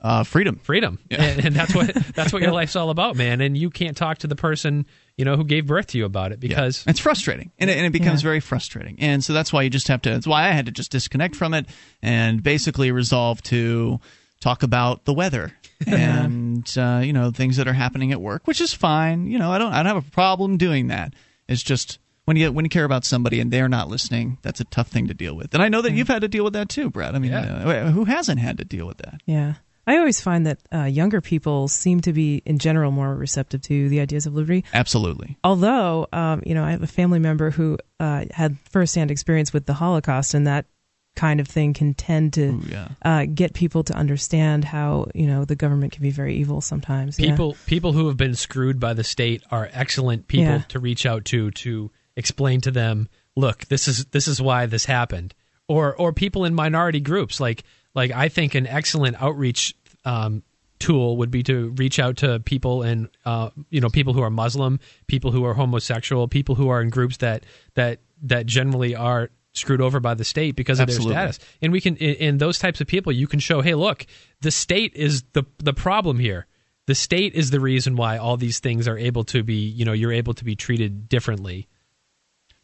Uh, 0.00 0.24
freedom. 0.24 0.56
Freedom. 0.56 0.98
And, 1.12 1.46
and 1.46 1.54
that's 1.54 1.74
what 1.76 1.94
that's 2.14 2.32
what 2.32 2.42
your 2.42 2.50
life's 2.52 2.74
all 2.74 2.90
about 2.90 3.14
man. 3.16 3.40
And 3.40 3.56
you 3.56 3.70
can't 3.70 3.96
talk 3.96 4.18
to 4.18 4.26
the 4.26 4.34
person 4.34 4.84
you 5.16 5.24
know 5.24 5.36
who 5.36 5.44
gave 5.44 5.66
birth 5.66 5.86
to 5.88 5.98
you 5.98 6.04
about 6.04 6.32
it 6.32 6.40
because 6.40 6.84
Yeah. 6.84 6.90
it's 6.90 6.98
frustrating. 7.00 7.52
And 7.60 7.70
it, 7.70 7.76
and 7.76 7.86
it 7.86 7.92
becomes 7.92 8.20
Yeah. 8.22 8.26
very 8.28 8.40
frustrating. 8.40 8.96
And 8.98 9.22
so 9.22 9.32
that's 9.32 9.52
why 9.52 9.62
you 9.62 9.70
just 9.70 9.86
have 9.88 10.02
to 10.02 10.10
that's 10.10 10.26
why 10.26 10.48
i 10.48 10.52
had 10.52 10.66
to 10.66 10.72
just 10.72 10.90
disconnect 10.90 11.36
from 11.36 11.54
it 11.54 11.66
and 12.02 12.42
basically 12.42 12.90
resolve 12.90 13.42
to 13.44 14.00
talk 14.40 14.64
about 14.64 15.04
the 15.04 15.14
weather 15.14 15.52
and 15.86 16.72
uh, 16.78 17.00
you 17.02 17.12
know 17.12 17.30
things 17.30 17.56
that 17.56 17.68
are 17.68 17.72
happening 17.72 18.12
at 18.12 18.20
work 18.20 18.46
which 18.46 18.60
is 18.60 18.72
fine 18.72 19.26
you 19.26 19.38
know 19.38 19.50
i 19.50 19.58
don't 19.58 19.72
i 19.72 19.82
don't 19.82 19.94
have 19.94 20.06
a 20.06 20.10
problem 20.10 20.56
doing 20.56 20.88
that 20.88 21.14
it's 21.48 21.62
just 21.62 21.98
when 22.24 22.36
you 22.36 22.50
when 22.52 22.64
you 22.64 22.68
care 22.68 22.84
about 22.84 23.04
somebody 23.04 23.40
and 23.40 23.50
they're 23.50 23.68
not 23.68 23.88
listening 23.88 24.38
that's 24.42 24.60
a 24.60 24.64
tough 24.64 24.88
thing 24.88 25.08
to 25.08 25.14
deal 25.14 25.34
with 25.34 25.52
and 25.54 25.62
i 25.62 25.68
know 25.68 25.82
that 25.82 25.92
you've 25.92 26.08
had 26.08 26.22
to 26.22 26.28
deal 26.28 26.44
with 26.44 26.52
that 26.52 26.68
too 26.68 26.90
brad 26.90 27.14
i 27.14 27.18
mean 27.18 27.32
Yeah. 27.32 27.64
uh, 27.66 27.90
who 27.90 28.04
hasn't 28.04 28.40
had 28.40 28.58
to 28.58 28.64
deal 28.64 28.86
with 28.86 28.98
that 28.98 29.20
Yeah. 29.26 29.54
I 29.84 29.98
always 29.98 30.20
find 30.20 30.46
that 30.46 30.60
uh, 30.72 30.84
younger 30.84 31.20
people 31.20 31.66
seem 31.66 32.02
to 32.02 32.12
be, 32.12 32.40
in 32.46 32.60
general, 32.60 32.92
more 32.92 33.16
receptive 33.16 33.62
to 33.62 33.88
the 33.88 33.98
ideas 33.98 34.26
of 34.26 34.32
liberty. 34.32 34.64
Absolutely. 34.72 35.36
Although, 35.42 36.06
um, 36.12 36.40
you 36.46 36.54
know, 36.54 36.62
I 36.62 36.70
have 36.70 36.84
a 36.84 36.86
family 36.86 37.18
member 37.18 37.50
who 37.50 37.78
uh, 37.98 38.26
had 38.30 38.56
firsthand 38.70 39.10
experience 39.10 39.52
with 39.52 39.66
the 39.66 39.74
Holocaust, 39.74 40.34
and 40.34 40.46
that 40.46 40.66
kind 41.14 41.40
of 41.40 41.46
thing 41.48 41.74
can 41.74 41.92
tend 41.94 42.32
to 42.32 42.44
Ooh, 42.46 42.62
yeah. 42.66 42.88
uh, 43.02 43.26
get 43.26 43.52
people 43.52 43.84
to 43.84 43.94
understand 43.94 44.64
how 44.64 45.08
you 45.14 45.26
know 45.26 45.44
the 45.44 45.56
government 45.56 45.92
can 45.92 46.02
be 46.02 46.10
very 46.10 46.36
evil 46.36 46.60
sometimes. 46.60 47.18
Yeah. 47.18 47.30
People 47.30 47.56
people 47.66 47.92
who 47.92 48.08
have 48.08 48.16
been 48.16 48.34
screwed 48.34 48.80
by 48.80 48.94
the 48.94 49.04
state 49.04 49.42
are 49.50 49.68
excellent 49.72 50.26
people 50.28 50.46
Yeah. 50.46 50.62
to 50.68 50.78
reach 50.78 51.04
out 51.06 51.24
to 51.26 51.50
to 51.50 51.90
explain 52.16 52.60
to 52.62 52.70
them, 52.70 53.08
look, 53.36 53.66
this 53.66 53.88
is 53.88 54.06
this 54.06 54.26
is 54.26 54.40
why 54.40 54.66
this 54.66 54.84
happened. 54.86 55.34
Or 55.68 55.94
or 55.94 56.12
people 56.12 56.44
in 56.44 56.54
minority 56.54 57.00
groups 57.00 57.40
like 57.40 57.64
like 57.94 58.10
I 58.10 58.28
think 58.28 58.54
an 58.54 58.66
excellent 58.66 59.20
outreach 59.22 59.74
um, 60.04 60.42
tool 60.78 61.18
would 61.18 61.30
be 61.30 61.42
to 61.44 61.70
reach 61.76 61.98
out 61.98 62.16
to 62.18 62.40
people 62.40 62.82
and 62.82 63.08
uh, 63.24 63.50
you 63.70 63.80
know 63.80 63.88
people 63.90 64.14
who 64.14 64.22
are 64.22 64.30
Muslim, 64.30 64.80
people 65.06 65.30
who 65.30 65.44
are 65.44 65.54
homosexual, 65.54 66.26
people 66.26 66.54
who 66.54 66.68
are 66.70 66.80
in 66.82 66.88
groups 66.90 67.18
that 67.18 67.44
that 67.74 68.00
that 68.22 68.46
generally 68.46 68.94
are 68.94 69.30
screwed 69.54 69.80
over 69.80 70.00
by 70.00 70.14
the 70.14 70.24
state 70.24 70.56
because 70.56 70.80
of 70.80 70.84
Absolutely. 70.84 71.14
their 71.14 71.32
status. 71.32 71.56
And 71.60 71.72
we 71.72 71.80
can 71.80 71.96
in, 71.96 72.14
in 72.14 72.38
those 72.38 72.58
types 72.58 72.80
of 72.80 72.86
people 72.86 73.12
you 73.12 73.26
can 73.26 73.40
show, 73.40 73.60
hey, 73.60 73.74
look, 73.74 74.06
the 74.40 74.50
state 74.50 74.94
is 74.94 75.22
the 75.32 75.44
the 75.58 75.74
problem 75.74 76.18
here. 76.18 76.46
The 76.86 76.94
state 76.94 77.34
is 77.34 77.50
the 77.50 77.60
reason 77.60 77.94
why 77.94 78.18
all 78.18 78.36
these 78.36 78.58
things 78.58 78.88
are 78.88 78.98
able 78.98 79.24
to 79.24 79.42
be, 79.44 79.54
you 79.54 79.84
know, 79.84 79.92
you're 79.92 80.12
able 80.12 80.34
to 80.34 80.44
be 80.44 80.56
treated 80.56 81.08
differently. 81.08 81.68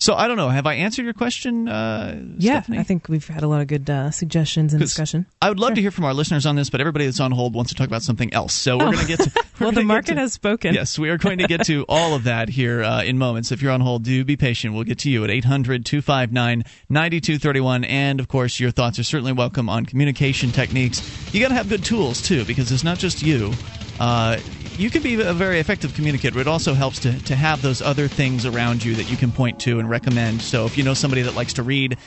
So 0.01 0.15
I 0.15 0.29
don't 0.29 0.37
know. 0.37 0.49
Have 0.49 0.65
I 0.65 0.75
answered 0.75 1.05
your 1.07 1.13
question? 1.13 1.69
Uh, 1.69 2.23
yeah, 2.39 2.61
Stephanie? 2.61 2.79
I 2.79 2.83
think 2.85 3.09
we've 3.09 3.27
had 3.27 3.43
a 3.43 3.49
lot 3.49 3.61
of 3.63 3.67
good 3.67 3.91
uh, 3.91 4.13
suggestions 4.13 4.73
and 4.73 4.81
discussion. 4.81 5.27
I 5.43 5.49
would 5.49 5.59
love 5.59 5.75
to 5.75 5.81
hear 5.81 5.91
from 5.91 6.05
our 6.05 6.15
listeners 6.15 6.47
on 6.47 6.55
this, 6.55 6.71
but 6.71 6.81
everybody 6.81 7.07
that's 7.07 7.19
on 7.19 7.33
hold 7.33 7.53
wants 7.53 7.73
to 7.73 7.75
talk 7.75 7.89
about 7.89 8.03
something 8.03 8.33
else. 8.33 8.55
So 8.55 8.79
we're 8.79 8.85
Oh. 8.87 8.93
going 8.93 9.07
to 9.07 9.17
get 9.17 9.19
to. 9.21 9.45
well, 9.61 9.73
the 9.73 9.83
market 9.83 10.15
to- 10.15 10.21
has 10.21 10.33
spoken. 10.33 10.73
Yes, 10.73 11.01
we 11.01 11.11
are 11.11 11.19
going 11.19 11.39
to 11.39 11.49
get 11.49 11.65
to 11.67 11.85
all 11.89 12.15
of 12.15 12.25
that 12.25 12.49
here 12.49 12.81
uh, 12.85 13.03
in 13.03 13.19
moments. 13.19 13.51
If 13.51 13.61
you're 13.61 13.73
on 13.73 13.81
hold, 13.81 14.05
do 14.05 14.25
be 14.25 14.37
patient. 14.37 14.73
We'll 14.73 14.85
get 14.85 15.01
to 15.01 15.11
you 15.11 15.25
at 15.25 15.31
800 15.31 15.85
259 15.85 16.63
9231. 16.89 17.83
And 17.83 18.21
of 18.21 18.29
course, 18.29 18.61
your 18.61 18.71
thoughts 18.71 19.01
are 19.01 19.05
certainly 19.05 19.33
welcome 19.33 19.69
on 19.69 19.85
communication 19.85 20.53
techniques. 20.53 21.03
You 21.35 21.41
got 21.41 21.49
to 21.49 21.55
have 21.55 21.69
good 21.69 21.85
tools, 21.85 22.23
too, 22.23 22.45
because 22.45 22.71
it's 22.71 22.85
not 22.85 22.99
just 22.99 23.21
you. 23.21 23.53
Uh, 23.99 24.39
you 24.79 24.91
can 24.91 25.03
be 25.03 25.21
a 25.21 25.33
very 25.35 25.59
effective 25.59 25.93
communicator. 25.95 26.39
It 26.39 26.47
also 26.47 26.73
helps 26.73 27.01
to, 27.01 27.25
to 27.25 27.35
have 27.35 27.61
those 27.63 27.83
other 27.83 28.07
things 28.07 28.47
around 28.47 28.85
you 28.85 28.95
that 28.95 29.11
you 29.11 29.17
can 29.17 29.33
point 29.33 29.59
to 29.61 29.81
and 29.81 29.91
recommend. 29.91 30.41
So 30.41 30.67
if 30.67 30.79
you 30.79 30.85
know 30.85 30.95
somebody 30.95 31.23
that 31.23 31.35
likes 31.35 31.55
to 31.55 31.65
read, 31.65 31.99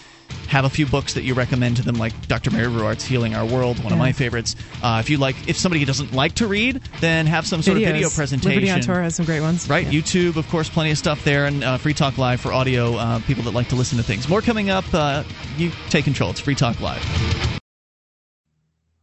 have 0.47 0.63
a 0.63 0.69
few 0.69 0.85
books 0.85 1.13
that 1.15 1.23
you 1.23 1.33
recommend 1.33 1.75
to 1.77 1.83
them, 1.83 1.95
like 1.95 2.27
Dr. 2.27 2.49
Mary 2.51 2.67
Ruwart's 2.67 3.03
Healing 3.03 3.35
Our 3.35 3.45
World, 3.45 3.83
one 3.83 3.91
of 3.91 3.99
my 3.99 4.13
favorites. 4.13 4.55
Uh, 4.81 4.97
if 5.03 5.09
you 5.09 5.17
like, 5.17 5.49
if 5.49 5.57
somebody 5.57 5.83
doesn't 5.83 6.13
like 6.13 6.35
to 6.35 6.47
read, 6.47 6.81
then 7.01 7.25
have 7.27 7.45
some 7.45 7.61
sort 7.61 7.77
of 7.77 7.83
video 7.83 8.09
presentation. 8.09 8.51
Liberty 8.51 8.71
on 8.71 8.79
Tour 8.79 9.01
has 9.01 9.15
some 9.15 9.25
great 9.25 9.41
ones. 9.41 9.69
Right, 9.69 9.85
Yeah. 9.85 9.99
YouTube, 9.99 10.37
of 10.37 10.47
course, 10.49 10.69
plenty 10.69 10.91
of 10.91 10.97
stuff 10.97 11.23
there, 11.25 11.45
and 11.45 11.63
uh, 11.63 11.77
Free 11.77 11.93
Talk 11.93 12.17
Live 12.17 12.39
for 12.39 12.53
audio 12.53 12.95
uh, 12.95 13.19
people 13.19 13.43
that 13.43 13.53
like 13.53 13.67
to 13.69 13.75
listen 13.75 13.97
to 13.97 14.03
things. 14.03 14.29
More 14.29 14.41
coming 14.41 14.69
up. 14.69 14.85
Uh, 14.93 15.23
you 15.57 15.71
take 15.89 16.05
control. 16.05 16.29
It's 16.31 16.39
Free 16.39 16.55
Talk 16.55 16.79
Live. 16.79 17.60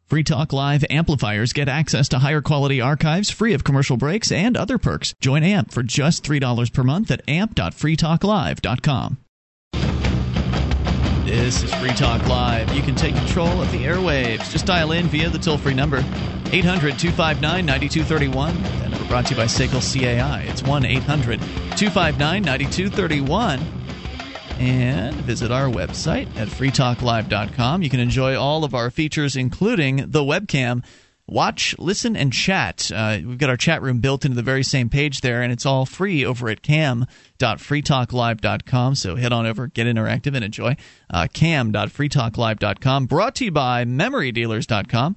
Free 0.09 0.25
Talk 0.25 0.55
Live 0.55 0.87
amplifiers 0.89 1.53
get 1.53 1.69
access 1.69 2.09
to 2.09 2.19
higher 2.19 2.41
quality 2.41 2.81
archives 2.81 3.29
free 3.29 3.53
of 3.53 3.63
commercial 3.63 3.99
breaks 3.99 4.33
and 4.33 4.57
other 4.57 4.79
perks. 4.79 5.13
Join 5.21 5.43
AMP 5.43 5.71
for 5.71 5.83
just 5.83 6.25
$3 6.25 6.73
per 6.73 6.83
month 6.83 7.11
at 7.11 7.21
amp.freetalklive.com. 7.29 9.19
This 11.27 11.63
is 11.63 11.75
Free 11.75 11.91
Talk 11.91 12.27
Live. 12.27 12.73
You 12.73 12.81
can 12.81 12.95
take 12.95 13.15
control 13.17 13.61
of 13.61 13.71
the 13.71 13.85
airwaves. 13.85 14.51
Just 14.51 14.65
dial 14.65 14.93
in 14.93 15.09
via 15.09 15.29
the 15.29 15.39
toll 15.39 15.59
free 15.59 15.75
number 15.75 15.99
800 15.99 16.99
259 16.99 17.67
9231. 17.67 18.63
That 18.63 18.91
number 18.91 19.09
brought 19.09 19.27
to 19.27 19.35
you 19.35 19.37
by 19.37 19.45
Sekel 19.45 19.83
CAI. 19.83 20.45
It's 20.49 20.63
1 20.63 20.87
800 20.87 21.39
259 21.39 22.43
9231 22.45 23.61
and 24.59 25.15
visit 25.17 25.51
our 25.51 25.67
website 25.67 26.29
at 26.37 26.49
freetalklive.com. 26.49 27.83
You 27.83 27.91
can 27.91 28.01
enjoy 28.01 28.37
all 28.37 28.65
of 28.65 28.75
our 28.75 28.91
features, 28.91 29.37
including 29.37 30.11
the 30.11 30.21
webcam. 30.21 30.85
Watch, 31.27 31.75
listen, 31.79 32.17
and 32.17 32.33
chat. 32.33 32.91
Uh, 32.93 33.19
we've 33.25 33.37
got 33.37 33.51
our 33.51 33.59
chat 33.59 33.83
room 33.83 34.01
built 34.01 34.25
into 34.25 34.35
the 34.35 34.43
very 34.43 34.63
same 34.63 34.89
page 34.89 35.21
there, 35.21 35.43
and 35.43 35.53
it's 35.53 35.67
all 35.67 35.85
free 35.85 36.25
over 36.25 36.49
at 36.49 36.63
cam.freetalklive.com. 36.63 38.95
So 38.95 39.17
head 39.17 39.33
on 39.33 39.45
over, 39.45 39.67
get 39.67 39.87
interactive, 39.87 40.35
and 40.35 40.45
enjoy. 40.45 40.77
Uh, 41.11 41.27
cam.freetalklive.com. 41.31 43.07
Brought 43.07 43.35
to 43.37 43.45
you 43.45 43.51
by 43.51 43.85
MemoryDealers.com. 43.85 45.17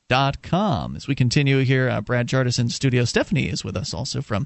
As 0.11 1.07
we 1.07 1.15
continue 1.15 1.59
here, 1.59 1.89
uh, 1.89 2.01
Brad 2.01 2.27
Jardis 2.27 2.59
in 2.59 2.69
studio. 2.69 3.05
Stephanie 3.05 3.47
is 3.47 3.63
with 3.63 3.77
us 3.77 3.93
also 3.93 4.21
from 4.21 4.45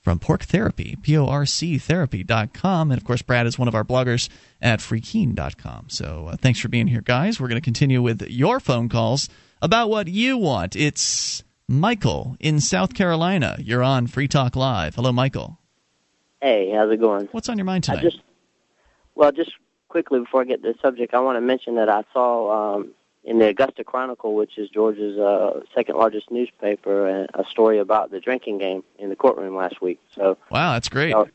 from 0.00 0.18
Porc 0.18 0.42
Therapy, 0.42 0.96
P 1.02 1.16
O 1.16 1.26
R 1.26 1.46
C 1.46 1.78
therapy.com. 1.78 2.90
And 2.90 3.00
of 3.00 3.04
course, 3.04 3.22
Brad 3.22 3.46
is 3.46 3.58
one 3.58 3.68
of 3.68 3.74
our 3.74 3.84
bloggers 3.84 4.28
at 4.62 4.80
freekeen.com. 4.80 5.86
So 5.88 6.28
uh, 6.28 6.36
thanks 6.36 6.60
for 6.60 6.68
being 6.68 6.86
here, 6.86 7.00
guys. 7.00 7.40
We're 7.40 7.48
going 7.48 7.60
to 7.60 7.64
continue 7.64 8.02
with 8.02 8.22
your 8.22 8.60
phone 8.60 8.88
calls 8.88 9.28
about 9.60 9.90
what 9.90 10.08
you 10.08 10.38
want. 10.38 10.76
It's 10.76 11.42
Michael 11.68 12.36
in 12.38 12.60
South 12.60 12.94
Carolina. 12.94 13.56
You're 13.58 13.82
on 13.82 14.06
Free 14.06 14.28
Talk 14.28 14.54
Live. 14.54 14.94
Hello, 14.94 15.12
Michael. 15.12 15.58
Hey, 16.40 16.72
how's 16.72 16.92
it 16.92 17.00
going? 17.00 17.28
What's 17.32 17.48
on 17.48 17.58
your 17.58 17.64
mind 17.64 17.86
I 17.88 17.96
just, 17.96 18.20
well, 19.14 19.32
just 19.32 19.50
quickly 19.88 20.20
before 20.20 20.42
I 20.42 20.44
get 20.44 20.62
to 20.62 20.72
the 20.72 20.78
subject, 20.80 21.14
I 21.14 21.20
want 21.20 21.36
to 21.36 21.40
mention 21.40 21.76
that 21.76 21.88
I 21.88 22.04
saw 22.12 22.76
um, 22.76 22.92
in 23.26 23.38
the 23.38 23.48
Augusta 23.48 23.84
Chronicle, 23.84 24.34
which 24.34 24.56
is 24.56 24.70
Georgia's 24.70 25.18
uh, 25.18 25.60
second 25.74 25.96
largest 25.96 26.30
newspaper, 26.30 27.08
a, 27.08 27.28
a 27.34 27.44
story 27.50 27.78
about 27.80 28.10
the 28.10 28.20
drinking 28.20 28.58
game 28.58 28.82
in 28.98 29.10
the 29.10 29.16
courtroom 29.16 29.54
last 29.56 29.82
week. 29.82 30.00
So 30.14 30.38
wow, 30.50 30.72
that's 30.72 30.88
great. 30.88 31.10
y'all, 31.10 31.28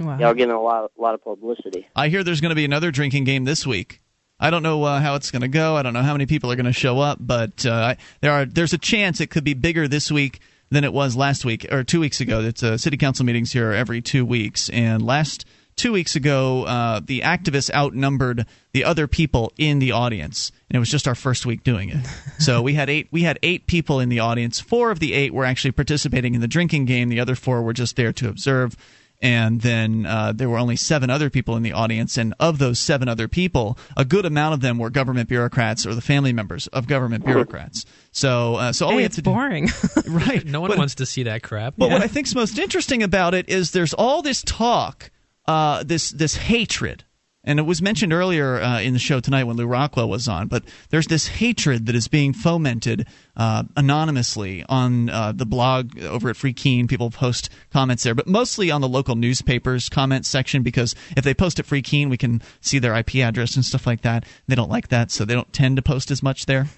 Wow. 0.00 0.18
y'all 0.18 0.34
getting 0.34 0.52
a 0.54 0.60
lot, 0.60 0.90
a 0.98 1.00
lot 1.00 1.14
of 1.14 1.22
publicity. 1.22 1.86
I 1.94 2.08
hear 2.08 2.24
there's 2.24 2.40
going 2.40 2.48
to 2.50 2.56
be 2.56 2.64
another 2.64 2.90
drinking 2.90 3.22
game 3.24 3.44
this 3.44 3.64
week. 3.64 4.00
I 4.40 4.50
don't 4.50 4.64
know 4.64 4.82
uh, 4.82 5.00
how 5.00 5.14
it's 5.14 5.30
going 5.30 5.42
to 5.42 5.48
go. 5.48 5.76
I 5.76 5.82
don't 5.82 5.92
know 5.92 6.02
how 6.02 6.12
many 6.14 6.26
people 6.26 6.50
are 6.50 6.56
going 6.56 6.66
to 6.66 6.72
show 6.72 6.98
up, 6.98 7.18
but 7.20 7.64
uh, 7.64 7.94
there 8.20 8.32
are 8.32 8.44
there's 8.44 8.72
a 8.72 8.78
chance 8.78 9.20
it 9.20 9.30
could 9.30 9.44
be 9.44 9.54
bigger 9.54 9.86
this 9.86 10.10
week 10.10 10.40
than 10.70 10.82
it 10.82 10.92
was 10.92 11.14
last 11.14 11.44
week 11.44 11.66
or 11.70 11.84
two 11.84 12.00
weeks 12.00 12.20
ago. 12.20 12.40
It's 12.40 12.64
uh, 12.64 12.76
city 12.78 12.96
council 12.96 13.24
meetings 13.24 13.52
here 13.52 13.70
every 13.70 14.02
two 14.02 14.24
weeks, 14.26 14.68
and 14.70 15.06
last 15.06 15.44
two 15.76 15.92
weeks 15.92 16.16
ago, 16.16 16.64
uh, 16.64 17.00
the 17.04 17.20
activists 17.20 17.70
outnumbered 17.72 18.46
the 18.72 18.84
other 18.84 19.06
people 19.06 19.52
in 19.58 19.78
the 19.78 19.92
audience, 19.92 20.50
and 20.70 20.76
it 20.76 20.80
was 20.80 20.90
just 20.90 21.06
our 21.08 21.14
first 21.14 21.44
week 21.46 21.62
doing 21.64 21.88
it. 21.90 22.06
so 22.38 22.62
we 22.62 22.74
had 22.74 22.88
eight 22.90 23.08
we 23.10 23.22
had 23.22 23.38
eight 23.42 23.66
people 23.66 24.00
in 24.00 24.08
the 24.08 24.20
audience. 24.20 24.60
Four 24.60 24.90
of 24.90 24.98
the 25.00 25.12
eight 25.12 25.32
were 25.34 25.44
actually 25.44 25.72
participating 25.72 26.34
in 26.34 26.40
the 26.40 26.48
drinking 26.48 26.84
game. 26.86 27.08
The 27.08 27.20
other 27.20 27.34
four 27.34 27.62
were 27.62 27.72
just 27.72 27.96
there 27.96 28.12
to 28.14 28.28
observe 28.28 28.76
and 29.24 29.60
then 29.60 30.04
uh, 30.04 30.32
there 30.34 30.48
were 30.48 30.58
only 30.58 30.74
seven 30.74 31.08
other 31.08 31.30
people 31.30 31.54
in 31.54 31.62
the 31.62 31.72
audience 31.72 32.18
and 32.18 32.34
of 32.40 32.58
those 32.58 32.80
seven 32.80 33.08
other 33.08 33.28
people 33.28 33.78
a 33.96 34.04
good 34.04 34.26
amount 34.26 34.52
of 34.52 34.60
them 34.62 34.78
were 34.78 34.90
government 34.90 35.28
bureaucrats 35.28 35.86
or 35.86 35.94
the 35.94 36.00
family 36.00 36.32
members 36.32 36.66
of 36.66 36.88
government 36.88 37.24
bureaucrats 37.24 37.86
so 38.10 38.56
uh, 38.56 38.72
so 38.72 38.86
all 38.86 38.90
Hey, 38.90 38.96
we 38.96 39.02
have 39.04 39.10
it's 39.10 39.16
to 39.16 39.22
do 39.22 39.30
boring. 39.30 39.68
right 40.08 40.44
No 40.44 40.60
one 40.60 40.70
But- 40.70 40.78
wants 40.78 40.96
to 40.96 41.06
see 41.06 41.22
that 41.22 41.44
crap. 41.44 41.74
but 41.78 41.88
what 41.88 42.02
I 42.02 42.08
think's 42.08 42.34
most 42.34 42.58
interesting 42.58 43.04
about 43.04 43.32
it 43.32 43.48
is 43.48 43.70
there's 43.70 43.94
all 43.94 44.22
this 44.22 44.42
talk, 44.42 45.11
uh, 45.46 45.82
this 45.82 46.10
this 46.10 46.36
hatred, 46.36 47.04
and 47.44 47.58
it 47.58 47.62
was 47.62 47.82
mentioned 47.82 48.12
earlier 48.12 48.60
uh, 48.60 48.80
in 48.80 48.92
the 48.92 48.98
show 48.98 49.20
tonight 49.20 49.44
when 49.44 49.56
Lew 49.56 49.66
Rockwell 49.66 50.08
was 50.08 50.28
on. 50.28 50.48
But 50.48 50.64
there's 50.90 51.08
this 51.08 51.26
hatred 51.26 51.86
that 51.86 51.94
is 51.94 52.08
being 52.08 52.32
fomented 52.32 53.06
uh, 53.36 53.64
anonymously 53.76 54.64
on 54.68 55.10
uh, 55.10 55.32
the 55.32 55.46
blog 55.46 55.98
over 56.00 56.30
at 56.30 56.36
Free 56.36 56.52
Keen. 56.52 56.86
People 56.86 57.10
post 57.10 57.48
comments 57.72 58.04
there, 58.04 58.14
but 58.14 58.28
mostly 58.28 58.70
on 58.70 58.80
the 58.80 58.88
local 58.88 59.16
newspapers 59.16 59.88
comment 59.88 60.26
section 60.26 60.62
because 60.62 60.94
if 61.16 61.24
they 61.24 61.34
post 61.34 61.58
at 61.58 61.66
Free 61.66 61.82
Keen, 61.82 62.08
we 62.08 62.16
can 62.16 62.42
see 62.60 62.78
their 62.78 62.94
IP 62.94 63.16
address 63.16 63.56
and 63.56 63.64
stuff 63.64 63.86
like 63.86 64.02
that. 64.02 64.24
They 64.46 64.54
don't 64.54 64.70
like 64.70 64.88
that, 64.88 65.10
so 65.10 65.24
they 65.24 65.34
don't 65.34 65.52
tend 65.52 65.76
to 65.76 65.82
post 65.82 66.10
as 66.10 66.22
much 66.22 66.46
there. 66.46 66.68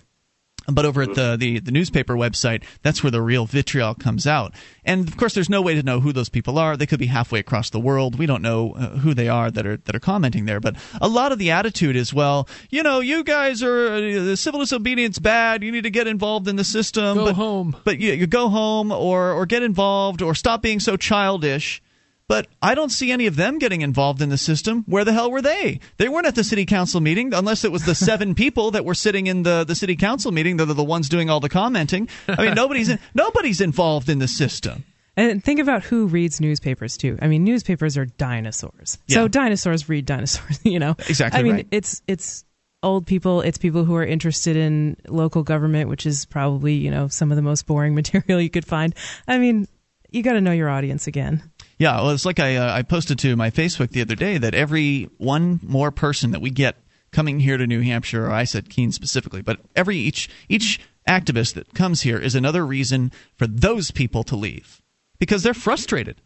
But 0.66 0.86
over 0.86 1.02
at 1.02 1.14
the, 1.14 1.36
the, 1.38 1.60
the 1.60 1.70
newspaper 1.70 2.14
website, 2.14 2.64
that's 2.82 3.02
where 3.02 3.10
the 3.10 3.20
real 3.20 3.46
vitriol 3.46 3.94
comes 3.94 4.26
out. 4.26 4.54
And 4.84 5.06
of 5.06 5.16
course, 5.16 5.34
there's 5.34 5.50
no 5.50 5.62
way 5.62 5.74
to 5.74 5.82
know 5.82 6.00
who 6.00 6.12
those 6.12 6.28
people 6.28 6.58
are. 6.58 6.76
They 6.76 6.86
could 6.86 6.98
be 6.98 7.06
halfway 7.06 7.38
across 7.38 7.70
the 7.70 7.80
world. 7.80 8.18
We 8.18 8.26
don't 8.26 8.42
know 8.42 8.72
uh, 8.72 8.88
who 8.98 9.14
they 9.14 9.28
are 9.28 9.50
that 9.50 9.66
are 9.66 9.76
that 9.76 9.94
are 9.94 10.00
commenting 10.00 10.46
there. 10.46 10.60
But 10.60 10.76
a 11.00 11.08
lot 11.08 11.32
of 11.32 11.38
the 11.38 11.50
attitude 11.50 11.96
is, 11.96 12.14
well, 12.14 12.48
you 12.70 12.82
know, 12.82 13.00
you 13.00 13.24
guys 13.24 13.62
are 13.62 13.94
uh, 13.94 14.36
civil 14.36 14.60
disobedience 14.60 15.18
bad. 15.18 15.62
You 15.62 15.72
need 15.72 15.84
to 15.84 15.90
get 15.90 16.06
involved 16.06 16.48
in 16.48 16.56
the 16.56 16.64
system. 16.64 17.16
Go 17.16 17.26
but, 17.26 17.34
home. 17.34 17.76
But 17.84 17.98
you, 18.00 18.12
you 18.12 18.26
go 18.26 18.48
home 18.48 18.92
or 18.92 19.32
or 19.32 19.46
get 19.46 19.62
involved 19.62 20.22
or 20.22 20.34
stop 20.34 20.62
being 20.62 20.80
so 20.80 20.96
childish. 20.96 21.82
But 22.26 22.46
I 22.62 22.74
don't 22.74 22.90
see 22.90 23.12
any 23.12 23.26
of 23.26 23.36
them 23.36 23.58
getting 23.58 23.82
involved 23.82 24.22
in 24.22 24.30
the 24.30 24.38
system. 24.38 24.84
Where 24.86 25.04
the 25.04 25.12
hell 25.12 25.30
were 25.30 25.42
they? 25.42 25.80
They 25.98 26.08
weren't 26.08 26.26
at 26.26 26.34
the 26.34 26.44
city 26.44 26.64
council 26.64 27.00
meeting, 27.00 27.34
unless 27.34 27.64
it 27.64 27.72
was 27.72 27.84
the 27.84 27.94
seven 27.94 28.34
people 28.34 28.70
that 28.70 28.84
were 28.84 28.94
sitting 28.94 29.26
in 29.26 29.42
the, 29.42 29.64
the 29.64 29.74
city 29.74 29.94
council 29.94 30.32
meeting 30.32 30.56
that 30.56 30.68
are 30.68 30.74
the 30.74 30.82
ones 30.82 31.08
doing 31.08 31.28
all 31.28 31.40
the 31.40 31.50
commenting. 31.50 32.08
I 32.26 32.46
mean, 32.46 32.54
nobody's 32.56 32.88
in, 32.88 32.98
nobody's 33.14 33.60
involved 33.60 34.08
in 34.08 34.20
the 34.20 34.28
system. 34.28 34.84
And 35.16 35.44
think 35.44 35.60
about 35.60 35.84
who 35.84 36.06
reads 36.06 36.40
newspapers 36.40 36.96
too. 36.96 37.18
I 37.22 37.28
mean, 37.28 37.44
newspapers 37.44 37.96
are 37.96 38.06
dinosaurs. 38.06 38.98
Yeah. 39.06 39.14
So 39.14 39.28
dinosaurs 39.28 39.88
read 39.88 40.06
dinosaurs. 40.06 40.60
You 40.64 40.78
know, 40.78 40.96
Exactly 41.08 41.38
I 41.38 41.42
mean, 41.42 41.54
right. 41.54 41.66
it's 41.70 42.02
it's 42.08 42.44
old 42.82 43.06
people. 43.06 43.42
It's 43.42 43.58
people 43.58 43.84
who 43.84 43.94
are 43.94 44.04
interested 44.04 44.56
in 44.56 44.96
local 45.06 45.42
government, 45.42 45.88
which 45.88 46.06
is 46.06 46.24
probably 46.24 46.74
you 46.74 46.90
know 46.90 47.08
some 47.08 47.30
of 47.30 47.36
the 47.36 47.42
most 47.42 47.66
boring 47.66 47.94
material 47.94 48.40
you 48.40 48.50
could 48.50 48.64
find. 48.64 48.94
I 49.28 49.38
mean, 49.38 49.68
you 50.10 50.22
got 50.22 50.32
to 50.32 50.40
know 50.40 50.52
your 50.52 50.68
audience 50.68 51.06
again. 51.06 51.42
Yeah, 51.78 51.96
well, 51.96 52.10
it's 52.10 52.24
like 52.24 52.38
I 52.40 52.56
uh, 52.56 52.72
I 52.72 52.82
posted 52.82 53.18
to 53.20 53.36
my 53.36 53.50
Facebook 53.50 53.90
the 53.90 54.00
other 54.00 54.14
day 54.14 54.38
that 54.38 54.54
every 54.54 55.08
one 55.18 55.60
more 55.62 55.90
person 55.90 56.30
that 56.30 56.40
we 56.40 56.50
get 56.50 56.76
coming 57.10 57.40
here 57.40 57.56
to 57.56 57.66
New 57.66 57.80
Hampshire, 57.80 58.26
or 58.26 58.32
I 58.32 58.44
said 58.44 58.68
Keene 58.68 58.92
specifically, 58.92 59.42
but 59.42 59.60
every 59.74 59.96
each 59.96 60.28
each 60.48 60.80
activist 61.08 61.54
that 61.54 61.74
comes 61.74 62.02
here 62.02 62.18
is 62.18 62.34
another 62.34 62.64
reason 62.64 63.12
for 63.36 63.46
those 63.46 63.90
people 63.90 64.24
to 64.24 64.36
leave 64.36 64.82
because 65.18 65.42
they're 65.42 65.54
frustrated. 65.54 66.20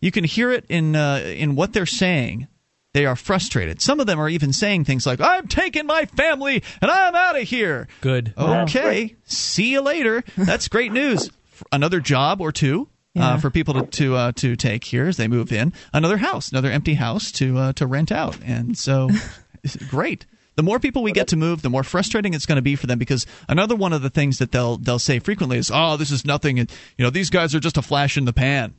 You 0.00 0.10
can 0.10 0.24
hear 0.24 0.50
it 0.50 0.64
in 0.68 0.96
uh, 0.96 1.22
in 1.24 1.56
what 1.56 1.72
they're 1.72 1.86
saying. 1.86 2.48
They 2.92 3.04
are 3.04 3.16
frustrated. 3.16 3.82
Some 3.82 4.00
of 4.00 4.06
them 4.06 4.18
are 4.18 4.28
even 4.28 4.54
saying 4.54 4.84
things 4.84 5.06
like, 5.06 5.20
"I'm 5.20 5.48
taking 5.48 5.86
my 5.86 6.06
family 6.06 6.62
and 6.80 6.90
I'm 6.90 7.14
out 7.14 7.36
of 7.36 7.42
here." 7.42 7.88
Good. 8.00 8.32
Okay, 8.38 9.16
see 9.24 9.72
you 9.72 9.82
later. 9.82 10.24
That's 10.36 10.68
great 10.68 10.92
news. 10.92 11.30
Another 11.72 12.00
job 12.00 12.40
or 12.40 12.52
two 12.52 12.88
uh, 13.16 13.38
for 13.38 13.50
people 13.50 13.74
to 13.74 13.86
to 13.86 14.14
uh, 14.14 14.32
to 14.32 14.56
take 14.56 14.84
here 14.84 15.06
as 15.06 15.16
they 15.16 15.28
move 15.28 15.52
in. 15.52 15.72
Another 15.92 16.16
house, 16.16 16.50
another 16.50 16.70
empty 16.70 16.94
house 16.94 17.32
to 17.32 17.58
uh, 17.58 17.72
to 17.74 17.86
rent 17.86 18.12
out, 18.12 18.36
and 18.44 18.76
so 18.76 19.10
great. 19.88 20.26
The 20.56 20.62
more 20.62 20.80
people 20.80 21.02
we 21.02 21.12
get 21.12 21.28
to 21.28 21.36
move, 21.36 21.60
the 21.60 21.68
more 21.68 21.82
frustrating 21.82 22.32
it's 22.32 22.46
going 22.46 22.56
to 22.56 22.62
be 22.62 22.76
for 22.76 22.86
them. 22.86 22.98
Because 22.98 23.26
another 23.46 23.76
one 23.76 23.92
of 23.92 24.00
the 24.00 24.08
things 24.08 24.38
that 24.38 24.52
they'll 24.52 24.78
they'll 24.78 24.98
say 24.98 25.18
frequently 25.18 25.58
is, 25.58 25.70
"Oh, 25.72 25.96
this 25.96 26.10
is 26.10 26.24
nothing," 26.24 26.58
and 26.58 26.70
you 26.96 27.04
know 27.04 27.10
these 27.10 27.30
guys 27.30 27.54
are 27.54 27.60
just 27.60 27.76
a 27.76 27.82
flash 27.82 28.16
in 28.16 28.24
the 28.24 28.32
pan. 28.32 28.74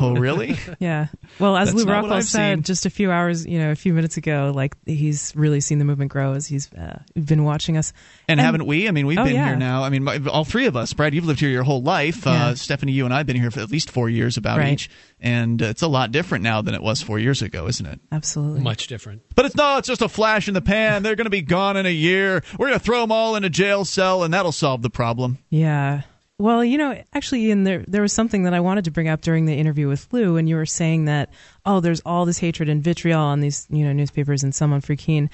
Oh, 0.00 0.14
really? 0.14 0.56
Yeah. 0.78 1.06
Well, 1.38 1.56
as 1.56 1.72
That's 1.72 1.84
Lew 1.84 1.92
Rockwell 1.92 2.22
said 2.22 2.56
seen. 2.58 2.62
just 2.62 2.86
a 2.86 2.90
few 2.90 3.10
hours, 3.10 3.46
you 3.46 3.58
know, 3.58 3.70
a 3.70 3.74
few 3.76 3.92
minutes 3.92 4.16
ago, 4.16 4.52
like 4.54 4.76
he's 4.86 5.32
really 5.36 5.60
seen 5.60 5.78
the 5.78 5.84
movement 5.84 6.10
grow 6.10 6.32
as 6.34 6.46
he's 6.46 6.72
uh, 6.72 7.00
been 7.14 7.44
watching 7.44 7.76
us. 7.76 7.92
And, 8.28 8.38
haven't 8.40 8.66
we? 8.66 8.88
I 8.88 8.90
mean, 8.90 9.06
we've 9.06 9.18
Oh, 9.18 9.24
been 9.24 9.34
yeah. 9.34 9.48
here 9.48 9.56
now. 9.56 9.82
I 9.82 9.88
mean, 9.90 10.04
my, 10.04 10.20
all 10.30 10.44
three 10.44 10.66
of 10.66 10.76
us. 10.76 10.92
Brad, 10.92 11.14
you've 11.14 11.24
lived 11.24 11.40
here 11.40 11.50
your 11.50 11.62
whole 11.64 11.82
life. 11.82 12.26
Yeah. 12.26 12.46
Uh, 12.48 12.54
Stephanie, 12.54 12.92
you 12.92 13.04
and 13.04 13.12
I 13.14 13.18
have 13.18 13.26
been 13.26 13.36
here 13.40 13.50
for 13.50 13.60
at 13.60 13.70
least 13.70 13.90
four 13.90 14.08
years, 14.08 14.36
about 14.36 14.58
Right. 14.58 14.72
each. 14.74 14.90
And 15.20 15.62
uh, 15.62 15.66
it's 15.66 15.82
a 15.82 15.88
lot 15.88 16.10
different 16.12 16.42
now 16.44 16.62
than 16.62 16.74
it 16.74 16.82
was 16.82 17.00
four 17.02 17.18
years 17.18 17.42
ago, 17.42 17.66
isn't 17.68 17.86
it? 17.86 18.00
Absolutely. 18.10 18.60
Much 18.60 18.86
different. 18.88 19.22
But 19.34 19.46
it's 19.46 19.54
no, 19.56 19.78
it's 19.78 19.88
just 19.88 20.02
a 20.02 20.08
flash 20.08 20.48
in 20.48 20.54
the 20.54 20.60
pan. 20.62 21.02
They're 21.02 21.16
going 21.16 21.26
to 21.26 21.30
be 21.30 21.42
gone 21.42 21.76
in 21.76 21.86
a 21.86 21.90
year. 21.90 22.42
We're 22.58 22.68
going 22.68 22.78
to 22.78 22.84
throw 22.84 23.00
them 23.02 23.12
all 23.12 23.36
in 23.36 23.44
a 23.44 23.50
jail 23.50 23.84
cell, 23.84 24.22
and 24.24 24.34
that'll 24.34 24.52
solve 24.52 24.82
the 24.82 24.90
problem. 24.90 25.38
Yeah. 25.50 26.02
Well, 26.42 26.64
you 26.64 26.76
know, 26.76 27.00
actually, 27.12 27.46
Ian, 27.46 27.62
there 27.62 27.84
there 27.86 28.02
was 28.02 28.12
something 28.12 28.42
that 28.42 28.52
I 28.52 28.58
wanted 28.58 28.84
to 28.86 28.90
bring 28.90 29.08
up 29.08 29.20
during 29.20 29.44
the 29.44 29.54
interview 29.54 29.86
with 29.86 30.12
Lew, 30.12 30.36
and 30.36 30.48
you 30.48 30.56
were 30.56 30.66
saying 30.66 31.04
that 31.04 31.30
oh, 31.64 31.78
there's 31.78 32.00
all 32.00 32.24
this 32.26 32.38
hatred 32.38 32.68
and 32.68 32.82
vitriol 32.82 33.20
on 33.22 33.40
these 33.40 33.68
you 33.70 33.84
know 33.84 33.92
newspapers 33.92 34.42
and 34.42 34.52
some 34.52 34.72
on 34.72 34.80
Free. 34.80 35.28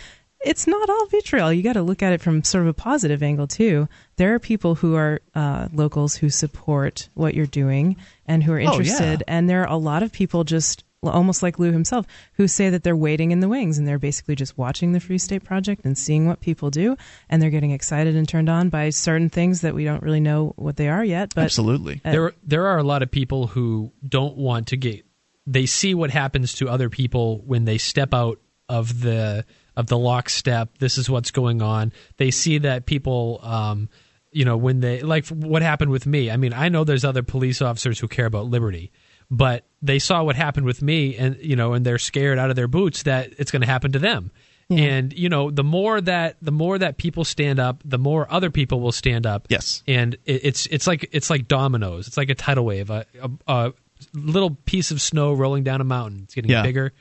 It's 0.45 0.67
not 0.67 0.91
all 0.91 1.07
vitriol. 1.07 1.51
You 1.53 1.63
got 1.63 1.73
to 1.73 1.83
look 1.83 2.03
at 2.03 2.13
it 2.13 2.21
from 2.21 2.45
sort 2.45 2.63
of 2.63 2.69
a 2.69 2.75
positive 2.75 3.23
angle 3.23 3.47
too. 3.47 3.89
There 4.17 4.35
are 4.35 4.39
people 4.39 4.75
who 4.77 4.97
are 4.97 5.21
uh, 5.35 5.69
locals 5.73 6.15
who 6.15 6.29
support 6.29 7.09
what 7.15 7.35
you're 7.35 7.47
doing 7.47 7.97
and 8.27 8.45
who 8.45 8.53
are 8.53 8.59
Oh, 8.59 8.63
yeah. 8.63 8.71
interested, 8.73 9.25
and 9.27 9.49
there 9.49 9.63
are 9.63 9.73
a 9.73 9.77
lot 9.79 10.03
of 10.03 10.13
people 10.13 10.45
just 10.45 10.85
almost 11.03 11.43
like 11.43 11.59
Lew 11.59 11.73
himself 11.73 12.07
who 12.35 12.49
say 12.49 12.71
that 12.71 12.83
they're 12.83 12.97
waiting 12.97 13.31
in 13.31 13.41
the 13.41 13.49
wings 13.49 13.79
and 13.79 13.87
they're 13.87 13.99
basically 13.99 14.35
just 14.35 14.59
watching 14.59 14.93
the 14.93 15.01
Free 15.01 15.19
State 15.19 15.45
Project 15.45 15.85
and 15.85 15.97
seeing 15.97 16.27
what 16.27 16.41
people 16.41 16.71
do, 16.71 16.97
and 17.29 17.41
they're 17.41 17.51
getting 17.51 17.71
excited 17.71 18.17
and 18.17 18.29
turned 18.29 18.49
on 18.49 18.69
by 18.69 18.91
certain 18.91 19.29
things 19.29 19.61
that 19.61 19.75
we 19.75 19.85
don't 19.85 20.03
really 20.03 20.21
know 20.21 20.53
what 20.57 20.77
they 20.77 20.89
are 20.89 21.05
yet. 21.05 21.35
But 21.35 21.45
Absolutely. 21.45 22.01
Uh, 22.05 22.13
there 22.13 22.33
there 22.43 22.67
are 22.67 22.79
a 22.79 22.83
lot 22.83 23.03
of 23.03 23.11
people 23.11 23.47
who 23.47 23.93
don't 24.07 24.37
want 24.37 24.69
to 24.69 24.77
get 24.77 25.05
they 25.47 25.67
see 25.67 25.95
what 25.95 26.11
happens 26.11 26.55
to 26.55 26.69
other 26.69 26.91
people 26.91 27.39
when 27.47 27.65
they 27.65 27.79
step 27.79 28.13
out 28.13 28.41
of 28.69 29.01
the 29.01 29.45
of 29.77 29.87
the 29.87 29.99
lockstep. 29.99 30.79
This 30.79 30.99
is 30.99 31.09
what's 31.09 31.31
going 31.31 31.63
on. 31.63 31.93
They 32.17 32.31
see 32.31 32.59
that 32.59 32.87
people 32.87 33.41
um 33.43 33.89
you 34.33 34.45
know 34.45 34.57
when 34.57 34.81
they 34.81 35.01
like 35.01 35.27
what 35.29 35.63
happened 35.63 35.91
with 35.91 36.07
me. 36.07 36.31
I 36.31 36.37
mean 36.37 36.53
i 36.53 36.69
know 36.69 36.85
there's 36.85 37.05
other 37.05 37.23
police 37.23 37.63
officers 37.63 37.99
who 37.99 38.09
care 38.09 38.27
about 38.27 38.47
liberty 38.47 38.91
but 39.31 39.65
they 39.83 39.99
saw 39.99 40.23
what 40.23 40.37
happened 40.37 40.67
with 40.67 40.83
me 40.83 41.17
and 41.17 41.37
you 41.41 41.55
know 41.57 41.73
and 41.75 41.85
they're 41.85 41.99
scared 41.99 42.39
out 42.39 42.51
of 42.51 42.57
their 42.57 42.69
boots 42.69 43.05
that 43.05 43.31
it's 43.39 43.51
going 43.51 43.63
to 43.63 43.69
happen 43.69 43.93
to 43.93 43.99
them. 43.99 44.31
And 44.71 45.15
you 45.15 45.31
know 45.31 45.51
the 45.51 45.65
more 45.65 45.99
that 45.99 46.37
the 46.43 46.51
more 46.53 46.79
that 46.79 46.99
people 46.99 47.25
stand 47.25 47.59
up 47.59 47.81
the 47.87 47.97
more 47.97 48.27
other 48.31 48.51
people 48.51 48.81
will 48.81 48.93
stand 48.93 49.25
up. 49.25 49.47
Yes. 49.49 49.83
And 49.87 50.15
it, 50.27 50.45
it's 50.45 50.67
it's 50.67 50.87
like 50.87 51.09
it's 51.13 51.31
like 51.31 51.49
dominoes. 51.49 52.07
It's 52.07 52.19
like 52.19 52.29
a 52.29 52.35
tidal 52.35 52.67
wave 52.67 52.91
a, 52.91 53.07
a, 53.23 53.31
a 53.47 53.73
little 54.13 54.51
piece 54.67 54.91
of 54.91 55.01
snow 55.01 55.33
rolling 55.33 55.65
down 55.65 55.81
a 55.81 55.85
mountain. 55.85 56.21
It's 56.25 56.35
getting 56.35 56.51
Yeah. 56.51 56.63
bigger. 56.63 56.93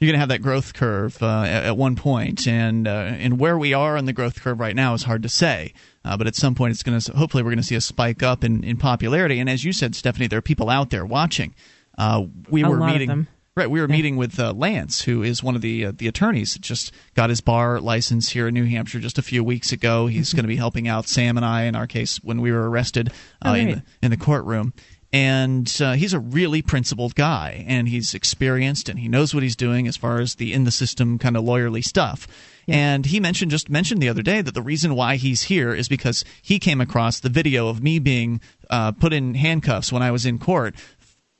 You're 0.00 0.08
going 0.08 0.14
to 0.16 0.18
have 0.20 0.30
that 0.30 0.42
growth 0.42 0.74
curve 0.74 1.22
uh, 1.22 1.42
at, 1.42 1.66
at 1.66 1.76
one 1.76 1.94
point, 1.94 2.48
and 2.48 2.86
uh, 2.88 2.90
and 2.90 3.38
where 3.38 3.56
we 3.56 3.74
are 3.74 3.96
on 3.96 4.06
the 4.06 4.12
growth 4.12 4.40
curve 4.42 4.58
right 4.58 4.74
now 4.74 4.92
is 4.94 5.04
hard 5.04 5.22
to 5.22 5.28
say. 5.28 5.72
Uh, 6.04 6.16
but 6.16 6.26
at 6.26 6.34
some 6.34 6.54
point, 6.54 6.72
it's 6.72 6.82
going 6.82 6.98
to 6.98 7.12
hopefully 7.16 7.42
we're 7.42 7.50
going 7.50 7.58
to 7.58 7.64
see 7.64 7.74
a 7.74 7.80
spike 7.80 8.22
up 8.22 8.44
in, 8.44 8.62
in 8.62 8.76
popularity. 8.76 9.40
And 9.40 9.48
as 9.48 9.64
you 9.64 9.72
said, 9.72 9.94
Stephanie, 9.94 10.26
there 10.26 10.38
are 10.38 10.42
people 10.42 10.68
out 10.68 10.90
there 10.90 11.06
watching. 11.06 11.54
Uh, 11.96 12.24
we 12.50 12.62
A 12.62 12.68
were 12.68 12.78
meeting. 12.78 13.26
Right, 13.56 13.70
we 13.70 13.80
were 13.80 13.86
meeting 13.86 14.16
with 14.16 14.40
uh, 14.40 14.52
Lance, 14.52 15.02
who 15.02 15.22
is 15.22 15.40
one 15.40 15.54
of 15.54 15.62
the 15.62 15.86
uh, 15.86 15.92
the 15.94 16.08
attorneys. 16.08 16.54
that 16.54 16.62
Just 16.62 16.90
got 17.14 17.30
his 17.30 17.40
bar 17.40 17.80
license 17.80 18.30
here 18.30 18.48
in 18.48 18.54
New 18.54 18.64
Hampshire 18.64 18.98
just 18.98 19.16
a 19.16 19.22
few 19.22 19.44
weeks 19.44 19.70
ago. 19.70 20.08
He's 20.08 20.32
going 20.34 20.42
to 20.42 20.48
be 20.48 20.56
helping 20.56 20.88
out 20.88 21.06
Sam 21.06 21.36
and 21.36 21.46
I 21.46 21.62
in 21.62 21.76
our 21.76 21.86
case 21.86 22.16
when 22.16 22.40
we 22.40 22.50
were 22.50 22.68
arrested 22.68 23.10
uh, 23.40 23.50
Oh, 23.50 23.54
in, 23.54 23.68
the, 23.68 23.82
in 24.02 24.10
the 24.10 24.16
courtroom. 24.16 24.74
And 25.12 25.72
uh, 25.80 25.92
he's 25.92 26.12
a 26.12 26.18
really 26.18 26.62
principled 26.62 27.14
guy, 27.14 27.64
and 27.68 27.88
he's 27.88 28.14
experienced, 28.14 28.88
and 28.88 28.98
he 28.98 29.06
knows 29.06 29.32
what 29.32 29.44
he's 29.44 29.54
doing 29.54 29.86
as 29.86 29.96
far 29.96 30.18
as 30.18 30.34
the 30.34 30.52
in 30.52 30.64
the 30.64 30.72
system 30.72 31.18
kind 31.20 31.36
of 31.36 31.44
lawyerly 31.44 31.84
stuff. 31.84 32.26
And 32.66 33.06
he 33.06 33.20
mentioned 33.20 33.50
just 33.50 33.68
mentioned 33.68 34.02
the 34.02 34.08
other 34.08 34.22
day 34.22 34.40
that 34.40 34.54
the 34.54 34.62
reason 34.62 34.94
why 34.94 35.16
he's 35.16 35.42
here 35.42 35.74
is 35.74 35.88
because 35.88 36.24
he 36.42 36.58
came 36.58 36.80
across 36.80 37.20
the 37.20 37.28
video 37.28 37.68
of 37.68 37.82
me 37.82 37.98
being 37.98 38.40
uh, 38.70 38.92
put 38.92 39.12
in 39.12 39.34
handcuffs 39.34 39.92
when 39.92 40.02
I 40.02 40.10
was 40.10 40.26
in 40.26 40.38
court 40.38 40.74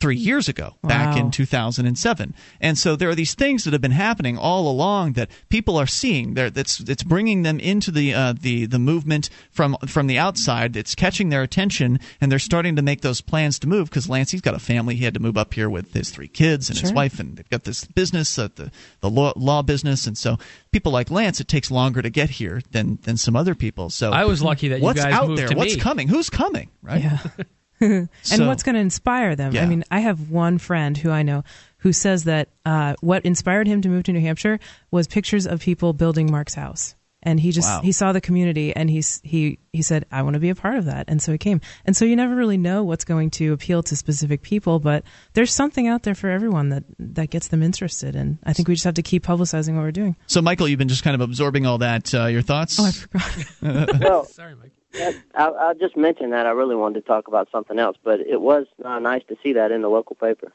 three 0.04 0.16
years 0.18 0.50
ago, 0.50 0.74
back 0.82 1.16
in 1.16 1.30
2007. 1.30 2.34
And 2.60 2.76
so 2.76 2.94
there 2.94 3.08
are 3.08 3.14
these 3.14 3.34
things 3.34 3.64
that 3.64 3.72
have 3.72 3.80
been 3.80 3.90
happening 3.90 4.36
all 4.36 4.70
along 4.70 5.14
that 5.14 5.30
people 5.48 5.78
are 5.78 5.86
seeing. 5.86 6.34
There, 6.34 6.50
that's 6.50 6.78
it's 6.80 7.02
bringing 7.02 7.42
them 7.42 7.58
into 7.58 7.90
the 7.90 8.12
uh, 8.12 8.34
the 8.38 8.66
the 8.66 8.78
movement 8.78 9.30
from 9.50 9.78
from 9.86 10.06
the 10.06 10.18
outside. 10.18 10.76
It's 10.76 10.94
catching 10.94 11.30
their 11.30 11.40
attention, 11.40 12.00
and 12.20 12.30
they're 12.30 12.38
starting 12.38 12.76
to 12.76 12.82
make 12.82 13.00
those 13.00 13.22
plans 13.22 13.58
to 13.60 13.66
move. 13.66 13.88
Because 13.88 14.06
Lance, 14.06 14.30
he's 14.30 14.42
got 14.42 14.52
a 14.52 14.58
family. 14.58 14.94
He 14.94 15.04
had 15.04 15.14
to 15.14 15.20
move 15.20 15.38
up 15.38 15.54
here 15.54 15.70
with 15.70 15.94
his 15.94 16.10
three 16.10 16.28
kids 16.28 16.68
and 16.68 16.78
his 16.78 16.92
wife, 16.92 17.18
and 17.18 17.38
they've 17.38 17.48
got 17.48 17.64
this 17.64 17.86
business, 17.86 18.38
uh, 18.38 18.48
the 18.56 18.70
the 19.00 19.08
law, 19.08 19.32
law 19.36 19.62
business. 19.62 20.06
And 20.06 20.18
so 20.18 20.36
people 20.70 20.92
like 20.92 21.10
Lance, 21.10 21.40
it 21.40 21.48
takes 21.48 21.70
longer 21.70 22.02
to 22.02 22.10
get 22.10 22.28
here 22.28 22.60
than 22.72 22.98
than 23.04 23.16
some 23.16 23.36
other 23.36 23.54
people. 23.54 23.88
So 23.88 24.12
I 24.12 24.26
was 24.26 24.42
lucky 24.42 24.68
that 24.68 24.80
you 24.80 24.84
what's 24.84 25.02
guys 25.02 25.14
out 25.14 25.28
moved 25.28 25.38
there? 25.40 25.48
to 25.48 25.56
what's 25.56 25.76
me. 25.76 25.80
coming? 25.80 26.08
Who's 26.08 26.28
coming? 26.28 26.68
Right? 26.82 27.02
Yeah. 27.02 27.18
and 27.80 28.08
So- 28.22 28.46
what's 28.46 28.62
going 28.62 28.74
to 28.74 28.80
inspire 28.80 29.36
them? 29.36 29.52
Yeah. 29.52 29.62
I 29.62 29.66
mean, 29.66 29.84
I 29.90 30.00
have 30.00 30.30
one 30.30 30.58
friend 30.58 30.96
who 30.96 31.10
I 31.10 31.22
know 31.22 31.44
who 31.78 31.92
says 31.92 32.24
that 32.24 32.48
uh, 32.64 32.94
what 33.00 33.24
inspired 33.26 33.66
him 33.66 33.82
to 33.82 33.88
move 33.88 34.04
to 34.04 34.12
New 34.12 34.20
Hampshire 34.20 34.58
was 34.90 35.06
pictures 35.06 35.46
of 35.46 35.60
people 35.60 35.92
building 35.92 36.30
Mark's 36.30 36.54
house. 36.54 36.94
And 37.26 37.40
he 37.40 37.52
just 37.52 37.66
Wow. 37.68 37.80
he 37.82 37.90
saw 37.92 38.12
the 38.12 38.20
community 38.20 38.76
and 38.76 38.90
he's 38.90 39.22
he 39.24 39.58
he 39.72 39.80
said 39.80 40.04
I 40.12 40.20
want 40.20 40.34
to 40.34 40.40
be 40.40 40.50
a 40.50 40.54
part 40.54 40.76
of 40.76 40.84
that 40.84 41.06
and 41.08 41.22
so 41.22 41.32
he 41.32 41.38
came 41.38 41.62
and 41.86 41.96
so 41.96 42.04
you 42.04 42.16
never 42.16 42.34
really 42.36 42.58
know 42.58 42.84
what's 42.84 43.06
going 43.06 43.30
to 43.30 43.54
appeal 43.54 43.82
to 43.84 43.96
specific 43.96 44.42
people 44.42 44.78
but 44.78 45.04
there's 45.32 45.50
something 45.54 45.88
out 45.88 46.02
there 46.02 46.14
for 46.14 46.28
everyone 46.28 46.68
that 46.68 46.84
that 46.98 47.30
gets 47.30 47.48
them 47.48 47.62
interested 47.62 48.14
and 48.14 48.36
I 48.44 48.52
think 48.52 48.68
we 48.68 48.74
just 48.74 48.84
have 48.84 48.92
to 48.94 49.02
keep 49.02 49.24
publicizing 49.24 49.74
what 49.74 49.84
we're 49.84 49.90
doing. 49.92 50.16
So, 50.26 50.42
Michael, 50.42 50.68
you've 50.68 50.78
been 50.78 50.88
just 50.88 51.02
kind 51.02 51.14
of 51.14 51.22
absorbing 51.22 51.64
all 51.64 51.78
that. 51.78 52.12
Uh, 52.14 52.26
your 52.26 52.42
thoughts? 52.42 52.78
Oh, 52.78 52.84
I 52.84 52.90
forgot. 52.90 54.00
well, 54.02 54.24
sorry 54.26 54.54
mike 54.54 54.72
that, 54.94 55.14
I, 55.34 55.44
I'll 55.46 55.74
just 55.74 55.96
mention 55.96 56.30
that 56.30 56.46
I 56.46 56.50
really 56.50 56.76
wanted 56.76 57.00
to 57.00 57.06
talk 57.06 57.28
about 57.28 57.48
something 57.52 57.78
else, 57.78 57.96
but 58.02 58.20
it 58.20 58.40
was 58.40 58.66
uh, 58.84 58.98
nice 58.98 59.22
to 59.28 59.36
see 59.42 59.52
that 59.54 59.70
in 59.72 59.82
the 59.82 59.88
local 59.88 60.16
paper. 60.16 60.52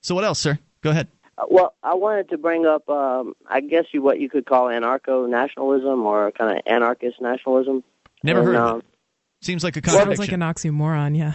So, 0.00 0.14
what 0.14 0.24
else, 0.24 0.38
sir? 0.38 0.58
Go 0.82 0.90
ahead. 0.90 1.08
Uh, 1.38 1.44
Well, 1.48 1.74
I 1.82 1.94
wanted 1.94 2.28
to 2.30 2.38
bring 2.38 2.66
up, 2.66 2.88
um, 2.88 3.34
I 3.48 3.60
guess 3.60 3.86
you 3.92 4.02
what 4.02 4.20
you 4.20 4.28
could 4.28 4.46
call 4.46 4.66
anarcho 4.66 5.28
nationalism 5.28 6.04
or 6.04 6.30
kind 6.32 6.56
of 6.56 6.62
anarchist 6.66 7.20
nationalism. 7.20 7.82
Never 8.22 8.40
And, 8.40 8.48
heard 8.48 8.56
of 8.56 8.70
um, 8.74 8.78
it. 8.80 8.84
Seems 9.42 9.64
like 9.64 9.76
a 9.76 9.90
Sounds 9.90 10.18
like 10.18 10.32
an 10.32 10.40
oxymoron. 10.40 11.16
Yeah. 11.16 11.34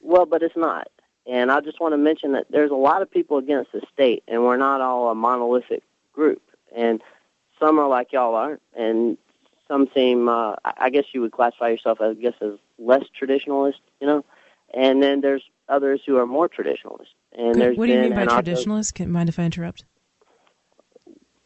Well, 0.00 0.26
but 0.26 0.42
it's 0.42 0.56
not. 0.56 0.88
And 1.26 1.50
I 1.50 1.60
just 1.60 1.80
want 1.80 1.92
to 1.92 1.98
mention 1.98 2.32
that 2.32 2.46
there's 2.50 2.70
a 2.70 2.74
lot 2.76 3.00
of 3.00 3.10
people 3.10 3.38
against 3.38 3.72
the 3.72 3.80
state, 3.92 4.22
and 4.28 4.42
we're 4.44 4.56
not 4.56 4.80
all 4.80 5.10
a 5.10 5.14
monolithic 5.14 5.82
group. 6.12 6.42
And 6.76 7.00
some 7.60 7.78
are 7.78 7.88
like 7.88 8.12
y'all 8.12 8.34
are, 8.34 8.58
and 8.76 9.16
some 9.68 9.88
seem, 9.94 10.28
uh, 10.28 10.56
I 10.64 10.90
guess 10.90 11.04
you 11.12 11.20
would 11.22 11.32
classify 11.32 11.68
yourself, 11.68 12.00
I 12.00 12.14
guess, 12.14 12.34
as 12.40 12.52
less 12.78 13.04
traditionalist, 13.20 13.80
you 14.00 14.06
know? 14.06 14.24
And 14.72 15.02
then 15.02 15.20
there's 15.20 15.42
others 15.68 16.00
who 16.04 16.16
are 16.16 16.26
more 16.26 16.48
traditionalist. 16.48 17.12
And 17.32 17.54
Good. 17.54 17.62
there's 17.62 17.78
What 17.78 17.86
do 17.86 17.92
you 17.92 18.00
mean 18.00 18.14
by 18.14 18.26
traditionalist? 18.26 18.94
Can, 18.94 19.10
mind 19.10 19.28
if 19.28 19.38
I 19.38 19.44
interrupt? 19.44 19.84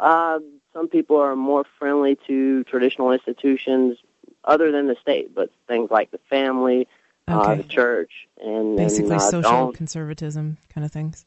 Uh, 0.00 0.38
some 0.72 0.88
people 0.88 1.16
are 1.16 1.36
more 1.36 1.64
friendly 1.78 2.16
to 2.26 2.64
traditional 2.64 3.12
institutions 3.12 3.98
other 4.44 4.70
than 4.72 4.86
the 4.86 4.96
state, 5.02 5.34
but 5.34 5.50
things 5.66 5.90
like 5.90 6.10
the 6.10 6.20
family, 6.30 6.86
uh, 7.26 7.56
the 7.56 7.62
church, 7.64 8.10
and 8.40 8.76
Basically, 8.76 9.12
and, 9.12 9.20
uh, 9.20 9.30
social 9.30 9.72
conservatism 9.72 10.56
kind 10.72 10.84
of 10.84 10.92
things. 10.92 11.26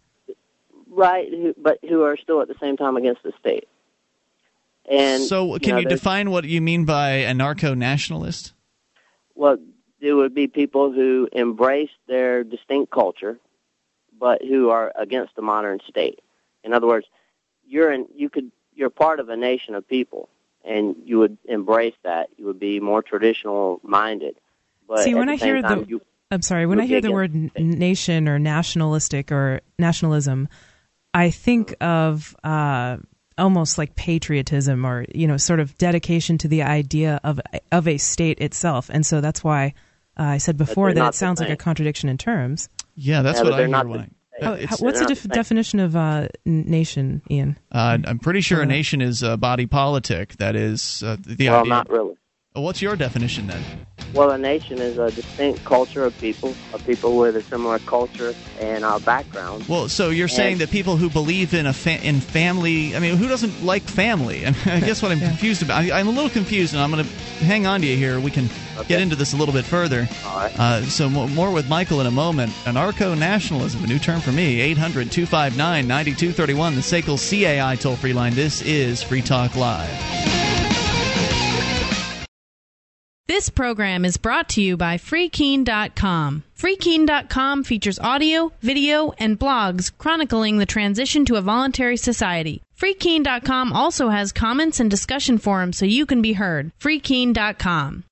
right, 0.90 1.30
but 1.58 1.80
who 1.88 2.04
are 2.04 2.18
still 2.18 2.42
at 2.42 2.48
the 2.48 2.56
same 2.60 2.78
time 2.78 2.98
against 2.98 3.24
the 3.24 3.34
state. 3.40 3.68
And 4.90 5.24
so, 5.24 5.58
can 5.60 5.76
know, 5.76 5.80
you 5.80 5.86
define 5.88 6.32
what 6.32 6.44
you 6.46 6.62
mean 6.62 6.86
by 6.86 7.20
anarcho 7.22 7.78
nationalist? 7.78 8.54
Well, 9.36 9.58
it 10.00 10.14
would 10.14 10.34
be 10.34 10.48
people 10.48 10.92
who 10.92 11.30
embrace 11.32 11.92
their 12.08 12.44
distinct 12.44 12.92
culture, 12.92 13.38
but 14.20 14.42
who 14.42 14.70
are 14.70 14.92
against 14.96 15.36
the 15.36 15.42
modern 15.42 15.80
state. 15.88 16.20
In 16.64 16.74
other 16.74 16.88
words, 16.88 17.08
you're 17.66 17.92
in, 17.92 18.08
you 18.16 18.30
could 18.30 18.52
you're 18.74 18.90
part 18.90 19.20
of 19.20 19.30
a 19.30 19.38
nation 19.38 19.76
of 19.76 19.88
people, 19.88 20.30
and 20.64 20.96
you 21.06 21.20
would 21.20 21.38
embrace 21.48 21.96
that. 22.04 22.30
You 22.38 22.46
would 22.46 22.60
be 22.60 22.80
more 22.80 23.02
traditional 23.02 23.80
minded. 23.84 24.36
But 24.88 25.04
See, 25.04 25.14
when 25.14 25.30
I 25.30 25.36
hear 25.36 25.62
time, 25.62 25.82
the 25.82 25.88
you, 25.88 26.02
I'm 26.32 26.42
sorry, 26.42 26.66
when 26.66 26.80
I 26.80 26.86
hear 26.86 27.02
the 27.02 27.12
word 27.12 27.34
n- 27.36 27.52
nation 27.56 28.28
or 28.28 28.40
nationalistic 28.40 29.32
or 29.32 29.62
nationalism, 29.78 30.48
I 31.14 31.30
think 31.30 31.76
of 31.82 32.36
uh, 32.44 32.98
almost 33.42 33.78
like 33.78 33.96
patriotism 33.96 34.86
or 34.86 35.06
you 35.14 35.28
know, 35.28 35.38
sort 35.38 35.60
of 35.60 35.78
dedication 35.78 36.38
to 36.38 36.48
the 36.48 36.64
idea 36.64 37.20
of 37.24 37.42
of 37.72 37.88
a 37.88 37.98
state 37.98 38.40
itself. 38.40 38.90
And 38.94 39.06
so 39.06 39.20
that's 39.20 39.44
why 39.44 39.74
uh, 40.18 40.24
I 40.24 40.38
said 40.38 40.56
before 40.58 40.94
that 40.94 41.10
it 41.10 41.16
sounds 41.16 41.40
like 41.42 41.50
a 41.50 41.58
contradiction 41.58 42.08
in 42.10 42.18
terms. 42.18 42.70
Yeah, 42.96 43.22
that's 43.22 43.40
Yeah, 43.40 43.44
what 43.44 43.54
I 43.54 43.58
they're 43.58 43.66
hear 43.68 43.72
not 43.76 43.88
when 43.88 44.00
the 44.00 44.06
I- 44.06 44.12
Oh, 44.44 44.58
what's 44.80 45.00
the 45.00 45.06
def- 45.06 45.28
definition 45.28 45.80
of 45.80 45.96
uh, 45.96 46.28
nation, 46.46 47.22
Ian? 47.30 47.60
Uh, 47.72 48.00
I'm 48.06 48.18
pretty 48.18 48.42
sure 48.42 48.60
a 48.62 48.66
nation 48.66 49.00
is 49.00 49.22
a 49.22 49.38
body 49.38 49.68
politic. 49.68 50.38
That 50.38 50.56
is 50.56 51.04
uh, 51.04 51.18
the 51.24 51.50
well, 51.50 51.60
idea. 51.60 51.70
not 51.70 51.90
really. 51.92 52.16
What's 52.54 52.82
your 52.82 52.98
definition 52.98 53.48
then? 53.48 53.64
Well, 54.14 54.32
a 54.32 54.38
nation 54.38 54.80
is 54.80 54.98
a 54.98 55.10
distinct 55.10 55.64
culture 55.64 56.04
of 56.04 56.18
people, 56.20 56.54
of 56.74 56.86
people 56.86 57.18
with 57.18 57.38
a 57.38 57.42
similar 57.42 57.80
culture 57.80 58.36
and 58.60 58.84
uh, 58.84 59.00
background. 59.00 59.70
Well, 59.70 59.88
so 59.88 60.10
you're 60.10 60.28
saying 60.28 60.58
that 60.58 60.70
people 60.70 60.98
who 60.98 61.10
believe 61.10 61.54
in 61.54 61.66
a 61.66 61.72
fa- 61.72 62.06
in 62.06 62.20
family, 62.20 62.94
I 62.94 63.00
mean, 63.00 63.16
who 63.16 63.30
doesn't 63.30 63.64
like 63.64 63.84
family? 63.84 64.46
I, 64.46 64.52
mean, 64.52 64.60
I 64.66 64.80
guess 64.82 65.02
what 65.02 65.14
I'm 65.14 65.20
confused 65.22 65.62
about, 65.62 65.82
I, 65.82 65.98
I'm 65.98 66.10
a 66.10 66.12
little 66.12 66.30
confused, 66.30 66.74
and 66.74 66.84
I'm 66.84 66.92
going 66.92 67.06
to 67.06 67.10
hang 67.46 67.66
on 67.66 67.80
to 67.82 67.88
you 67.88 67.96
here. 67.96 68.20
We 68.20 68.32
can 68.32 68.50
get 68.86 69.00
into 69.00 69.16
this 69.16 69.32
a 69.32 69.38
little 69.38 69.54
bit 69.54 69.64
further. 69.64 70.10
All 70.26 70.40
right. 70.40 70.60
Uh, 70.60 70.82
so 70.84 71.10
mo- 71.10 71.28
more 71.28 71.52
with 71.54 71.70
Michael 71.70 72.02
in 72.02 72.08
a 72.08 72.12
moment. 72.12 72.52
Anarcho 72.66 73.18
nationalism, 73.18 73.82
a 73.86 73.88
new 73.88 74.00
term 74.00 74.20
for 74.20 74.34
me. 74.34 74.60
800 74.60 75.10
259 75.10 75.88
9231, 75.88 76.76
the 76.76 76.82
SACL 76.82 77.18
CAI 77.18 77.78
toll 77.78 77.96
free 77.96 78.12
line. 78.12 78.34
This 78.34 78.62
is 78.62 79.02
Free 79.02 79.22
Talk 79.22 79.56
Live. 79.56 80.51
This 83.32 83.48
program 83.48 84.04
is 84.04 84.18
brought 84.18 84.50
to 84.50 84.62
you 84.62 84.76
by 84.76 84.98
FreeKeen.com. 84.98 86.44
FreeKeen.com 86.60 87.64
features 87.64 87.98
audio, 87.98 88.52
video, 88.62 89.14
and 89.18 89.40
blogs 89.40 89.90
chronicling 89.98 90.58
the 90.58 90.66
transition 90.66 91.24
to 91.24 91.38
a 91.38 91.42
voluntary 91.42 91.96
society. 91.96 92.62
FreeKeen.com 92.78 93.72
also 93.72 94.10
has 94.10 94.34
comments 94.34 94.82
and 94.82 94.92
discussion 94.92 95.38
forums 95.38 95.78
so 95.78 95.86
you 95.86 96.06
can 96.06 96.22
be 96.22 96.34
heard. 96.34 96.74
FreeKeen.com. 96.82 98.04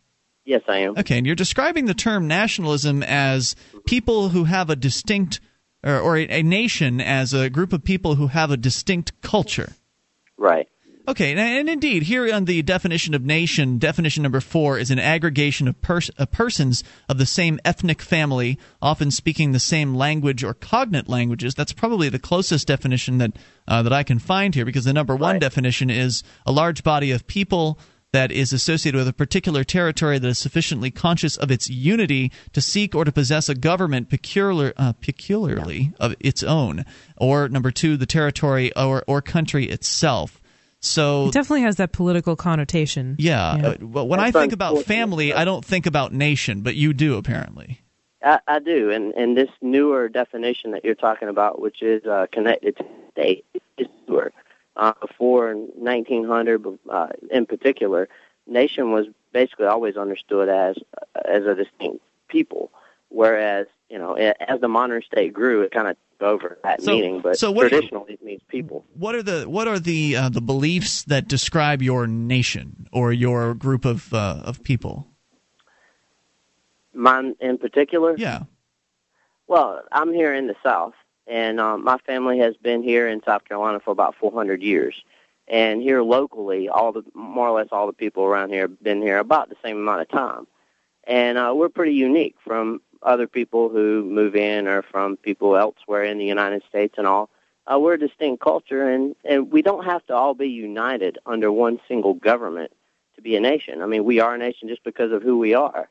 Yes, 0.46 0.62
I 0.68 0.80
am. 0.80 0.98
Okay, 0.98 1.18
and 1.18 1.26
you're 1.26 1.36
describing 1.36 1.86
the 1.86 1.94
term 1.94 2.28
nationalism 2.28 3.02
as 3.02 3.56
people 3.86 4.30
who 4.30 4.44
have 4.44 4.70
a 4.70 4.76
distinct, 4.76 5.40
or, 5.84 5.98
or 6.00 6.18
a, 6.18 6.28
a 6.28 6.44
nation 6.44 7.02
as 7.02 7.34
a 7.34 7.50
group 7.50 7.74
of 7.74 7.84
people 7.84 8.16
who 8.16 8.28
have 8.28 8.52
a 8.52 8.58
distinct 8.58 9.20
culture. 9.22 9.72
Right. 10.38 10.68
Okay, 11.06 11.36
and, 11.36 11.70
indeed, 11.70 12.04
here 12.04 12.34
on 12.34 12.46
the 12.46 12.62
definition 12.62 13.14
of 13.14 13.26
nation, 13.26 13.78
definition 13.78 14.24
number 14.24 14.40
four 14.40 14.78
is 14.78 14.90
an 14.90 15.00
aggregation 15.00 15.68
of, 15.68 15.82
pers- 15.82 16.08
of 16.18 16.32
persons 16.32 16.82
of 17.10 17.18
the 17.18 17.26
same 17.26 17.60
ethnic 17.66 18.02
family, 18.02 18.58
often 18.82 19.12
speaking 19.12 19.52
the 19.52 19.60
same 19.60 19.94
language 19.94 20.46
or 20.46 20.54
cognate 20.54 21.10
languages. 21.10 21.56
That's 21.56 21.74
probably 21.74 22.08
the 22.08 22.20
closest 22.20 22.68
definition 22.68 23.18
that 23.18 23.34
uh, 23.68 23.84
that 23.84 23.92
I 23.92 24.04
can 24.04 24.18
find 24.18 24.56
here, 24.56 24.64
because 24.64 24.86
the 24.86 24.94
number 24.94 25.14
one 25.14 25.40
definition 25.40 25.90
is 25.90 26.24
a 26.46 26.54
large 26.54 26.84
body 26.84 27.12
of 27.12 27.28
people 27.28 27.78
that 28.14 28.32
is 28.32 28.54
associated 28.54 28.98
with 28.98 29.08
a 29.08 29.14
particular 29.14 29.66
territory 29.66 30.20
that 30.20 30.28
is 30.28 30.38
sufficiently 30.38 30.92
conscious 30.92 31.36
of 31.36 31.52
its 31.52 31.70
unity 31.70 32.32
to 32.54 32.62
seek 32.62 32.96
or 32.96 33.04
to 33.04 33.12
possess 33.12 33.50
a 33.50 33.56
government 33.56 34.10
peculiar, 34.10 34.72
uh, 34.78 34.94
peculiarly 34.94 35.92
of 36.00 36.16
its 36.20 36.44
own. 36.44 36.86
Or 37.18 37.50
number 37.50 37.72
two, 37.72 37.98
the 37.98 38.06
territory 38.06 38.74
or, 38.76 39.04
or 39.08 39.22
country 39.22 39.66
itself. 39.66 40.40
So 40.84 41.28
It 41.28 41.34
definitely 41.34 41.62
has 41.62 41.78
that 41.78 41.94
political 41.94 42.36
connotation. 42.36 43.16
yeah, 43.18 43.52
uh, 43.54 43.76
well, 43.80 44.06
when 44.08 44.20
I 44.20 44.32
think 44.32 44.52
about 44.52 44.84
family, 44.84 45.34
I 45.34 45.46
don't 45.46 45.64
think 45.64 45.86
about 45.86 46.12
nation, 46.14 46.62
but 46.62 46.76
you 46.76 46.94
do 46.94 47.16
apparently. 47.16 47.80
I, 48.22 48.40
I 48.48 48.60
do, 48.60 48.90
and 48.92 49.14
and 49.14 49.36
this 49.36 49.50
newer 49.62 50.10
definition 50.10 50.72
that 50.72 50.84
you're 50.84 50.96
talking 50.96 51.30
about, 51.30 51.62
which 51.62 51.82
is 51.82 52.06
uh, 52.06 52.28
connected 52.32 52.78
to 52.78 52.86
state, 53.12 53.46
is 53.78 53.88
newer. 54.08 54.32
Uh, 54.76 54.94
before 55.02 55.54
1900, 55.54 56.66
uh, 56.90 57.08
in 57.32 57.46
particular, 57.46 58.10
nation 58.48 58.92
was 58.92 59.06
basically 59.32 59.68
always 59.68 59.96
understood 59.96 60.50
as 60.50 60.76
as 61.26 61.46
a 61.46 61.56
distinct 61.56 62.04
people, 62.28 62.72
whereas 63.10 63.68
you 63.90 63.98
know 63.98 64.14
as 64.16 64.60
the 64.60 64.68
modern 64.68 65.02
state 65.02 65.34
grew, 65.34 65.62
it 65.62 65.72
kind 65.72 65.88
of 65.88 65.96
took 65.96 66.13
over 66.24 66.58
that 66.64 66.82
So- 66.82 66.92
meaning. 66.92 67.22
But 67.22 67.38
so 67.38 67.52
what 67.52 67.70
do 67.70 67.76
you- 67.76 67.82
traditionally, 67.82 68.14
it 68.14 68.24
means 68.24 68.42
people. 68.48 68.86
What 68.94 69.16
are 69.16 69.24
the 69.24 69.44
what 69.50 69.68
are 69.68 69.80
the 69.80 70.16
uh, 70.16 70.30
the 70.30 70.42
beliefs 70.42 71.04
that 71.04 71.28
describe 71.28 71.82
your 71.82 72.08
nation 72.08 72.88
or 72.92 73.12
your 73.14 73.54
group 73.54 73.86
of 73.86 74.14
uh, 74.14 74.42
of 74.46 74.64
people? 74.64 75.08
Mine 76.94 77.36
in 77.40 77.58
particular. 77.58 78.16
Yeah. 78.18 78.44
Well, 79.48 79.82
I'm 79.92 80.14
here 80.14 80.34
in 80.34 80.48
the 80.48 80.56
South, 80.64 80.94
and 81.28 81.60
um, 81.60 81.84
my 81.84 81.98
family 82.00 82.40
has 82.40 82.56
been 82.58 82.82
here 82.84 83.08
in 83.08 83.22
South 83.24 83.44
Carolina 83.46 83.80
for 83.80 83.92
about 83.92 84.16
400 84.16 84.62
years. 84.62 84.96
And 85.48 85.82
here 85.82 86.02
locally, 86.02 86.70
all 86.70 86.94
the 86.94 87.04
more 87.14 87.50
or 87.50 87.60
less 87.60 87.68
all 87.72 87.86
the 87.88 87.94
people 87.94 88.24
around 88.24 88.50
here 88.52 88.62
have 88.62 88.82
been 88.82 89.02
here 89.02 89.18
about 89.18 89.50
the 89.50 89.58
same 89.64 89.78
amount 89.78 90.00
of 90.02 90.08
time. 90.10 90.48
And 91.06 91.38
uh, 91.38 91.52
we're 91.54 91.68
pretty 91.68 91.94
unique 91.96 92.36
from 92.46 92.80
other 93.04 93.28
people 93.28 93.70
who 93.70 94.04
move 94.04 94.36
in 94.36 94.68
or 94.68 94.82
from 94.82 95.18
people 95.18 95.56
elsewhere 95.56 96.04
in 96.04 96.18
the 96.18 96.26
United 96.26 96.64
States 96.70 96.96
and 96.98 97.08
all. 97.08 97.30
Uh, 97.66 97.80
we're 97.80 97.94
a 97.94 98.00
distinct 98.00 98.44
culture, 98.44 98.90
and, 98.90 99.16
and 99.24 99.52
we 99.52 99.62
don't 99.62 99.86
have 99.86 100.06
to 100.08 100.14
all 100.14 100.34
be 100.34 100.50
united 100.50 101.18
under 101.26 101.52
one 101.52 101.80
single 101.88 102.14
government 102.14 102.72
to 103.16 103.22
be 103.22 103.36
a 103.36 103.40
nation. 103.40 103.82
I 103.82 103.86
mean, 103.86 104.04
we 104.04 104.20
are 104.20 104.36
a 104.36 104.38
nation 104.38 104.68
just 104.68 104.84
because 104.84 105.12
of 105.12 105.24
who 105.24 105.38
we 105.38 105.54
are. 105.54 105.90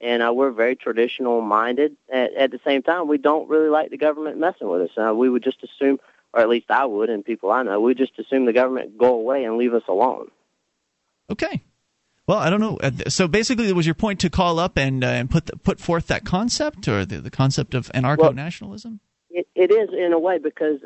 And 0.00 0.20
uh, 0.20 0.32
we're 0.34 0.50
very 0.50 0.74
traditional 0.74 1.40
minded. 1.40 1.96
At, 2.12 2.34
at 2.34 2.50
the 2.50 2.58
same 2.64 2.82
time, 2.82 3.06
we 3.06 3.18
don't 3.18 3.48
really 3.48 3.68
like 3.68 3.90
the 3.90 3.96
government 3.96 4.38
messing 4.38 4.68
with 4.68 4.82
us. 4.82 4.90
Uh, 4.96 5.14
we 5.14 5.30
would 5.30 5.44
just 5.44 5.62
assume, 5.62 6.00
or 6.32 6.40
at 6.40 6.48
least 6.48 6.70
I 6.70 6.86
would, 6.86 7.08
and 7.08 7.24
people 7.24 7.52
I 7.52 7.62
know, 7.62 7.78
we 7.78 7.90
would 7.90 7.98
just 7.98 8.18
assume 8.18 8.44
the 8.46 8.52
government 8.52 8.98
go 8.98 9.14
away 9.14 9.44
and 9.44 9.58
leave 9.58 9.74
us 9.74 9.84
alone. 9.86 10.28
Okay. 11.30 11.62
Well, 12.26 12.38
I 12.38 12.50
don't 12.50 12.60
know. 12.60 12.76
Uh, 12.82 12.90
So 13.08 13.26
basically, 13.26 13.68
it 13.68 13.74
was 13.74 13.86
your 13.86 13.94
point 13.94 14.20
to 14.20 14.30
call 14.30 14.58
up 14.58 14.78
and 14.78 15.02
uh, 15.02 15.08
and 15.08 15.30
put 15.30 15.46
the, 15.46 15.56
put 15.56 15.80
forth 15.80 16.06
that 16.06 16.24
concept 16.24 16.88
or 16.88 17.04
the, 17.04 17.20
the 17.20 17.30
concept 17.30 17.74
of 17.74 17.90
anarcho 17.92 18.34
nationalism? 18.34 19.00
It, 19.30 19.48
it 19.54 19.70
is 19.70 19.88
in 19.92 20.12
a 20.12 20.18
way 20.18 20.38
because 20.38 20.80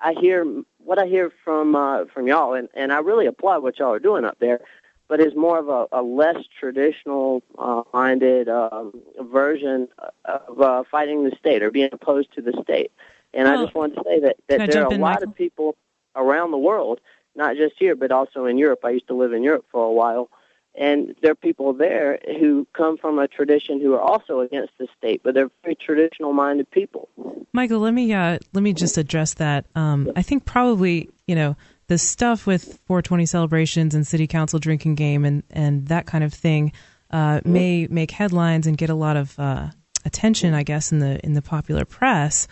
I 0.00 0.14
hear 0.20 0.44
what 0.78 0.98
I 0.98 1.06
hear 1.06 1.32
from 1.44 1.76
uh, 1.76 2.06
from 2.12 2.26
y'all, 2.26 2.54
and, 2.54 2.68
and 2.74 2.92
I 2.92 2.98
really 2.98 3.26
applaud 3.26 3.62
what 3.62 3.78
y'all 3.78 3.92
are 3.92 3.98
doing 4.00 4.24
up 4.24 4.38
there. 4.40 4.60
But 5.06 5.20
it's 5.20 5.34
more 5.34 5.58
of 5.58 5.68
a, 5.68 5.86
a 5.90 6.02
less 6.02 6.36
traditional 6.60 7.42
uh, 7.58 7.82
minded 7.92 8.48
um, 8.48 8.92
version 9.18 9.88
of 10.24 10.60
uh, 10.60 10.84
fighting 10.88 11.24
the 11.24 11.34
state 11.36 11.64
or 11.64 11.72
being 11.72 11.88
opposed 11.90 12.32
to 12.34 12.40
the 12.40 12.52
state. 12.62 12.92
And 13.34 13.48
I 13.48 13.56
just 13.56 13.74
want 13.74 13.94
to 13.96 14.02
say 14.04 14.20
that, 14.20 14.36
that 14.46 14.70
there 14.70 14.84
are 14.84 14.86
a 14.86 14.94
in, 14.94 15.00
lot 15.00 15.14
Michael? 15.14 15.28
of 15.30 15.34
people 15.34 15.76
around 16.14 16.52
the 16.52 16.58
world, 16.58 17.00
not 17.34 17.56
just 17.56 17.74
here, 17.76 17.96
but 17.96 18.12
also 18.12 18.44
in 18.44 18.56
Europe. 18.56 18.84
I 18.84 18.90
used 18.90 19.08
to 19.08 19.14
live 19.14 19.32
in 19.32 19.42
Europe 19.42 19.66
for 19.72 19.84
a 19.84 19.92
while. 19.92 20.30
And 20.74 21.14
there 21.20 21.32
are 21.32 21.36
people 21.36 21.72
there 21.72 22.20
who 22.38 22.66
come 22.72 22.96
from 22.96 23.18
a 23.18 23.26
tradition 23.26 23.80
who 23.80 23.94
are 23.94 24.00
also 24.00 24.40
against 24.40 24.72
the 24.78 24.86
state, 24.96 25.22
but 25.22 25.34
they're 25.34 25.50
very 25.62 25.74
traditional 25.74 26.32
minded 26.32 26.70
people. 26.70 27.08
Michael, 27.52 27.80
let 27.80 27.92
me 27.92 28.12
uh, 28.12 28.38
let 28.52 28.62
me 28.62 28.72
just 28.72 28.96
address 28.96 29.34
that. 29.34 29.66
Um, 29.74 30.12
I 30.14 30.22
think 30.22 30.44
probably 30.44 31.10
you 31.26 31.34
know 31.34 31.56
the 31.88 31.98
stuff 31.98 32.46
with 32.46 32.78
420 32.86 33.26
celebrations 33.26 33.94
and 33.94 34.06
city 34.06 34.28
council 34.28 34.58
drinking 34.58 34.94
game 34.94 35.24
and 35.24 35.42
and 35.50 35.88
that 35.88 36.06
kind 36.06 36.22
of 36.22 36.32
thing 36.32 36.72
uh, 37.10 37.40
may 37.44 37.88
make 37.88 38.12
headlines 38.12 38.66
and 38.66 38.76
get 38.76 38.90
a 38.90 38.94
lot 38.94 39.16
of 39.16 39.38
uh, 39.38 39.68
attention, 40.04 40.54
I 40.54 40.62
guess, 40.62 40.92
in 40.92 41.00
the 41.00 41.18
in 41.24 41.34
the 41.34 41.42
popular 41.42 41.84
press. 41.84 42.46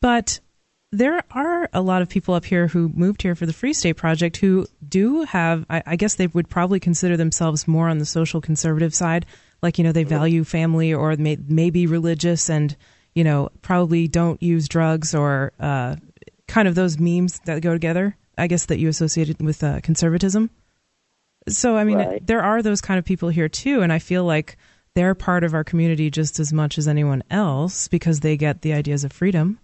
But 0.00 0.40
there 0.92 1.22
are 1.30 1.68
a 1.72 1.80
lot 1.80 2.02
of 2.02 2.08
people 2.08 2.34
up 2.34 2.44
here 2.44 2.66
who 2.66 2.88
moved 2.88 3.22
here 3.22 3.34
for 3.36 3.46
the 3.46 3.52
Free 3.52 3.72
State 3.72 3.96
Project 3.96 4.38
who 4.38 4.66
do 4.86 5.22
have, 5.22 5.64
I, 5.70 5.82
I 5.86 5.96
guess 5.96 6.16
they 6.16 6.26
would 6.26 6.48
probably 6.48 6.80
consider 6.80 7.16
themselves 7.16 7.68
more 7.68 7.88
on 7.88 7.98
the 7.98 8.06
social 8.06 8.40
conservative 8.40 8.94
side. 8.94 9.24
Like, 9.62 9.78
you 9.78 9.84
know, 9.84 9.92
they 9.92 10.04
value 10.04 10.42
family 10.42 10.92
or 10.92 11.14
may, 11.16 11.36
may 11.46 11.70
be 11.70 11.86
religious 11.86 12.50
and, 12.50 12.74
you 13.14 13.22
know, 13.22 13.50
probably 13.62 14.08
don't 14.08 14.42
use 14.42 14.68
drugs 14.68 15.14
or 15.14 15.52
uh, 15.60 15.96
kind 16.48 16.66
of 16.66 16.74
those 16.74 16.98
memes 16.98 17.38
that 17.44 17.62
go 17.62 17.72
together, 17.72 18.16
I 18.36 18.48
guess, 18.48 18.66
that 18.66 18.78
you 18.78 18.88
associated 18.88 19.40
with 19.40 19.62
uh, 19.62 19.80
conservatism. 19.82 20.50
So, 21.48 21.76
I 21.76 21.84
mean, 21.84 21.98
Right. 21.98 22.26
there 22.26 22.42
are 22.42 22.62
those 22.62 22.80
kind 22.80 22.98
of 22.98 23.04
people 23.04 23.28
here 23.28 23.48
too. 23.48 23.82
And 23.82 23.92
I 23.92 24.00
feel 24.00 24.24
like 24.24 24.56
they're 24.94 25.14
part 25.14 25.44
of 25.44 25.54
our 25.54 25.62
community 25.62 26.10
just 26.10 26.40
as 26.40 26.52
much 26.52 26.78
as 26.78 26.88
anyone 26.88 27.22
else 27.30 27.86
because 27.86 28.20
they 28.20 28.36
get 28.36 28.62
the 28.62 28.72
ideas 28.72 29.04
of 29.04 29.12
freedom. 29.12 29.58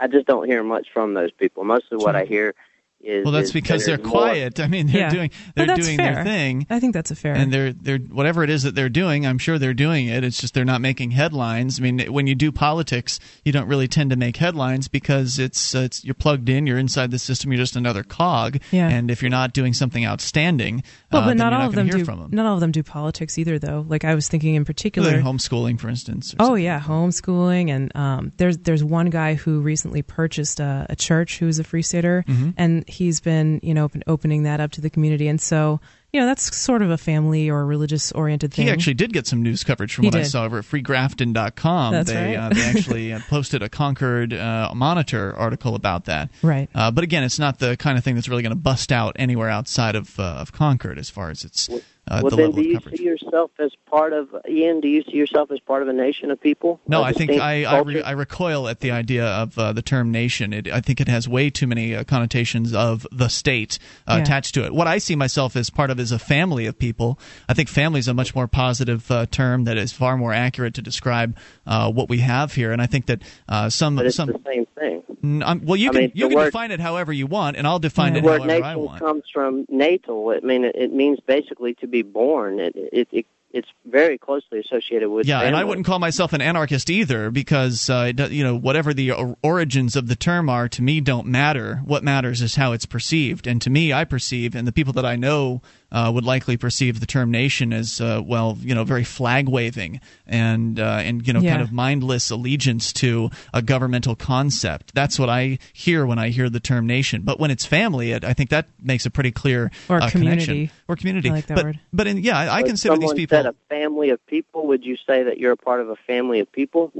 I 0.00 0.06
just 0.06 0.26
don't 0.26 0.46
hear 0.46 0.62
much 0.62 0.88
from 0.92 1.14
those 1.14 1.32
people. 1.32 1.64
Most 1.64 1.86
of 1.90 2.00
what 2.00 2.14
I 2.16 2.24
hear 2.24 2.54
is 3.00 3.24
Well, 3.24 3.32
that's 3.32 3.46
is 3.48 3.52
because 3.52 3.86
they're 3.86 3.96
there's 3.96 4.06
more- 4.08 4.18
quiet. 4.22 4.58
I 4.60 4.66
mean, 4.66 4.88
they're 4.88 5.02
Yeah. 5.02 5.10
doing 5.10 5.30
they're 5.54 5.66
that's 5.66 5.84
doing 5.86 5.96
fair. 5.96 6.14
their 6.16 6.24
thing. 6.24 6.66
I 6.68 6.80
think 6.80 6.94
that's 6.94 7.10
a 7.10 7.14
fair. 7.16 7.34
and 7.34 7.52
they're 7.52 7.72
they're 7.72 7.98
whatever 7.98 8.42
it 8.42 8.50
is 8.50 8.64
that 8.64 8.74
they're 8.74 8.88
doing 8.88 9.26
i'm 9.26 9.38
sure 9.38 9.58
they're 9.58 9.72
doing 9.74 10.06
it 10.08 10.24
it's 10.24 10.38
just 10.40 10.52
they're 10.54 10.64
not 10.64 10.80
making 10.80 11.12
headlines 11.12 11.78
i 11.78 11.82
mean 11.82 12.00
when 12.12 12.26
you 12.26 12.34
do 12.34 12.50
politics 12.50 13.20
you 13.44 13.52
don't 13.52 13.68
really 13.68 13.86
tend 13.88 14.10
to 14.10 14.16
make 14.16 14.36
headlines 14.36 14.88
because 14.88 15.38
it's 15.38 15.74
uh, 15.74 15.80
it's 15.80 16.04
you're 16.04 16.14
plugged 16.14 16.48
in 16.48 16.66
you're 16.66 16.78
inside 16.78 17.10
the 17.10 17.18
system 17.18 17.52
you're 17.52 17.58
just 17.60 17.76
another 17.76 18.02
cog 18.02 18.58
Yeah. 18.72 18.88
and 18.88 19.10
if 19.10 19.22
you're 19.22 19.30
not 19.30 19.52
doing 19.52 19.72
something 19.74 20.04
outstanding 20.04 20.82
Well, 21.12 21.22
uh, 21.22 21.24
but 21.26 21.28
then 21.28 21.36
not 21.38 21.44
you're 21.52 21.52
all 21.54 21.58
not 21.60 21.68
of 21.68 21.74
them 21.76 21.86
hear 21.86 21.98
do. 21.98 22.04
from 22.04 22.18
them 22.20 22.30
Not 22.32 22.46
all 22.46 22.54
of 22.54 22.60
them 22.60 22.72
do 22.72 22.82
politics 22.82 23.38
either, 23.38 23.58
though. 23.58 23.84
Like 23.88 24.04
I 24.04 24.14
was 24.14 24.28
thinking 24.28 24.54
in 24.54 24.64
particular. 24.64 25.12
Like 25.12 25.24
homeschooling 25.24 25.78
for 25.80 25.88
instance 25.88 26.34
or 26.34 26.36
Oh 26.40 26.54
yeah, 26.54 26.80
homeschooling, 26.80 27.70
and 27.70 27.94
um, 27.96 28.32
there's 28.36 28.58
there's 28.58 28.84
one 28.84 29.10
guy 29.10 29.34
who 29.34 29.60
recently 29.60 30.02
purchased 30.02 30.60
a, 30.60 30.86
a 30.90 30.96
church 30.96 31.38
who's 31.38 31.58
a 31.58 31.64
free 31.64 31.82
stater, 31.82 32.24
Mhm. 32.28 32.54
and 32.56 32.87
he's 32.88 33.20
been 33.20 33.60
you 33.62 33.74
know 33.74 33.84
open, 33.84 34.02
opening 34.06 34.42
that 34.44 34.60
up 34.60 34.72
to 34.72 34.80
the 34.80 34.90
community, 34.90 35.28
and 35.28 35.40
so 35.40 35.80
you 36.12 36.20
know 36.20 36.26
that's 36.26 36.56
sort 36.56 36.82
of 36.82 36.90
a 36.90 36.98
family 36.98 37.50
or 37.50 37.64
religious 37.66 38.12
oriented 38.12 38.52
thing. 38.52 38.66
He 38.66 38.72
actually 38.72 38.94
did 38.94 39.12
get 39.12 39.26
some 39.26 39.42
news 39.42 39.64
coverage 39.64 39.94
from 39.94 40.04
He 40.04 40.08
what 40.08 40.16
I 40.16 40.22
saw 40.22 40.44
over 40.44 40.58
at 40.58 40.64
freegrafton.com. 40.64 41.92
That's 41.92 42.10
they, 42.10 42.36
right. 42.36 42.36
uh, 42.36 42.48
they 42.50 42.62
actually 42.78 43.12
uh, 43.12 43.20
posted 43.28 43.62
a 43.62 43.68
Concord 43.68 44.32
uh, 44.32 44.72
Monitor 44.74 45.34
article 45.36 45.74
about 45.74 46.06
that. 46.06 46.30
Right. 46.42 46.68
Uh, 46.74 46.90
but 46.90 47.04
again, 47.04 47.24
it's 47.24 47.38
not 47.38 47.58
the 47.58 47.76
kind 47.76 47.98
of 47.98 48.04
thing 48.04 48.14
that's 48.14 48.28
really 48.28 48.42
going 48.42 48.50
to 48.50 48.56
bust 48.56 48.90
out 48.92 49.16
anywhere 49.18 49.50
outside 49.50 49.96
of, 49.96 50.18
uh, 50.18 50.22
of 50.22 50.52
Concord 50.52 50.98
as 50.98 51.10
far 51.10 51.30
as 51.30 51.44
its 51.44 51.68
uh, 52.10 52.20
well, 52.22 52.30
the 52.30 52.36
then, 52.36 52.46
level 52.46 52.54
do 52.54 52.60
of 52.60 52.66
you 52.66 52.78
coverage. 52.80 52.98
see 52.98 53.04
yourself 53.04 53.50
as 53.58 53.70
part 53.86 54.12
of 54.12 54.28
Ian? 54.48 54.80
Do 54.80 54.88
you 54.88 55.02
see 55.02 55.16
yourself 55.16 55.50
as 55.50 55.60
part 55.60 55.82
of 55.82 55.88
a 55.88 55.92
nation 55.92 56.30
of 56.30 56.40
people? 56.40 56.80
No, 56.88 57.02
I 57.02 57.12
think 57.12 57.30
I 57.32 57.64
I, 57.64 57.78
re- 57.80 58.02
I 58.02 58.12
recoil 58.12 58.68
at 58.68 58.80
the 58.80 58.90
idea 58.90 59.26
of 59.26 59.58
uh, 59.58 59.72
the 59.72 59.82
term 59.82 60.10
nation. 60.10 60.52
It, 60.52 60.68
I 60.72 60.80
think 60.80 61.00
it 61.00 61.08
has 61.08 61.28
way 61.28 61.50
too 61.50 61.66
many 61.66 61.94
uh, 61.94 62.04
connotations 62.04 62.74
of 62.74 63.06
the 63.12 63.28
state 63.28 63.78
uh, 64.06 64.14
Yeah. 64.16 64.22
attached 64.22 64.54
to 64.54 64.64
it. 64.64 64.72
What 64.74 64.86
I 64.86 64.98
see 64.98 65.16
myself 65.16 65.54
as 65.56 65.70
part 65.70 65.90
of 65.90 66.00
is 66.00 66.12
a 66.12 66.18
family 66.18 66.66
of 66.66 66.78
people. 66.78 67.18
I 67.48 67.54
think 67.54 67.68
family 67.68 68.00
is 68.00 68.08
a 68.08 68.14
much 68.14 68.34
more 68.34 68.48
positive 68.48 69.10
uh, 69.10 69.26
term 69.26 69.64
that 69.64 69.76
is 69.76 69.92
far 69.92 70.16
more 70.16 70.32
accurate 70.32 70.74
to 70.74 70.82
describe 70.82 71.36
uh, 71.66 71.90
what 71.90 72.08
we 72.08 72.18
have 72.18 72.54
here. 72.54 72.72
And 72.72 72.80
I 72.80 72.86
think 72.86 73.06
that 73.06 73.22
uh, 73.48 73.68
some 73.68 73.96
but 73.96 74.06
it's 74.06 74.16
some 74.16 74.28
the 74.28 74.40
same 74.46 74.66
thing. 74.78 75.02
I'm- 75.24 75.64
well, 75.64 75.76
you 75.76 75.90
I 75.90 75.92
can 75.92 76.00
mean, 76.02 76.12
you 76.14 76.28
can 76.28 76.36
word- 76.36 76.44
define 76.46 76.70
it 76.70 76.80
however 76.80 77.12
you 77.12 77.26
want, 77.26 77.56
and 77.56 77.66
I'll 77.66 77.78
define 77.78 78.12
the 78.12 78.20
it 78.20 78.24
however 78.24 78.42
I 78.44 78.46
nation 78.60 78.78
want. 78.80 79.00
comes 79.00 79.24
from 79.32 79.66
natal. 79.68 80.30
I 80.30 80.44
mean, 80.46 80.64
it, 80.64 80.74
it 80.76 80.92
means 80.92 81.18
basically 81.26 81.74
to 81.74 81.86
be 81.86 82.02
born. 82.02 82.60
It, 82.60 82.72
it, 82.76 83.08
it 83.12 83.26
it's 83.50 83.68
very 83.86 84.18
closely 84.18 84.58
associated 84.60 85.08
with 85.08 85.26
yeah, 85.26 85.40
and 85.40 85.56
I 85.56 85.64
wouldn't 85.64 85.86
call 85.86 85.98
myself 85.98 86.34
an 86.34 86.42
anarchist 86.42 86.90
either 86.90 87.30
because 87.30 87.88
uh, 87.88 88.12
you 88.30 88.44
know 88.44 88.54
whatever 88.58 88.92
the 88.92 89.12
origins 89.42 89.96
of 89.96 90.06
the 90.06 90.16
term 90.16 90.50
are 90.50 90.68
to 90.68 90.82
me 90.82 91.00
don't 91.00 91.26
matter. 91.26 91.80
What 91.84 92.04
matters 92.04 92.42
is 92.42 92.56
how 92.56 92.72
it's 92.72 92.84
perceived, 92.84 93.46
and 93.46 93.62
to 93.62 93.70
me, 93.70 93.90
I 93.92 94.04
perceive, 94.04 94.54
and 94.54 94.68
the 94.68 94.72
people 94.72 94.92
that 94.92 95.06
I 95.06 95.16
know 95.16 95.62
uh, 95.90 96.10
would 96.14 96.24
likely 96.24 96.56
perceive 96.56 97.00
the 97.00 97.06
term 97.06 97.30
nation 97.30 97.72
as 97.72 98.00
uh, 98.00 98.20
well, 98.24 98.58
you 98.60 98.74
know, 98.74 98.84
very 98.84 99.04
flag 99.04 99.48
waving 99.48 100.00
and 100.26 100.78
uh, 100.78 101.00
and 101.02 101.26
you 101.26 101.32
know 101.32 101.40
Yeah. 101.40 101.50
kind 101.52 101.62
of 101.62 101.72
mindless 101.72 102.30
allegiance 102.30 102.92
to 102.94 103.30
a 103.54 103.62
governmental 103.62 104.14
concept. 104.14 104.94
That's 104.94 105.18
what 105.18 105.28
I 105.30 105.58
hear 105.72 106.04
when 106.04 106.18
I 106.18 106.28
hear 106.28 106.50
the 106.50 106.60
term 106.60 106.86
nation. 106.86 107.22
But 107.22 107.40
when 107.40 107.50
it's 107.50 107.64
family, 107.64 108.12
it, 108.12 108.24
I 108.24 108.34
think 108.34 108.50
that 108.50 108.66
makes 108.82 109.06
a 109.06 109.10
pretty 109.10 109.30
clear 109.32 109.70
Or 109.88 110.02
uh, 110.02 110.10
community. 110.10 110.44
connection 110.46 110.70
or 110.88 110.96
community. 110.96 111.30
I 111.30 111.32
like 111.32 111.46
that 111.46 111.54
but 111.54 111.64
word. 111.64 111.80
but 111.92 112.06
in, 112.06 112.18
yeah, 112.18 112.38
I, 112.38 112.46
I 112.46 112.60
If 112.60 112.66
consider 112.66 112.96
these 112.98 113.14
people. 113.14 113.38
Said 113.38 113.46
a 113.46 113.54
family 113.70 114.10
of 114.10 114.24
people. 114.26 114.66
Would 114.68 114.84
you 114.84 114.96
say 115.06 115.22
that 115.22 115.38
you're 115.38 115.52
a 115.52 115.56
part 115.56 115.80
of 115.80 115.88
a 115.88 115.96
family 115.96 116.40
of 116.40 116.50
people? 116.52 116.92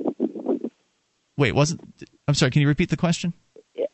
Wait, 1.36 1.52
wasn't? 1.54 1.80
I'm 2.26 2.34
sorry. 2.34 2.50
Can 2.50 2.62
you 2.62 2.68
repeat 2.68 2.90
the 2.90 2.96
question? 2.96 3.32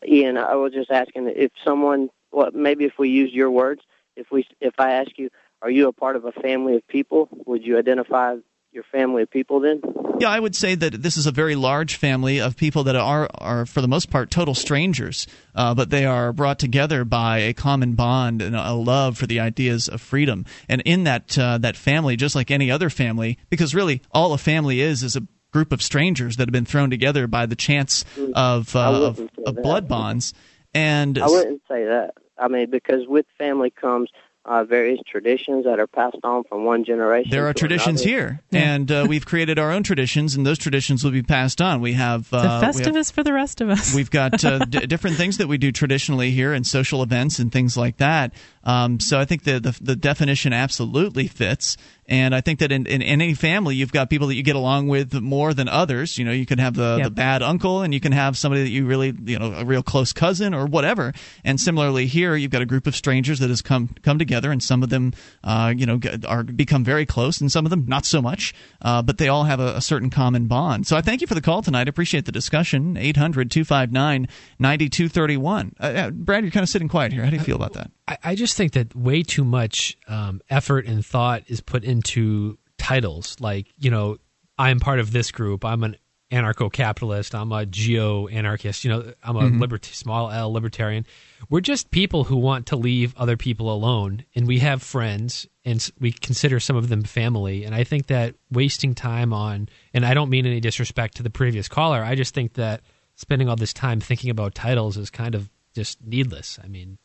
Ian, 0.06 0.36
I 0.38 0.54
was 0.54 0.72
just 0.72 0.90
asking 0.90 1.32
if 1.34 1.50
someone, 1.64 2.08
well, 2.30 2.50
maybe 2.54 2.84
if 2.84 2.92
we 2.98 3.08
use 3.10 3.32
your 3.32 3.50
words, 3.50 3.82
if 4.16 4.26
we, 4.30 4.46
if 4.60 4.74
I 4.78 4.92
ask 4.92 5.10
you, 5.16 5.30
are 5.62 5.70
you 5.70 5.88
a 5.88 5.92
part 5.92 6.16
of 6.16 6.24
a 6.24 6.32
family 6.32 6.76
of 6.76 6.86
people? 6.88 7.28
Would 7.46 7.64
you 7.64 7.78
identify 7.78 8.36
your 8.72 8.84
family 8.92 9.22
of 9.22 9.30
people 9.30 9.60
then? 9.60 9.80
Yeah, 10.20 10.28
I 10.28 10.38
would 10.38 10.54
say 10.54 10.74
that 10.74 11.02
this 11.02 11.16
is 11.16 11.26
a 11.26 11.32
very 11.32 11.54
large 11.54 11.96
family 11.96 12.40
of 12.40 12.56
people 12.56 12.84
that 12.84 12.96
are, 12.96 13.28
are 13.34 13.66
for 13.66 13.80
the 13.80 13.88
most 13.88 14.10
part, 14.10 14.30
total 14.30 14.54
strangers, 14.54 15.26
uh, 15.54 15.74
but 15.74 15.90
they 15.90 16.04
are 16.04 16.32
brought 16.32 16.58
together 16.58 17.04
by 17.04 17.38
a 17.38 17.52
common 17.52 17.94
bond 17.94 18.42
and 18.42 18.54
a 18.54 18.74
love 18.74 19.16
for 19.16 19.26
the 19.26 19.40
ideas 19.40 19.88
of 19.88 20.00
freedom. 20.00 20.44
And 20.68 20.82
in 20.84 21.04
that 21.04 21.36
uh, 21.38 21.58
that 21.58 21.76
family, 21.76 22.16
just 22.16 22.34
like 22.34 22.50
any 22.50 22.70
other 22.70 22.90
family, 22.90 23.38
because 23.48 23.74
really 23.74 24.02
all 24.10 24.32
a 24.34 24.38
family 24.38 24.80
is 24.80 25.02
is 25.02 25.16
a 25.16 25.26
group 25.52 25.72
of 25.72 25.80
strangers 25.80 26.36
that 26.36 26.48
have 26.48 26.52
been 26.52 26.64
thrown 26.64 26.90
together 26.90 27.26
by 27.26 27.46
the 27.46 27.56
chance 27.56 28.04
of 28.34 28.74
uh, 28.76 28.80
of, 28.80 29.20
of 29.46 29.56
blood 29.62 29.88
bonds. 29.88 30.34
And 30.74 31.18
I 31.18 31.26
wouldn't 31.26 31.62
say 31.68 31.84
that. 31.84 32.14
I 32.38 32.48
mean, 32.48 32.70
because 32.70 33.06
with 33.06 33.26
family 33.38 33.70
comes 33.70 34.10
uh, 34.46 34.62
various 34.62 35.00
traditions 35.06 35.64
that 35.64 35.80
are 35.80 35.86
passed 35.86 36.18
on 36.22 36.44
from 36.44 36.64
one 36.64 36.84
generation. 36.84 37.30
There 37.30 37.46
are 37.46 37.54
to 37.54 37.58
traditions 37.58 38.02
another. 38.02 38.10
here, 38.10 38.42
and 38.52 38.92
uh, 38.92 39.06
we've 39.08 39.24
created 39.24 39.58
our 39.58 39.70
own 39.72 39.82
traditions, 39.82 40.34
and 40.34 40.44
those 40.44 40.58
traditions 40.58 41.02
will 41.02 41.12
be 41.12 41.22
passed 41.22 41.62
on. 41.62 41.80
We 41.80 41.94
have 41.94 42.28
the 42.28 42.36
uh, 42.38 42.42
we 42.42 42.48
have- 42.48 42.74
Festivus 42.74 43.10
for 43.10 43.22
the 43.22 43.32
rest 43.32 43.62
of 43.62 43.70
us. 43.70 43.94
We've 43.94 44.10
got 44.10 44.44
uh, 44.44 44.58
d- 44.66 44.86
different 44.86 45.16
things 45.16 45.38
that 45.38 45.48
we 45.48 45.56
do 45.56 45.72
traditionally 45.72 46.30
here 46.30 46.52
and 46.52 46.66
social 46.66 47.02
events 47.02 47.38
and 47.38 47.50
things 47.50 47.76
like 47.76 47.96
that. 47.98 48.34
Um, 48.64 48.98
so 48.98 49.18
I 49.18 49.24
think 49.24 49.44
the, 49.44 49.60
the, 49.60 49.78
the 49.80 49.96
definition 49.96 50.52
absolutely 50.52 51.28
fits. 51.28 51.76
And 52.06 52.34
I 52.34 52.40
think 52.42 52.58
that 52.58 52.70
in, 52.70 52.86
in, 52.86 53.00
in, 53.00 53.22
any 53.22 53.34
family, 53.34 53.76
you've 53.76 53.92
got 53.92 54.10
people 54.10 54.28
that 54.28 54.34
you 54.34 54.42
get 54.42 54.56
along 54.56 54.88
with 54.88 55.14
more 55.14 55.54
than 55.54 55.68
others. 55.68 56.18
You 56.18 56.26
know, 56.26 56.32
you 56.32 56.44
can 56.44 56.58
have 56.58 56.74
the, 56.74 56.96
yep. 56.98 57.04
the 57.04 57.10
bad 57.10 57.42
uncle, 57.42 57.80
and 57.80 57.94
you 57.94 58.00
can 58.00 58.12
have 58.12 58.36
somebody 58.36 58.62
that 58.62 58.68
you 58.68 58.84
really, 58.84 59.14
you 59.24 59.38
know, 59.38 59.52
a 59.52 59.64
real 59.64 59.82
close 59.82 60.12
cousin 60.12 60.52
or 60.52 60.66
whatever. 60.66 61.14
And 61.44 61.58
similarly 61.58 62.06
here, 62.06 62.36
you've 62.36 62.50
got 62.50 62.60
a 62.60 62.66
group 62.66 62.86
of 62.86 62.94
strangers 62.94 63.38
that 63.38 63.48
has 63.48 63.62
come 63.62 63.94
come 64.02 64.18
together, 64.18 64.52
and 64.52 64.62
some 64.62 64.82
of 64.82 64.90
them, 64.90 65.14
uh, 65.44 65.72
you 65.74 65.86
know, 65.86 65.98
are 66.26 66.42
become 66.42 66.84
very 66.84 67.06
close, 67.06 67.40
and 67.40 67.50
some 67.50 67.64
of 67.64 67.70
them 67.70 67.86
not 67.86 68.04
so 68.04 68.20
much. 68.20 68.54
Uh, 68.82 69.00
but 69.00 69.16
they 69.16 69.28
all 69.28 69.44
have 69.44 69.60
a, 69.60 69.76
a, 69.76 69.80
certain 69.80 70.10
common 70.10 70.46
bond. 70.46 70.86
So 70.86 70.96
I 70.96 71.00
thank 71.00 71.22
you 71.22 71.26
for 71.26 71.34
the 71.34 71.40
call 71.40 71.62
tonight. 71.62 71.88
I 71.88 71.90
appreciate 71.90 72.26
the 72.26 72.32
discussion. 72.32 72.98
800 72.98 73.50
259 73.50 74.28
9231. 74.58 75.76
Uh, 75.80 75.82
uh, 75.82 76.10
Brad, 76.10 76.44
you're 76.44 76.50
kind 76.50 76.62
of 76.62 76.68
sitting 76.68 76.88
quiet 76.88 77.12
here. 77.12 77.24
How 77.24 77.30
do 77.30 77.36
you 77.36 77.42
feel 77.42 77.56
about 77.56 77.72
that? 77.74 77.90
I, 78.06 78.18
I 78.22 78.34
just 78.34 78.53
think 78.54 78.72
that 78.72 78.94
way 78.94 79.22
too 79.22 79.44
much 79.44 79.96
um, 80.08 80.40
effort 80.48 80.86
and 80.86 81.04
thought 81.04 81.42
is 81.48 81.60
put 81.60 81.84
into 81.84 82.58
titles. 82.78 83.36
Like, 83.40 83.66
you 83.78 83.90
know, 83.90 84.18
I'm 84.58 84.80
part 84.80 85.00
of 85.00 85.12
this 85.12 85.30
group. 85.30 85.64
I'm 85.64 85.84
an 85.84 85.96
anarcho-capitalist. 86.30 87.34
I'm 87.34 87.52
a 87.52 87.66
geo-anarchist. 87.66 88.84
You 88.84 88.90
know, 88.90 89.12
I'm 89.22 89.36
a 89.36 89.42
mm-hmm. 89.42 89.60
libert- 89.60 89.84
small 89.84 90.30
L 90.30 90.52
libertarian. 90.52 91.06
We're 91.50 91.60
just 91.60 91.90
people 91.90 92.24
who 92.24 92.36
want 92.36 92.66
to 92.66 92.76
leave 92.76 93.14
other 93.16 93.36
people 93.36 93.72
alone, 93.72 94.24
and 94.34 94.46
we 94.46 94.58
have 94.60 94.82
friends, 94.82 95.46
and 95.64 95.86
we 96.00 96.12
consider 96.12 96.58
some 96.60 96.76
of 96.76 96.88
them 96.88 97.04
family. 97.04 97.64
And 97.64 97.74
I 97.74 97.84
think 97.84 98.06
that 98.06 98.34
wasting 98.50 98.94
time 98.94 99.32
on, 99.32 99.68
and 99.92 100.04
I 100.04 100.14
don't 100.14 100.30
mean 100.30 100.46
any 100.46 100.60
disrespect 100.60 101.16
to 101.16 101.22
the 101.22 101.30
previous 101.30 101.68
caller. 101.68 102.02
I 102.02 102.14
just 102.14 102.34
think 102.34 102.54
that 102.54 102.80
spending 103.14 103.48
all 103.48 103.56
this 103.56 103.72
time 103.72 104.00
thinking 104.00 104.30
about 104.30 104.54
titles 104.54 104.96
is 104.96 105.10
kind 105.10 105.34
of 105.34 105.50
just 105.74 106.02
needless. 106.04 106.58
I 106.62 106.68
mean, 106.68 106.98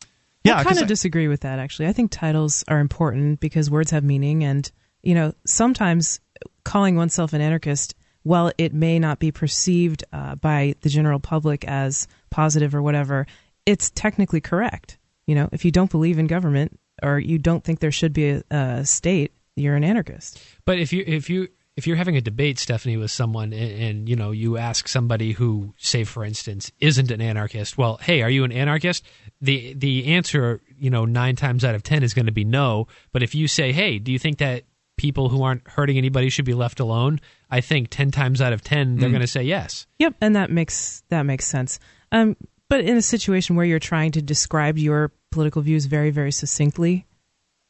yeah, 0.49 0.59
I 0.59 0.63
kind 0.63 0.77
of 0.77 0.83
I, 0.83 0.87
disagree 0.87 1.27
with 1.27 1.41
that 1.41 1.59
actually. 1.59 1.87
I 1.87 1.93
think 1.93 2.11
titles 2.11 2.63
are 2.67 2.79
important 2.79 3.39
because 3.39 3.69
words 3.69 3.91
have 3.91 4.03
meaning 4.03 4.43
and 4.43 4.69
you 5.01 5.15
know, 5.15 5.33
sometimes 5.45 6.19
calling 6.63 6.95
oneself 6.95 7.33
an 7.33 7.41
anarchist, 7.41 7.95
while 8.23 8.51
it 8.57 8.73
may 8.73 8.99
not 8.99 9.19
be 9.19 9.31
perceived 9.31 10.03
uh, 10.11 10.35
by 10.35 10.75
the 10.81 10.89
general 10.89 11.19
public 11.19 11.65
as 11.65 12.07
positive 12.29 12.75
or 12.75 12.81
whatever, 12.81 13.25
it's 13.65 13.89
technically 13.91 14.41
correct. 14.41 14.97
You 15.25 15.35
know, 15.35 15.49
if 15.51 15.63
you 15.63 15.71
don't 15.71 15.91
believe 15.91 16.19
in 16.19 16.27
government 16.27 16.79
or 17.01 17.19
you 17.19 17.37
don't 17.37 17.63
think 17.63 17.79
there 17.79 17.91
should 17.91 18.13
be 18.13 18.29
a, 18.29 18.43
a 18.51 18.85
state, 18.85 19.31
you're 19.55 19.75
an 19.75 19.83
anarchist. 19.83 20.41
But 20.65 20.79
if 20.79 20.91
you 20.91 21.03
if 21.07 21.29
you 21.29 21.47
if 21.79 21.87
you're 21.87 21.95
having 21.95 22.17
a 22.17 22.21
debate, 22.21 22.59
Stephanie, 22.59 22.97
with 22.97 23.09
someone, 23.09 23.53
and, 23.53 23.81
and, 23.81 24.09
you 24.09 24.17
know 24.17 24.31
you 24.31 24.57
ask 24.57 24.85
somebody 24.89 25.31
who, 25.31 25.73
say, 25.77 26.03
for 26.03 26.25
instance, 26.25 26.73
isn't 26.81 27.09
an 27.09 27.21
anarchist, 27.21 27.77
well, 27.77 27.97
hey, 28.03 28.21
are 28.21 28.29
you 28.29 28.43
an 28.43 28.51
anarchist? 28.51 29.05
The 29.39 29.73
the 29.75 30.07
answer, 30.07 30.59
you 30.77 30.89
know, 30.89 31.05
nine 31.05 31.37
times 31.37 31.63
out 31.63 31.75
of 31.75 31.83
ten 31.83 32.03
is 32.03 32.13
going 32.13 32.25
to 32.25 32.33
be 32.33 32.43
no. 32.43 32.87
But 33.13 33.23
if 33.23 33.33
you 33.33 33.47
say, 33.47 33.71
hey, 33.71 33.97
do 33.97 34.11
you 34.11 34.19
think 34.19 34.39
that 34.39 34.65
people 34.97 35.29
who 35.29 35.41
aren't 35.41 35.65
hurting 35.65 35.97
anybody 35.97 36.29
should 36.29 36.43
be 36.43 36.53
left 36.53 36.81
alone, 36.81 37.21
I 37.49 37.61
think 37.61 37.89
ten 37.89 38.11
times 38.11 38.41
out 38.41 38.51
of 38.51 38.61
ten 38.61 38.97
they're 38.97 39.07
mm. 39.07 39.13
going 39.13 39.21
to 39.21 39.27
say 39.27 39.43
yes. 39.43 39.87
Yep, 39.99 40.15
and 40.19 40.35
that 40.35 40.51
makes 40.51 41.03
that 41.07 41.23
makes 41.23 41.45
sense. 41.45 41.79
Um, 42.11 42.35
but 42.67 42.81
in 42.81 42.97
a 42.97 43.01
situation 43.01 43.55
where 43.55 43.65
you're 43.65 43.79
trying 43.79 44.11
to 44.11 44.21
describe 44.21 44.77
your 44.77 45.13
political 45.31 45.61
views 45.61 45.85
very 45.85 46.09
very 46.09 46.33
succinctly, 46.33 47.07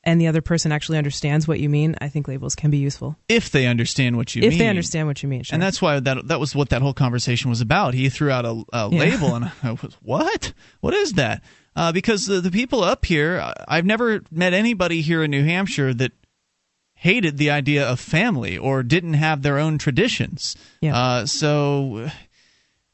and 0.04 0.20
the 0.20 0.28
other 0.28 0.42
person 0.42 0.72
actually 0.72 0.98
understands 0.98 1.48
what 1.48 1.60
you 1.60 1.70
mean, 1.70 1.96
I 2.00 2.10
think 2.10 2.28
labels 2.28 2.56
can 2.56 2.72
be 2.72 2.78
useful. 2.78 3.18
If 3.28 3.52
they 3.52 3.68
understand 3.68 4.18
what 4.18 4.36
you 4.36 4.42
if 4.42 4.50
mean. 4.50 4.54
If 4.54 4.60
they 4.60 4.68
understand 4.68 5.08
what 5.08 5.22
you 5.22 5.30
mean, 5.30 5.44
sure. 5.44 5.56
And 5.56 5.62
that's 5.62 5.82
why 5.82 6.00
that 6.00 6.28
that 6.28 6.40
was 6.40 6.56
what 6.56 6.70
that 6.70 6.82
whole 6.82 6.94
conversation 6.94 7.50
was 7.50 7.62
about. 7.62 7.94
He 7.94 8.10
threw 8.10 8.32
out 8.32 8.46
a, 8.46 8.64
a 8.72 8.90
yeah. 8.90 9.00
label, 9.00 9.36
and 9.36 9.52
I 9.64 9.72
was, 9.72 9.98
what? 10.02 10.54
What 10.80 10.94
is 10.94 11.14
that? 11.14 11.44
Uh, 11.76 11.92
because 11.92 12.26
the, 12.26 12.42
the 12.42 12.52
people 12.52 12.84
up 12.84 13.06
here, 13.06 13.54
I've 13.68 13.86
never 13.86 14.22
met 14.32 14.54
anybody 14.54 15.02
here 15.02 15.24
in 15.24 15.32
New 15.32 15.44
Hampshire 15.44 15.94
that 15.94 16.12
hated 16.96 17.38
the 17.38 17.50
idea 17.50 17.88
of 17.88 18.00
family 18.00 18.58
or 18.58 18.84
didn't 18.84 19.14
have 19.14 19.42
their 19.42 19.58
own 19.58 19.78
traditions. 19.78 20.58
Yeah. 20.82 20.98
Uh, 20.98 21.26
so 21.26 22.10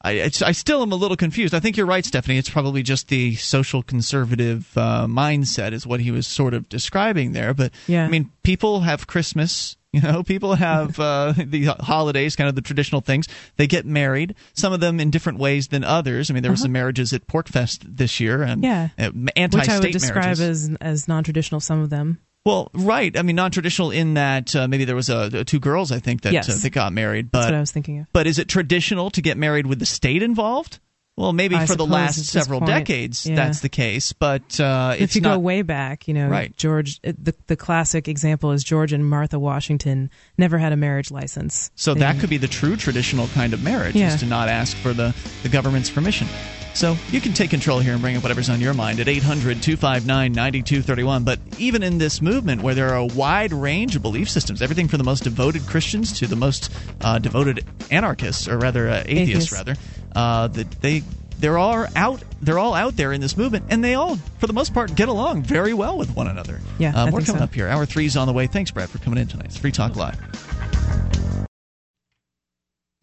I, 0.05 0.29
I 0.45 0.51
still 0.51 0.83
am 0.83 0.91
a 0.91 0.95
little 0.95 1.17
confused. 1.17 1.55
I 1.55 1.59
think 1.59 1.77
you're 1.77 1.87
right, 1.87 2.05
Stephanie. 2.05 2.37
It's 2.37 2.49
probably 2.49 2.83
just 2.83 3.07
the 3.07 3.33
social 3.35 3.81
conservative 3.81 4.71
uh, 4.77 5.07
mindset 5.07 5.73
is 5.73 5.87
what 5.87 5.99
he 5.99 6.11
was 6.11 6.27
sort 6.27 6.53
of 6.53 6.69
describing 6.69 7.31
there. 7.31 7.55
But 7.55 7.71
yeah. 7.87 8.05
I 8.05 8.07
mean, 8.07 8.31
people 8.43 8.81
have 8.81 9.07
Christmas. 9.07 9.77
You 9.91 10.01
know, 10.01 10.21
people 10.23 10.53
have 10.53 10.99
uh, 10.99 11.33
the 11.35 11.65
holidays, 11.79 12.35
kind 12.35 12.47
of 12.47 12.53
the 12.53 12.61
traditional 12.61 13.01
things. 13.01 13.27
They 13.55 13.65
get 13.65 13.85
married. 13.85 14.35
Some 14.53 14.73
of 14.73 14.79
them 14.79 14.99
in 14.99 15.09
different 15.09 15.39
ways 15.39 15.69
than 15.69 15.83
others. 15.83 16.29
I 16.29 16.35
mean, 16.35 16.43
there 16.43 16.51
were 16.51 16.53
uh-huh. 16.53 16.63
some 16.63 16.71
marriages 16.71 17.11
at 17.11 17.25
PorcFest 17.25 17.79
this 17.83 18.19
year, 18.19 18.43
and 18.43 18.63
yeah, 18.63 18.89
uh, 18.99 19.09
anti-state 19.35 19.53
which 19.53 19.69
I 19.69 19.79
would 19.79 19.91
describe 19.91 20.37
marriages. 20.37 20.69
as 20.69 20.77
as 20.81 21.07
non-traditional. 21.07 21.61
Some 21.61 21.81
of 21.81 21.89
them. 21.89 22.19
Well, 22.45 22.69
right. 22.73 23.17
I 23.17 23.23
mean, 23.23 23.35
non-traditional 23.35 23.89
in 23.89 24.13
that 24.13 24.55
uh, 24.55 24.67
maybe 24.67 24.85
there 24.85 24.95
was 24.95 25.09
a, 25.09 25.43
two 25.43 25.59
girls 25.59 25.91
I 25.91 25.99
think 25.99 26.21
that 26.21 26.33
yes. 26.33 26.47
uh, 26.47 26.61
that 26.61 26.69
got 26.69 26.93
married. 26.93 27.31
But 27.31 27.39
That's 27.39 27.51
what 27.51 27.57
I 27.57 27.59
was 27.59 27.71
thinking 27.71 27.99
of. 28.01 28.07
But 28.13 28.27
is 28.27 28.37
it 28.37 28.47
traditional 28.47 29.09
to 29.11 29.21
get 29.21 29.35
married 29.35 29.65
with 29.65 29.79
the 29.79 29.85
state 29.85 30.21
involved? 30.21 30.79
Well, 31.17 31.31
maybe 31.31 31.55
I 31.55 31.65
for 31.65 31.75
the 31.75 31.85
last 31.85 32.25
several 32.25 32.59
decades 32.59 33.25
yeah. 33.25 33.35
that's 33.35 33.61
the 33.61 33.69
case, 33.69 34.11
but 34.11 34.59
uh, 34.59 34.95
if 34.99 35.15
you 35.15 35.21
not, 35.21 35.35
go 35.35 35.39
way 35.39 35.61
back, 35.61 36.09
you 36.09 36.13
know, 36.13 36.27
right. 36.27 36.55
George. 36.57 36.99
The 37.01 37.33
the 37.47 37.55
classic 37.55 38.09
example 38.09 38.51
is 38.51 38.65
George 38.65 38.91
and 38.91 39.07
Martha 39.09 39.39
Washington 39.39 40.09
never 40.37 40.57
had 40.57 40.73
a 40.73 40.75
marriage 40.75 41.11
license. 41.11 41.71
So 41.75 41.93
they, 41.93 42.01
that 42.01 42.19
could 42.19 42.29
be 42.29 42.37
the 42.37 42.49
true 42.49 42.75
traditional 42.75 43.27
kind 43.29 43.53
of 43.53 43.63
marriage, 43.63 43.95
yeah. 43.95 44.13
is 44.13 44.19
to 44.19 44.25
not 44.25 44.49
ask 44.49 44.75
for 44.75 44.91
the 44.91 45.15
the 45.41 45.47
government's 45.47 45.89
permission. 45.89 46.27
So 46.73 46.97
you 47.09 47.21
can 47.21 47.31
take 47.31 47.49
control 47.49 47.79
here 47.79 47.93
and 47.93 48.01
bring 48.01 48.17
up 48.17 48.23
whatever's 48.23 48.49
on 48.49 48.59
your 48.59 48.73
mind 48.73 48.99
at 48.99 49.07
800 49.07 49.63
259 49.63 50.33
9231. 50.33 51.23
But 51.23 51.39
even 51.57 51.81
in 51.81 51.97
this 51.97 52.21
movement, 52.21 52.61
where 52.61 52.75
there 52.75 52.89
are 52.89 52.97
a 52.97 53.05
wide 53.05 53.53
range 53.53 53.95
of 53.95 54.01
belief 54.01 54.29
systems, 54.29 54.61
everything 54.61 54.89
from 54.89 54.97
the 54.97 55.05
most 55.05 55.23
devoted 55.23 55.65
Christians 55.65 56.19
to 56.19 56.27
the 56.27 56.35
most 56.35 56.69
uh, 56.99 57.19
devoted 57.19 57.65
anarchists, 57.89 58.49
or 58.49 58.57
rather 58.57 58.89
uh, 58.89 59.03
atheists, 59.05 59.09
atheists, 59.09 59.51
rather, 59.53 59.75
uh, 60.15 60.47
they 60.81 61.03
they're 61.39 61.57
all 61.57 61.85
out 61.95 62.23
they're 62.41 62.59
all 62.59 62.73
out 62.73 62.95
there 62.95 63.11
in 63.11 63.21
this 63.21 63.35
movement 63.35 63.65
and 63.69 63.83
they 63.83 63.95
all 63.95 64.15
for 64.39 64.47
the 64.47 64.53
most 64.53 64.73
part 64.73 64.95
get 64.95 65.09
along 65.09 65.43
very 65.43 65.73
well 65.73 65.97
with 65.97 66.15
one 66.15 66.27
another. 66.27 66.59
Yeah 66.79 66.95
uh, 66.95 67.11
more 67.11 67.21
coming 67.21 67.39
so. 67.39 67.43
up 67.43 67.53
here. 67.53 67.67
Hour 67.67 67.85
three's 67.85 68.15
on 68.15 68.27
the 68.27 68.33
way. 68.33 68.47
Thanks 68.47 68.71
brad 68.71 68.89
for 68.89 68.99
coming 68.99 69.19
in 69.19 69.27
tonight. 69.27 69.47
It's 69.47 69.57
free 69.57 69.71
talk 69.71 69.95
live 69.95 70.19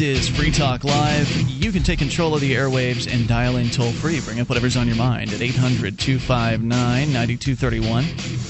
This 0.00 0.30
is 0.30 0.34
Free 0.34 0.50
Talk 0.50 0.82
Live. 0.82 1.30
You 1.46 1.70
can 1.70 1.82
take 1.82 1.98
control 1.98 2.34
of 2.34 2.40
the 2.40 2.54
airwaves 2.54 3.06
and 3.06 3.28
dial 3.28 3.56
in 3.56 3.68
toll 3.68 3.92
free. 3.92 4.18
Bring 4.22 4.40
up 4.40 4.48
whatever's 4.48 4.74
on 4.74 4.86
your 4.86 4.96
mind 4.96 5.30
at 5.34 5.42
800 5.42 5.98
259 5.98 7.12
9231. 7.12 8.06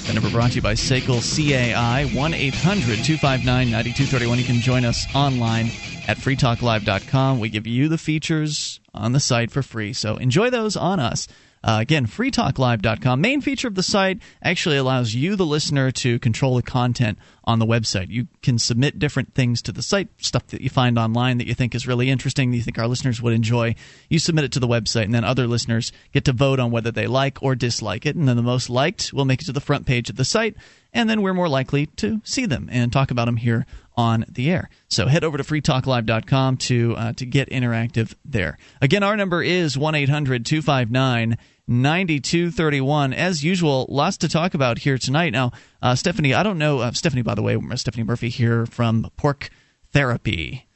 The 0.07 0.13
number 0.15 0.31
brought 0.31 0.51
to 0.51 0.57
you 0.57 0.63
by 0.63 0.75
SACL 0.75 1.19
CAI 1.19 2.05
1 2.05 2.35
800 2.35 3.03
259 3.03 3.69
9231. 3.69 4.39
You 4.39 4.45
can 4.45 4.61
join 4.61 4.85
us 4.85 5.13
online 5.13 5.73
at 6.07 6.19
freetalklive.com. 6.19 7.41
We 7.41 7.49
give 7.49 7.67
you 7.67 7.89
the 7.89 7.99
features 7.99 8.79
on 8.95 9.11
the 9.11 9.19
site 9.19 9.51
for 9.51 9.65
free, 9.65 9.93
so 9.93 10.19
enjoy 10.19 10.51
those 10.51 10.77
on 10.77 11.01
us. 11.01 11.27
Uh, 11.63 11.79
again, 11.81 12.07
freetalklive.com. 12.07 13.21
Main 13.21 13.43
feature 13.43 13.69
of 13.69 13.75
the 13.75 13.83
site 13.83 14.21
actually 14.43 14.79
allows 14.79 15.15
you, 15.15 15.37
the 15.37 15.45
listener, 15.45 15.91
to 15.91 16.19
control 16.19 16.57
the 16.57 16.63
content 16.63 17.19
on 17.45 17.59
the 17.59 17.67
website. 17.67 18.09
You 18.09 18.29
can 18.43 18.59
submit 18.59 18.99
different 18.99 19.35
things 19.35 19.61
to 19.63 19.73
the 19.73 19.83
site, 19.83 20.09
stuff 20.19 20.47
that 20.49 20.63
you 20.63 20.71
find 20.71 20.99
online 20.99 21.37
that 21.39 21.47
you 21.47 21.55
think 21.55 21.75
is 21.75 21.87
really 21.87 22.09
interesting, 22.09 22.51
that 22.51 22.57
you 22.57 22.63
think 22.63 22.79
our 22.79 22.89
listeners 22.89 23.21
would 23.21 23.35
enjoy. 23.35 23.75
You 24.09 24.19
submit 24.19 24.45
it 24.45 24.53
to 24.53 24.61
the 24.61 24.69
website, 24.69 25.05
and 25.05 25.15
then 25.15 25.25
other 25.25 25.47
listeners 25.47 25.93
get 26.13 26.25
to 26.25 26.33
vote 26.33 26.61
on 26.61 26.71
whether 26.71 26.91
they 26.91 27.07
like 27.07 27.43
or 27.43 27.55
dislike 27.55 28.07
it. 28.07 28.17
And 28.17 28.27
then 28.27 28.37
the 28.37 28.43
most 28.43 28.71
liked 28.71 29.13
will 29.13 29.27
make 29.27 29.43
it 29.43 29.47
to 29.47 29.53
the 29.53 29.61
front 29.61 29.85
page 29.85 30.09
of 30.09 30.17
the 30.17 30.25
site, 30.25 30.57
and 30.95 31.11
then 31.11 31.21
we're 31.21 31.35
more 31.35 31.49
likely 31.49 31.87
to 31.87 32.23
see 32.25 32.47
them 32.47 32.69
and 32.73 32.91
talk 32.91 33.11
about 33.11 33.27
them 33.27 33.37
here 33.37 33.67
on 33.97 34.25
the 34.29 34.51
air. 34.51 34.71
So 34.89 35.07
head 35.07 35.25
over 35.25 35.37
to 35.37 35.45
freetalklive.com 35.45 36.57
to 36.59 36.95
uh, 36.97 37.13
to 37.15 37.27
get 37.27 37.51
interactive 37.51 38.15
there. 38.25 38.59
Again, 38.81 39.03
our 39.03 39.17
number 39.17 39.43
is 39.43 39.77
1 39.77 39.95
800 39.95 40.47
259 40.47 41.37
9231. 41.67 43.13
As 43.13 43.45
usual, 43.45 43.87
lots 43.89 44.17
to 44.19 44.29
talk 44.29 44.55
about 44.55 44.79
here 44.79 44.99
tonight. 44.99 45.31
Now, 45.31 45.53
uh, 45.81 45.95
Stephanie, 45.95 46.35
I 46.35 46.43
don't 46.43 46.59
know. 46.59 46.81
Uh, 46.81 46.93
Stephanie, 46.93 47.23
by 47.23 47.35
the 47.35 47.43
way, 47.43 47.59
Stephanie 47.77 48.05
Murphy 48.05 48.29
here 48.29 48.67
from 48.67 49.11
Porc 49.17 49.51
Therapy. 49.93 50.67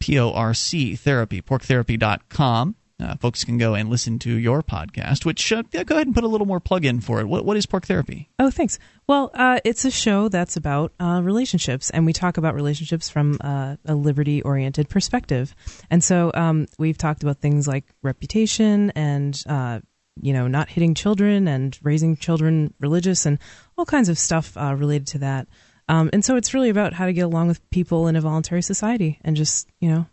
P 0.00 0.18
O 0.18 0.32
R 0.32 0.54
C 0.54 0.96
therapy, 0.96 1.40
porctherapy.com. 1.40 2.74
Uh, 3.00 3.16
folks 3.16 3.44
can 3.44 3.58
go 3.58 3.74
and 3.74 3.88
listen 3.88 4.18
to 4.18 4.30
your 4.30 4.62
podcast, 4.62 5.24
which 5.24 5.52
uh, 5.52 5.62
yeah, 5.72 5.84
go 5.84 5.94
ahead 5.94 6.06
and 6.06 6.14
put 6.14 6.24
a 6.24 6.28
little 6.28 6.46
more 6.46 6.60
plug 6.60 6.84
in 6.84 7.00
for 7.00 7.20
it. 7.20 7.26
What, 7.26 7.44
what 7.44 7.56
is 7.56 7.66
Porc 7.66 7.84
Therapy? 7.84 8.28
Oh, 8.38 8.50
thanks. 8.50 8.78
Well, 9.06 9.30
uh, 9.34 9.60
it's 9.64 9.84
a 9.84 9.90
show 9.90 10.28
that's 10.28 10.56
about 10.56 10.92
uh, 11.00 11.20
relationships, 11.24 11.90
and 11.90 12.04
we 12.04 12.12
talk 12.12 12.36
about 12.36 12.54
relationships 12.54 13.08
from 13.08 13.38
uh, 13.40 13.76
a 13.86 13.94
liberty 13.94 14.42
oriented 14.42 14.88
perspective. 14.88 15.54
And 15.90 16.04
so 16.04 16.30
um, 16.34 16.66
we've 16.78 16.98
talked 16.98 17.22
about 17.22 17.38
things 17.38 17.66
like 17.66 17.84
reputation 18.02 18.90
and, 18.90 19.40
uh, 19.48 19.80
you 20.20 20.32
know, 20.32 20.46
not 20.46 20.68
hitting 20.68 20.94
children 20.94 21.48
and 21.48 21.78
raising 21.82 22.16
children 22.16 22.74
religious 22.80 23.24
and 23.26 23.38
all 23.78 23.86
kinds 23.86 24.08
of 24.08 24.18
stuff 24.18 24.56
related 24.56 25.06
to 25.08 25.18
that. 25.18 25.48
Um, 25.88 26.10
and 26.12 26.24
so 26.24 26.36
it's 26.36 26.54
really 26.54 26.68
about 26.68 26.92
how 26.92 27.06
to 27.06 27.12
get 27.12 27.22
along 27.22 27.48
with 27.48 27.68
people 27.70 28.06
in 28.06 28.14
a 28.14 28.20
voluntary 28.20 28.62
society 28.62 29.18
and 29.22 29.34
just, 29.34 29.66
you 29.80 29.88
know, 29.90 30.06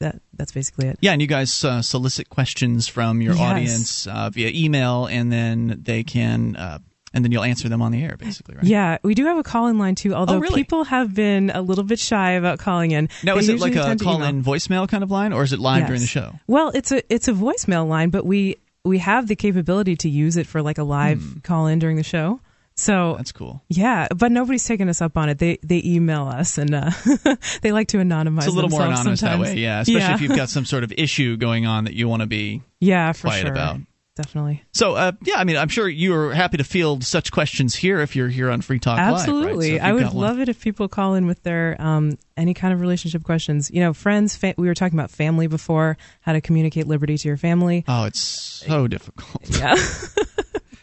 that 0.00 0.20
that's 0.34 0.52
basically 0.52 0.88
it. 0.88 0.98
Yeah, 1.00 1.12
and 1.12 1.20
you 1.22 1.26
guys 1.28 1.64
uh, 1.64 1.82
solicit 1.82 2.28
questions 2.28 2.88
from 2.88 3.22
your 3.22 3.34
Yes. 3.34 3.42
audience 3.42 4.06
uh, 4.06 4.30
via 4.30 4.50
email, 4.54 5.06
and 5.06 5.32
then 5.32 5.80
they 5.82 6.04
can, 6.04 6.54
uh, 6.56 6.78
and 7.14 7.24
then 7.24 7.32
you'll 7.32 7.44
answer 7.44 7.68
them 7.68 7.80
on 7.80 7.92
the 7.92 8.02
air, 8.04 8.16
basically, 8.18 8.56
right? 8.56 8.64
Yeah, 8.64 8.98
we 9.02 9.14
do 9.14 9.24
have 9.26 9.38
a 9.38 9.42
call 9.42 9.68
in 9.68 9.78
line 9.78 9.94
too, 9.94 10.14
although 10.14 10.34
Oh, 10.34 10.38
really? 10.40 10.62
people 10.62 10.84
have 10.84 11.14
been 11.14 11.50
a 11.50 11.62
little 11.62 11.84
bit 11.84 11.98
shy 11.98 12.32
about 12.32 12.58
calling 12.58 12.90
in. 12.90 13.08
Now, 13.22 13.34
They 13.34 13.40
is 13.40 13.48
it 13.48 13.58
like 13.60 13.74
a 13.74 13.82
email. 13.84 13.96
call-in 13.96 14.42
voicemail 14.44 14.86
kind 14.88 15.02
of 15.02 15.10
line, 15.10 15.32
or 15.32 15.42
is 15.42 15.52
it 15.54 15.60
live 15.60 15.86
during 15.86 16.00
the 16.02 16.06
show? 16.06 16.38
Well, 16.46 16.70
it's 16.74 16.92
a 16.92 17.02
it's 17.12 17.28
a 17.28 17.32
voicemail 17.32 17.88
line, 17.88 18.10
but 18.10 18.26
we 18.26 18.56
we 18.84 18.98
have 18.98 19.28
the 19.28 19.36
capability 19.36 19.96
to 19.96 20.08
use 20.10 20.36
it 20.36 20.46
for 20.46 20.60
like 20.62 20.78
a 20.78 20.84
live 20.84 21.40
call 21.42 21.66
in 21.66 21.78
during 21.78 21.96
the 21.96 22.02
show. 22.04 22.40
So 22.76 23.14
that's 23.16 23.32
cool. 23.32 23.62
Yeah, 23.68 24.06
but 24.14 24.30
nobody's 24.30 24.64
taking 24.64 24.88
us 24.90 25.00
up 25.00 25.16
on 25.16 25.30
it. 25.30 25.38
They 25.38 25.58
they 25.62 25.82
email 25.82 26.24
us 26.24 26.58
and 26.58 26.74
uh, 26.74 26.90
they 27.62 27.72
like 27.72 27.88
to 27.88 27.98
anonymize. 27.98 28.38
It's 28.38 28.46
a 28.48 28.50
little 28.50 28.70
more 28.70 28.82
anonymous 28.82 29.22
that 29.22 29.38
way, 29.38 29.54
yeah. 29.56 29.80
Especially 29.80 30.00
yeah. 30.00 30.14
if 30.14 30.20
you've 30.20 30.36
got 30.36 30.50
some 30.50 30.66
sort 30.66 30.84
of 30.84 30.92
issue 30.92 31.38
going 31.38 31.64
on 31.66 31.84
that 31.84 31.94
you 31.94 32.06
want 32.06 32.20
to 32.20 32.26
be 32.26 32.62
yeah 32.80 33.12
for 33.12 33.28
quiet 33.28 33.42
sure 33.42 33.50
about. 33.50 33.80
definitely. 34.14 34.62
So, 34.74 34.94
uh, 34.94 35.12
yeah, 35.22 35.36
I 35.36 35.44
mean, 35.44 35.56
I'm 35.56 35.68
sure 35.68 35.88
you're 35.88 36.32
happy 36.32 36.58
to 36.58 36.64
field 36.64 37.02
such 37.02 37.32
questions 37.32 37.74
here 37.74 38.00
if 38.00 38.14
you're 38.14 38.28
here 38.28 38.50
on 38.50 38.60
Free 38.60 38.78
Talk 38.78 38.98
Live. 38.98 39.12
right? 39.12 39.24
So 39.24 39.38
Absolutely, 39.38 39.80
I 39.80 39.92
would 39.94 40.12
love 40.12 40.38
it 40.38 40.50
if 40.50 40.60
people 40.60 40.86
call 40.86 41.14
in 41.14 41.26
with 41.26 41.42
their 41.44 41.80
um, 41.80 42.18
any 42.36 42.52
kind 42.52 42.74
of 42.74 42.82
relationship 42.82 43.24
questions. 43.24 43.70
You 43.70 43.80
know, 43.80 43.94
friends. 43.94 44.36
Fa- 44.36 44.54
we 44.58 44.68
were 44.68 44.74
talking 44.74 44.98
about 44.98 45.10
family 45.10 45.46
before, 45.46 45.96
how 46.20 46.34
to 46.34 46.42
communicate 46.42 46.86
liberty 46.86 47.16
to 47.16 47.26
your 47.26 47.38
family. 47.38 47.86
Oh, 47.88 48.04
it's 48.04 48.20
so 48.20 48.86
difficult. 48.86 49.48
Yeah. 49.48 49.76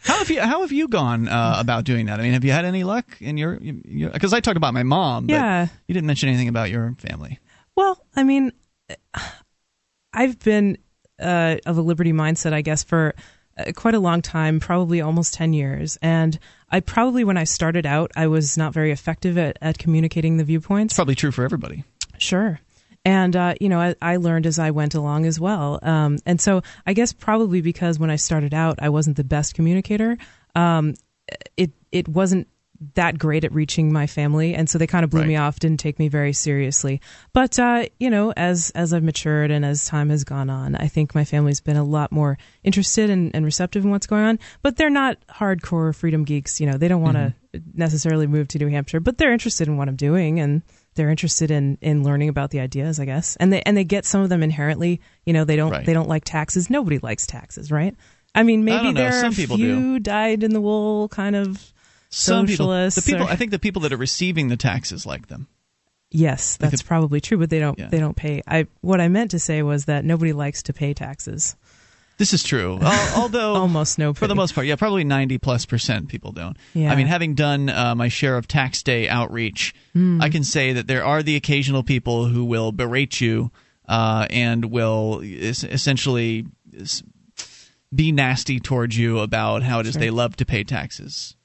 how 0.04 0.18
have 0.18 0.30
you 0.30 0.42
How 0.42 0.62
have 0.62 0.72
you 0.72 0.88
gone 0.88 1.28
uh, 1.28 1.56
about 1.58 1.86
doing 1.86 2.08
that? 2.08 2.20
I 2.20 2.24
mean, 2.24 2.34
have 2.34 2.44
you 2.44 2.52
had 2.52 2.66
any 2.66 2.84
luck 2.84 3.06
in 3.20 3.38
your? 3.38 3.58
Because 3.58 4.34
I 4.34 4.40
talked 4.40 4.58
about 4.58 4.74
my 4.74 4.84
mom. 4.84 5.28
But 5.28 5.34
Yeah. 5.34 5.68
You 5.88 5.94
didn't 5.94 6.08
mention 6.08 6.30
anything 6.30 6.50
about 6.50 6.70
your 6.70 6.96
family. 7.00 7.40
Well, 7.76 8.04
I 8.16 8.24
mean, 8.24 8.52
I've 10.14 10.40
been 10.40 10.78
uh, 11.20 11.58
of 11.66 11.78
a 11.78 11.82
liberty 11.82 12.14
mindset, 12.14 12.54
I 12.54 12.62
guess, 12.62 12.84
for 12.84 13.16
uh, 13.58 13.72
quite 13.76 13.94
a 13.94 14.00
long 14.00 14.22
time, 14.22 14.60
probably 14.60 15.02
almost 15.02 15.34
10 15.34 15.54
years. 15.54 15.98
And 16.02 16.38
I 16.70 16.80
probably, 16.80 17.24
when 17.24 17.38
I 17.38 17.46
started 17.46 17.86
out, 17.86 18.12
I 18.16 18.28
was 18.28 18.58
not 18.58 18.74
very 18.74 18.92
effective 18.92 19.38
at, 19.38 19.58
at 19.62 19.78
communicating 19.78 20.38
the 20.38 20.44
viewpoints. 20.44 20.94
Probably 20.96 21.16
true 21.16 21.32
for 21.32 21.44
everybody. 21.44 21.84
Sure. 22.18 22.60
And, 23.06 23.36
uh, 23.36 23.56
you 23.60 23.70
know, 23.70 23.80
I, 23.80 23.96
I 24.02 24.16
learned 24.18 24.46
as 24.46 24.60
I 24.60 24.72
went 24.72 24.96
along 24.96 25.26
as 25.26 25.40
well. 25.40 25.80
Um, 25.82 26.20
and 26.26 26.40
so 26.40 26.62
I 26.86 26.94
guess 26.94 27.12
probably 27.12 27.62
because 27.62 28.00
when 28.00 28.10
I 28.10 28.16
started 28.16 28.54
out, 28.54 28.80
I 28.82 28.90
wasn't 28.90 29.18
the 29.18 29.24
best 29.24 29.56
communicator, 29.56 30.18
um, 30.56 30.94
it, 31.58 31.72
it 31.92 32.08
wasn't 32.08 32.48
that 32.96 33.18
great 33.18 33.46
at 33.46 33.54
reaching 33.54 33.94
my 33.94 34.08
family. 34.08 34.56
And 34.56 34.70
so 34.70 34.78
they 34.78 34.88
kind 34.88 35.04
of 35.04 35.10
blew 35.10 35.24
me 35.24 35.38
off, 35.38 35.60
didn't 35.60 35.80
take 35.80 36.00
me 36.00 36.10
very 36.10 36.34
seriously. 36.34 37.00
But, 37.32 37.58
uh, 37.58 37.86
you 38.00 38.10
know, 38.10 38.34
as, 38.36 38.72
as 38.72 38.94
I've 38.94 39.04
matured 39.04 39.52
and 39.52 39.64
as 39.64 39.86
time 39.86 40.10
has 40.10 40.24
gone 40.24 40.50
on, 40.50 40.76
I 40.76 40.88
think 40.88 41.16
my 41.16 41.24
family's 41.24 41.62
been 41.62 41.78
a 41.78 41.84
lot 41.84 42.12
more 42.12 42.38
interested 42.64 43.10
and, 43.10 43.34
and 43.34 43.46
receptive 43.46 43.86
in 43.86 43.92
what's 43.92 44.08
going 44.08 44.24
on. 44.24 44.40
But 44.62 44.76
they're 44.76 44.90
not 44.90 45.18
hardcore 45.28 45.96
freedom 45.96 46.26
geeks. 46.26 46.60
You 46.60 46.68
know, 46.68 46.78
they 46.78 46.90
don't 46.90 47.02
want 47.02 47.16
to 47.16 47.34
necessarily 47.74 48.28
move 48.28 48.50
to 48.50 48.60
New 48.60 48.68
Hampshire, 48.68 49.00
but 49.00 49.18
they're 49.18 49.34
interested 49.34 49.68
in 49.68 49.78
what 49.78 49.88
I'm 49.88 49.96
doing 49.96 50.40
and 50.40 50.62
they're 50.96 51.10
interested 51.10 51.52
in, 51.52 51.78
in 51.82 52.04
learning 52.04 52.30
about 52.30 52.52
the 52.52 52.60
ideas, 52.60 53.00
I 53.00 53.06
guess. 53.06 53.36
And 53.38 53.52
they 53.52 53.62
and 53.64 53.76
they 53.76 53.84
get 53.84 54.06
some 54.06 54.22
of 54.22 54.30
them 54.30 54.44
inherently. 54.44 55.02
You 55.26 55.34
know, 55.34 55.44
they 55.46 55.56
don't 55.56 55.72
Right. 55.72 55.86
they 55.86 55.94
don't 55.94 56.10
like 56.10 56.24
taxes. 56.26 56.70
Nobody 56.70 57.00
likes 57.00 57.26
taxes, 57.28 57.72
right? 57.72 57.96
I 58.36 58.44
mean, 58.44 58.64
maybe 58.66 58.92
know. 58.92 58.94
there 58.94 59.10
are 59.16 59.22
Some 59.22 59.34
a 59.34 59.36
people 59.36 59.58
few 59.58 60.00
dyed 60.00 60.44
in 60.44 60.54
the 60.54 60.62
wool 60.62 61.08
kind 61.10 61.36
of 61.36 61.72
Some 62.10 62.46
people, 62.46 62.66
socialists. 62.68 63.04
the 63.06 63.12
people, 63.12 63.28
or- 63.28 63.32
I 63.32 63.36
think 63.36 63.52
the 63.52 63.60
people 63.60 63.82
that 63.84 63.94
are 63.94 63.98
receiving 63.98 64.48
the 64.50 64.58
taxes 64.58 65.06
like 65.06 65.28
them. 65.28 65.48
yes, 66.12 66.58
that's 66.58 66.82
could- 66.82 66.88
probably 66.88 67.20
true, 67.22 67.38
but 67.38 67.50
they 67.50 67.60
don't 67.60 67.78
Yeah. 67.78 67.88
they 67.90 68.00
don't 68.00 68.16
pay. 68.16 68.42
I 68.48 68.68
what 68.82 69.02
I 69.02 69.08
meant 69.08 69.32
to 69.32 69.40
say 69.40 69.62
was 69.64 69.86
that 69.86 70.06
nobody 70.06 70.34
likes 70.34 70.62
to 70.64 70.74
pay 70.74 70.94
taxes. 70.94 71.56
This 72.18 72.34
is 72.34 72.44
true. 72.44 72.80
Although 73.16 73.56
almost 73.56 73.98
no, 73.98 74.14
for 74.14 74.28
the 74.28 74.36
most 74.36 74.54
part, 74.56 74.68
yeah, 74.68 74.76
probably 74.76 75.04
ninety 75.04 75.38
plus 75.38 75.66
percent 75.66 76.08
people 76.10 76.32
don't. 76.32 76.56
Yeah. 76.74 76.92
I 76.92 76.96
mean, 76.96 77.08
having 77.08 77.34
done 77.36 77.70
uh, 77.70 77.96
my 77.96 78.08
share 78.08 78.38
of 78.38 78.48
tax 78.48 78.84
day 78.84 79.10
outreach, 79.10 79.74
Hmm. 79.94 80.22
I 80.22 80.30
can 80.30 80.44
say 80.44 80.74
that 80.74 80.88
there 80.88 81.04
are 81.06 81.24
the 81.24 81.36
occasional 81.36 81.84
people 81.84 82.26
who 82.26 82.46
will 82.46 82.72
berate 82.72 83.20
you 83.22 83.52
uh, 83.88 84.28
and 84.30 84.66
will 84.66 85.22
es- 85.24 85.64
essentially 85.64 86.46
s- 86.80 87.04
be 87.94 88.12
nasty 88.12 88.60
towards 88.60 88.98
you 88.98 89.20
about 89.20 89.62
how 89.64 89.80
it 89.80 89.88
is 89.88 89.94
Sure. 89.94 90.00
they 90.00 90.10
love 90.10 90.36
to 90.38 90.46
pay 90.46 90.64
taxes. 90.64 91.36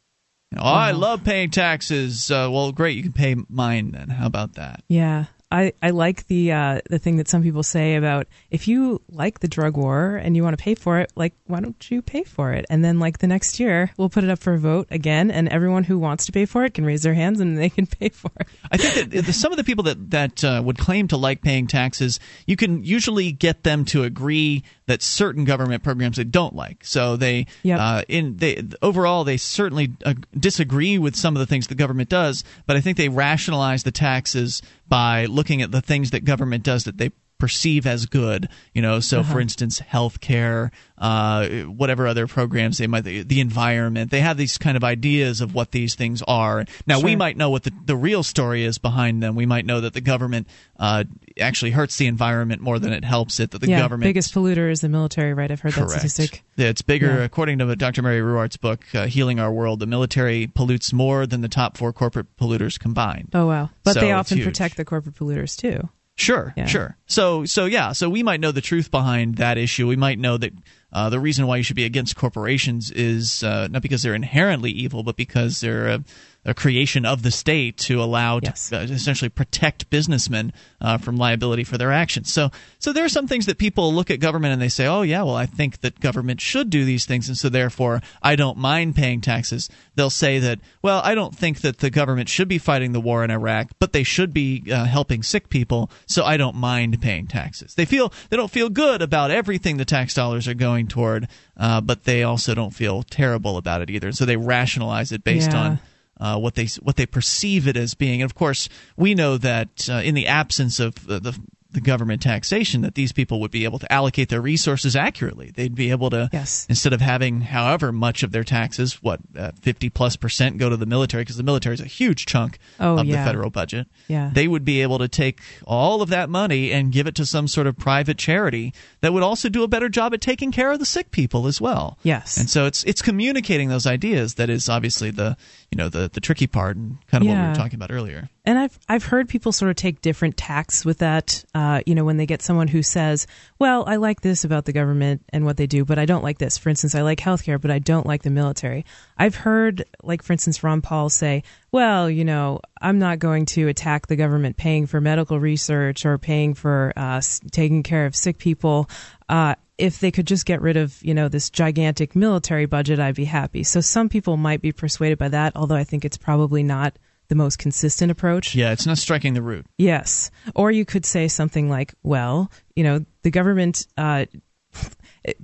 You 0.50 0.56
know, 0.56 0.62
oh, 0.64 0.66
I 0.72 0.92
love 0.92 1.24
paying 1.24 1.50
taxes. 1.50 2.30
Uh, 2.30 2.48
well, 2.50 2.72
great, 2.72 2.96
you 2.96 3.02
can 3.02 3.12
pay 3.12 3.36
mine 3.50 3.90
then. 3.90 4.08
How 4.08 4.26
about 4.26 4.54
that? 4.54 4.82
Yeah. 4.88 5.26
I, 5.50 5.72
I 5.82 5.90
like 5.90 6.26
the 6.26 6.52
uh, 6.52 6.80
the 6.90 6.98
thing 6.98 7.16
that 7.16 7.28
some 7.28 7.42
people 7.42 7.62
say 7.62 7.96
about 7.96 8.26
if 8.50 8.68
you 8.68 9.00
like 9.10 9.40
the 9.40 9.48
drug 9.48 9.78
war 9.78 10.16
and 10.16 10.36
you 10.36 10.42
want 10.42 10.58
to 10.58 10.62
pay 10.62 10.74
for 10.74 10.98
it, 11.00 11.10
like 11.16 11.32
why 11.46 11.60
don't 11.60 11.90
you 11.90 12.02
pay 12.02 12.22
for 12.24 12.52
it? 12.52 12.66
And 12.68 12.84
then 12.84 12.98
like 12.98 13.18
the 13.18 13.26
next 13.26 13.58
year 13.58 13.90
we'll 13.96 14.10
put 14.10 14.24
it 14.24 14.30
up 14.30 14.40
for 14.40 14.52
a 14.52 14.58
vote 14.58 14.88
again, 14.90 15.30
and 15.30 15.48
everyone 15.48 15.84
who 15.84 15.98
wants 15.98 16.26
to 16.26 16.32
pay 16.32 16.44
for 16.44 16.64
it 16.64 16.74
can 16.74 16.84
raise 16.84 17.02
their 17.02 17.14
hands 17.14 17.40
and 17.40 17.56
they 17.56 17.70
can 17.70 17.86
pay 18.00 18.10
for 18.10 18.30
it. 18.40 18.48
I 18.70 18.76
think 18.76 19.10
that 19.10 19.32
some 19.32 19.52
of 19.52 19.56
the 19.56 19.64
people 19.64 19.84
that 19.84 20.10
that 20.10 20.44
uh, 20.44 20.60
would 20.62 20.76
claim 20.76 21.08
to 21.08 21.16
like 21.16 21.40
paying 21.40 21.66
taxes, 21.66 22.20
you 22.46 22.56
can 22.56 22.84
usually 22.84 23.32
get 23.32 23.62
them 23.62 23.86
to 23.86 24.02
agree 24.02 24.64
that 24.88 25.02
certain 25.02 25.44
government 25.44 25.82
programs 25.82 26.16
they 26.16 26.24
don't 26.24 26.54
like. 26.54 26.84
So 26.84 27.16
they, 27.16 27.46
Yep. 27.62 27.78
uh, 27.80 28.02
in 28.08 28.36
they 28.38 28.62
overall, 28.82 29.22
they 29.24 29.36
certainly 29.36 29.92
uh, 30.04 30.14
disagree 30.38 30.98
with 30.98 31.14
some 31.14 31.36
of 31.36 31.40
the 31.40 31.46
things 31.46 31.68
the 31.68 31.74
government 31.74 32.08
does. 32.08 32.42
But 32.66 32.76
I 32.76 32.80
think 32.80 32.96
they 32.96 33.08
rationalize 33.08 33.84
the 33.84 33.92
taxes 33.92 34.60
by 34.88 35.26
looking 35.26 35.62
at 35.62 35.70
the 35.70 35.80
things 35.80 36.10
that 36.10 36.24
government 36.24 36.64
does 36.64 36.84
that 36.84 36.98
they 36.98 37.12
perceive 37.38 37.86
as 37.86 38.06
good. 38.06 38.48
You 38.74 38.82
know, 38.82 39.00
so 39.00 39.20
Uh-huh. 39.20 39.32
for 39.34 39.40
instance, 39.40 39.78
health 39.78 40.20
care, 40.20 40.70
uh, 40.98 41.46
whatever 41.48 42.06
other 42.06 42.26
programs 42.26 42.78
they 42.78 42.86
might, 42.86 43.04
the, 43.04 43.40
environment. 43.40 44.10
They 44.10 44.20
have 44.20 44.36
these 44.36 44.58
kind 44.58 44.76
of 44.76 44.82
ideas 44.84 45.40
of 45.40 45.54
what 45.54 45.70
these 45.70 45.94
things 45.94 46.22
are. 46.26 46.64
Now 46.86 47.00
we 47.00 47.14
might 47.16 47.36
know 47.36 47.50
what 47.50 47.62
the, 47.62 47.72
the 47.86 47.96
real 47.96 48.22
story 48.24 48.64
is 48.64 48.78
behind 48.78 49.22
them. 49.22 49.36
We 49.36 49.46
might 49.46 49.64
know 49.64 49.80
that 49.80 49.92
the 49.94 50.00
government 50.00 50.48
uh, 50.78 51.04
actually 51.40 51.70
hurts 51.70 51.96
the 51.96 52.06
environment 52.06 52.60
more 52.60 52.78
than 52.80 52.92
it 52.92 53.04
helps 53.04 53.38
it. 53.38 53.52
That 53.52 53.60
the 53.60 53.68
yeah, 53.68 53.80
government 53.80 54.08
biggest 54.08 54.34
polluter 54.34 54.70
is 54.70 54.80
the 54.80 54.88
military, 54.88 55.34
right? 55.34 55.50
I've 55.50 55.60
heard 55.60 55.74
that 55.74 55.90
statistic. 55.90 56.42
Yeah, 56.56 56.66
it's 56.66 56.82
bigger, 56.82 57.18
Yeah. 57.18 57.24
according 57.24 57.58
to 57.58 57.76
Dr. 57.76 58.02
Mary 58.02 58.20
Ruwart's 58.20 58.56
book, 58.56 58.84
uh, 58.94 59.06
Healing 59.06 59.38
Our 59.38 59.52
World. 59.52 59.78
The 59.80 59.86
military 59.86 60.48
pollutes 60.48 60.92
more 60.92 61.26
than 61.26 61.40
the 61.40 61.48
top 61.48 61.76
four 61.76 61.92
corporate 61.92 62.36
polluters 62.36 62.78
combined. 62.78 63.28
Oh 63.32 63.46
wow! 63.46 63.70
But 63.84 63.94
So 63.94 64.00
they 64.00 64.10
often 64.12 64.42
protect 64.42 64.76
the 64.76 64.84
corporate 64.84 65.14
polluters 65.14 65.56
too. 65.56 65.88
Sure, 66.18 66.52
Yeah. 66.56 66.66
sure. 66.66 66.96
So, 67.06 67.44
so 67.44 67.64
yeah, 67.66 67.92
so 67.92 68.10
we 68.10 68.24
might 68.24 68.40
know 68.40 68.50
the 68.50 68.60
truth 68.60 68.90
behind 68.90 69.36
that 69.36 69.56
issue. 69.56 69.86
We 69.86 69.94
might 69.96 70.18
know 70.18 70.36
that 70.36 70.52
uh, 70.92 71.10
the 71.10 71.20
reason 71.20 71.46
why 71.46 71.58
you 71.58 71.62
should 71.62 71.76
be 71.76 71.84
against 71.84 72.16
corporations 72.16 72.90
is 72.90 73.44
uh, 73.44 73.68
not 73.70 73.82
because 73.82 74.02
they're 74.02 74.14
inherently 74.16 74.72
evil, 74.72 75.04
but 75.04 75.16
because 75.16 75.60
they're 75.60 75.86
a, 75.86 76.04
a 76.44 76.54
creation 76.54 77.04
of 77.04 77.22
the 77.22 77.30
state 77.30 77.76
to 77.76 78.02
allow 78.02 78.40
Yes. 78.42 78.68
to 78.70 78.78
uh, 78.78 78.82
essentially 78.82 79.28
protect 79.28 79.90
businessmen 79.90 80.52
uh, 80.80 80.96
from 80.96 81.16
liability 81.16 81.64
for 81.64 81.76
their 81.76 81.92
actions. 81.92 82.32
So, 82.32 82.50
so 82.78 82.92
there 82.92 83.04
are 83.04 83.08
some 83.08 83.26
things 83.26 83.46
that 83.46 83.58
people 83.58 83.92
look 83.92 84.10
at 84.10 84.20
government 84.20 84.52
and 84.52 84.62
they 84.62 84.68
say, 84.68 84.86
"Oh 84.86 85.02
yeah, 85.02 85.22
well 85.22 85.34
I 85.36 85.46
think 85.46 85.80
that 85.80 86.00
government 86.00 86.40
should 86.40 86.70
do 86.70 86.84
these 86.84 87.04
things, 87.04 87.28
and 87.28 87.36
so 87.36 87.48
therefore 87.48 88.00
I 88.22 88.36
don't 88.36 88.56
mind 88.56 88.94
paying 88.94 89.20
taxes." 89.20 89.68
They'll 89.96 90.10
say 90.10 90.38
that, 90.38 90.60
"Well, 90.80 91.00
I 91.04 91.14
don't 91.14 91.36
think 91.36 91.60
that 91.62 91.78
the 91.78 91.90
government 91.90 92.28
should 92.28 92.48
be 92.48 92.58
fighting 92.58 92.92
the 92.92 93.00
war 93.00 93.24
in 93.24 93.30
Iraq, 93.30 93.68
but 93.80 93.92
they 93.92 94.04
should 94.04 94.32
be 94.32 94.62
uh, 94.72 94.84
helping 94.84 95.22
sick 95.24 95.48
people, 95.50 95.90
so 96.06 96.24
I 96.24 96.36
don't 96.36 96.56
mind 96.56 97.02
paying 97.02 97.26
taxes." 97.26 97.74
They 97.74 97.84
feel 97.84 98.12
they 98.30 98.36
don't 98.36 98.50
feel 98.50 98.68
good 98.70 99.02
about 99.02 99.30
everything 99.32 99.76
the 99.76 99.84
tax 99.84 100.14
dollars 100.14 100.46
are 100.48 100.54
going 100.54 100.86
toward, 100.86 101.26
uh, 101.56 101.80
but 101.80 102.04
they 102.04 102.22
also 102.22 102.54
don't 102.54 102.74
feel 102.74 103.02
terrible 103.02 103.56
about 103.56 103.82
it 103.82 103.90
either. 103.90 104.12
So 104.12 104.24
they 104.24 104.36
rationalize 104.36 105.10
it 105.12 105.24
based 105.24 105.50
Yeah. 105.52 105.58
on 105.62 105.78
uh, 106.20 106.38
what 106.38 106.54
they 106.54 106.66
what 106.80 106.96
they 106.96 107.06
perceive 107.06 107.66
it 107.68 107.76
as 107.76 107.94
being. 107.94 108.22
And 108.22 108.30
of 108.30 108.34
course, 108.34 108.68
we 108.96 109.14
know 109.14 109.38
that 109.38 109.88
uh, 109.88 110.02
in 110.04 110.14
the 110.14 110.26
absence 110.26 110.80
of 110.80 111.06
the, 111.06 111.20
the 111.20 111.38
the 111.70 111.80
government 111.80 112.22
taxation 112.22 112.80
that 112.80 112.94
these 112.94 113.12
people 113.12 113.40
would 113.40 113.50
be 113.50 113.64
able 113.64 113.78
to 113.78 113.92
allocate 113.92 114.30
their 114.30 114.40
resources 114.40 114.96
accurately. 114.96 115.50
They'd 115.50 115.74
be 115.74 115.90
able 115.90 116.08
to, 116.10 116.30
yes. 116.32 116.66
instead 116.68 116.94
of 116.94 117.00
having 117.02 117.42
however 117.42 117.92
much 117.92 118.22
of 118.22 118.32
their 118.32 118.44
taxes, 118.44 119.02
what 119.02 119.20
uh, 119.36 119.52
fifty 119.60 119.90
plus 119.90 120.16
percent 120.16 120.56
go 120.56 120.70
to 120.70 120.76
the 120.76 120.86
military 120.86 121.24
because 121.24 121.36
the 121.36 121.42
military 121.42 121.74
is 121.74 121.80
a 121.80 121.86
huge 121.86 122.24
chunk 122.24 122.58
oh, 122.80 122.98
of 122.98 123.06
yeah. 123.06 123.18
the 123.18 123.28
federal 123.28 123.50
budget. 123.50 123.86
Yeah. 124.06 124.30
They 124.32 124.48
would 124.48 124.64
be 124.64 124.80
able 124.80 124.98
to 124.98 125.08
take 125.08 125.40
all 125.66 126.00
of 126.00 126.08
that 126.08 126.30
money 126.30 126.72
and 126.72 126.90
give 126.90 127.06
it 127.06 127.14
to 127.16 127.26
some 127.26 127.46
sort 127.46 127.66
of 127.66 127.76
private 127.76 128.16
charity 128.16 128.72
that 129.02 129.12
would 129.12 129.22
also 129.22 129.50
do 129.50 129.62
a 129.62 129.68
better 129.68 129.90
job 129.90 130.14
at 130.14 130.22
taking 130.22 130.50
care 130.50 130.72
of 130.72 130.78
the 130.78 130.86
sick 130.86 131.10
people 131.10 131.46
as 131.46 131.60
well. 131.60 131.98
Yes. 132.02 132.38
And 132.38 132.48
so 132.48 132.64
it's 132.64 132.82
it's 132.84 133.02
communicating 133.02 133.68
those 133.68 133.86
ideas 133.86 134.34
that 134.34 134.48
is 134.48 134.70
obviously 134.70 135.10
the 135.10 135.36
you 135.70 135.76
know 135.76 135.88
the 135.88 136.10
the 136.12 136.20
tricky 136.20 136.46
part 136.46 136.76
and 136.76 136.96
kind 137.08 137.22
of 137.22 137.28
yeah. 137.28 137.34
what 137.34 137.42
we 137.42 137.48
were 137.48 137.54
talking 137.54 137.76
about 137.76 137.92
earlier. 137.92 138.28
And 138.46 138.58
I've 138.58 138.78
I've 138.88 139.04
heard 139.04 139.28
people 139.28 139.52
sort 139.52 139.70
of 139.70 139.76
take 139.76 140.00
different 140.00 140.38
tacks 140.38 140.84
with 140.84 140.98
that. 140.98 141.44
Uh, 141.54 141.82
you 141.84 141.94
know, 141.94 142.04
when 142.04 142.16
they 142.16 142.24
get 142.24 142.40
someone 142.40 142.68
who 142.68 142.82
says, 142.82 143.26
"Well, 143.58 143.84
I 143.86 143.96
like 143.96 144.22
this 144.22 144.44
about 144.44 144.64
the 144.64 144.72
government 144.72 145.22
and 145.28 145.44
what 145.44 145.58
they 145.58 145.66
do, 145.66 145.84
but 145.84 145.98
I 145.98 146.06
don't 146.06 146.24
like 146.24 146.38
this." 146.38 146.56
For 146.56 146.70
instance, 146.70 146.94
I 146.94 147.02
like 147.02 147.18
healthcare, 147.18 147.60
but 147.60 147.70
I 147.70 147.80
don't 147.80 148.06
like 148.06 148.22
the 148.22 148.30
military. 148.30 148.86
I've 149.18 149.34
heard, 149.34 149.84
like 150.02 150.22
for 150.22 150.32
instance, 150.32 150.64
Ron 150.64 150.80
Paul 150.80 151.10
say, 151.10 151.42
"Well, 151.70 152.08
you 152.08 152.24
know, 152.24 152.60
I'm 152.80 152.98
not 152.98 153.18
going 153.18 153.44
to 153.46 153.68
attack 153.68 154.06
the 154.06 154.16
government 154.16 154.56
paying 154.56 154.86
for 154.86 155.02
medical 155.02 155.38
research 155.38 156.06
or 156.06 156.16
paying 156.16 156.54
for 156.54 156.94
uh, 156.96 157.20
taking 157.52 157.82
care 157.82 158.06
of 158.06 158.16
sick 158.16 158.38
people." 158.38 158.88
Uh, 159.28 159.54
if 159.78 160.00
they 160.00 160.10
could 160.10 160.26
just 160.26 160.44
get 160.44 160.60
rid 160.60 160.76
of 160.76 161.02
you 161.02 161.14
know 161.14 161.28
this 161.28 161.48
gigantic 161.48 162.14
military 162.14 162.66
budget, 162.66 162.98
I'd 162.98 163.14
be 163.14 163.24
happy. 163.24 163.62
So 163.62 163.80
some 163.80 164.08
people 164.08 164.36
might 164.36 164.60
be 164.60 164.72
persuaded 164.72 165.18
by 165.18 165.28
that, 165.28 165.54
although 165.56 165.76
I 165.76 165.84
think 165.84 166.04
it's 166.04 166.18
probably 166.18 166.62
not 166.62 166.98
the 167.28 167.34
most 167.34 167.58
consistent 167.58 168.10
approach. 168.10 168.54
Yeah, 168.54 168.72
it's 168.72 168.86
not 168.86 168.98
striking 168.98 169.34
the 169.34 169.42
root. 169.42 169.66
Yes. 169.76 170.30
Or 170.54 170.70
you 170.70 170.84
could 170.84 171.04
say 171.04 171.28
something 171.28 171.68
like, 171.68 171.94
well, 172.02 172.50
you 172.74 172.82
know, 172.82 173.04
the 173.22 173.30
government 173.30 173.86
uh, 173.96 174.26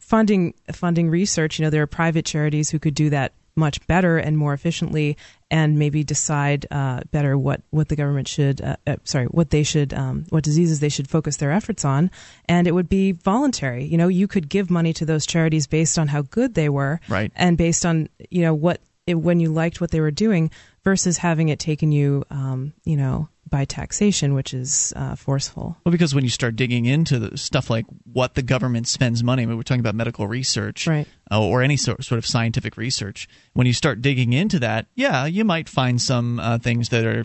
funding 0.01 0.55
funding 0.73 1.11
research, 1.11 1.59
you 1.59 1.65
know, 1.65 1.70
there 1.70 1.82
are 1.82 1.86
private 1.86 2.24
charities 2.24 2.70
who 2.70 2.78
could 2.78 2.94
do 2.94 3.11
that 3.11 3.35
much 3.56 3.86
better 3.86 4.19
and 4.19 4.36
more 4.36 4.52
efficiently 4.52 5.16
and 5.55 5.79
maybe 5.79 6.03
decide 6.03 6.67
uh, 6.73 7.01
better 7.13 7.39
what, 7.39 7.61
what 7.71 7.89
the 7.89 7.95
government 7.95 8.27
should 8.27 8.61
uh, 8.61 8.75
uh, 8.89 8.97
sorry 9.05 9.27
what 9.27 9.51
they 9.51 9.63
should 9.63 9.95
um, 9.95 10.27
what 10.31 10.43
diseases 10.43 10.81
they 10.81 10.89
should 10.89 11.09
focus 11.09 11.37
their 11.37 11.53
efforts 11.53 11.85
on. 11.85 12.11
And 12.49 12.67
it 12.67 12.73
would 12.73 12.89
be 12.89 13.13
voluntary. 13.13 13.85
You 13.85 13.97
know 13.97 14.09
you 14.09 14.27
could 14.27 14.49
give 14.49 14.69
money 14.69 14.93
to 14.95 15.07
those 15.07 15.27
charities 15.27 15.69
based 15.69 15.97
on 15.97 16.09
how 16.09 16.23
good 16.23 16.55
they 16.55 16.69
were 16.69 17.01
right. 17.09 17.31
and 17.37 17.57
based 17.57 17.87
on 17.87 18.09
you 18.31 18.43
know 18.43 18.53
what 18.53 18.81
it, 19.07 19.15
when 19.15 19.41
you 19.41 19.53
liked 19.53 19.81
what 19.81 19.91
they 19.91 20.01
were 20.01 20.11
doing 20.11 20.51
versus 20.83 21.19
having 21.19 21.49
it 21.49 21.59
taken 21.59 21.93
you 21.93 22.25
um, 22.31 22.73
you 22.85 22.97
know 22.97 23.29
by 23.49 23.65
taxation, 23.65 24.35
which 24.35 24.55
is 24.55 24.93
uh, 24.97 25.15
forceful. 25.15 25.77
Well, 25.85 25.93
because 25.93 26.15
when 26.15 26.25
you 26.25 26.31
start 26.31 26.57
digging 26.57 26.87
into 26.87 27.19
the 27.19 27.37
stuff 27.37 27.71
like 27.71 27.85
what 28.13 28.35
the 28.35 28.43
government 28.43 28.89
spends 28.89 29.23
money, 29.23 29.43
I 29.43 29.47
mean, 29.47 29.57
we're 29.57 29.63
talking 29.63 29.81
about 29.81 29.95
medical 29.95 30.27
research, 30.27 30.87
right. 30.87 31.07
uh, 31.31 31.41
or 31.41 31.63
any 31.63 31.77
sort 31.77 32.03
sort 32.05 32.19
of 32.19 32.27
scientific 32.27 32.77
research. 32.77 33.29
When 33.53 33.67
you 33.67 33.73
start 33.73 34.03
digging 34.03 34.33
into 34.33 34.59
that, 34.61 34.87
yeah, 34.95 35.27
you 35.27 35.45
might 35.45 35.69
find 35.69 36.01
some 36.01 36.41
uh, 36.41 36.59
things 36.59 36.89
that 36.89 37.05
are 37.05 37.25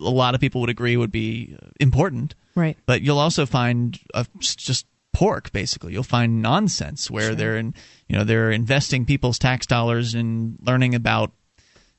a 0.00 0.10
lot 0.10 0.34
of 0.34 0.40
people 0.40 0.60
would 0.62 0.70
agree 0.70 0.96
would 0.96 1.12
be 1.12 1.56
important, 1.78 2.34
right? 2.54 2.76
But 2.86 3.02
you'll 3.02 3.18
also 3.18 3.46
find 3.46 3.98
uh, 4.14 4.24
just 4.40 4.86
pork 5.12 5.50
basically 5.52 5.92
you'll 5.92 6.02
find 6.02 6.40
nonsense 6.40 7.10
where 7.10 7.28
sure. 7.28 7.34
they're 7.34 7.56
in 7.56 7.74
you 8.08 8.16
know 8.16 8.24
they're 8.24 8.50
investing 8.50 9.04
people's 9.04 9.38
tax 9.38 9.66
dollars 9.66 10.14
in 10.14 10.56
learning 10.62 10.94
about 10.94 11.32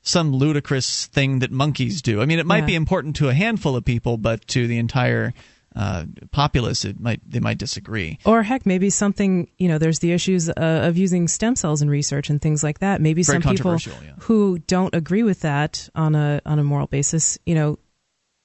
some 0.02 0.32
ludicrous 0.32 1.06
thing 1.06 1.38
that 1.38 1.52
monkeys 1.52 2.02
do. 2.02 2.20
I 2.20 2.26
mean, 2.26 2.40
it 2.40 2.46
might 2.46 2.60
Yeah. 2.60 2.66
be 2.66 2.74
important 2.74 3.16
to 3.16 3.28
a 3.28 3.34
handful 3.34 3.76
of 3.76 3.84
people, 3.84 4.16
but 4.16 4.46
to 4.48 4.66
the 4.66 4.78
entire 4.78 5.32
uh, 5.74 6.04
populace, 6.32 6.84
it 6.84 7.00
might 7.00 7.20
they 7.26 7.40
might 7.40 7.56
disagree. 7.56 8.18
Or 8.26 8.42
heck, 8.42 8.66
maybe 8.66 8.90
something 8.90 9.48
you 9.56 9.68
know. 9.68 9.78
There's 9.78 10.00
the 10.00 10.12
issues 10.12 10.50
uh, 10.50 10.52
of 10.58 10.98
using 10.98 11.28
stem 11.28 11.56
cells 11.56 11.80
in 11.80 11.88
research 11.88 12.28
and 12.28 12.42
things 12.42 12.62
like 12.62 12.80
that. 12.80 13.00
Maybe 13.00 13.22
Very 13.22 13.40
some 13.40 13.56
people 13.56 13.78
yeah. 13.80 14.12
who 14.18 14.58
don't 14.66 14.94
agree 14.94 15.22
with 15.22 15.40
that 15.40 15.88
on 15.94 16.14
a 16.14 16.42
on 16.44 16.58
a 16.58 16.62
moral 16.62 16.88
basis, 16.88 17.38
you 17.46 17.54
know, 17.54 17.78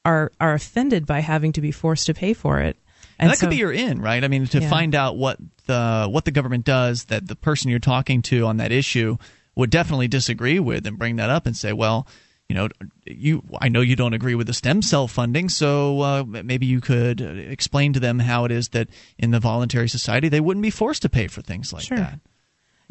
are 0.06 0.32
are 0.40 0.54
offended 0.54 1.06
by 1.06 1.20
having 1.20 1.52
to 1.54 1.60
be 1.60 1.72
forced 1.72 2.06
to 2.06 2.14
pay 2.14 2.34
for 2.34 2.62
it. 2.62 2.78
And, 3.20 3.30
that 3.32 3.38
so- 3.38 3.48
could 3.48 3.52
be 3.52 3.58
your 3.58 3.72
in, 3.72 4.02
right? 4.02 4.24
I 4.24 4.28
mean, 4.28 4.46
to 4.48 4.60
Yeah. 4.60 4.70
find 4.70 4.94
out 4.96 5.18
what 5.18 5.38
the 5.66 6.08
what 6.10 6.26
the 6.26 6.32
government 6.32 6.66
does 6.66 7.06
that 7.06 7.28
the 7.28 7.36
person 7.36 7.70
you're 7.70 7.80
talking 7.80 8.22
to 8.24 8.46
on 8.46 8.58
that 8.58 8.72
issue 8.72 9.18
would 9.56 9.70
definitely 9.70 10.08
disagree 10.08 10.60
with, 10.60 10.86
and 10.86 10.98
bring 11.00 11.16
that 11.16 11.30
up 11.30 11.46
and 11.48 11.58
say, 11.58 11.74
well, 11.74 12.08
you 12.48 12.56
know, 12.56 12.70
you 13.06 13.44
I 13.60 13.70
know 13.70 13.82
you 13.82 13.96
don't 13.96 14.14
agree 14.14 14.36
with 14.36 14.48
the 14.48 14.54
stem 14.54 14.82
cell 14.82 15.08
funding, 15.08 15.50
so 15.50 16.00
uh, 16.02 16.24
maybe 16.26 16.66
you 16.66 16.80
could 16.80 17.22
uh, 17.22 17.26
explain 17.26 17.92
to 17.94 18.00
them 18.00 18.20
how 18.20 18.46
it 18.46 18.52
is 18.52 18.70
that 18.70 18.88
in 19.18 19.32
the 19.32 19.40
voluntary 19.40 19.90
society 19.90 20.30
they 20.30 20.40
wouldn't 20.40 20.62
be 20.64 20.70
forced 20.70 21.02
to 21.02 21.10
pay 21.10 21.28
for 21.28 21.42
things 21.42 21.74
like 21.74 21.84
Sure. 21.84 21.98
that. 21.98 22.20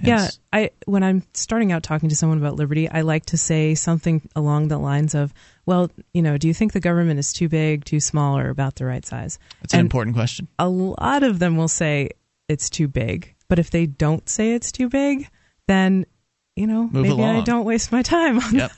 Yeah, 0.03 0.29
I 0.53 0.71
when 0.85 1.03
I'm 1.03 1.23
starting 1.33 1.73
out 1.73 1.83
talking 1.83 2.09
to 2.11 2.17
someone 2.17 2.39
about 2.39 2.57
liberty, 2.57 2.89
I 2.89 3.01
like 3.01 3.27
to 3.27 3.39
say 3.39 3.75
something 3.75 4.29
along 4.37 4.69
the 4.69 4.79
lines 4.79 5.15
of, 5.15 5.33
"Well, 5.65 5.91
you 6.13 6.23
know, 6.23 6.37
do 6.37 6.49
you 6.49 6.55
think 6.55 6.73
the 6.73 6.81
government 6.81 7.19
is 7.19 7.33
too 7.33 7.49
big, 7.49 7.85
too 7.85 8.01
small, 8.01 8.37
or 8.39 8.51
about 8.51 8.77
the 8.77 8.85
right 8.85 9.07
size?" 9.07 9.39
That's 9.63 9.75
an 9.75 9.81
important 9.81 10.15
question. 10.15 10.49
A 10.59 10.69
lot 10.69 11.23
of 11.23 11.39
them 11.39 11.57
will 11.57 11.69
say 11.69 12.11
it's 12.49 12.69
too 12.69 12.89
big, 12.89 13.35
but 13.49 13.59
if 13.59 13.71
they 13.71 13.87
don't 13.87 14.29
say 14.29 14.53
it's 14.53 14.71
too 14.71 14.89
big, 14.89 15.29
then 15.67 16.05
you 16.57 16.67
know 16.67 16.89
Move 16.91 17.07
maybe 17.07 17.23
I 17.23 17.43
don't 17.43 17.65
waste 17.65 17.93
my 17.93 18.03
time 18.03 18.39
on 18.41 18.55
Yep. 18.55 18.73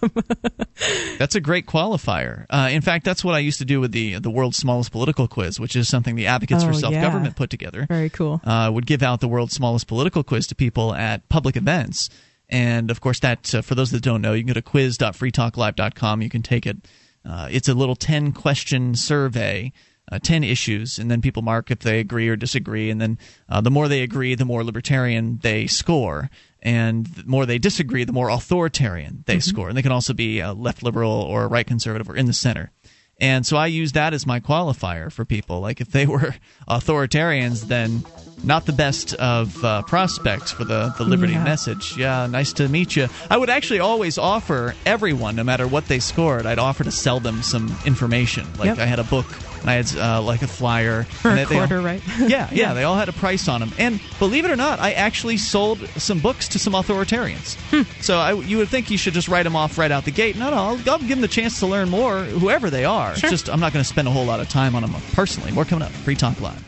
that's 1.18 1.34
a 1.34 1.40
great 1.40 1.66
qualifier. 1.66 2.44
Uh, 2.50 2.68
in 2.70 2.82
fact, 2.82 3.04
that's 3.04 3.24
what 3.24 3.34
I 3.34 3.38
used 3.38 3.58
to 3.58 3.64
do 3.64 3.80
with 3.80 3.92
the 3.92 4.18
the 4.18 4.30
world's 4.30 4.56
smallest 4.56 4.92
political 4.92 5.28
quiz, 5.28 5.58
which 5.58 5.76
is 5.76 5.88
something 5.88 6.16
the 6.16 6.26
Advocates 6.26 6.64
for 6.64 6.70
Oh, 6.70 6.72
Self 6.74 6.92
Government 6.94 7.34
yeah. 7.34 7.38
put 7.38 7.50
together. 7.50 7.86
Very 7.88 8.10
cool. 8.10 8.40
Uh, 8.44 8.70
would 8.72 8.86
give 8.86 9.02
out 9.02 9.20
the 9.20 9.28
world's 9.28 9.54
smallest 9.54 9.86
political 9.86 10.22
quiz 10.22 10.46
to 10.48 10.54
people 10.54 10.94
at 10.94 11.28
public 11.28 11.56
events. 11.56 12.10
And 12.50 12.90
of 12.90 13.00
course, 13.00 13.20
that 13.20 13.54
uh, 13.54 13.62
for 13.62 13.74
those 13.74 13.90
that 13.92 14.02
don't 14.02 14.22
know, 14.22 14.32
you 14.32 14.42
can 14.42 14.48
go 14.48 14.54
to 14.54 14.62
quiz.freetalklive.com. 14.62 16.22
You 16.22 16.28
can 16.30 16.42
take 16.42 16.66
it. 16.66 16.76
Uh, 17.24 17.48
it's 17.50 17.68
a 17.68 17.74
little 17.74 17.96
10 17.96 18.32
question 18.32 18.94
survey, 18.94 19.72
uh, 20.10 20.18
10 20.18 20.44
issues, 20.44 20.98
and 20.98 21.10
then 21.10 21.20
people 21.20 21.42
mark 21.42 21.70
if 21.70 21.80
they 21.80 22.00
agree 22.00 22.28
or 22.28 22.36
disagree. 22.36 22.88
And 22.90 23.00
then 23.00 23.18
uh, 23.48 23.60
the 23.60 23.70
more 23.70 23.86
they 23.88 24.02
agree, 24.02 24.34
the 24.34 24.44
more 24.46 24.64
libertarian 24.64 25.38
they 25.42 25.66
score. 25.66 26.30
And 26.62 27.06
the 27.06 27.24
more 27.24 27.46
they 27.46 27.58
disagree, 27.58 28.04
the 28.04 28.12
more 28.12 28.28
authoritarian 28.30 29.22
they 29.26 29.38
score. 29.40 29.68
And 29.68 29.76
they 29.78 29.82
can 29.82 29.92
also 29.92 30.12
be 30.12 30.42
uh, 30.42 30.54
left 30.54 30.82
liberal 30.82 31.12
or 31.12 31.44
a 31.44 31.46
right 31.48 31.66
conservative 31.66 32.08
or 32.10 32.16
in 32.16 32.26
the 32.26 32.32
center. 32.32 32.72
And 33.20 33.44
so 33.44 33.56
I 33.56 33.66
use 33.66 33.92
that 33.92 34.14
as 34.14 34.26
my 34.26 34.38
qualifier 34.40 35.10
for 35.10 35.24
people. 35.24 35.58
Like 35.60 35.80
if 35.80 35.88
they 35.90 36.06
were 36.06 36.34
authoritarians, 36.68 37.66
then 37.66 38.04
not 38.44 38.66
the 38.66 38.72
best 38.72 39.14
of 39.14 39.62
uh, 39.64 39.82
prospects 39.82 40.52
for 40.52 40.64
the, 40.64 40.94
the 40.98 41.04
liberty 41.04 41.32
Yeah. 41.32 41.44
message. 41.44 41.96
Yeah, 41.96 42.26
nice 42.26 42.52
to 42.54 42.68
meet 42.68 42.94
you. 42.96 43.08
I 43.30 43.36
would 43.36 43.50
actually 43.50 43.80
always 43.80 44.18
offer 44.18 44.74
everyone, 44.86 45.36
no 45.36 45.44
matter 45.44 45.66
what 45.66 45.86
they 45.86 45.98
scored, 45.98 46.46
I'd 46.46 46.58
offer 46.60 46.84
to 46.84 46.92
sell 46.92 47.18
them 47.20 47.42
some 47.42 47.76
information. 47.84 48.46
Like 48.58 48.66
Yep. 48.66 48.78
I 48.78 48.86
had 48.86 48.98
a 49.00 49.04
book 49.04 49.26
and 49.60 49.70
I 49.70 49.74
had 49.74 49.96
uh, 49.96 50.22
like 50.22 50.42
a 50.42 50.46
flyer. 50.48 51.04
For 51.22 51.28
and 51.30 51.40
a 51.40 51.44
they- 51.44 51.54
they 51.54 51.60
all- 51.60 51.66
quarter, 51.66 51.82
right? 51.82 52.02
yeah, 52.20 52.48
yeah, 52.52 52.74
they 52.74 52.84
all 52.84 52.96
had 52.96 53.08
a 53.08 53.12
price 53.12 53.48
on 53.48 53.60
them. 53.60 53.72
And 53.78 54.00
believe 54.18 54.44
it 54.44 54.50
or 54.50 54.56
not, 54.56 54.78
I 54.80 54.92
actually 54.92 55.36
sold 55.36 55.88
some 56.00 56.20
books 56.20 56.48
to 56.48 56.58
some 56.58 56.72
authoritarians. 56.74 57.56
Hmm. 57.70 57.82
So 58.02 58.18
I, 58.18 58.32
you 58.34 58.58
would 58.58 58.68
think 58.68 58.90
you 58.90 58.98
should 58.98 59.14
just 59.14 59.28
write 59.28 59.42
them 59.44 59.56
off 59.56 59.78
right 59.78 59.90
out 59.90 60.04
the 60.04 60.10
gate. 60.10 60.36
No, 60.36 60.50
no, 60.50 60.56
I'll, 60.56 60.90
I'll 60.90 60.98
give 60.98 61.08
them 61.08 61.20
the 61.20 61.28
chance 61.28 61.58
to 61.60 61.66
learn 61.66 61.88
more, 61.88 62.24
whoever 62.24 62.70
they 62.70 62.84
are. 62.84 63.10
It's 63.12 63.20
Sure. 63.20 63.30
Just 63.30 63.48
I'm 63.48 63.60
not 63.60 63.72
going 63.72 63.82
to 63.82 63.88
spend 63.88 64.08
a 64.08 64.10
whole 64.10 64.24
lot 64.26 64.40
of 64.40 64.48
time 64.48 64.74
on 64.74 64.82
them 64.82 64.94
personally. 65.12 65.52
More 65.52 65.64
coming 65.64 65.84
up. 65.84 65.92
Free 65.92 66.16
Talk 66.16 66.40
Live. 66.40 66.64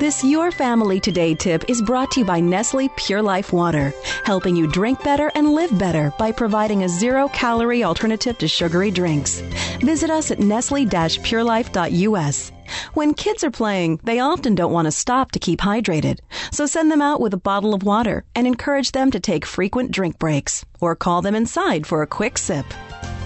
This 0.00 0.24
Your 0.24 0.50
Family 0.50 0.98
Today 0.98 1.36
tip 1.36 1.70
is 1.70 1.80
brought 1.80 2.10
to 2.10 2.20
you 2.20 2.26
by 2.26 2.40
Nestle 2.40 2.88
Pure 2.96 3.22
Life 3.22 3.52
Water, 3.52 3.94
helping 4.24 4.56
you 4.56 4.66
drink 4.66 5.04
better 5.04 5.30
and 5.36 5.54
live 5.54 5.78
better 5.78 6.12
by 6.18 6.32
providing 6.32 6.82
a 6.82 6.88
zero 6.88 7.28
calorie 7.28 7.84
alternative 7.84 8.36
to 8.38 8.48
sugary 8.48 8.90
drinks. 8.90 9.38
Visit 9.80 10.10
us 10.10 10.32
at 10.32 10.40
nestle 10.40 10.84
purelife.us. 10.84 12.52
When 12.94 13.14
kids 13.14 13.44
are 13.44 13.52
playing, 13.52 14.00
they 14.02 14.18
often 14.18 14.56
don't 14.56 14.72
want 14.72 14.86
to 14.86 14.92
stop 14.92 15.30
to 15.30 15.38
keep 15.38 15.60
hydrated. 15.60 16.18
So 16.50 16.66
send 16.66 16.90
them 16.90 17.00
out 17.00 17.20
with 17.20 17.32
a 17.32 17.38
bottle 17.38 17.72
of 17.72 17.84
water 17.84 18.24
and 18.34 18.48
encourage 18.48 18.90
them 18.90 19.12
to 19.12 19.20
take 19.20 19.46
frequent 19.46 19.92
drink 19.92 20.18
breaks 20.18 20.66
or 20.80 20.96
call 20.96 21.22
them 21.22 21.36
inside 21.36 21.86
for 21.86 22.02
a 22.02 22.06
quick 22.08 22.36
sip. 22.36 22.66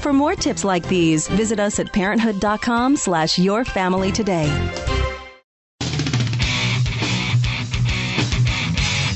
For 0.00 0.12
more 0.12 0.34
tips 0.34 0.64
like 0.64 0.86
these, 0.86 1.28
visit 1.28 1.58
us 1.58 1.80
at 1.80 1.94
parenthood.com 1.94 2.96
slash 2.96 3.38
your 3.38 3.64
family 3.64 4.12
today. 4.12 4.97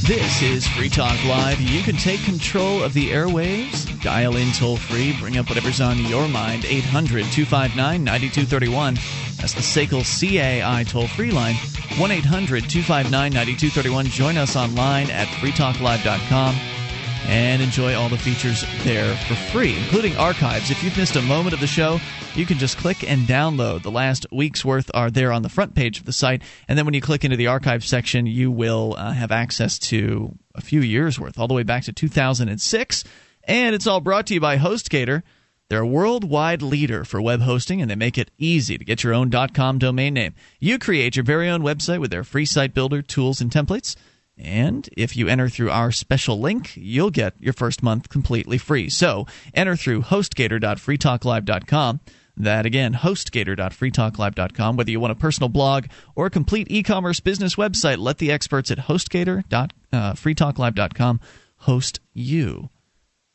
This 0.05 0.43
is 0.43 0.67
Free 0.67 0.89
Talk 0.89 1.17
Live. 1.27 1.61
You 1.61 1.81
can 1.81 1.95
take 1.95 2.25
control 2.25 2.83
of 2.83 2.93
the 2.93 3.11
airwaves. 3.11 4.03
Dial 4.03 4.37
in 4.37 4.51
toll 4.53 4.77
free. 4.77 5.17
Bring 5.21 5.39
up 5.39 5.49
whatever's 5.49 5.81
on 5.81 5.97
your 5.97 6.27
mind. 6.27 6.65
800 6.65 7.23
259 7.27 8.03
9231. 8.03 8.95
That's 9.37 9.55
the 9.55 9.61
SACL 9.61 10.03
CAI 10.03 10.83
toll 10.83 11.07
free 11.07 11.31
line. 11.31 11.55
1 11.99 12.11
800 12.11 12.69
259 12.69 13.13
9231. 13.33 14.07
Join 14.07 14.37
us 14.39 14.57
online 14.57 15.09
at 15.09 15.29
freetalklive.com. 15.29 16.82
and 17.27 17.63
enjoy 17.63 17.95
all 17.95 18.09
the 18.09 18.19
features 18.19 18.65
there 18.85 19.15
for 19.27 19.35
free, 19.35 19.77
including 19.77 20.17
archives. 20.17 20.71
If 20.71 20.83
you've 20.83 20.97
missed 20.97 21.17
a 21.17 21.23
moment 21.23 21.55
of 21.55 21.61
the 21.61 21.67
show, 21.67 22.01
you 22.35 22.47
can 22.47 22.59
just 22.59 22.77
click 22.79 23.09
and 23.09 23.23
download. 23.27 23.83
The 23.83 23.91
last 23.91 24.27
week's 24.33 24.65
worth 24.65 24.91
are 24.95 25.11
there 25.11 25.33
on 25.33 25.43
the 25.43 25.49
front 25.49 25.75
page 25.75 25.99
of 25.99 26.07
the 26.07 26.13
site, 26.13 26.43
and 26.69 26.79
then 26.79 26.85
when 26.85 26.95
you 26.95 27.01
click 27.01 27.25
into 27.25 27.37
the 27.37 27.49
archive 27.49 27.85
section, 27.85 28.27
you 28.27 28.51
will 28.51 28.95
uh, 28.97 29.13
have 29.13 29.31
access 29.31 29.79
to 29.81 30.35
a 30.55 30.61
few 30.61 30.81
years 30.81 31.19
worth, 31.19 31.39
all 31.39 31.49
the 31.49 31.55
way 31.55 31.63
back 31.63 31.85
to 31.85 31.93
2006. 31.93 33.05
And 33.45 33.75
it's 33.75 33.87
all 33.87 34.01
brought 34.01 34.27
to 34.27 34.35
you 34.35 34.41
by 34.41 34.57
HostGator. 34.57 35.23
They're 35.69 35.81
a 35.81 35.87
worldwide 35.87 36.61
leader 36.61 37.05
for 37.05 37.23
web 37.23 37.41
hosting, 37.41 37.81
and 37.81 37.91
they 37.91 37.95
make 37.95 38.19
it 38.19 38.31
easy 38.37 38.77
to 38.77 38.85
get 38.85 39.03
your 39.03 39.15
own 39.15 39.31
.com 39.31 39.79
domain 39.79 40.15
name. 40.15 40.35
You 40.61 40.79
create 40.79 41.17
your 41.17 41.25
very 41.25 41.49
own 41.49 41.63
website 41.63 41.99
with 41.99 42.11
their 42.11 42.25
free 42.25 42.45
site 42.45 42.75
builder 42.75 43.01
tools 43.01 43.41
and 43.41 43.51
templates. 43.51 43.97
And 44.39 44.89
if 44.97 45.15
you 45.17 45.29
enter 45.29 45.49
through 45.49 45.71
our 45.71 45.93
special 45.93 46.41
link, 46.41 46.77
you'll 46.77 47.11
get 47.11 47.35
your 47.39 47.53
first 47.53 47.83
month 47.83 48.09
completely 48.09 48.57
free. 48.59 48.89
So 48.89 49.27
enter 49.55 49.77
through 49.77 50.03
hostgator.freetalklive.com. 50.03 52.01
That 52.37 52.65
again, 52.65 52.95
hostgator.freetalklive.com. 52.95 54.77
Whether 54.77 54.91
you 54.91 55.01
want 55.01 55.13
a 55.13 55.17
personal 55.17 55.51
blog 55.51 55.87
or 56.17 56.27
a 56.27 56.31
complete 56.31 56.67
e 56.71 56.83
commerce 56.83 57.21
business 57.21 57.57
website, 57.57 57.99
let 57.99 58.17
the 58.19 58.33
experts 58.33 58.71
at 58.71 58.79
hostgator.freetalklive.com 58.79 61.21
host 61.59 62.01
you. 62.15 62.71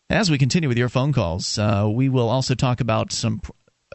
As 0.09 0.31
we 0.31 0.37
continue 0.37 0.69
with 0.69 0.77
your 0.77 0.87
phone 0.89 1.13
calls, 1.13 1.59
uh, 1.59 1.87
we 1.91 2.09
will 2.09 2.29
also 2.29 2.55
talk 2.55 2.81
about 2.81 3.11
some 3.11 3.41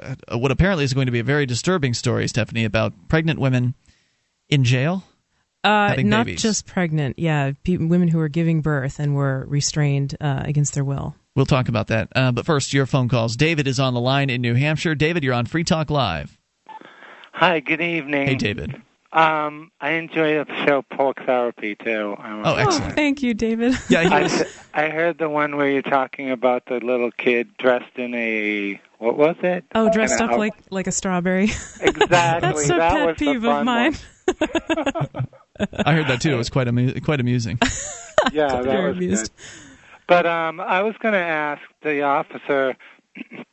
uh, 0.00 0.14
what 0.38 0.50
apparently 0.50 0.84
is 0.84 0.94
going 0.94 1.06
to 1.06 1.12
be 1.12 1.18
a 1.18 1.24
very 1.24 1.46
disturbing 1.46 1.94
story, 1.94 2.28
Stephanie, 2.28 2.64
about 2.64 2.92
pregnant 3.08 3.38
women 3.38 3.74
in 4.48 4.64
jail. 4.64 5.04
Uh, 5.64 5.94
not 5.98 6.26
babies. 6.26 6.42
just 6.42 6.66
pregnant, 6.66 7.18
yeah, 7.18 7.52
pe- 7.62 7.76
women 7.76 8.08
who 8.08 8.18
are 8.18 8.28
giving 8.28 8.62
birth 8.62 8.98
and 8.98 9.14
were 9.14 9.44
restrained 9.48 10.16
uh, 10.20 10.42
against 10.44 10.74
their 10.74 10.84
will. 10.84 11.14
We'll 11.36 11.46
talk 11.46 11.68
about 11.68 11.86
that. 11.86 12.08
Uh, 12.14 12.32
but 12.32 12.44
first, 12.44 12.72
your 12.74 12.84
phone 12.86 13.08
calls. 13.08 13.36
David 13.36 13.66
is 13.68 13.78
on 13.80 13.94
the 13.94 14.00
line 14.00 14.28
in 14.28 14.40
New 14.42 14.54
Hampshire. 14.54 14.94
David, 14.94 15.22
you're 15.24 15.34
on 15.34 15.46
Free 15.46 15.64
Talk 15.64 15.88
Live. 15.90 16.36
Hi, 17.32 17.60
good 17.60 17.80
evening. 17.80 18.26
Hey, 18.28 18.34
David. 18.34 18.74
Um, 19.12 19.70
I 19.80 19.90
enjoy 19.92 20.42
the 20.44 20.64
show 20.66 20.82
Porc 20.82 21.24
Therapy 21.26 21.74
too. 21.74 22.16
I'm 22.18 22.46
Oh, 22.46 22.54
excellent. 22.54 22.94
Thank 22.94 23.22
you, 23.22 23.34
David. 23.34 23.74
Yeah, 23.90 24.02
he 24.02 24.08
I, 24.08 24.22
was, 24.22 24.44
I 24.74 24.88
heard 24.88 25.18
the 25.18 25.28
one 25.28 25.56
where 25.56 25.68
you're 25.70 25.82
talking 25.82 26.30
about 26.30 26.64
the 26.66 26.80
little 26.80 27.10
kid 27.12 27.54
dressed 27.58 27.96
in 27.96 28.14
a 28.14 28.80
what 28.98 29.18
was 29.18 29.36
it? 29.42 29.64
Oh, 29.74 29.90
dressed 29.92 30.14
In 30.14 30.20
a 30.20 30.24
up 30.24 30.30
house- 30.30 30.38
like 30.38 30.54
like 30.70 30.86
a 30.86 30.92
strawberry. 30.92 31.44
exactly. 31.80 32.00
That's 32.08 32.64
a 32.64 32.72
that 32.74 32.92
pet 32.92 33.06
was 33.06 33.16
the 33.18 33.24
peeve 33.26 33.44
of 33.44 33.64
mine. 33.64 33.94
I 35.58 35.92
heard 35.92 36.08
that 36.08 36.20
too. 36.20 36.32
It 36.32 36.36
was 36.36 36.50
quite 36.50 36.68
amu- 36.68 37.00
quite 37.00 37.20
amusing. 37.20 37.58
One. 37.60 37.70
Yeah, 38.32 38.46
that 38.48 38.64
Very 38.64 38.88
was 38.88 38.96
amused. 38.96 39.32
good. 39.36 39.44
But 40.06 40.26
um, 40.26 40.60
I 40.60 40.82
was 40.82 40.94
going 40.98 41.12
to 41.14 41.18
ask 41.20 41.60
the 41.82 42.02
officer. 42.02 42.76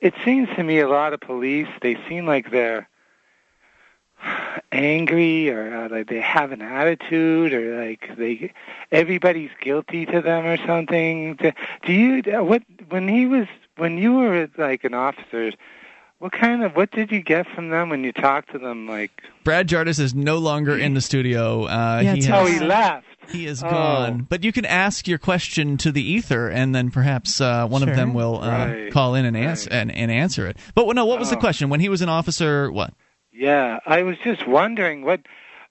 It 0.00 0.14
seems 0.24 0.48
to 0.56 0.64
me 0.64 0.80
a 0.80 0.88
lot 0.88 1.12
of 1.12 1.20
police 1.20 1.68
they 1.80 1.96
seem 2.08 2.26
like 2.26 2.50
they're 2.50 2.88
angry 4.72 5.48
or 5.48 5.72
uh, 5.74 5.88
like 5.88 6.08
they 6.08 6.20
have 6.20 6.50
an 6.52 6.60
attitude 6.60 7.52
or 7.52 7.84
like 7.86 8.10
they 8.16 8.52
everybody's 8.90 9.50
guilty 9.60 10.04
to 10.06 10.20
them 10.20 10.44
or 10.44 10.56
something. 10.66 11.36
Do 11.36 11.52
do 11.86 11.92
you 11.92 12.22
what 12.42 12.62
when 12.88 13.06
he 13.08 13.26
was 13.26 13.46
when 13.76 13.96
you 13.96 14.14
were 14.14 14.48
like 14.58 14.82
an 14.84 14.94
officer? 14.94 15.52
What 16.22 16.30
kind 16.30 16.62
of 16.62 16.76
what 16.76 16.92
did 16.92 17.10
you 17.10 17.20
get 17.20 17.48
from 17.52 17.70
them 17.70 17.88
when 17.88 18.04
you 18.04 18.12
talked 18.12 18.52
to 18.52 18.58
them? 18.60 18.86
Like 18.86 19.10
Brad 19.42 19.66
Jardis 19.66 19.98
is 19.98 20.14
no 20.14 20.38
longer 20.38 20.78
in 20.78 20.94
the 20.94 21.00
studio. 21.00 21.64
Uh, 21.64 22.00
Yeah, 22.00 22.12
he 22.12 22.18
it's 22.20 22.28
oh, 22.28 22.46
he 22.46 22.60
left. 22.60 23.06
he 23.32 23.44
is 23.48 23.60
Oh. 23.60 23.68
gone. 23.68 24.26
But 24.30 24.44
you 24.44 24.52
can 24.52 24.64
ask 24.64 25.08
your 25.08 25.18
question 25.18 25.76
to 25.78 25.90
the 25.90 26.00
ether, 26.00 26.48
and 26.48 26.72
then 26.72 26.92
perhaps 26.92 27.40
uh, 27.40 27.66
one 27.66 27.80
Sure. 27.82 27.90
of 27.90 27.96
them 27.96 28.14
will 28.14 28.40
uh, 28.40 28.48
Right, 28.68 28.92
call 28.92 29.16
in 29.16 29.24
and 29.24 29.36
answer 29.36 29.68
and, 29.72 29.90
and 29.90 30.12
answer 30.12 30.46
it. 30.46 30.58
But 30.76 30.86
no, 30.94 31.04
what 31.06 31.18
was 31.18 31.30
the 31.30 31.36
Oh. 31.36 31.40
question? 31.40 31.70
When 31.70 31.80
he 31.80 31.88
was 31.88 32.02
an 32.02 32.08
officer, 32.08 32.70
what? 32.70 32.94
Yeah, 33.32 33.80
I 33.84 34.04
was 34.04 34.16
just 34.22 34.46
wondering 34.46 35.02
what, 35.04 35.22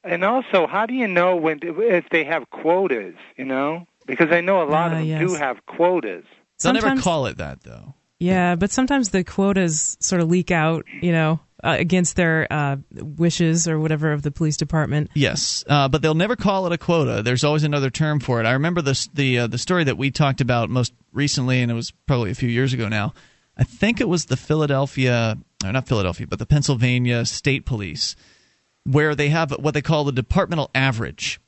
and 0.04 0.22
also, 0.26 0.68
how 0.68 0.86
do 0.86 0.94
you 0.94 1.08
know 1.08 1.34
when 1.38 1.60
if 1.64 2.10
they 2.10 2.26
have 2.26 2.50
quotas? 2.50 3.16
You 3.38 3.46
know, 3.46 3.88
because 4.06 4.32
I 4.34 4.42
know 4.42 4.62
a 4.62 4.68
lot 4.68 4.92
Ah, 4.92 4.96
of 4.96 4.98
them 4.98 5.06
yes. 5.06 5.22
do 5.30 5.36
have 5.36 5.66
quotas. 5.66 6.26
They'll 6.62 6.74
never 6.74 7.00
call 7.00 7.26
it 7.28 7.38
that 7.38 7.64
though. 7.64 7.94
Yeah, 8.22 8.56
but 8.56 8.70
sometimes 8.70 9.10
the 9.10 9.24
quotas 9.24 9.98
sort 10.00 10.22
of 10.22 10.30
leak 10.30 10.52
out, 10.52 10.86
you 11.02 11.12
know, 11.12 11.40
uh, 11.64 11.76
against 11.80 12.16
their 12.16 12.46
uh, 12.52 12.78
wishes 12.92 13.68
or 13.68 13.80
whatever 13.80 14.12
of 14.12 14.22
the 14.22 14.30
police 14.30 14.58
department. 14.58 15.10
Yes, 15.16 15.64
uh, 15.68 15.88
but 15.88 16.04
they'll 16.04 16.14
never 16.14 16.36
call 16.36 16.68
it 16.68 16.72
a 16.72 16.78
quota. 16.78 17.24
There's 17.24 17.44
always 17.44 17.64
another 17.64 17.90
term 17.90 18.20
for 18.20 18.40
it. 18.40 18.46
I 18.46 18.52
remember 18.52 18.84
the 18.84 19.10
the 19.16 19.40
uh, 19.40 19.48
the 19.48 19.58
story 19.58 19.86
that 19.86 19.98
we 19.98 20.12
talked 20.12 20.40
about 20.40 20.70
most 20.70 20.94
recently, 21.12 21.64
and 21.64 21.72
it 21.72 21.74
was 21.74 21.90
probably 22.06 22.30
a 22.30 22.36
few 22.36 22.48
years 22.48 22.74
ago 22.74 22.88
now. 22.88 23.16
I 23.58 23.64
think 23.64 24.00
it 24.00 24.08
was 24.08 24.26
the 24.26 24.38
Philadelphia, 24.38 25.40
or 25.66 25.72
not 25.72 25.88
Philadelphia, 25.88 26.28
but 26.28 26.38
the 26.38 26.46
Pennsylvania 26.46 27.26
State 27.26 27.66
Police, 27.66 28.16
where 28.84 29.16
they 29.16 29.30
have 29.30 29.50
what 29.52 29.74
they 29.74 29.82
call 29.82 30.04
the 30.04 30.12
departmental 30.12 30.70
average. 30.76 31.40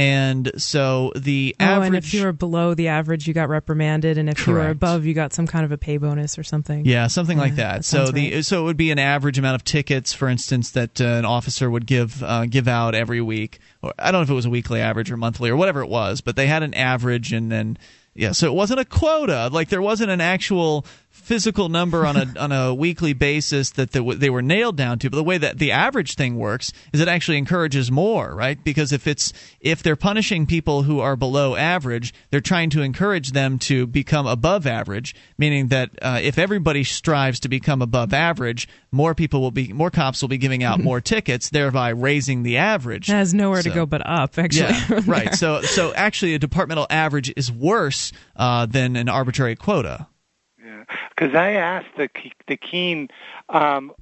And 0.00 0.50
so 0.56 1.12
the 1.14 1.54
Oh, 1.60 1.64
average. 1.64 1.86
and 1.88 1.96
if 1.96 2.14
you 2.14 2.24
were 2.24 2.32
below 2.32 2.72
the 2.72 2.88
average, 2.88 3.28
you 3.28 3.34
got 3.34 3.50
reprimanded, 3.50 4.16
and 4.16 4.30
if 4.30 4.46
you 4.46 4.54
were 4.54 4.68
above, 4.68 5.04
you 5.04 5.12
got 5.12 5.34
some 5.34 5.46
kind 5.46 5.62
of 5.62 5.72
a 5.72 5.76
pay 5.76 5.98
bonus 5.98 6.38
or 6.38 6.42
something. 6.42 6.86
Yeah, 6.86 7.06
something 7.08 7.36
like 7.36 7.56
that. 7.56 7.76
that 7.76 7.84
so 7.84 8.06
the 8.10 8.36
right. 8.36 8.44
so 8.44 8.62
it 8.62 8.64
would 8.64 8.78
be 8.78 8.90
an 8.92 8.98
average 8.98 9.38
amount 9.38 9.56
of 9.56 9.64
tickets, 9.64 10.14
for 10.14 10.26
instance, 10.28 10.70
that 10.70 11.02
uh, 11.02 11.04
an 11.04 11.26
officer 11.26 11.70
would 11.70 11.84
give 11.84 12.22
uh, 12.22 12.46
give 12.46 12.66
out 12.66 12.94
every 12.94 13.20
week. 13.20 13.58
Or 13.82 13.92
I 13.98 14.10
don't 14.10 14.20
know 14.20 14.22
if 14.22 14.30
it 14.30 14.34
was 14.34 14.46
a 14.46 14.50
weekly 14.50 14.80
average 14.80 15.10
or 15.10 15.18
monthly 15.18 15.50
or 15.50 15.56
whatever 15.56 15.82
it 15.82 15.90
was, 15.90 16.22
but 16.22 16.34
they 16.34 16.46
had 16.46 16.62
an 16.62 16.72
average, 16.72 17.34
and 17.34 17.52
then 17.52 17.76
yeah, 18.14 18.32
so 18.32 18.46
it 18.46 18.54
wasn't 18.54 18.80
a 18.80 18.86
quota. 18.86 19.50
Like 19.52 19.68
there 19.68 19.82
wasn't 19.82 20.10
an 20.10 20.22
actual 20.22 20.86
physical 21.20 21.68
number 21.68 22.06
on 22.06 22.16
a 22.16 22.32
on 22.38 22.52
a 22.52 22.74
weekly 22.74 23.12
basis 23.12 23.70
that 23.70 23.92
they, 23.92 24.00
they 24.00 24.30
were 24.30 24.42
nailed 24.42 24.76
down 24.76 24.98
to. 25.00 25.10
But 25.10 25.16
the 25.16 25.24
way 25.24 25.38
that 25.38 25.58
the 25.58 25.72
average 25.72 26.14
thing 26.14 26.36
works 26.36 26.72
is 26.92 27.00
it 27.00 27.08
actually 27.08 27.38
encourages 27.38 27.90
more, 27.90 28.34
right? 28.34 28.62
Because 28.62 28.92
if 28.92 29.06
it's 29.06 29.32
if 29.60 29.82
they're 29.82 29.96
punishing 29.96 30.46
people 30.46 30.82
who 30.82 31.00
are 31.00 31.16
below 31.16 31.56
average, 31.56 32.12
they're 32.30 32.40
trying 32.40 32.70
to 32.70 32.82
encourage 32.82 33.32
them 33.32 33.58
to 33.60 33.86
become 33.86 34.26
above 34.26 34.66
average, 34.66 35.14
meaning 35.38 35.68
that 35.68 35.90
uh, 36.02 36.18
if 36.22 36.38
everybody 36.38 36.84
strives 36.84 37.40
to 37.40 37.48
become 37.48 37.82
above 37.82 38.12
average, 38.12 38.68
more 38.90 39.14
people 39.14 39.40
will 39.40 39.50
be 39.50 39.72
more 39.72 39.90
cops 39.90 40.22
will 40.22 40.28
be 40.28 40.38
giving 40.38 40.62
out 40.62 40.80
more 40.82 41.00
tickets, 41.00 41.50
thereby 41.50 41.90
raising 41.90 42.42
the 42.42 42.56
average. 42.56 43.08
It 43.08 43.14
has 43.14 43.34
nowhere 43.34 43.62
to 43.62 43.70
go 43.70 43.86
but 43.86 44.06
up, 44.06 44.38
actually. 44.38 44.70
Yeah, 44.70 45.00
right. 45.06 45.34
So 45.34 45.62
so 45.62 45.92
actually, 45.94 46.34
a 46.34 46.38
departmental 46.38 46.86
average 46.90 47.32
is 47.36 47.50
worse 47.52 48.12
uh, 48.36 48.66
than 48.66 48.96
an 48.96 49.08
arbitrary 49.08 49.56
quota. 49.56 50.06
Because 51.10 51.34
I 51.34 51.52
asked 51.52 51.96
the 51.96 52.08
Ke- 52.08 52.34
the 52.46 52.56
Keene 52.56 53.08
um, 53.48 53.92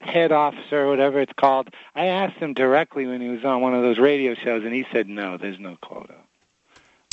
head 0.00 0.32
officer, 0.32 0.82
or 0.84 0.88
whatever 0.88 1.20
it's 1.20 1.32
called, 1.38 1.68
I 1.94 2.06
asked 2.06 2.36
him 2.36 2.54
directly 2.54 3.06
when 3.06 3.20
he 3.20 3.28
was 3.28 3.44
on 3.44 3.60
one 3.60 3.74
of 3.74 3.82
those 3.82 3.98
radio 3.98 4.34
shows, 4.34 4.64
and 4.64 4.74
he 4.74 4.84
said, 4.92 5.08
"No, 5.08 5.36
there's 5.36 5.58
no 5.58 5.76
quota." 5.82 6.14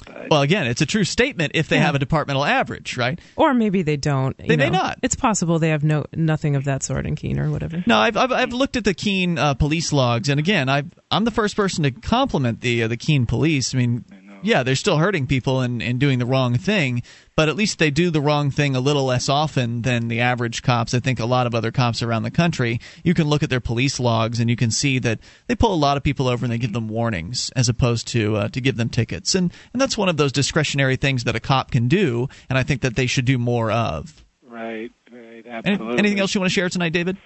But, 0.05 0.27
Well, 0.29 0.41
again, 0.41 0.67
it's 0.67 0.81
a 0.81 0.85
true 0.85 1.05
statement 1.05 1.53
if 1.55 1.69
they 1.69 1.77
Yeah. 1.77 1.83
have 1.83 1.95
a 1.95 1.99
departmental 1.99 2.43
average, 2.43 2.97
right? 2.97 3.17
or 3.37 3.53
maybe 3.53 3.83
they 3.83 3.95
don't. 3.95 4.35
you 4.37 4.47
They 4.49 4.57
may 4.57 4.69
not. 4.69 4.99
It's 5.01 5.15
possible 5.15 5.59
they 5.59 5.69
have 5.69 5.83
no 5.85 6.03
nothing 6.13 6.57
of 6.57 6.65
that 6.65 6.83
sort 6.83 7.05
in 7.05 7.15
Keene 7.15 7.39
or 7.39 7.49
whatever. 7.49 7.81
No, 7.87 7.97
I've 7.99 8.17
I've, 8.17 8.31
I've 8.33 8.51
looked 8.53 8.75
at 8.75 8.83
the 8.83 8.93
Keene 8.93 9.37
uh, 9.37 9.53
police 9.53 9.93
logs, 9.93 10.27
and 10.27 10.39
again, 10.41 10.67
I 10.67 10.83
I'm 11.09 11.23
the 11.23 11.31
first 11.31 11.55
person 11.55 11.83
to 11.83 11.91
compliment 11.91 12.59
the 12.59 12.83
uh, 12.83 12.87
the 12.89 12.97
Keene 12.97 13.25
police. 13.25 13.73
I 13.73 13.77
mean, 13.77 14.03
yeah, 14.43 14.63
they're 14.63 14.75
still 14.75 14.97
hurting 14.97 15.27
people 15.27 15.61
and, 15.61 15.81
and 15.81 15.99
doing 15.99 16.19
the 16.19 16.25
wrong 16.25 16.57
thing, 16.57 17.01
but 17.35 17.49
at 17.49 17.55
least 17.55 17.79
they 17.79 17.89
do 17.89 18.09
the 18.09 18.21
wrong 18.21 18.51
thing 18.51 18.75
a 18.75 18.79
little 18.79 19.05
less 19.05 19.29
often 19.29 19.81
than 19.81 20.07
the 20.07 20.19
average 20.19 20.61
cops. 20.61 20.93
I 20.93 20.99
think 20.99 21.19
a 21.19 21.25
lot 21.25 21.47
of 21.47 21.55
other 21.55 21.71
cops 21.71 22.03
around 22.03 22.23
the 22.23 22.31
country. 22.31 22.79
You 23.03 23.13
can 23.13 23.27
look 23.27 23.43
at 23.43 23.49
their 23.49 23.59
police 23.59 23.99
logs 23.99 24.39
and 24.39 24.49
you 24.49 24.55
can 24.55 24.71
see 24.71 24.99
that 24.99 25.19
they 25.47 25.55
pull 25.55 25.73
a 25.73 25.75
lot 25.75 25.97
of 25.97 26.03
people 26.03 26.27
over 26.27 26.45
and 26.45 26.51
they 26.51 26.57
give 26.57 26.73
them 26.73 26.87
warnings 26.87 27.49
as 27.55 27.69
opposed 27.69 28.07
to 28.09 28.35
uh, 28.35 28.47
to 28.49 28.61
give 28.61 28.77
them 28.77 28.89
tickets, 28.89 29.33
and 29.35 29.51
and 29.73 29.81
that's 29.81 29.97
one 29.97 30.09
of 30.09 30.17
those 30.17 30.31
discretionary 30.31 30.95
things 30.95 31.23
that 31.23 31.35
a 31.35 31.39
cop 31.39 31.71
can 31.71 31.87
do, 31.87 32.27
and 32.49 32.57
I 32.57 32.63
think 32.63 32.81
that 32.81 32.95
they 32.95 33.07
should 33.07 33.25
do 33.25 33.37
more 33.37 33.71
of. 33.71 34.23
Right, 34.45 34.91
right, 35.11 35.45
Any- 35.45 35.49
absolutely. 35.49 35.97
anything 35.97 36.19
else 36.19 36.35
you 36.35 36.41
want 36.41 36.51
to 36.51 36.53
share 36.53 36.69
tonight, 36.69 36.93
David? 36.93 37.17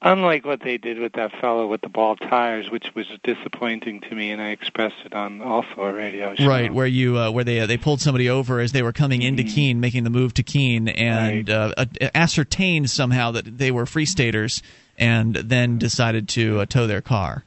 Unlike 0.00 0.46
what 0.46 0.60
they 0.62 0.78
did 0.78 1.00
with 1.00 1.14
that 1.14 1.32
fellow 1.40 1.66
with 1.66 1.80
the 1.80 1.88
bald 1.88 2.20
tires, 2.20 2.70
which 2.70 2.86
was 2.94 3.06
disappointing 3.24 4.00
to 4.02 4.14
me, 4.14 4.30
and 4.30 4.40
I 4.40 4.50
expressed 4.50 4.94
it 5.04 5.12
on 5.12 5.42
also 5.42 5.82
a 5.82 5.92
radio 5.92 6.36
show. 6.36 6.46
Right, 6.46 6.72
where 6.72 6.86
you 6.86 7.18
uh, 7.18 7.32
where 7.32 7.42
they 7.42 7.58
uh, 7.58 7.66
they 7.66 7.78
pulled 7.78 8.00
somebody 8.00 8.30
over 8.30 8.60
as 8.60 8.70
they 8.70 8.82
were 8.82 8.92
coming 8.92 9.22
into 9.22 9.42
Mm-hmm. 9.42 9.54
Keene, 9.54 9.80
making 9.80 10.04
the 10.04 10.10
move 10.10 10.34
to 10.34 10.44
Keene, 10.44 10.86
and 10.86 11.50
uh, 11.50 11.74
uh, 11.76 11.86
ascertained 12.14 12.90
somehow 12.90 13.32
that 13.32 13.58
they 13.58 13.72
were 13.72 13.86
free 13.86 14.06
staters, 14.06 14.62
and 14.96 15.34
then 15.34 15.78
decided 15.78 16.28
to 16.30 16.60
uh, 16.60 16.66
tow 16.66 16.86
their 16.86 17.00
car. 17.00 17.44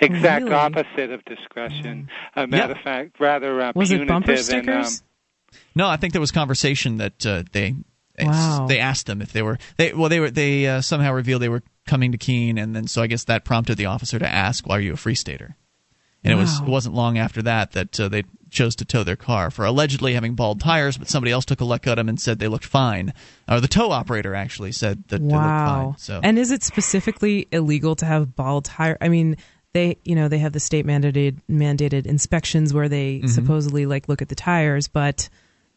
Exact 0.00 0.44
Really? 0.44 0.54
opposite 0.54 1.10
of 1.10 1.24
discretion. 1.24 2.10
A 2.36 2.46
matter 2.46 2.72
of 2.72 2.80
fact, 2.80 3.18
rather 3.18 3.60
uh, 3.62 3.72
Was 3.74 3.90
it 3.90 4.06
punitive 4.06 4.08
bumper 4.08 4.30
and 4.32 4.38
um, 4.38 4.84
stickers? 4.84 5.02
No, 5.74 5.88
I 5.88 5.96
think 5.96 6.12
there 6.12 6.20
was 6.20 6.32
conversation 6.32 6.98
that 6.98 7.24
uh, 7.24 7.44
they 7.52 7.74
Wow. 8.20 8.66
they 8.68 8.78
asked 8.78 9.06
them 9.06 9.20
if 9.22 9.32
they 9.32 9.42
were 9.42 9.58
they 9.76 9.92
well 9.92 10.08
they 10.08 10.20
were 10.20 10.30
they 10.30 10.66
uh, 10.66 10.80
somehow 10.80 11.12
revealed 11.12 11.42
they 11.42 11.48
were 11.48 11.62
coming 11.86 12.12
to 12.12 12.18
Keene, 12.18 12.58
and 12.58 12.74
then 12.74 12.86
so 12.86 13.02
I 13.02 13.06
guess 13.06 13.24
that 13.24 13.44
prompted 13.44 13.76
the 13.76 13.86
officer 13.86 14.18
to 14.18 14.28
ask, 14.28 14.66
"Why 14.66 14.76
are 14.76 14.80
you 14.80 14.92
a 14.92 14.96
free 14.96 15.14
stater?" 15.14 15.56
And 16.22 16.32
it 16.32 16.36
was 16.36 16.60
it 16.60 16.68
wasn't 16.68 16.94
long 16.94 17.18
after 17.18 17.42
that 17.42 17.72
that 17.72 18.00
uh, 18.00 18.08
they 18.08 18.24
chose 18.50 18.76
to 18.76 18.84
tow 18.84 19.02
their 19.02 19.16
car 19.16 19.50
for 19.50 19.64
allegedly 19.64 20.14
having 20.14 20.34
bald 20.34 20.60
tires, 20.60 20.96
but 20.96 21.08
somebody 21.08 21.32
else 21.32 21.44
took 21.44 21.60
a 21.60 21.64
look 21.64 21.86
at 21.86 21.96
them 21.96 22.08
and 22.08 22.20
said 22.20 22.38
they 22.38 22.48
looked 22.48 22.64
fine. 22.64 23.12
Or 23.48 23.60
the 23.60 23.68
tow 23.68 23.90
operator 23.90 24.34
actually 24.34 24.72
said 24.72 25.04
that 25.08 25.18
they 25.28 25.34
looked 25.34 25.44
Wow. 25.44 25.64
fine. 25.64 25.98
So 25.98 26.20
And 26.22 26.38
is 26.38 26.50
it 26.50 26.62
specifically 26.62 27.48
illegal 27.52 27.96
to 27.96 28.06
have 28.06 28.36
bald 28.36 28.64
tire? 28.66 28.96
I 29.00 29.08
mean, 29.08 29.36
they 29.74 29.98
you 30.04 30.14
know 30.14 30.28
they 30.28 30.38
have 30.38 30.52
the 30.52 30.60
state 30.60 30.86
mandated 30.86 31.40
mandated 31.50 32.06
inspections 32.06 32.72
where 32.72 32.88
they 32.88 33.20
Mhm. 33.24 33.28
supposedly 33.28 33.84
like 33.86 34.08
look 34.08 34.22
at 34.22 34.28
the 34.28 34.34
tires, 34.36 34.88
but 34.88 35.28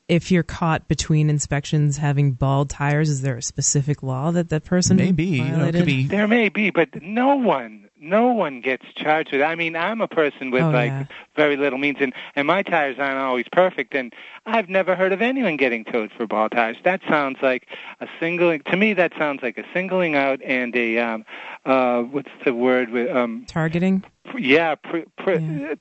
if 0.07 0.31
you're 0.31 0.43
caught 0.43 0.87
between 0.87 1.29
inspections 1.29 1.97
having 1.97 2.31
bald 2.31 2.69
tires, 2.69 3.09
is 3.09 3.21
there 3.21 3.37
a 3.37 3.41
specific 3.41 4.01
law 4.03 4.31
that 4.31 4.49
that 4.49 4.63
person 4.63 4.97
violated? 4.97 6.09
There 6.09 6.27
may 6.27 6.49
be, 6.49 6.69
but 6.69 7.01
no 7.01 7.35
one, 7.35 7.89
no 7.99 8.27
one 8.31 8.61
gets 8.61 8.85
charged 8.95 9.31
with. 9.33 9.41
it. 9.41 9.43
I 9.43 9.55
mean, 9.55 9.75
I'm 9.75 9.99
a 10.01 10.07
person 10.07 10.49
with 10.51 10.63
Oh, 10.63 10.69
like 10.69 10.91
yeah. 10.91 11.05
very 11.35 11.57
little 11.57 11.77
means, 11.79 11.97
and 11.99 12.13
and 12.35 12.47
my 12.47 12.63
tires 12.63 12.97
aren't 12.99 13.17
always 13.19 13.47
perfect, 13.51 13.93
and 13.95 14.13
I've 14.45 14.69
never 14.69 14.95
heard 14.95 15.11
of 15.11 15.21
anyone 15.21 15.57
getting 15.57 15.83
towed 15.83 16.11
for 16.15 16.25
bald 16.25 16.51
tires. 16.51 16.77
That 16.83 17.01
sounds 17.09 17.39
like 17.41 17.67
a 17.99 18.07
singling. 18.19 18.61
To 18.67 18.77
me, 18.77 18.93
that 18.93 19.11
sounds 19.17 19.41
like 19.43 19.57
a 19.57 19.65
singling 19.73 20.15
out 20.15 20.41
and 20.41 20.73
a 20.75 20.99
um, 20.99 21.25
uh, 21.65 22.01
what's 22.03 22.31
the 22.45 22.53
word? 22.53 22.89
with 22.91 23.09
um, 23.13 23.45
Targeting. 23.47 24.03
yeah, 24.37 24.75
pr- 24.75 24.99
pr- 25.17 25.31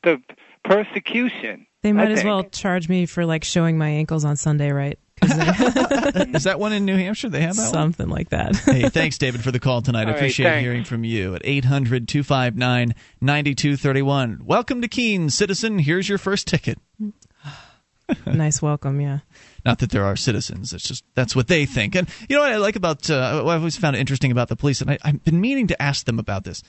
the 0.03 0.20
persecution. 0.65 1.65
They 1.82 1.90
I 1.90 1.93
might 1.93 2.11
as 2.11 2.19
think. 2.19 2.28
well 2.28 2.44
charge 2.44 2.89
me 2.89 3.07
for 3.07 3.27
like 3.27 3.44
showing 3.44 3.78
my 3.78 3.89
ankles 3.89 4.24
on 4.24 4.36
Sunday, 4.36 4.73
right? 4.73 4.98
is 5.23 6.44
that 6.44 6.57
one 6.59 6.73
in 6.73 6.85
New 6.85 6.97
Hampshire? 6.97 7.31
They 7.31 7.40
have 7.40 7.57
that 7.57 7.62
one? 7.62 7.73
Something 7.73 8.09
like 8.09 8.31
that. 8.31 8.55
hey, 8.65 8.89
thanks, 8.90 9.16
David, 9.16 9.43
for 9.43 9.51
the 9.51 9.59
call 9.59 9.81
tonight. 9.81 10.09
All 10.09 10.12
I 10.12 10.16
appreciate 10.16 10.47
thanks. 10.47 10.62
hearing 10.62 10.85
from 10.85 11.05
you 11.05 11.35
at 11.35 11.43
800 11.44 12.07
259 12.07 12.94
9231. 13.20 14.40
Welcome 14.44 14.82
to 14.82 14.89
Keene, 14.89 15.31
citizen. 15.31 15.78
Here's 15.78 16.09
your 16.09 16.19
first 16.19 16.47
ticket. 16.47 16.78
nice 18.27 18.61
welcome, 18.61 19.01
yeah. 19.01 19.20
Not 19.65 19.78
that 19.78 19.90
there 19.90 20.05
are 20.05 20.16
citizens. 20.16 20.74
It's 20.74 20.86
just 20.86 21.03
that's 21.15 21.35
what 21.35 21.48
they 21.48 21.65
think. 21.65 21.94
And 21.94 22.09
you 22.28 22.36
know 22.36 22.43
what 22.43 22.53
I 22.53 22.57
like 22.57 22.77
about 22.77 23.09
uh, 23.09 23.40
what 23.43 23.55
I've 23.55 23.61
always 23.61 23.77
found 23.77 23.97
interesting 23.97 24.32
about 24.32 24.48
the 24.48 24.57
police, 24.57 24.82
and 24.82 24.90
I, 24.90 24.98
I've 25.03 25.24
been 25.24 25.40
meaning 25.40 25.69
to 25.69 25.82
ask 25.82 26.05
them 26.05 26.19
about 26.19 26.44
this. 26.44 26.62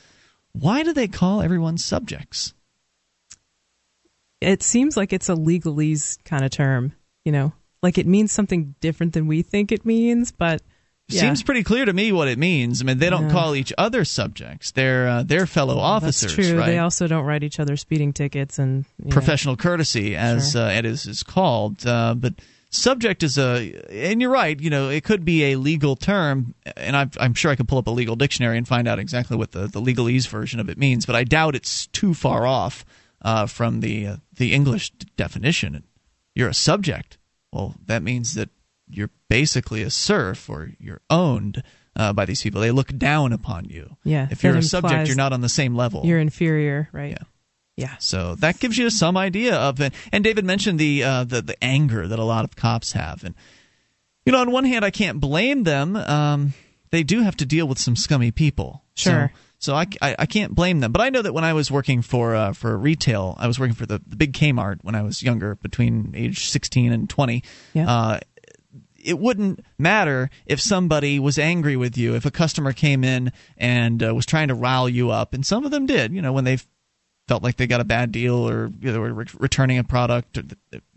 Why 0.54 0.84
do 0.84 0.94
they 0.94 1.08
call 1.08 1.42
everyone 1.42 1.78
subjects? 1.78 2.54
It 4.42 4.62
seems 4.64 4.96
like 4.98 5.14
it's 5.14 5.30
a 5.30 5.36
legalese 5.36 6.18
kind 6.24 6.46
of 6.46 6.52
term, 6.52 6.94
you 7.26 7.32
know, 7.32 7.54
like 7.82 7.98
it 7.98 8.06
means 8.08 8.32
something 8.32 8.76
different 8.82 9.14
than 9.14 9.28
we 9.28 9.42
think 9.42 9.72
it 9.72 9.86
means, 9.86 10.32
but 10.32 10.62
yeah. 11.10 11.22
Seems 11.22 11.42
pretty 11.42 11.64
clear 11.64 11.86
to 11.86 11.94
me 11.94 12.12
what 12.12 12.28
it 12.28 12.38
means. 12.38 12.82
I 12.82 12.86
mean, 12.86 12.98
they 12.98 13.10
don't 13.10 13.28
Yeah. 13.28 13.32
call 13.32 13.56
each 13.56 13.72
other 13.78 14.04
subjects. 14.04 14.72
They're 14.72 15.08
uh, 15.08 15.24
they're 15.24 15.46
fellow 15.46 15.78
officers, 15.80 16.36
That's 16.36 16.50
true. 16.50 16.60
right? 16.60 16.66
They 16.66 16.80
also 16.80 17.08
don't 17.08 17.24
write 17.24 17.44
each 17.44 17.62
other 17.62 17.78
speeding 17.78 18.12
tickets 18.12 18.60
and 18.60 18.84
you 19.00 19.06
know. 19.06 19.12
professional 19.14 19.56
courtesy, 19.56 20.18
as 20.18 20.52
Sure. 20.52 20.64
uh, 20.64 20.72
it 20.72 20.84
is, 20.86 21.06
is 21.08 21.24
called. 21.24 21.88
Uh, 21.88 22.14
but 22.14 22.34
subject 22.72 23.24
is 23.24 23.38
a, 23.38 23.74
and 23.90 24.20
you're 24.20 24.30
right. 24.30 24.60
You 24.60 24.70
know, 24.70 24.90
it 24.90 25.06
could 25.06 25.24
be 25.24 25.54
a 25.54 25.56
legal 25.56 25.96
term, 25.96 26.54
and 26.76 26.98
I've, 26.98 27.18
I'm 27.22 27.34
sure 27.34 27.52
I 27.52 27.56
could 27.56 27.70
pull 27.70 27.78
up 27.78 27.88
a 27.88 27.92
legal 27.92 28.18
dictionary 28.18 28.58
and 28.58 28.68
find 28.68 28.86
out 28.86 29.00
exactly 29.00 29.38
what 29.38 29.52
the 29.54 29.68
the 29.68 29.82
legalese 29.82 30.28
version 30.28 30.60
of 30.60 30.70
it 30.70 30.78
means. 30.78 31.06
But 31.06 31.16
I 31.16 31.24
doubt 31.24 31.56
it's 31.56 31.88
too 31.88 32.14
far 32.14 32.46
off 32.46 32.84
uh, 33.22 33.46
from 33.46 33.80
the 33.82 34.08
uh, 34.08 34.16
the 34.36 34.54
English 34.54 34.92
definition. 35.16 35.84
You're 36.36 36.50
a 36.50 36.54
subject. 36.54 37.18
Well, 37.52 37.76
that 37.86 38.04
means 38.04 38.36
that 38.36 38.50
you're 38.90 39.10
basically 39.30 39.82
a 39.84 39.90
serf 39.90 40.50
or 40.50 40.72
you're 40.80 41.02
owned. 41.10 41.64
Uh, 41.96 42.14
by 42.14 42.26
these 42.26 42.44
people, 42.44 42.62
they 42.62 42.70
look 42.70 42.96
down 42.96 43.34
upon 43.34 43.66
you. 43.66 43.98
Yeah, 44.04 44.28
If 44.30 44.44
you're 44.44 44.56
a 44.56 44.62
subject, 44.62 45.08
you're 45.08 45.18
not 45.18 45.34
on 45.34 45.42
the 45.42 45.50
same 45.50 45.76
level. 45.76 46.06
You're 46.06 46.20
inferior, 46.20 46.90
right? 46.92 47.18
Yeah. 47.76 47.96
So 48.00 48.36
that 48.36 48.60
gives 48.60 48.78
you 48.78 48.92
some 48.92 49.18
idea 49.18 49.56
of 49.56 49.82
it. 49.82 49.94
And 50.12 50.24
David 50.24 50.46
mentioned 50.46 50.78
the 50.78 51.04
uh, 51.04 51.24
the 51.24 51.42
the 51.42 51.64
anger 51.64 52.08
that 52.08 52.20
a 52.20 52.24
lot 52.24 52.44
of 52.44 52.56
cops 52.56 52.92
have, 52.92 53.24
and 53.24 53.34
you 54.26 54.32
know, 54.32 54.42
on 54.42 54.52
one 54.52 54.66
hand, 54.66 54.84
I 54.84 54.92
can't 54.92 55.20
blame 55.20 55.64
them. 55.64 55.96
Um, 55.96 56.54
they 56.92 57.02
do 57.02 57.22
have 57.22 57.38
to 57.38 57.46
deal 57.46 57.68
with 57.68 57.80
some 57.80 57.96
scummy 57.96 58.32
people. 58.32 58.84
Sure. 58.96 59.32
So, 59.34 59.40
so 59.60 59.76
I, 59.76 59.86
I, 60.02 60.16
I 60.20 60.26
can't 60.26 60.54
blame 60.54 60.80
them. 60.80 60.92
But 60.92 61.02
I 61.02 61.10
know 61.10 61.22
that 61.22 61.34
when 61.34 61.44
I 61.44 61.54
was 61.54 61.72
working 61.72 62.02
for 62.02 62.36
uh, 62.36 62.54
for 62.54 62.78
retail, 62.78 63.36
I 63.40 63.48
was 63.48 63.60
working 63.60 63.76
for 63.76 63.86
the, 63.86 64.02
the 64.06 64.16
big 64.16 64.34
Kmart 64.34 64.80
when 64.84 64.96
I 64.96 65.02
was 65.02 65.24
younger, 65.24 65.56
between 65.56 66.14
age 66.16 66.48
16 66.48 66.92
and 66.92 67.10
20. 67.10 67.44
Yeah. 67.74 67.90
Uh, 67.90 68.20
it 69.04 69.18
wouldn't 69.18 69.66
matter 69.78 70.30
if 70.46 70.60
somebody 70.60 71.18
was 71.18 71.40
angry 71.40 71.78
with 71.78 71.98
you, 71.98 72.16
if 72.16 72.26
a 72.26 72.32
customer 72.32 72.74
came 72.74 73.04
in 73.04 73.32
and 73.58 74.04
uh, 74.04 74.14
was 74.14 74.26
trying 74.26 74.50
to 74.50 74.54
rile 74.54 74.90
you 74.90 75.12
up, 75.12 75.34
and 75.34 75.46
some 75.46 75.66
of 75.66 75.72
them 75.72 75.86
did. 75.86 76.12
You 76.12 76.22
know, 76.22 76.34
when 76.34 76.44
they 76.44 76.58
felt 77.28 77.44
like 77.44 77.58
they 77.58 77.68
got 77.68 77.82
a 77.82 77.86
bad 77.86 78.12
deal 78.12 78.36
or 78.36 78.72
you 78.80 78.88
know, 78.88 78.94
they 78.94 79.00
were 79.00 79.14
re- 79.14 79.26
returning 79.38 79.78
a 79.78 79.84
product 79.84 80.38
or 80.38 80.44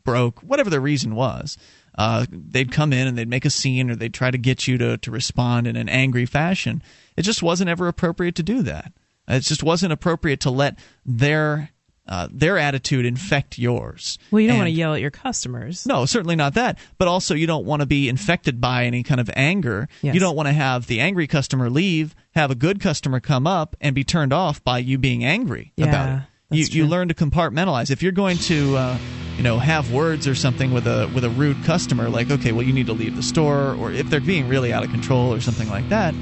broke, 0.04 0.40
whatever 0.40 0.70
the 0.70 0.80
reason 0.80 1.14
was. 1.14 1.56
Uh, 2.00 2.24
they'd 2.30 2.72
come 2.72 2.92
in 2.94 3.06
and 3.06 3.18
they'd 3.18 3.28
make 3.28 3.44
a 3.44 3.50
scene 3.50 3.90
or 3.90 3.94
they'd 3.94 4.14
try 4.14 4.30
to 4.30 4.38
get 4.38 4.66
you 4.66 4.78
to, 4.78 4.96
to 4.98 5.10
respond 5.10 5.66
in 5.66 5.76
an 5.76 5.88
angry 5.88 6.24
fashion. 6.24 6.82
It 7.16 7.22
just 7.22 7.42
wasn't 7.42 7.68
ever 7.68 7.88
appropriate 7.88 8.36
to 8.36 8.42
do 8.42 8.62
that. 8.62 8.92
It 9.28 9.40
just 9.40 9.62
wasn't 9.62 9.92
appropriate 9.92 10.40
to 10.40 10.50
let 10.50 10.78
their 11.04 11.70
uh, 12.08 12.26
their 12.32 12.58
attitude 12.58 13.04
infect 13.06 13.56
yours. 13.58 14.18
Well, 14.32 14.40
you 14.40 14.48
don't 14.48 14.54
And- 14.56 14.60
want 14.62 14.68
to 14.68 14.78
yell 14.78 14.94
at 14.94 15.00
your 15.00 15.12
customers. 15.12 15.86
no, 15.86 16.06
certainly 16.06 16.34
not 16.34 16.54
that. 16.54 16.78
But 16.98 17.06
also, 17.06 17.34
you 17.36 17.46
don't 17.46 17.66
want 17.66 17.80
to 17.80 17.86
be 17.86 18.08
infected 18.08 18.60
by 18.60 18.86
any 18.86 19.02
kind 19.04 19.20
of 19.20 19.30
anger. 19.36 19.88
Yes. 20.02 20.14
You 20.14 20.20
don't 20.20 20.34
want 20.34 20.48
to 20.48 20.52
have 20.52 20.86
the 20.88 20.98
angry 21.00 21.28
customer 21.28 21.70
leave, 21.70 22.16
have 22.34 22.50
a 22.50 22.56
good 22.56 22.80
customer 22.80 23.20
come 23.20 23.46
up, 23.46 23.76
and 23.80 23.94
be 23.94 24.02
turned 24.02 24.32
off 24.32 24.64
by 24.64 24.78
you 24.78 24.98
being 24.98 25.24
angry 25.24 25.72
Yeah, 25.76 25.86
about 25.86 26.08
it. 26.18 26.22
You 26.50 26.64
you 26.70 26.86
learn 26.86 27.08
to 27.08 27.14
compartmentalize. 27.14 27.90
If 27.90 28.02
you're 28.02 28.12
going 28.12 28.38
to, 28.38 28.76
uh, 28.76 28.98
you 29.36 29.42
know, 29.42 29.58
have 29.58 29.90
words 29.90 30.26
or 30.26 30.34
something 30.34 30.70
with 30.72 30.86
a 30.86 31.08
with 31.08 31.24
a 31.24 31.30
rude 31.30 31.62
customer, 31.62 32.08
like 32.10 32.30
okay, 32.30 32.52
well, 32.52 32.64
you 32.66 32.72
need 32.72 32.86
to 32.86 32.92
leave 32.92 33.14
the 33.14 33.22
store, 33.22 33.74
or 33.74 33.92
if 33.92 34.10
they're 34.10 34.20
being 34.20 34.48
really 34.48 34.72
out 34.72 34.82
of 34.84 34.90
control 34.90 35.32
or 35.32 35.40
something 35.40 35.68
like 35.68 35.88
that, 35.88 36.14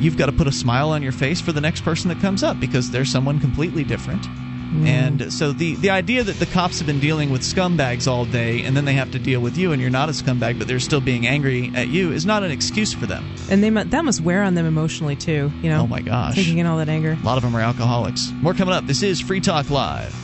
you've 0.00 0.16
got 0.16 0.26
to 0.26 0.32
put 0.32 0.48
a 0.48 0.52
smile 0.52 0.90
on 0.90 1.02
your 1.02 1.12
face 1.12 1.40
for 1.40 1.52
the 1.52 1.60
next 1.60 1.82
person 1.82 2.08
that 2.08 2.18
comes 2.20 2.42
up 2.42 2.58
because 2.58 2.90
they're 2.90 3.04
someone 3.04 3.38
completely 3.38 3.84
different. 3.84 4.26
And 4.72 5.32
so 5.32 5.52
the 5.52 5.74
the 5.76 5.90
idea 5.90 6.24
that 6.24 6.36
the 6.36 6.46
cops 6.46 6.78
have 6.78 6.86
been 6.86 7.00
dealing 7.00 7.30
with 7.30 7.42
scumbags 7.42 8.06
all 8.06 8.24
day 8.24 8.62
and 8.62 8.76
then 8.76 8.84
they 8.84 8.94
have 8.94 9.10
to 9.12 9.18
deal 9.18 9.40
with 9.40 9.56
you 9.56 9.72
and 9.72 9.80
you're 9.80 9.90
not 9.90 10.08
a 10.08 10.12
scumbag 10.12 10.58
but 10.58 10.66
they're 10.66 10.80
still 10.80 11.00
being 11.00 11.26
angry 11.26 11.70
at 11.74 11.88
you 11.88 12.12
is 12.12 12.24
not 12.24 12.42
an 12.42 12.50
excuse 12.50 12.92
for 12.92 13.06
them. 13.06 13.24
And 13.50 13.62
they 13.62 13.70
that 13.70 14.04
must 14.04 14.20
wear 14.22 14.42
on 14.42 14.54
them 14.54 14.66
emotionally 14.66 15.16
too. 15.16 15.52
You 15.62 15.70
know. 15.70 15.82
Oh 15.82 15.86
my 15.86 16.00
gosh. 16.00 16.34
Taking 16.34 16.58
in 16.58 16.66
all 16.66 16.78
that 16.78 16.88
anger. 16.88 17.16
A 17.20 17.24
lot 17.24 17.36
of 17.36 17.42
them 17.42 17.54
are 17.54 17.60
alcoholics. 17.60 18.30
More 18.40 18.54
coming 18.54 18.74
up. 18.74 18.86
This 18.86 19.02
is 19.02 19.20
Free 19.20 19.40
Talk 19.40 19.70
Live. 19.70 20.14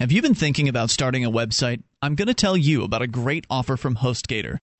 Have 0.00 0.10
you 0.10 0.22
been 0.22 0.34
thinking 0.34 0.68
about 0.68 0.90
starting 0.90 1.24
a 1.24 1.30
website? 1.30 1.82
I'm 2.02 2.16
going 2.16 2.28
to 2.28 2.34
tell 2.34 2.56
you 2.56 2.82
about 2.82 3.00
a 3.02 3.06
great 3.06 3.46
offer 3.48 3.76
from 3.76 3.94
HostGator. 3.96 4.58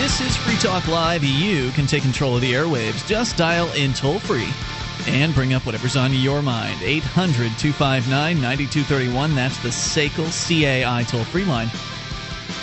This 0.00 0.22
is 0.22 0.34
Free 0.34 0.56
Talk 0.56 0.88
Live. 0.88 1.22
You 1.22 1.70
can 1.72 1.86
take 1.86 2.02
control 2.02 2.34
of 2.34 2.40
the 2.40 2.54
airwaves. 2.54 3.06
Just 3.06 3.36
dial 3.36 3.70
in 3.74 3.92
toll 3.92 4.18
free 4.18 4.48
and 5.06 5.34
bring 5.34 5.52
up 5.52 5.66
whatever's 5.66 5.94
on 5.94 6.14
your 6.14 6.40
mind. 6.40 6.80
800 6.82 7.52
259 7.58 8.40
9231. 8.40 9.34
That's 9.34 9.62
the 9.62 9.68
SACL 9.68 10.24
CAI 10.48 11.02
toll 11.02 11.24
free 11.24 11.44
line. 11.44 11.66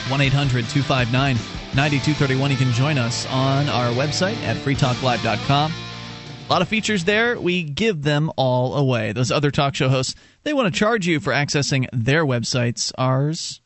1 0.10 0.20
800 0.20 0.66
259 0.66 1.36
9231. 1.76 2.50
You 2.50 2.58
can 2.58 2.72
join 2.72 2.98
us 2.98 3.28
on 3.28 3.70
our 3.70 3.92
website 3.92 4.38
at 4.42 4.58
freetalklive.com. 4.58 5.72
A 5.72 6.52
lot 6.52 6.64
of 6.64 6.68
features 6.68 7.06
there. 7.06 7.40
We 7.40 7.62
give 7.62 8.02
them 8.02 8.32
all 8.36 8.74
away. 8.78 9.12
Those 9.12 9.32
other 9.32 9.52
talk 9.52 9.76
show 9.76 9.90
hosts, 9.90 10.16
they 10.42 10.54
want 10.54 10.74
to 10.74 10.78
charge 10.78 11.06
you 11.06 11.20
for 11.20 11.34
accessing 11.34 11.88
their 11.94 12.26
websites. 12.26 12.92
Ours 12.98 13.62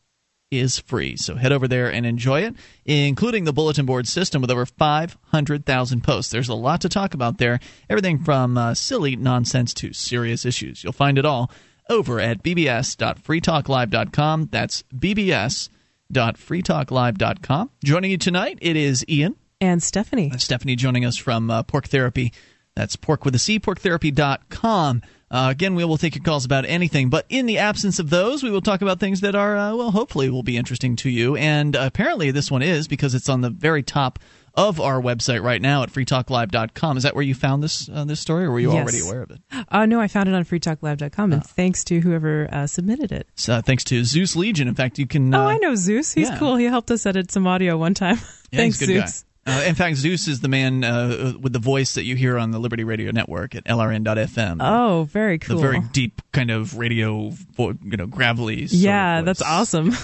is 0.52 0.78
free. 0.78 1.16
So 1.16 1.36
head 1.36 1.54
over 1.54 1.68
there 1.68 1.92
and 1.92 2.06
enjoy 2.06 2.42
it, 2.42 2.54
including 2.86 3.46
the 3.46 3.54
bulletin 3.54 3.86
board 3.86 4.08
system 4.08 4.42
with 4.42 4.52
over 4.52 4.66
500,000 4.66 6.04
posts. 6.04 6.32
There's 6.32 6.50
a 6.50 6.54
lot 6.54 6.82
to 6.82 6.90
talk 6.90 7.14
about 7.14 7.38
there. 7.38 7.62
Everything 7.90 8.22
from 8.24 8.58
uh, 8.58 8.74
silly 8.74 9.16
nonsense 9.16 9.74
to 9.76 9.94
serious 9.94 10.44
issues. 10.46 10.84
You'll 10.84 10.92
find 10.94 11.18
it 11.18 11.26
all 11.26 11.50
over 11.90 12.20
at 12.20 12.44
bbs.freetalklive.com. 12.44 14.50
That's 14.52 14.84
bbs.freetalklive.com. 14.94 17.70
Joining 17.84 18.12
you 18.12 18.18
tonight, 18.18 18.58
it 18.62 18.76
is 18.76 19.06
Ian. 19.08 19.36
And 19.60 19.82
Stephanie. 19.82 20.32
Stephanie 20.38 20.76
joining 20.76 21.06
us 21.06 21.18
from 21.18 21.50
uh, 21.52 21.64
Porc 21.64 21.86
Therapy. 21.86 22.34
That's 22.76 22.96
porc 22.96 23.26
with 23.26 23.36
a 23.36 23.40
C, 23.40 23.60
porctherapy.com. 23.60 25.02
Uh, 25.32 25.48
again, 25.50 25.76
we 25.76 25.86
will 25.86 25.98
take 25.98 26.14
your 26.14 26.24
calls 26.24 26.44
about 26.44 26.66
anything, 26.66 27.10
but 27.10 27.26
in 27.30 27.46
the 27.46 27.58
absence 27.58 28.00
of 28.00 28.10
those, 28.10 28.44
we 28.44 28.52
will 28.52 28.60
talk 28.62 28.82
about 28.82 29.00
things 29.00 29.22
that 29.22 29.34
are, 29.34 29.56
uh, 29.56 29.74
well, 29.74 29.92
hopefully 29.92 30.30
will 30.30 30.44
be 30.44 30.58
interesting 30.58 30.98
to 30.98 31.10
you. 31.10 31.38
And 31.38 31.74
uh, 31.74 31.84
apparently, 31.86 32.32
this 32.32 32.52
one 32.52 32.62
is 32.62 32.88
because 32.90 33.16
it's 33.16 33.30
on 33.30 33.40
the 33.40 33.50
very 33.50 33.82
top 33.82 34.20
of 34.56 34.82
our 34.82 35.02
website 35.02 35.42
right 35.42 35.62
now 35.62 35.84
at 35.84 35.90
freetalklive.com. 35.90 36.98
Is 36.98 37.04
that 37.04 37.16
where 37.16 37.24
you 37.24 37.34
found 37.34 37.64
this 37.64 37.88
uh, 37.88 38.04
this 38.04 38.20
story, 38.20 38.44
or 38.44 38.52
were 38.52 38.60
you 38.60 38.74
Yes. 38.74 38.82
already 38.84 39.00
aware 39.00 39.22
of 39.22 39.32
it? 39.32 39.40
Uh, 39.70 39.86
no, 39.86 40.02
I 40.02 40.10
found 40.10 40.28
it 40.28 40.36
on 40.36 40.44
freetalklive.com, 40.44 41.32
and 41.32 41.46
thanks 41.46 41.86
to 41.86 42.02
whoever 42.02 42.50
uh, 42.52 42.68
submitted 42.68 43.14
it. 43.14 43.28
So, 43.36 43.54
uh, 43.54 43.62
thanks 43.62 43.86
to 43.86 44.04
Zeus 44.04 44.36
Legion. 44.36 44.68
In 44.68 44.76
fact, 44.76 45.00
you 45.00 45.08
can. 45.08 45.34
oh, 45.34 45.40
uh, 45.44 45.48
I 45.48 45.58
know 45.60 45.76
Zeus. 45.76 46.12
He's 46.12 46.28
yeah. 46.30 46.38
cool. 46.38 46.58
He 46.58 46.66
helped 46.66 46.92
us 46.92 47.06
edit 47.06 47.32
some 47.32 47.48
audio 47.48 47.78
one 47.78 47.94
time. 47.94 48.18
Yeah, 48.54 48.58
thanks, 48.60 48.80
he's 48.82 48.90
a 48.90 48.92
good 48.92 49.00
Zeus. 49.08 49.22
guy. 49.22 49.28
Uh, 49.48 49.64
in 49.66 49.74
fact, 49.76 49.96
Zeus 49.98 50.28
is 50.28 50.42
the 50.42 50.48
man 50.48 50.84
uh, 50.84 51.34
with 51.42 51.52
the 51.52 51.60
voice 51.60 51.96
that 51.96 52.04
you 52.04 52.16
hear 52.16 52.38
on 52.38 52.52
the 52.52 52.60
Liberty 52.60 52.84
Radio 52.84 53.12
Network 53.12 53.56
at 53.56 53.66
LRN.FM. 53.66 54.58
Oh, 54.60 55.06
very 55.06 55.40
cool. 55.40 55.56
The 55.56 55.62
very 55.62 55.80
deep 55.92 56.22
kind 56.32 56.52
of 56.52 56.78
radio, 56.78 57.30
vo- 57.56 57.78
you 57.84 57.98
know, 57.98 58.06
gravelly. 58.06 58.66
yeah, 58.66 59.22
that's 59.22 59.42
awesome. 59.42 59.94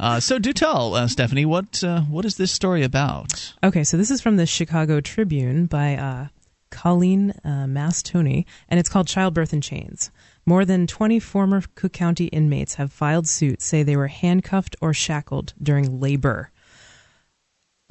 Uh, 0.00 0.18
so 0.18 0.38
do 0.38 0.50
tell, 0.52 0.94
uh, 0.94 1.06
Stephanie, 1.06 1.44
what 1.44 1.84
uh, 1.84 2.00
what 2.02 2.24
is 2.24 2.36
this 2.36 2.50
story 2.50 2.82
about? 2.84 3.52
Okay, 3.62 3.84
so 3.84 3.98
this 3.98 4.10
is 4.10 4.22
from 4.22 4.36
the 4.38 4.46
Chicago 4.46 4.98
Tribune 5.02 5.66
by 5.66 5.94
uh, 5.96 6.28
Colleen 6.70 7.32
uh, 7.44 7.66
Mastony, 7.66 8.46
and 8.70 8.80
it's 8.80 8.88
called 8.88 9.08
Childbirth 9.08 9.52
in 9.52 9.60
Chains. 9.60 10.10
More 10.46 10.64
than 10.64 10.86
20 10.86 11.20
former 11.20 11.62
Cook 11.74 11.92
County 11.92 12.26
inmates 12.26 12.74
have 12.76 12.92
filed 12.92 13.28
suit, 13.28 13.60
say 13.60 13.82
they 13.82 13.96
were 13.96 14.06
handcuffed 14.08 14.74
or 14.80 14.94
shackled 14.94 15.52
during 15.62 16.00
labor. 16.00 16.50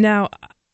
Now, 0.01 0.29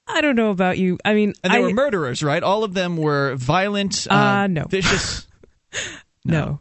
I 0.07 0.21
don't 0.21 0.35
know 0.35 0.51
about 0.51 0.77
you. 0.77 0.97
I 1.03 1.13
mean, 1.13 1.33
And 1.43 1.53
they 1.53 1.57
I, 1.57 1.61
were 1.61 1.71
murderers, 1.73 2.23
right? 2.23 2.41
All 2.41 2.63
of 2.63 2.73
them 2.73 2.97
were 2.97 3.35
violent, 3.35 4.07
uh, 4.09 4.13
Uh, 4.13 4.47
no. 4.47 4.65
vicious. 4.65 5.27
no. 6.25 6.59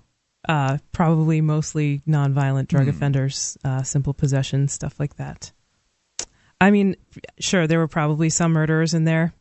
Uh, 0.48 0.78
probably 0.92 1.40
mostly 1.40 2.00
nonviolent 2.06 2.68
drug 2.68 2.84
Hmm. 2.84 2.90
offenders, 2.90 3.58
uh, 3.64 3.82
simple 3.82 4.14
possession, 4.14 4.68
stuff 4.68 4.98
like 5.00 5.16
that. 5.16 5.52
I 6.60 6.70
mean, 6.70 6.96
sure, 7.40 7.66
there 7.66 7.78
were 7.78 7.88
probably 7.88 8.30
some 8.30 8.52
murderers 8.52 8.94
in 8.94 9.04
there. 9.04 9.32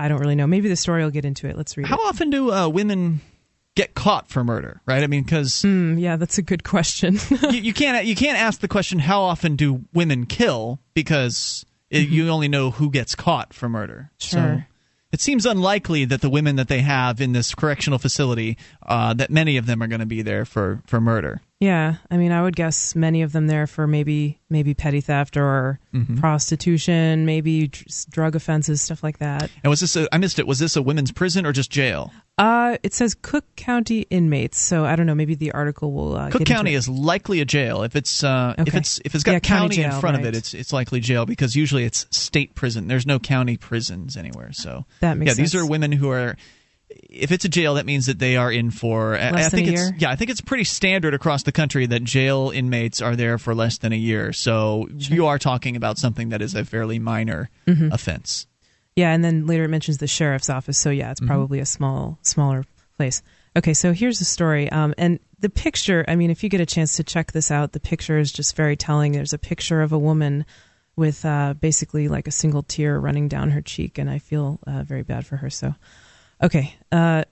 I 0.00 0.08
don't 0.08 0.18
really 0.18 0.34
know. 0.34 0.46
Maybe 0.46 0.68
the 0.68 0.76
story 0.76 1.04
will 1.04 1.10
get 1.10 1.24
into 1.24 1.46
it. 1.46 1.56
Let's 1.56 1.76
read 1.76 1.86
How 1.86 1.96
it. 1.96 2.08
often 2.08 2.30
do 2.30 2.50
uh, 2.52 2.68
women 2.68 3.20
get 3.76 3.94
caught 3.94 4.28
for 4.28 4.42
murder? 4.42 4.80
Right? 4.86 5.02
I 5.02 5.06
mean, 5.06 5.22
because 5.22 5.62
Hmm, 5.62 5.96
yeah, 5.98 6.16
that's 6.16 6.38
a 6.38 6.42
good 6.42 6.64
question. 6.64 7.18
you, 7.50 7.60
you 7.60 7.72
can't 7.74 8.04
you 8.06 8.16
can't 8.16 8.38
ask 8.38 8.60
the 8.60 8.68
question 8.68 8.98
how 8.98 9.22
often 9.22 9.54
do 9.56 9.84
women 9.92 10.26
kill 10.26 10.80
because 10.94 11.64
it, 11.90 12.08
you 12.08 12.28
only 12.28 12.48
know 12.48 12.70
who 12.70 12.90
gets 12.90 13.14
caught 13.14 13.52
for 13.52 13.68
murder. 13.68 14.10
So 14.18 14.38
Mm-hmm. 14.38 14.60
It 15.12 15.20
seems 15.20 15.46
unlikely 15.46 16.06
that 16.06 16.22
the 16.22 16.28
women 16.28 16.56
that 16.56 16.66
they 16.66 16.80
have 16.80 17.20
in 17.20 17.30
this 17.30 17.54
correctional 17.54 18.00
facility 18.00 18.58
uh, 18.82 19.14
that 19.14 19.30
many 19.30 19.56
of 19.56 19.64
them 19.64 19.80
are 19.80 19.86
going 19.86 20.00
to 20.00 20.06
be 20.06 20.22
there 20.22 20.44
for 20.44 20.82
for 20.86 21.00
murder. 21.00 21.40
Yeah, 21.60 21.96
I 22.10 22.16
mean, 22.16 22.32
I 22.32 22.42
would 22.42 22.56
guess 22.56 22.94
many 22.94 23.22
of 23.22 23.32
them 23.32 23.46
there 23.46 23.66
for 23.66 23.86
maybe 23.86 24.38
maybe 24.50 24.74
petty 24.74 25.00
theft 25.00 25.36
or 25.36 25.78
Mhm. 25.94 26.18
prostitution, 26.18 27.24
maybe 27.26 27.68
dr- 27.68 27.86
drug 28.10 28.36
offenses, 28.36 28.82
stuff 28.82 29.02
like 29.02 29.18
that. 29.18 29.50
And 29.62 29.70
was 29.70 29.80
this 29.80 29.96
a, 29.96 30.06
I 30.12 30.18
missed 30.18 30.38
it? 30.38 30.46
Was 30.46 30.58
this 30.58 30.76
a 30.76 30.82
women's 30.82 31.10
prison 31.12 31.46
or 31.46 31.52
just 31.52 31.70
jail? 31.70 32.12
Uh, 32.36 32.76
it 32.82 32.92
says 32.92 33.14
Cook 33.14 33.44
County 33.56 34.00
inmates, 34.10 34.58
so 34.58 34.84
I 34.84 34.96
don't 34.96 35.06
know. 35.06 35.14
Maybe 35.14 35.34
the 35.36 35.52
article 35.52 35.92
will. 35.92 36.16
Uh, 36.16 36.30
Cook 36.30 36.44
County 36.44 36.74
is 36.74 36.88
likely 36.88 37.40
a 37.40 37.44
jail. 37.44 37.82
If 37.82 37.96
it's 37.96 38.22
uh, 38.24 38.54
if 38.58 38.74
it's 38.74 39.00
if 39.04 39.14
it's 39.14 39.24
got 39.24 39.32
Yeah, 39.32 39.40
county 39.40 39.76
county, 39.76 39.84
in 39.84 39.90
jail, 39.92 40.00
front 40.00 40.16
of 40.18 40.24
it, 40.24 40.34
it's 40.36 40.52
it's 40.54 40.72
likely 40.72 41.00
jail 41.00 41.24
because 41.26 41.54
usually 41.56 41.84
it's 41.84 42.06
state 42.10 42.54
prison. 42.54 42.88
There's 42.88 43.06
no 43.06 43.18
county 43.18 43.56
prisons 43.56 44.16
anywhere. 44.16 44.52
So 44.52 44.84
That 45.00 45.16
makes 45.16 45.30
yeah, 45.30 45.34
these 45.42 45.54
are 45.54 45.64
women 45.64 45.92
who 45.92 46.10
are. 46.10 46.36
If 46.90 47.32
it's 47.32 47.44
a 47.44 47.48
jail, 47.48 47.74
that 47.74 47.86
means 47.86 48.06
that 48.06 48.18
they 48.18 48.36
are 48.36 48.52
in 48.52 48.70
for. 48.70 49.16
I- 49.16 49.30
Less 49.30 49.46
I 49.46 49.48
think 49.56 49.68
a 49.68 49.72
it's 49.72 49.80
year? 49.82 49.96
yeah. 49.98 50.10
I 50.10 50.16
think 50.16 50.30
it's 50.30 50.40
pretty 50.40 50.64
standard 50.64 51.14
across 51.14 51.42
the 51.42 51.52
country 51.52 51.86
that 51.86 52.04
jail 52.04 52.50
inmates 52.54 53.00
are 53.00 53.16
there 53.16 53.38
for 53.38 53.54
less 53.54 53.78
than 53.78 53.92
a 53.92 53.96
year. 53.96 54.32
So 54.32 54.88
you 54.96 55.26
are 55.26 55.38
talking 55.38 55.76
about 55.76 55.98
something 55.98 56.28
that 56.30 56.42
is 56.42 56.54
a 56.54 56.64
fairly 56.64 56.98
minor 56.98 57.50
Mhm. 57.66 57.92
offense. 57.92 58.46
Yeah, 58.96 59.12
and 59.12 59.24
then 59.24 59.46
later 59.46 59.64
it 59.64 59.68
mentions 59.68 59.98
the 59.98 60.06
sheriff's 60.06 60.50
office. 60.50 60.78
So 60.78 60.90
yeah, 60.90 61.10
it's 61.10 61.20
Mhm. 61.20 61.26
probably 61.26 61.58
a 61.58 61.66
small, 61.66 62.18
smaller 62.22 62.64
place. 62.96 63.22
Okay, 63.56 63.74
so 63.74 63.92
here's 63.92 64.18
the 64.18 64.24
story. 64.24 64.68
Um, 64.70 64.94
and 64.98 65.18
the 65.40 65.48
picture. 65.48 66.04
I 66.06 66.16
mean, 66.16 66.30
if 66.30 66.42
you 66.42 66.48
get 66.48 66.60
a 66.60 66.66
chance 66.66 66.96
to 66.96 67.04
check 67.04 67.32
this 67.32 67.50
out, 67.50 67.72
the 67.72 67.80
picture 67.80 68.18
is 68.18 68.32
just 68.32 68.56
very 68.56 68.76
telling. 68.76 69.12
There's 69.12 69.32
a 69.32 69.38
picture 69.38 69.80
of 69.82 69.92
a 69.92 69.98
woman 69.98 70.44
with 70.96 71.24
uh, 71.24 71.54
basically 71.60 72.08
like 72.08 72.28
a 72.28 72.30
single 72.32 72.62
tear 72.62 72.98
running 73.00 73.26
down 73.28 73.50
her 73.50 73.60
cheek, 73.62 73.98
and 73.98 74.08
I 74.08 74.18
feel 74.18 74.60
uh, 74.66 74.82
very 74.84 75.02
bad 75.02 75.26
for 75.26 75.36
her. 75.38 75.50
So, 75.50 75.74
okay. 76.44 76.74
Uh, 76.92 77.24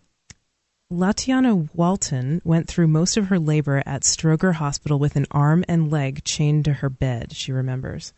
Latiana 0.91 1.55
Walton 1.75 2.43
went 2.45 2.69
through 2.69 2.87
most 2.89 3.17
of 3.17 3.29
her 3.29 3.39
labor 3.39 3.83
at 3.87 4.03
Stroger 4.03 4.55
Hospital 4.55 4.99
with 4.99 5.17
an 5.17 5.27
arm 5.31 5.65
and 5.67 5.91
leg 5.91 6.23
chained 6.25 6.67
to 6.67 6.75
her 6.75 6.91
bed, 6.91 7.35
she 7.35 7.51
remembers. 7.53 8.13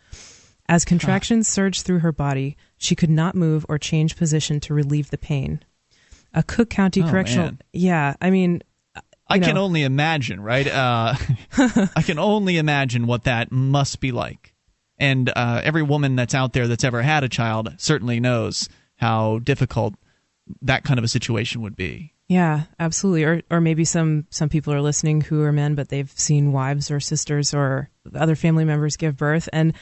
As 0.68 0.84
contractions 0.84 1.46
surged 1.46 1.82
through 1.84 2.00
her 2.00 2.10
body, 2.10 2.56
she 2.78 2.96
could 2.96 3.10
not 3.10 3.34
move 3.34 3.64
or 3.68 3.78
change 3.78 4.16
position 4.16 4.58
to 4.60 4.74
relieve 4.74 5.10
the 5.10 5.18
pain. 5.18 5.60
A 6.32 6.42
Cook 6.42 6.68
County 6.70 7.02
Oh, 7.02 7.08
Correctional. 7.08 7.46
man. 7.46 7.58
Yeah, 7.72 8.14
I 8.20 8.30
mean, 8.30 8.62
I 9.28 9.36
you 9.36 9.42
can 9.42 9.56
only 9.56 9.82
imagine, 9.84 10.40
right? 10.40 10.66
Uh, 10.66 11.14
I 11.96 12.02
can 12.02 12.18
only 12.18 12.56
imagine 12.56 13.06
what 13.06 13.24
that 13.24 13.52
must 13.52 14.00
be 14.00 14.10
like. 14.10 14.52
And 14.98 15.30
uh, 15.34 15.60
every 15.62 15.82
woman 15.82 16.16
that's 16.16 16.34
out 16.34 16.52
there 16.54 16.66
that's 16.66 16.84
ever 16.84 17.02
had 17.02 17.24
a 17.24 17.28
child 17.28 17.74
certainly 17.78 18.18
knows 18.20 18.68
how 18.96 19.38
difficult 19.40 19.94
that 20.62 20.84
kind 20.84 20.98
of 20.98 21.04
a 21.04 21.08
situation 21.08 21.62
would 21.62 21.76
be. 21.76 22.12
Yeah, 22.28 22.62
absolutely. 22.80 23.24
Or 23.24 23.42
or 23.50 23.60
maybe 23.60 23.84
some 23.84 24.26
some 24.30 24.48
people 24.48 24.72
are 24.72 24.80
listening 24.80 25.20
who 25.20 25.42
are 25.42 25.52
men, 25.52 25.74
but 25.74 25.88
they've 25.88 26.10
seen 26.10 26.52
wives 26.52 26.90
or 26.90 27.00
sisters 27.00 27.52
or 27.52 27.90
other 28.14 28.34
family 28.34 28.64
members 28.64 28.96
give 28.96 29.16
birth, 29.16 29.48
and 29.52 29.74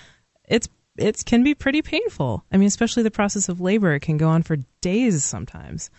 it's 0.49 0.69
it 0.97 1.25
can 1.25 1.45
be 1.45 1.55
pretty 1.55 1.83
painful. 1.83 2.45
I 2.53 2.57
mean, 2.57 2.67
especially 2.67 3.05
the 3.05 3.11
process 3.11 3.49
of 3.49 3.61
labor; 3.61 3.95
it 3.95 4.01
can 4.01 4.17
go 4.17 4.29
on 4.29 4.43
for 4.43 4.57
days 4.81 5.25
sometimes. 5.25 5.91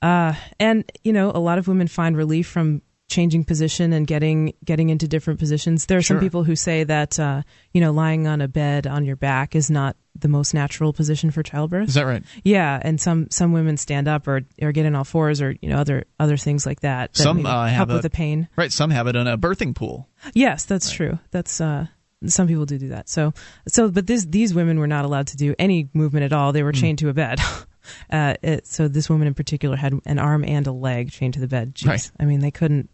Uh, 0.00 0.34
and 0.60 0.84
you 1.02 1.12
know, 1.12 1.30
a 1.34 1.40
lot 1.40 1.58
of 1.58 1.68
women 1.68 1.88
find 1.88 2.16
relief 2.16 2.46
from 2.46 2.82
changing 3.12 3.44
position 3.44 3.92
and 3.92 4.06
getting 4.06 4.54
getting 4.64 4.88
into 4.90 5.06
different 5.06 5.38
positions. 5.38 5.86
There 5.86 5.98
are 5.98 6.02
some 6.02 6.18
people 6.18 6.42
who 6.44 6.56
say 6.56 6.84
that 6.84 7.20
uh, 7.20 7.42
you 7.72 7.80
know, 7.80 7.92
lying 7.92 8.26
on 8.26 8.40
a 8.40 8.48
bed 8.48 8.86
on 8.86 9.04
your 9.04 9.16
back 9.16 9.54
is 9.54 9.70
not 9.70 9.96
the 10.18 10.28
most 10.28 10.52
natural 10.54 10.92
position 10.92 11.30
for 11.30 11.42
childbirth. 11.42 11.88
Is 11.88 11.94
that 11.94 12.06
right? 12.06 12.22
Yeah, 12.44 12.78
and 12.82 13.00
some 13.00 13.28
some 13.30 13.52
women 13.52 13.76
stand 13.76 14.08
up 14.08 14.26
or 14.26 14.42
or 14.60 14.72
get 14.72 14.86
in 14.86 14.94
all 14.94 15.04
fours 15.04 15.40
or 15.40 15.54
you 15.60 15.68
know 15.68 15.76
other 15.76 16.04
other 16.18 16.36
things 16.36 16.66
like 16.66 16.80
that. 16.80 17.12
that 17.12 17.22
Some 17.22 17.44
uh, 17.46 17.66
help 17.68 17.90
a, 17.90 17.94
with 17.94 18.02
the 18.02 18.10
pain. 18.10 18.48
Right, 18.56 18.72
some 18.72 18.90
have 18.90 19.06
it 19.06 19.16
in 19.16 19.26
a 19.26 19.36
birthing 19.38 19.74
pool. 19.74 20.08
Yes, 20.34 20.64
that's 20.64 20.90
true. 20.90 21.18
That's 21.30 21.60
uh 21.60 21.86
some 22.26 22.46
people 22.46 22.66
do 22.66 22.78
do 22.78 22.88
that. 22.88 23.08
So 23.08 23.32
so 23.68 23.90
but 23.90 24.06
this 24.06 24.24
these 24.24 24.54
women 24.54 24.78
were 24.78 24.86
not 24.86 25.04
allowed 25.04 25.26
to 25.28 25.36
do 25.36 25.54
any 25.58 25.88
movement 25.92 26.24
at 26.24 26.32
all. 26.32 26.52
They 26.52 26.62
were 26.62 26.72
Hmm. 26.72 26.80
chained 26.80 26.98
to 27.00 27.08
a 27.08 27.14
bed. 27.14 27.38
uh 28.10 28.34
it, 28.42 28.66
so 28.66 28.88
this 28.88 29.10
woman 29.10 29.26
in 29.26 29.34
particular 29.34 29.76
had 29.76 29.92
an 30.06 30.18
arm 30.18 30.44
and 30.44 30.66
a 30.66 30.72
leg 30.72 31.10
chained 31.10 31.34
to 31.34 31.40
the 31.40 31.48
bed. 31.48 31.74
Jeez. 31.74 31.88
Right. 31.88 32.10
I 32.20 32.24
mean, 32.26 32.40
they 32.40 32.50
couldn't 32.52 32.90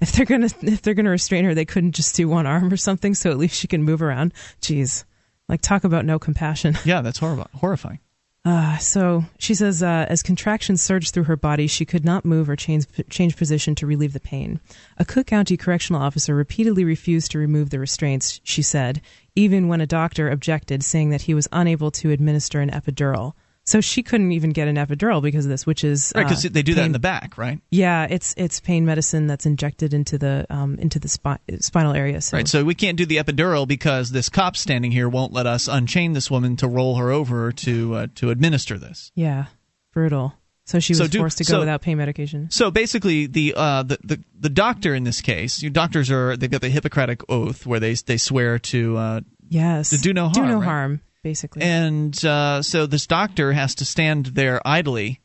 if 0.00 0.12
they're 0.12 0.26
going 0.26 0.48
to 0.48 0.54
if 0.62 0.82
they're 0.82 0.94
to 0.94 1.02
restrain 1.02 1.44
her, 1.44 1.54
they 1.54 1.64
couldn't 1.64 1.92
just 1.92 2.14
do 2.14 2.28
one 2.28 2.46
arm 2.46 2.72
or 2.72 2.76
something 2.76 3.14
so 3.14 3.30
at 3.30 3.38
least 3.38 3.58
she 3.58 3.68
can 3.68 3.82
move 3.82 4.02
around. 4.02 4.32
Jeez. 4.60 5.04
Like 5.48 5.60
talk 5.60 5.84
about 5.84 6.04
no 6.04 6.18
compassion. 6.18 6.76
Yeah, 6.84 7.02
that's 7.02 7.18
horrible, 7.18 7.48
horrifying. 7.54 7.98
Uh, 8.44 8.76
so 8.78 9.24
she 9.38 9.54
says, 9.54 9.82
uh, 9.82 10.06
as 10.08 10.22
contractions 10.22 10.82
surged 10.82 11.14
through 11.14 11.24
her 11.24 11.36
body, 11.36 11.68
she 11.68 11.84
could 11.84 12.04
not 12.04 12.24
move 12.24 12.50
or 12.50 12.56
change, 12.56 12.86
change 13.08 13.36
position 13.36 13.74
to 13.76 13.86
relieve 13.86 14.12
the 14.12 14.20
pain. 14.20 14.60
A 14.98 15.04
Cook 15.04 15.28
County 15.28 15.56
correctional 15.56 16.02
officer 16.02 16.34
repeatedly 16.34 16.84
refused 16.84 17.30
to 17.30 17.38
remove 17.38 17.70
the 17.70 17.78
restraints, 17.78 18.40
she 18.42 18.62
said, 18.62 19.00
even 19.36 19.68
when 19.68 19.80
a 19.80 19.86
doctor 19.86 20.28
objected, 20.28 20.82
saying 20.82 21.10
that 21.10 21.22
he 21.22 21.34
was 21.34 21.46
unable 21.52 21.92
to 21.92 22.10
administer 22.10 22.60
an 22.60 22.70
epidural. 22.70 23.34
So 23.64 23.80
she 23.80 24.02
couldn't 24.02 24.32
even 24.32 24.50
get 24.50 24.66
an 24.66 24.74
epidural 24.74 25.22
because 25.22 25.44
of 25.44 25.50
this, 25.50 25.64
which 25.64 25.84
is 25.84 26.12
Right, 26.16 26.24
because 26.24 26.44
uh, 26.44 26.48
they 26.50 26.62
do 26.62 26.74
that 26.74 26.84
in 26.84 26.90
the 26.92 26.98
back, 26.98 27.38
right? 27.38 27.60
Yeah, 27.70 28.08
it's 28.10 28.34
it's 28.36 28.58
pain 28.58 28.84
medicine 28.84 29.28
that's 29.28 29.46
injected 29.46 29.94
into 29.94 30.18
the 30.18 30.46
um, 30.50 30.76
into 30.80 30.98
the 30.98 31.06
spi- 31.08 31.38
spinal 31.60 31.92
area. 31.94 32.20
So 32.20 32.36
Right, 32.36 32.48
so 32.48 32.64
we 32.64 32.74
can't 32.74 32.96
do 32.98 33.06
the 33.06 33.18
epidural 33.18 33.68
because 33.68 34.10
this 34.10 34.28
cop 34.28 34.56
standing 34.56 34.90
here 34.90 35.08
won't 35.08 35.32
let 35.32 35.46
us 35.46 35.68
unchain 35.68 36.12
this 36.12 36.28
woman 36.30 36.56
to 36.56 36.66
roll 36.66 36.96
her 36.96 37.12
over 37.12 37.52
to 37.52 37.94
uh, 37.94 38.06
to 38.16 38.30
administer 38.30 38.78
this. 38.78 39.12
yeah, 39.14 39.46
brutal. 39.92 40.34
So 40.64 40.78
she 40.80 40.92
was 40.92 40.98
So 40.98 41.06
do- 41.08 41.18
forced 41.18 41.38
to 41.38 41.44
go 41.44 41.52
so- 41.54 41.58
without 41.60 41.82
pain 41.82 41.98
medication. 41.98 42.48
So 42.50 42.70
basically, 42.72 43.26
the, 43.26 43.54
uh, 43.56 43.82
the 43.84 43.98
the 44.02 44.24
the 44.38 44.48
doctor 44.50 44.92
in 44.94 45.04
this 45.04 45.20
case, 45.20 45.62
you 45.62 45.70
doctors 45.70 46.10
are 46.10 46.36
they've 46.36 46.50
got 46.50 46.60
the 46.62 46.68
Hippocratic 46.68 47.20
oath 47.28 47.64
where 47.66 47.78
they 47.80 47.94
they 47.94 48.16
swear 48.16 48.58
to 48.58 48.96
uh, 48.96 49.20
Yes, 49.48 49.90
to 49.90 49.98
do 49.98 50.12
no 50.12 50.24
harm. 50.30 50.34
Do 50.34 50.46
no 50.46 50.58
right? 50.58 50.64
harm, 50.64 51.00
basically. 51.22 51.62
And 51.62 52.22
uh, 52.24 52.62
so 52.62 52.86
this 52.86 53.06
doctor 53.06 53.52
has 53.52 53.74
to 53.76 53.84
stand 53.84 54.26
there 54.26 54.60
idly. 54.64 55.20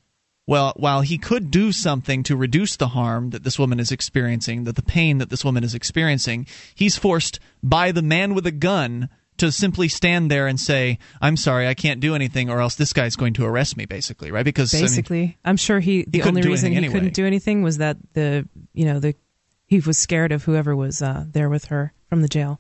Well, 0.46 0.74
while 0.78 1.02
he 1.02 1.18
could 1.18 1.52
do 1.52 1.74
something 1.74 2.24
to 2.24 2.38
reduce 2.38 2.78
the 2.78 2.88
harm 2.90 3.32
that 3.32 3.44
this 3.44 3.60
woman 3.60 3.82
is 3.82 3.92
experiencing, 3.92 4.64
that 4.64 4.78
the 4.78 4.82
pain 4.82 5.18
that 5.18 5.30
this 5.30 5.44
woman 5.44 5.64
is 5.66 5.76
experiencing, 5.76 6.48
he's 6.74 6.98
forced 6.98 7.42
by 7.62 7.92
the 7.92 8.02
man 8.02 8.34
with 8.34 8.48
a 8.48 8.52
gun 8.52 9.10
to 9.38 9.52
simply 9.52 9.88
stand 9.88 10.32
there 10.32 10.48
and 10.48 10.60
say, 10.60 11.00
"I'm 11.22 11.36
sorry, 11.38 11.68
I 11.68 11.74
can't 11.74 12.00
do 12.00 12.16
anything," 12.16 12.50
or 12.50 12.62
else 12.62 12.76
this 12.76 12.94
guy's 12.94 13.16
going 13.16 13.34
to 13.34 13.46
arrest 13.46 13.76
me, 13.78 13.86
basically, 13.86 14.32
right? 14.32 14.46
Because 14.46 14.74
I 14.74 14.78
mean, 14.78 14.86
Basically, 14.86 15.38
I'm 15.44 15.58
sure 15.58 15.80
he. 15.80 16.04
The 16.04 16.20
couldn't 16.20 16.38
only 16.38 16.50
reason 16.50 16.72
he 16.72 16.78
anyway. 16.78 16.94
couldn't 16.94 17.14
do 17.14 17.26
anything 17.26 17.62
was 17.62 17.78
that 17.78 17.98
the 18.14 18.48
you 18.74 18.86
know 18.86 19.00
the 19.00 19.16
he 19.66 19.80
was 19.82 19.98
scared 19.98 20.32
of 20.32 20.46
whoever 20.46 20.76
was 20.76 21.02
uh, 21.02 21.26
there 21.30 21.50
with 21.50 21.66
her 21.66 21.94
from 22.10 22.22
the 22.22 22.30
jail. 22.30 22.60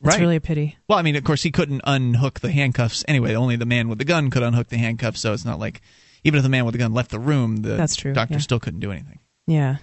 It's 0.00 0.08
Right. 0.08 0.20
really 0.20 0.36
a 0.36 0.40
pity. 0.40 0.76
Well, 0.88 0.98
I 0.98 1.02
mean, 1.02 1.16
of 1.16 1.24
course, 1.24 1.42
he 1.42 1.50
couldn't 1.50 1.80
unhook 1.84 2.40
the 2.40 2.50
handcuffs 2.52 3.04
anyway. 3.08 3.34
Only 3.34 3.56
the 3.56 3.64
man 3.66 3.88
with 3.88 3.98
the 3.98 4.04
gun 4.04 4.30
could 4.30 4.42
unhook 4.42 4.68
the 4.68 4.76
handcuffs, 4.78 5.20
so 5.20 5.32
it's 5.32 5.44
not 5.44 5.58
like 5.58 5.80
even 6.24 6.38
if 6.38 6.42
the 6.42 6.48
man 6.50 6.64
with 6.64 6.72
the 6.72 6.78
gun 6.78 6.92
left 6.92 7.10
the 7.10 7.18
room, 7.18 7.58
the 7.58 7.76
That's 7.76 7.96
true, 7.96 8.12
doctor 8.12 8.34
yeah. 8.34 8.40
still 8.40 8.60
couldn't 8.60 8.80
do 8.80 8.92
anything. 8.92 9.20
Yeah. 9.46 9.76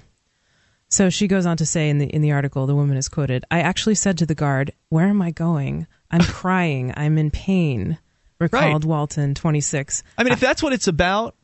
So 0.90 1.10
she 1.10 1.28
goes 1.28 1.46
on 1.48 1.58
to 1.58 1.66
say 1.66 1.90
in 1.90 1.98
the 1.98 2.06
in 2.06 2.22
the 2.22 2.32
article, 2.32 2.68
the 2.68 2.76
woman 2.76 2.98
is 2.98 3.10
quoted. 3.10 3.44
I 3.50 3.62
actually 3.62 3.96
said 3.96 4.18
to 4.20 4.26
the 4.28 4.36
guard, 4.36 4.72
"Where 4.90 5.08
am 5.08 5.22
I 5.22 5.32
going? 5.32 5.88
I'm 6.12 6.22
crying. 6.24 6.94
I'm 6.96 7.18
in 7.18 7.32
pain." 7.32 7.98
Recalled 8.40 8.84
Walton, 8.84 9.34
26. 9.36 10.04
I 10.18 10.24
mean, 10.24 10.34
if 10.34 10.40
that's 10.42 10.62
what 10.62 10.74
it's 10.74 10.88
about, 10.88 11.36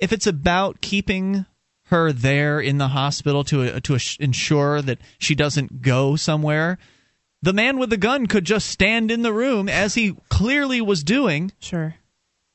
if 0.00 0.12
it's 0.12 0.26
about 0.26 0.80
keeping 0.80 1.46
her 1.84 2.12
there 2.12 2.60
in 2.60 2.78
the 2.78 2.88
hospital 2.88 3.44
to 3.44 3.80
to 3.80 3.98
ensure 4.18 4.82
that 4.82 4.98
she 5.18 5.34
doesn't 5.34 5.80
go 5.80 6.16
somewhere, 6.16 6.76
the 7.42 7.52
man 7.52 7.78
with 7.78 7.90
the 7.90 7.96
gun 7.96 8.26
could 8.26 8.44
just 8.44 8.68
stand 8.68 9.10
in 9.10 9.22
the 9.22 9.32
room 9.32 9.68
as 9.68 9.94
he 9.94 10.14
clearly 10.28 10.80
was 10.80 11.02
doing. 11.04 11.52
Sure. 11.58 11.94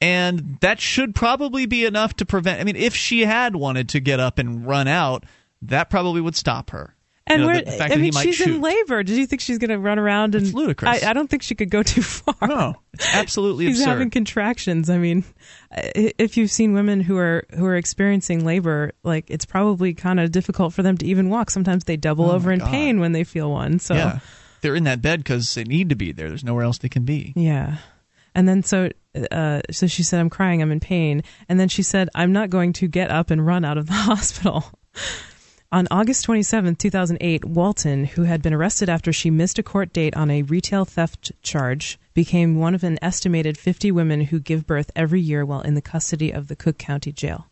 And 0.01 0.57
that 0.61 0.79
should 0.79 1.15
probably 1.15 1.65
be 1.65 1.85
enough 1.85 2.15
to 2.17 2.25
prevent. 2.25 2.59
I 2.59 2.63
mean, 2.63 2.75
if 2.75 2.95
she 2.95 3.21
had 3.25 3.55
wanted 3.55 3.89
to 3.89 3.99
get 3.99 4.19
up 4.19 4.37
and 4.37 4.65
run 4.67 4.87
out, 4.87 5.23
that 5.63 5.89
probably 5.89 6.21
would 6.21 6.35
stop 6.35 6.69
her. 6.71 6.91
And 7.27 7.41
You 7.41 7.47
know, 7.47 7.55
the, 7.55 7.63
the 7.65 7.83
I 7.83 7.95
mean, 7.95 8.11
she's 8.11 8.35
shoot. 8.35 8.47
in 8.49 8.61
labor. 8.61 9.01
Did 9.01 9.17
you 9.17 9.25
think 9.25 9.41
she's 9.41 9.57
going 9.57 9.71
to 9.71 9.79
run 9.79 9.97
around 9.97 10.35
and? 10.35 10.45
It's 10.45 10.53
ludicrous. 10.53 11.03
I, 11.03 11.09
I 11.09 11.13
don't 11.13 11.27
think 11.27 11.41
she 11.41 11.55
could 11.55 11.71
go 11.71 11.81
too 11.81 12.03
far. 12.03 12.35
No, 12.47 12.75
it's 12.93 13.15
absolutely 13.15 13.65
she's 13.67 13.79
absurd. 13.79 13.89
having 13.89 14.09
contractions. 14.11 14.91
I 14.91 14.99
mean, 14.99 15.23
if 15.71 16.37
you've 16.37 16.51
seen 16.51 16.73
women 16.73 17.01
who 17.01 17.17
are 17.17 17.45
who 17.55 17.65
are 17.65 17.75
experiencing 17.77 18.45
labor, 18.45 18.91
like 19.03 19.25
it's 19.29 19.45
probably 19.45 19.95
kind 19.95 20.19
of 20.19 20.31
difficult 20.31 20.73
for 20.73 20.83
them 20.83 20.97
to 20.99 21.05
even 21.07 21.29
walk. 21.29 21.49
Sometimes 21.49 21.85
they 21.85 21.97
double 21.97 22.29
Oh, 22.29 22.33
over 22.35 22.51
in 22.51 22.59
God. 22.59 22.69
pain 22.69 22.99
when 22.99 23.13
they 23.13 23.23
feel 23.23 23.49
one. 23.49 23.79
So 23.79 23.95
yeah, 23.95 24.19
they're 24.65 24.75
in 24.75 24.83
that 24.85 25.01
bed 25.01 25.19
because 25.19 25.53
they 25.53 25.63
need 25.63 25.89
to 25.89 25.95
be 25.95 26.11
there. 26.11 26.27
There's 26.27 26.43
nowhere 26.43 26.63
else 26.63 26.79
they 26.79 26.89
can 26.89 27.03
be. 27.03 27.33
Yeah. 27.35 27.77
And 28.33 28.49
then 28.49 28.63
so 28.63 28.89
uh, 29.31 29.61
so 29.69 29.85
she 29.85 30.01
said, 30.01 30.19
I'm 30.19 30.29
crying, 30.29 30.61
I'm 30.61 30.71
in 30.71 30.79
pain. 30.79 31.21
And 31.47 31.59
then 31.59 31.69
she 31.69 31.83
said, 31.83 32.09
I'm 32.15 32.33
not 32.33 32.49
going 32.49 32.73
to 32.73 32.87
get 32.87 33.11
up 33.11 33.29
and 33.29 33.45
run 33.45 33.63
out 33.63 33.77
of 33.77 33.85
the 33.85 33.93
hospital. 34.09 34.65
On 35.71 35.87
August 35.91 36.25
27, 36.25 36.77
2008, 36.77 37.45
Walton, 37.45 38.05
who 38.05 38.23
had 38.23 38.41
been 38.41 38.55
arrested 38.55 38.89
after 38.89 39.13
she 39.13 39.29
missed 39.29 39.59
a 39.59 39.63
court 39.63 39.93
date 39.93 40.15
on 40.15 40.31
a 40.31 40.41
retail 40.41 40.83
theft 40.83 41.31
charge, 41.43 41.99
became 42.15 42.57
one 42.57 42.73
of 42.73 42.83
an 42.83 42.97
estimated 43.03 43.59
50 43.59 43.91
women 43.91 44.21
who 44.21 44.39
give 44.39 44.65
birth 44.65 44.89
every 44.95 45.21
year 45.21 45.45
while 45.45 45.61
in 45.61 45.75
the 45.75 45.81
custody 45.81 46.31
of 46.31 46.47
the 46.47 46.55
Cook 46.55 46.79
County 46.79 47.11
Jail. 47.11 47.47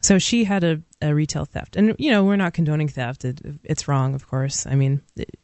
So 0.00 0.18
she 0.18 0.44
had 0.44 0.62
a, 0.62 0.82
a 1.00 1.14
retail 1.14 1.44
theft, 1.44 1.76
and 1.76 1.94
you 1.98 2.10
know 2.10 2.24
we're 2.24 2.36
not 2.36 2.54
condoning 2.54 2.88
theft. 2.88 3.24
It, 3.24 3.40
it's 3.64 3.86
wrong, 3.86 4.14
of 4.14 4.26
course. 4.26 4.66
I 4.66 4.74
mean, 4.74 5.00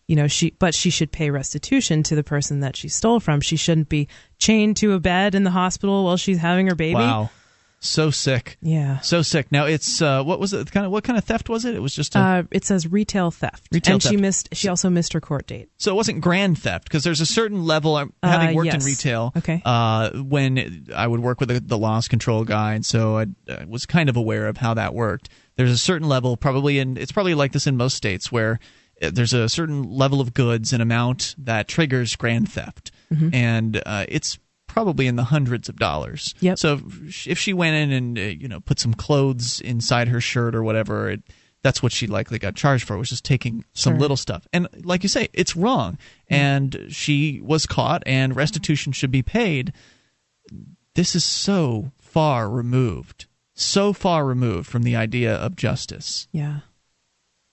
you 0.08 0.16
know 0.16 0.26
she, 0.26 0.50
but 0.58 0.74
she 0.74 0.90
should 0.90 1.12
pay 1.12 1.30
restitution 1.30 2.02
to 2.04 2.14
the 2.16 2.24
person 2.24 2.60
that 2.60 2.76
she 2.76 2.88
stole 2.88 3.20
from. 3.20 3.40
She 3.40 3.56
shouldn't 3.56 3.88
be 3.88 4.08
chained 4.38 4.76
to 4.78 4.92
a 4.92 5.00
bed 5.00 5.34
in 5.34 5.44
the 5.44 5.50
hospital 5.50 6.04
while 6.04 6.16
she's 6.16 6.38
having 6.38 6.66
her 6.66 6.74
baby. 6.74 6.94
Wow, 6.94 7.30
so 7.78 8.10
sick. 8.10 8.56
Yeah. 8.62 8.98
so 9.00 9.22
sick. 9.22 9.52
Now 9.52 9.66
it's 9.66 10.00
uh, 10.02 10.22
what 10.24 10.40
was 10.40 10.52
it? 10.54 10.72
Kind 10.72 10.86
of 10.86 10.92
what 10.92 11.04
kind 11.04 11.18
of 11.18 11.24
theft 11.24 11.48
was 11.48 11.64
it? 11.64 11.74
It 11.74 11.80
was 11.82 11.94
just 11.94 12.16
a. 12.16 12.18
Uh, 12.18 12.42
it 12.50 12.64
says 12.64 12.90
retail 12.90 13.30
theft, 13.30 13.68
Retail 13.70 13.94
and 13.94 14.02
she 14.02 14.16
missed. 14.16 14.48
She 14.52 14.68
also 14.68 14.90
missed 14.90 15.12
her 15.12 15.20
court 15.20 15.46
date. 15.46 15.68
So 15.76 15.92
it 15.92 15.94
wasn't 15.94 16.20
grand 16.20 16.58
theft 16.58 16.84
because 16.84 17.04
there's 17.04 17.20
a 17.20 17.26
certain 17.26 17.64
level. 17.64 17.94
I'm- 17.96 18.12
Uh, 18.22 18.28
Having 18.30 18.56
worked 18.56 18.68
in 18.68 18.74
yes. 18.80 18.86
retail, 18.86 19.32
Okay. 19.36 19.62
uh, 19.64 20.10
when 20.10 20.86
I 20.96 21.06
would 21.06 21.20
work 21.20 21.38
with 21.40 21.50
the, 21.50 21.60
the 21.60 21.78
loss 21.78 22.08
control 22.08 22.44
guy, 22.44 22.74
and 22.74 22.84
so 22.84 23.18
I 23.18 23.26
uh, 23.48 23.64
was 23.68 23.86
kind 23.86 24.08
of 24.08 24.16
aware 24.16 24.48
of 24.48 24.56
how 24.56 24.74
that 24.74 24.94
worked. 24.94 25.28
There's 25.56 25.70
a 25.70 25.78
certain 25.78 26.08
level, 26.08 26.36
probably 26.36 26.78
and 26.78 26.98
it's 26.98 27.12
probably 27.12 27.34
like 27.34 27.52
this 27.52 27.66
in 27.66 27.76
most 27.76 27.94
states, 27.96 28.30
where 28.32 28.58
uh, 29.02 29.10
there's 29.12 29.32
a 29.32 29.48
certain 29.48 29.82
level 29.84 30.20
of 30.20 30.34
goods 30.34 30.72
and 30.72 30.82
amount 30.82 31.34
that 31.38 31.68
triggers 31.68 32.16
grand 32.16 32.50
theft, 32.50 32.90
Mhm. 33.12 33.34
and 33.34 33.82
uh, 33.86 34.04
it's 34.08 34.38
probably 34.66 35.06
in 35.06 35.14
the 35.16 35.24
hundreds 35.24 35.68
of 35.68 35.76
dollars. 35.76 36.34
Yep. 36.40 36.58
So 36.58 36.80
if- 37.08 37.38
she 37.38 37.52
went 37.52 37.76
in 37.76 37.92
and 37.92 38.18
uh, 38.18 38.22
you 38.22 38.48
know 38.48 38.60
put 38.60 38.80
some 38.80 38.94
clothes 38.94 39.60
inside 39.60 40.08
her 40.08 40.20
shirt 40.20 40.54
or 40.56 40.62
whatever, 40.64 41.10
it, 41.10 41.22
that's 41.62 41.82
what 41.82 41.92
she 41.92 42.06
likely 42.08 42.38
got 42.38 42.56
charged 42.56 42.84
for 42.86 42.98
was 42.98 43.08
just 43.08 43.24
taking 43.24 43.64
some 43.72 43.92
Sure. 43.94 44.00
little 44.00 44.16
stuff. 44.16 44.46
And 44.52 44.68
like 44.84 45.02
you 45.02 45.08
say, 45.08 45.28
it's 45.32 45.54
wrong. 45.56 45.96
And 46.28 46.86
she 46.90 47.40
was 47.42 47.64
caught, 47.66 48.02
and 48.06 48.34
restitution 48.36 48.92
should 48.92 49.10
be 49.12 49.22
paid. 49.22 49.72
This 50.94 51.14
is 51.16 51.24
so 51.24 51.92
far 52.00 52.48
removed, 52.50 53.26
so 53.54 53.92
far 53.92 54.24
removed 54.24 54.66
from 54.68 54.82
the 54.82 54.96
idea 54.96 55.34
of 55.34 55.56
justice. 55.56 56.28
Yeah. 56.32 56.60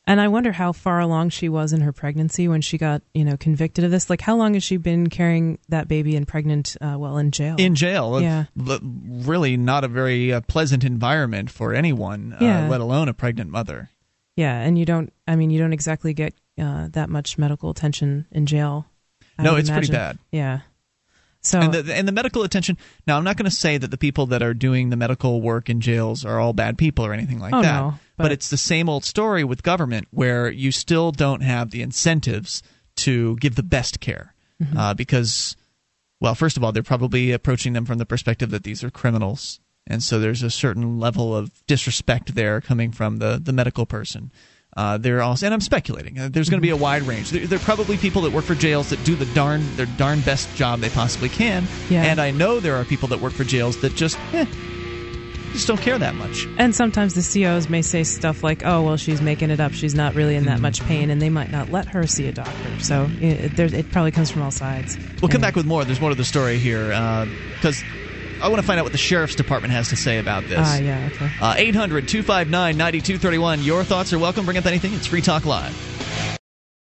And 0.08 0.20
I 0.20 0.30
wonder 0.30 0.52
how 0.52 0.72
far 0.72 1.00
along 1.00 1.30
she 1.30 1.48
was 1.48 1.74
in 1.74 1.82
her 1.82 1.94
pregnancy 1.94 2.48
when 2.48 2.62
she 2.62 2.80
got, 2.80 3.04
you 3.14 3.24
know, 3.24 3.38
convicted 3.38 3.84
of 3.86 3.92
this. 3.92 4.10
Like, 4.10 4.20
how 4.22 4.36
long 4.36 4.56
has 4.56 4.64
she 4.64 4.78
been 4.78 5.08
carrying 5.10 5.60
that 5.70 5.88
baby 5.88 6.16
and 6.16 6.28
pregnant, 6.28 6.76
uh, 6.82 6.96
well, 6.98 7.20
in 7.20 7.30
jail? 7.30 7.56
In 7.60 7.76
jail, 7.76 8.20
Yeah. 8.20 8.46
Really 8.82 9.58
not 9.58 9.84
a 9.84 9.88
very 9.88 10.34
uh, 10.34 10.42
pleasant 10.42 10.84
environment 10.84 11.52
for 11.52 11.74
anyone, 11.76 12.36
Yeah. 12.42 12.66
uh, 12.66 12.70
let 12.70 12.82
alone 12.82 13.10
a 13.10 13.14
pregnant 13.14 13.52
mother. 13.52 13.90
Yeah, 14.36 14.60
and 14.60 14.78
you 14.78 14.86
don't. 14.86 15.14
I 15.28 15.36
mean, 15.36 15.52
you 15.52 15.60
don't 15.60 15.74
exactly 15.74 16.14
get 16.14 16.34
uh, 16.60 16.88
that 16.92 17.10
much 17.10 17.38
medical 17.38 17.70
attention 17.70 18.26
in 18.32 18.48
jail. 18.48 18.88
I 19.38 19.44
No, 19.44 19.56
it's 19.56 19.70
pretty 19.70 19.90
imagine. 19.90 19.94
bad. 19.96 20.18
Yeah. 20.32 20.60
So 21.44 21.60
and 21.60 21.74
the, 21.74 21.94
and 21.96 22.08
the 22.08 22.12
medical 22.12 22.44
attention. 22.44 22.78
Now, 23.08 23.18
I'm 23.18 23.24
not 23.24 23.36
going 23.36 23.50
to 23.50 23.56
say 23.56 23.78
that 23.78 23.90
the 23.90 23.98
people 23.98 24.28
that 24.28 24.44
are 24.44 24.54
doing 24.54 24.90
the 24.90 24.96
medical 24.96 25.42
work 25.42 25.70
in 25.70 25.82
jails 25.82 26.24
are 26.24 26.40
all 26.40 26.54
bad 26.54 26.78
people 26.78 27.04
or 27.06 27.14
anything 27.14 27.40
like 27.40 27.54
Oh, 27.54 27.62
that. 27.64 27.80
no, 27.80 27.94
but, 28.18 28.24
but- 28.26 28.32
it's 28.32 28.50
the 28.50 28.58
same 28.58 28.88
old 28.88 29.04
story 29.04 29.44
with 29.44 29.64
government 29.64 30.08
where 30.12 30.50
you 30.52 30.72
still 30.72 31.12
don't 31.12 31.42
have 31.42 31.72
the 31.72 31.82
incentives 31.82 32.62
to 32.98 33.36
give 33.38 33.56
the 33.56 33.64
best 33.64 34.00
care 34.00 34.36
Mhm. 34.62 34.78
uh, 34.78 34.94
because, 34.94 35.56
well, 36.20 36.36
first 36.36 36.58
of 36.58 36.64
all, 36.64 36.72
they're 36.72 36.84
probably 36.84 37.32
approaching 37.32 37.74
them 37.74 37.86
from 37.86 37.98
the 37.98 38.06
perspective 38.06 38.52
that 38.52 38.64
these 38.64 38.84
are 38.84 38.92
criminals, 38.92 39.60
and 39.88 40.04
so 40.04 40.20
there's 40.20 40.44
a 40.44 40.52
certain 40.52 41.00
level 41.00 41.36
of 41.36 41.66
disrespect 41.66 42.36
there 42.36 42.62
coming 42.62 42.92
from 42.92 43.18
the 43.18 43.40
the 43.44 43.52
medical 43.54 43.88
person. 43.88 44.32
Uh, 44.76 44.98
they're 44.98 45.22
also, 45.22 45.46
and 45.46 45.54
I'm 45.54 45.62
speculating. 45.62 46.18
Uh, 46.18 46.30
there's 46.32 46.50
going 46.50 46.60
to 46.60 46.66
be 46.66 46.70
a 46.70 46.78
wide 46.78 47.04
range. 47.04 47.30
There, 47.32 47.46
there 47.46 47.58
are 47.58 47.60
probably 47.60 47.98
people 47.98 48.22
that 48.22 48.32
work 48.32 48.46
for 48.46 48.56
jails 48.56 48.90
that 48.90 49.04
do 49.04 49.16
the 49.16 49.26
darn 49.26 49.76
their 49.76 49.86
darn 49.86 50.22
best 50.22 50.56
job 50.56 50.80
they 50.80 50.90
possibly 50.90 51.30
can. 51.30 51.68
Yeah. 51.90 52.04
And 52.04 52.22
I 52.22 52.32
know 52.32 52.60
there 52.60 52.76
are 52.76 52.86
people 52.86 53.10
that 53.10 53.20
work 53.20 53.34
for 53.34 53.44
jails 53.44 53.78
that 53.82 53.96
just, 53.96 54.18
eh, 54.34 54.46
just 55.52 55.68
don't 55.68 55.82
care 55.82 55.98
that 55.98 56.16
much. 56.16 56.48
And 56.58 56.74
sometimes 56.74 57.14
the 57.14 57.22
COs 57.22 57.70
may 57.70 57.82
say 57.82 58.04
stuff 58.06 58.44
like, 58.44 58.64
"Oh, 58.66 58.82
well, 58.84 58.96
she's 58.96 59.22
making 59.22 59.50
it 59.50 59.60
up. 59.60 59.74
She's 59.74 59.94
not 59.94 60.16
really 60.16 60.36
in 60.36 60.46
that 60.46 60.62
much 60.62 60.80
pain," 60.86 61.10
and 61.10 61.22
they 61.22 61.30
might 61.30 61.52
not 61.52 61.70
let 61.70 61.90
her 61.90 62.08
see 62.08 62.28
a 62.28 62.32
doctor. 62.32 62.80
So 62.80 63.12
it, 63.20 63.56
there, 63.58 63.66
it 63.66 63.92
probably 63.92 64.12
comes 64.12 64.32
from 64.32 64.42
all 64.42 64.52
sides. 64.52 64.98
We'll 65.22 65.30
come 65.30 65.42
back 65.42 65.58
with 65.58 65.66
more. 65.66 65.84
There's 65.84 66.00
more 66.00 66.12
to 66.12 66.16
the 66.16 66.24
story 66.24 66.60
here 66.60 66.90
because 67.60 67.84
I 68.42 68.48
want 68.50 68.62
to 68.62 68.68
find 68.68 68.80
out 68.80 68.84
what 68.84 68.92
the 68.92 68.98
sheriff's 68.98 69.36
department 69.36 69.74
has 69.74 69.90
to 69.90 69.96
say 69.96 70.18
about 70.18 70.44
this. 70.48 70.60
Ah, 70.60 70.78
yeah, 70.78 71.10
okay. 71.14 71.30
Uh, 71.40 71.54
800 71.58 72.08
259 72.08 72.78
9231. 72.78 73.62
Your 73.62 73.84
thoughts 73.84 74.12
are 74.14 74.20
welcome. 74.20 74.46
Bring 74.46 74.58
up 74.58 74.66
anything. 74.66 74.94
It's 74.94 75.08
Free 75.08 75.22
Talk 75.22 75.46
Live. 75.46 76.40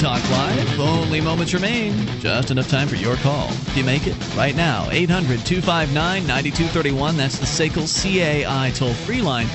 Talk 0.00 0.28
Live. 0.30 0.80
Only 0.80 1.20
moments 1.20 1.52
remain. 1.52 1.92
Just 2.20 2.50
enough 2.50 2.70
time 2.70 2.88
for 2.88 2.96
your 2.96 3.16
call. 3.16 3.50
If 3.50 3.76
you 3.76 3.84
make 3.84 4.06
it 4.06 4.16
right 4.34 4.56
now, 4.56 4.88
800 4.90 5.44
259 5.44 6.26
9231. 6.26 7.18
That's 7.18 7.38
the 7.38 7.44
SACL 7.44 7.86
CAI 7.86 8.70
toll 8.70 8.94
free 8.94 9.20
line. 9.20 9.46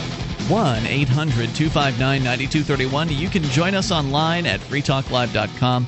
1 0.48 0.86
800 0.86 1.56
259 1.56 2.24
9231. 2.24 3.10
You 3.10 3.28
can 3.28 3.42
join 3.46 3.74
us 3.74 3.92
online 3.92 4.46
at 4.46 4.60
freetalklive.com. 4.60 5.88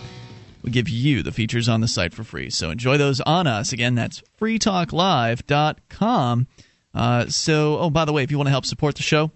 We 0.63 0.71
give 0.71 0.89
you 0.89 1.21
the 1.21 1.31
features 1.31 1.69
on 1.69 1.81
the 1.81 1.87
site 1.87 2.15
for 2.15 2.23
free. 2.23 2.49
So 2.49 2.71
enjoy 2.71 2.97
those 2.97 3.21
on 3.21 3.45
us. 3.45 3.73
Again, 3.73 3.93
that's 3.93 4.23
freetalklive.com. 4.41 6.47
Uh, 6.95 7.27
so, 7.27 7.77
oh, 7.77 7.91
by 7.91 8.05
the 8.05 8.13
way, 8.13 8.23
if 8.23 8.31
you 8.31 8.37
want 8.37 8.47
to 8.47 8.51
help 8.51 8.65
support 8.65 8.95
the 8.95 9.03
show, 9.03 9.29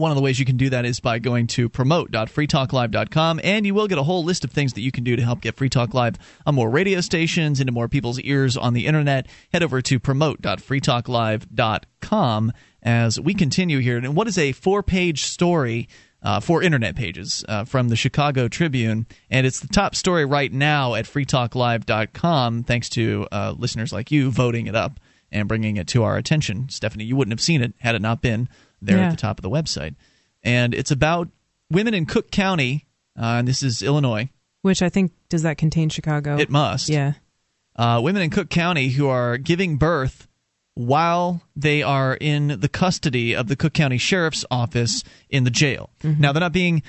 One 0.00 0.10
of 0.10 0.16
the 0.16 0.22
ways 0.22 0.38
you 0.38 0.46
can 0.46 0.56
do 0.56 0.70
that 0.70 0.86
is 0.86 0.98
by 0.98 1.18
going 1.18 1.46
to 1.48 1.68
promote.freetalklive.com, 1.68 3.40
and 3.44 3.66
you 3.66 3.74
will 3.74 3.86
get 3.86 3.98
a 3.98 4.02
whole 4.02 4.24
list 4.24 4.44
of 4.44 4.50
things 4.50 4.72
that 4.72 4.80
you 4.80 4.90
can 4.90 5.04
do 5.04 5.14
to 5.14 5.22
help 5.22 5.42
get 5.42 5.56
Free 5.56 5.68
Talk 5.68 5.92
Live 5.92 6.14
on 6.46 6.54
more 6.54 6.70
radio 6.70 7.02
stations, 7.02 7.60
into 7.60 7.70
more 7.70 7.86
people's 7.86 8.18
ears 8.20 8.56
on 8.56 8.72
the 8.72 8.86
internet. 8.86 9.26
Head 9.52 9.62
over 9.62 9.82
to 9.82 10.00
promote.freetalklive.com 10.00 12.52
as 12.82 13.20
we 13.20 13.34
continue 13.34 13.80
here. 13.80 13.98
And 13.98 14.16
what 14.16 14.26
is 14.26 14.38
a 14.38 14.52
four 14.52 14.82
page 14.82 15.24
story? 15.24 15.86
Uh, 16.22 16.40
four 16.40 16.62
internet 16.62 16.96
pages 16.96 17.46
uh, 17.48 17.64
from 17.64 17.88
the 17.88 17.96
Chicago 17.96 18.46
Tribune, 18.46 19.06
and 19.30 19.46
it's 19.46 19.60
the 19.60 19.68
top 19.68 19.94
story 19.94 20.26
right 20.26 20.52
now 20.52 20.94
at 20.94 21.06
freetalklive.com, 21.06 22.64
thanks 22.64 22.90
to 22.90 23.26
uh, 23.32 23.54
listeners 23.56 23.90
like 23.90 24.10
you 24.10 24.30
voting 24.30 24.66
it 24.66 24.76
up 24.76 25.00
and 25.32 25.48
bringing 25.48 25.78
it 25.78 25.88
to 25.88 26.02
our 26.02 26.18
attention. 26.18 26.68
Stephanie, 26.68 27.04
you 27.04 27.16
wouldn't 27.16 27.32
have 27.32 27.40
seen 27.40 27.62
it 27.62 27.72
had 27.78 27.94
it 27.94 28.02
not 28.02 28.20
been 28.20 28.50
there 28.82 28.96
Yeah. 28.98 29.06
at 29.06 29.10
the 29.10 29.16
top 29.16 29.38
of 29.38 29.42
the 29.42 29.50
website. 29.50 29.94
And 30.42 30.74
it's 30.74 30.90
about 30.90 31.28
women 31.70 31.94
in 31.94 32.06
Cook 32.06 32.30
County, 32.30 32.86
uh, 33.18 33.36
and 33.38 33.48
this 33.48 33.62
is 33.62 33.82
Illinois. 33.82 34.28
Which 34.62 34.82
I 34.82 34.88
think 34.88 35.12
does 35.28 35.42
that 35.42 35.58
contain 35.58 35.88
Chicago? 35.88 36.36
It 36.38 36.50
must. 36.50 36.88
Yeah. 36.88 37.14
Uh, 37.76 38.00
women 38.02 38.22
in 38.22 38.30
Cook 38.30 38.50
County 38.50 38.88
who 38.90 39.08
are 39.08 39.38
giving 39.38 39.76
birth 39.76 40.26
while 40.74 41.42
they 41.56 41.82
are 41.82 42.14
in 42.14 42.60
the 42.60 42.68
custody 42.68 43.34
of 43.34 43.48
the 43.48 43.56
Cook 43.56 43.72
County 43.74 43.98
Sheriff's 43.98 44.44
Office 44.50 45.02
in 45.28 45.44
the 45.44 45.50
jail. 45.50 45.90
Now 46.02 46.32
they're 46.32 46.40
not 46.40 46.52
being 46.52 46.82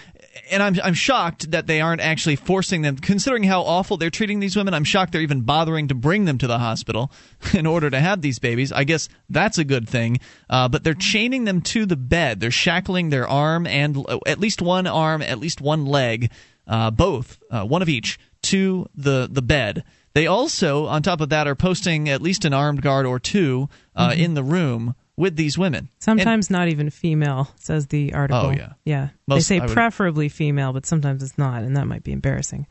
and 0.49 0.64
I'm 0.64 0.78
I'm 0.84 0.94
shocked 0.94 1.52
that 1.52 1.68
they 1.68 1.82
aren't 1.82 2.02
actually 2.02 2.36
forcing 2.36 2.82
them 2.82 2.98
considering 2.98 3.44
how 3.44 3.62
awful 3.62 3.98
they're 3.98 4.10
treating 4.10 4.40
these 4.40 4.56
women. 4.56 4.74
I'm 4.74 4.84
shocked 4.84 5.12
they're 5.12 5.22
even 5.22 5.41
bothering 5.41 5.88
to 5.90 5.95
bring 5.95 6.26
them 6.26 6.38
to 6.40 6.48
the 6.48 6.60
hospital 6.60 7.12
in 7.53 7.66
order 7.66 7.90
to 7.90 7.99
have 7.99 8.22
these 8.22 8.40
babies. 8.40 8.72
I 8.72 8.84
guess 8.84 9.10
that's 9.30 9.58
a 9.58 9.64
good 9.64 9.88
thing. 9.90 10.20
Uh, 10.49 10.68
but 10.70 10.84
they're 10.84 10.94
chaining 10.94 11.44
them 11.45 11.62
to 11.62 11.86
the 11.86 11.95
bed. 11.98 12.40
They're 12.40 12.52
shackling 12.52 13.10
their 13.10 13.28
arm 13.28 13.68
and 13.68 14.06
at 14.26 14.40
least 14.40 14.62
one 14.62 14.88
arm, 14.88 15.22
at 15.22 15.40
least 15.40 15.62
one 15.62 15.86
leg, 15.86 16.32
uh, 16.68 16.91
both, 16.91 17.40
uh, 17.49 17.66
one 17.66 17.82
of 17.82 17.90
each, 17.90 18.20
to 18.44 18.88
the 18.95 19.28
the 19.32 19.41
bed. 19.41 19.84
They 20.14 20.28
also, 20.28 20.88
on 20.88 21.03
top 21.03 21.22
of 21.22 21.30
that, 21.30 21.48
are 21.48 21.56
posting 21.56 22.10
at 22.10 22.22
least 22.22 22.44
an 22.44 22.53
armed 22.53 22.82
guard 22.82 23.06
or 23.06 23.18
two 23.20 23.70
uh, 23.95 24.10
Mhm. 24.10 24.18
in 24.18 24.34
the 24.34 24.44
room 24.44 24.95
with 25.17 25.35
these 25.35 25.57
women. 25.57 25.89
Sometimes 25.99 26.49
not 26.49 26.67
even 26.69 26.89
female, 26.89 27.49
says 27.59 27.88
the 27.88 28.13
article. 28.13 28.47
Oh, 28.47 28.51
yeah. 28.51 28.73
Yeah. 28.85 29.09
Most- 29.27 29.47
they 29.49 29.55
say 29.57 29.59
would- 29.61 29.69
preferably 29.71 30.29
female, 30.29 30.73
but 30.73 30.85
sometimes 30.85 31.21
it's 31.23 31.38
not, 31.38 31.63
and 31.63 31.75
that 31.77 31.88
might 31.88 32.03
be 32.03 32.11
embarrassing. 32.11 32.67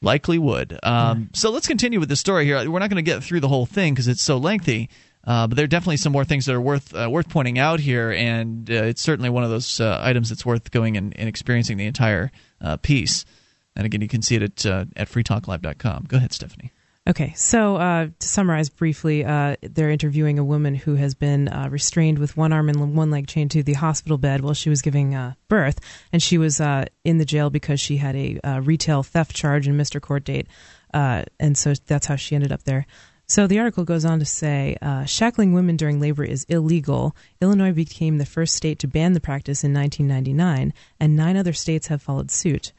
Likely 0.00 0.38
would. 0.38 0.78
Um, 0.82 1.28
So 1.32 1.50
let's 1.50 1.68
continue 1.68 2.00
with 2.00 2.08
the 2.08 2.16
story 2.16 2.44
here. 2.44 2.68
We're 2.68 2.80
not 2.80 2.90
going 2.90 3.04
to 3.04 3.08
get 3.08 3.22
through 3.22 3.38
the 3.40 3.48
whole 3.48 3.66
thing 3.66 3.94
because 3.94 4.08
it's 4.08 4.22
so 4.22 4.36
lengthy, 4.36 4.90
uh, 5.24 5.46
but 5.46 5.54
there 5.54 5.62
are 5.64 5.68
definitely 5.68 5.98
some 5.98 6.12
more 6.12 6.24
things 6.24 6.46
that 6.46 6.54
are 6.56 6.60
worth 6.60 6.92
uh, 6.92 7.08
worth 7.08 7.28
pointing 7.28 7.56
out 7.60 7.78
here, 7.78 8.10
and 8.10 8.68
uh, 8.68 8.74
it's 8.82 9.00
certainly 9.00 9.30
one 9.30 9.44
of 9.44 9.50
those 9.50 9.78
uh, 9.80 10.00
items 10.02 10.28
that's 10.28 10.44
worth 10.44 10.72
going 10.72 10.96
and, 10.96 11.16
and 11.16 11.28
experiencing 11.28 11.76
the 11.76 11.86
entire 11.86 12.32
uh, 12.60 12.76
piece. 12.78 13.24
And 13.76 13.86
again, 13.86 14.00
you 14.00 14.08
can 14.08 14.22
see 14.22 14.34
it 14.34 14.42
at 14.42 14.66
uh, 14.66 14.86
at 14.96 15.08
freetalklive.com. 15.08 16.06
Go 16.08 16.16
ahead, 16.16 16.32
Stephanie. 16.32 16.72
Okay, 17.08 17.32
so 17.34 17.76
uh, 17.76 18.08
to 18.16 18.28
summarize 18.28 18.68
briefly, 18.68 19.24
uh, 19.24 19.56
they're 19.60 19.90
interviewing 19.90 20.38
a 20.38 20.44
woman 20.44 20.76
who 20.76 20.94
has 20.94 21.14
been 21.14 21.48
uh, 21.48 21.68
restrained 21.68 22.20
with 22.20 22.36
one 22.36 22.52
arm 22.52 22.68
and 22.68 22.96
one 22.96 23.10
leg 23.10 23.26
chained 23.26 23.50
to 23.50 23.64
the 23.64 23.72
hospital 23.72 24.18
bed 24.18 24.40
while 24.40 24.54
she 24.54 24.70
was 24.70 24.82
giving 24.82 25.12
uh, 25.12 25.34
birth, 25.48 25.80
and 26.12 26.22
she 26.22 26.38
was 26.38 26.60
uh, 26.60 26.84
in 27.02 27.18
the 27.18 27.24
jail 27.24 27.50
because 27.50 27.80
she 27.80 27.96
had 27.96 28.14
a 28.14 28.38
uh, 28.44 28.60
retail 28.60 29.02
theft 29.02 29.34
charge 29.34 29.66
and 29.66 29.76
missed 29.76 29.94
her 29.94 30.00
court 30.00 30.22
date, 30.22 30.46
and 30.94 31.58
so 31.58 31.74
that's 31.86 32.06
how 32.06 32.14
she 32.14 32.36
ended 32.36 32.52
up 32.52 32.62
there. 32.62 32.86
So 33.26 33.46
the 33.46 33.58
article 33.58 33.84
goes 33.84 34.04
on 34.04 34.18
to 34.18 34.24
say 34.24 34.76
uh, 34.82 35.04
shackling 35.04 35.54
women 35.54 35.76
during 35.76 35.98
labor 35.98 36.22
is 36.22 36.44
illegal. 36.50 37.16
Illinois 37.40 37.72
became 37.72 38.18
the 38.18 38.26
first 38.26 38.54
state 38.54 38.78
to 38.80 38.86
ban 38.86 39.14
the 39.14 39.20
practice 39.20 39.64
in 39.64 39.72
1999, 39.72 40.74
and 41.00 41.16
nine 41.16 41.36
other 41.36 41.54
states 41.54 41.86
have 41.86 42.02
followed 42.02 42.30
suit. 42.30 42.72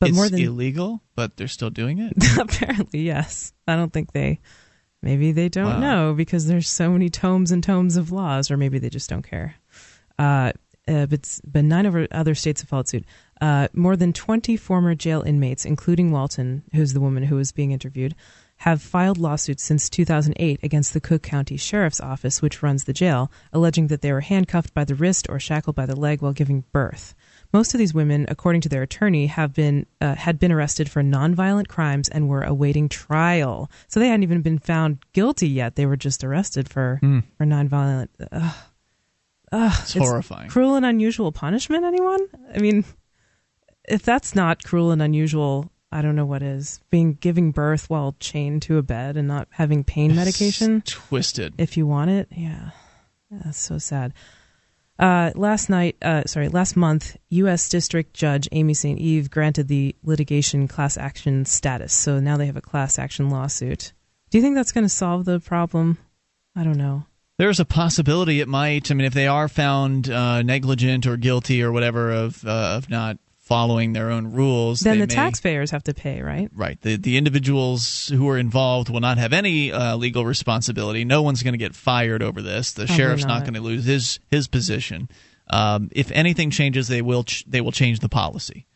But 0.00 0.10
it's 0.10 0.16
more 0.16 0.28
than 0.28 0.40
illegal, 0.40 1.02
but 1.14 1.36
they're 1.36 1.48
still 1.48 1.70
doing 1.70 1.98
it. 1.98 2.12
apparently 2.38 3.00
yes 3.00 3.52
i 3.68 3.76
don't 3.76 3.92
think 3.92 4.12
they 4.12 4.40
maybe 5.02 5.32
they 5.32 5.48
don't 5.48 5.80
Wow. 5.80 5.80
know 5.80 6.14
because 6.14 6.46
there's 6.46 6.68
so 6.68 6.90
many 6.90 7.08
tomes 7.08 7.50
and 7.52 7.62
tomes 7.62 7.96
of 7.96 8.10
laws 8.12 8.50
or 8.50 8.56
maybe 8.56 8.78
they 8.78 8.90
just 8.90 9.08
don't 9.08 9.22
care 9.22 9.54
uh, 10.18 10.52
uh, 10.88 11.06
but 11.06 11.38
but 11.46 11.64
nine 11.64 12.08
other 12.12 12.34
states 12.34 12.60
have 12.60 12.68
followed 12.68 12.88
suit 12.88 13.04
uh, 13.40 13.68
more 13.72 13.96
than 13.96 14.12
20 14.12 14.56
former 14.56 14.94
jail 14.94 15.22
inmates 15.22 15.64
including 15.64 16.10
walton 16.10 16.62
who's 16.74 16.92
the 16.92 17.00
woman 17.00 17.22
who 17.24 17.36
was 17.36 17.52
being 17.52 17.70
interviewed 17.72 18.14
have 18.58 18.80
filed 18.82 19.18
lawsuits 19.18 19.62
since 19.64 19.90
2008 19.90 20.60
against 20.62 20.94
the 20.94 21.00
Cook 21.00 21.22
County 21.22 21.56
Sheriff's 21.56 22.00
Office, 22.00 22.40
which 22.40 22.62
runs 22.62 22.84
the 22.84 22.92
jail, 22.92 23.30
alleging 23.52 23.88
that 23.88 24.00
they 24.00 24.12
were 24.12 24.20
handcuffed 24.20 24.72
by 24.72 24.84
the 24.84 24.94
wrist 24.94 25.26
or 25.28 25.40
shackled 25.40 25.74
by 25.74 25.86
the 25.86 25.96
leg 25.96 26.22
while 26.22 26.32
giving 26.32 26.62
birth. 26.70 27.16
Most 27.54 27.72
of 27.72 27.78
these 27.78 27.94
women, 27.94 28.26
according 28.28 28.60
to 28.62 28.68
their 28.68 28.82
attorney, 28.82 29.28
have 29.28 29.54
been 29.54 29.86
uh, 30.00 30.16
had 30.16 30.38
been 30.40 30.50
arrested 30.52 30.90
for 30.90 31.02
nonviolent 31.02 31.68
crimes 31.68 32.08
and 32.08 32.28
were 32.28 32.42
awaiting 32.42 32.88
trial. 32.88 33.70
So 33.86 34.00
they 34.00 34.08
hadn't 34.08 34.24
even 34.24 34.42
been 34.42 34.58
found 34.58 34.98
guilty 35.12 35.48
yet; 35.48 35.76
they 35.76 35.86
were 35.86 35.96
just 35.96 36.24
arrested 36.24 36.68
for 36.68 36.98
Hmm. 37.00 37.20
for 37.38 37.46
nonviolent. 37.46 38.08
Ugh. 38.32 38.54
Ugh, 39.52 39.72
It's 39.82 39.94
horrifying. 39.94 40.50
Cruel 40.50 40.74
and 40.74 40.84
unusual 40.84 41.30
punishment. 41.30 41.84
Anyone? 41.84 42.18
I 42.52 42.58
mean, 42.58 42.84
if 43.88 44.02
that's 44.02 44.34
not 44.34 44.64
cruel 44.64 44.90
and 44.90 45.00
unusual, 45.00 45.70
I 45.92 46.02
don't 46.02 46.16
know 46.16 46.26
what 46.26 46.42
is. 46.42 46.80
Being 46.90 47.12
giving 47.14 47.52
birth 47.52 47.88
while 47.88 48.16
chained 48.18 48.62
to 48.62 48.78
a 48.78 48.82
bed 48.82 49.16
and 49.16 49.28
not 49.28 49.46
having 49.50 49.84
pain 49.84 50.16
medication. 50.16 50.82
Twisted. 50.84 51.54
If 51.56 51.76
you 51.76 51.86
want 51.86 52.10
it, 52.10 52.26
yeah, 52.32 52.70
that's 53.30 53.58
so 53.60 53.78
sad. 53.78 54.12
Uh, 54.98 55.32
last 55.34 55.68
night, 55.68 55.96
uh, 56.02 56.22
sorry, 56.24 56.48
last 56.48 56.76
month, 56.76 57.16
U.S. 57.30 57.68
District 57.68 58.14
Judge 58.14 58.48
Amy 58.52 58.74
St. 58.74 58.98
Eve 58.98 59.30
granted 59.30 59.68
the 59.68 59.96
litigation 60.04 60.68
class 60.68 60.96
action 60.96 61.44
status. 61.44 61.92
So 61.92 62.20
now 62.20 62.36
they 62.36 62.46
have 62.46 62.56
a 62.56 62.62
class 62.62 62.98
action 62.98 63.28
lawsuit. 63.28 63.92
Do 64.30 64.38
you 64.38 64.42
think 64.42 64.54
that's 64.54 64.72
going 64.72 64.84
to 64.84 64.88
solve 64.88 65.24
the 65.24 65.40
problem? 65.40 65.98
I 66.54 66.62
don't 66.62 66.78
know. 66.78 67.06
There's 67.36 67.58
a 67.58 67.64
possibility 67.64 68.40
it 68.40 68.46
might. 68.46 68.90
I 68.90 68.94
mean, 68.94 69.06
if 69.06 69.14
they 69.14 69.26
are 69.26 69.48
found 69.48 70.08
uh, 70.08 70.42
negligent 70.42 71.06
or 71.06 71.16
guilty 71.16 71.62
or 71.64 71.72
whatever 71.72 72.12
of 72.12 72.44
uh, 72.44 72.74
of 72.76 72.88
not 72.88 73.18
following 73.44 73.92
their 73.92 74.10
own 74.10 74.32
rules, 74.32 74.80
Then 74.80 74.98
the 74.98 75.06
may- 75.06 75.14
taxpayers 75.14 75.70
have 75.70 75.84
to 75.84 75.92
pay, 75.94 76.22
right? 76.22 76.48
Right. 76.54 76.80
The 76.80 76.96
the 76.96 77.16
individuals 77.16 78.08
who 78.08 78.28
are 78.28 78.38
involved 78.38 78.88
will 78.88 79.00
not 79.00 79.18
have 79.18 79.32
any 79.32 79.70
uh, 79.70 79.96
legal 79.96 80.24
responsibility. 80.24 81.04
No 81.04 81.20
one's 81.22 81.42
going 81.42 81.52
to 81.54 81.58
get 81.58 81.74
fired 81.74 82.22
over 82.22 82.40
this. 82.40 82.72
The 82.72 82.86
Probably 82.86 82.96
sheriff's 82.96 83.24
not, 83.24 83.34
not. 83.34 83.42
going 83.42 83.54
to 83.54 83.60
lose 83.60 83.84
his 83.84 84.18
his 84.30 84.48
position. 84.48 85.08
Um, 85.50 85.90
if 85.92 86.10
anything 86.12 86.50
changes, 86.50 86.88
they 86.88 87.02
will 87.02 87.24
ch- 87.24 87.44
they 87.46 87.60
will 87.60 87.72
change 87.72 88.00
the 88.00 88.08
policy. 88.08 88.66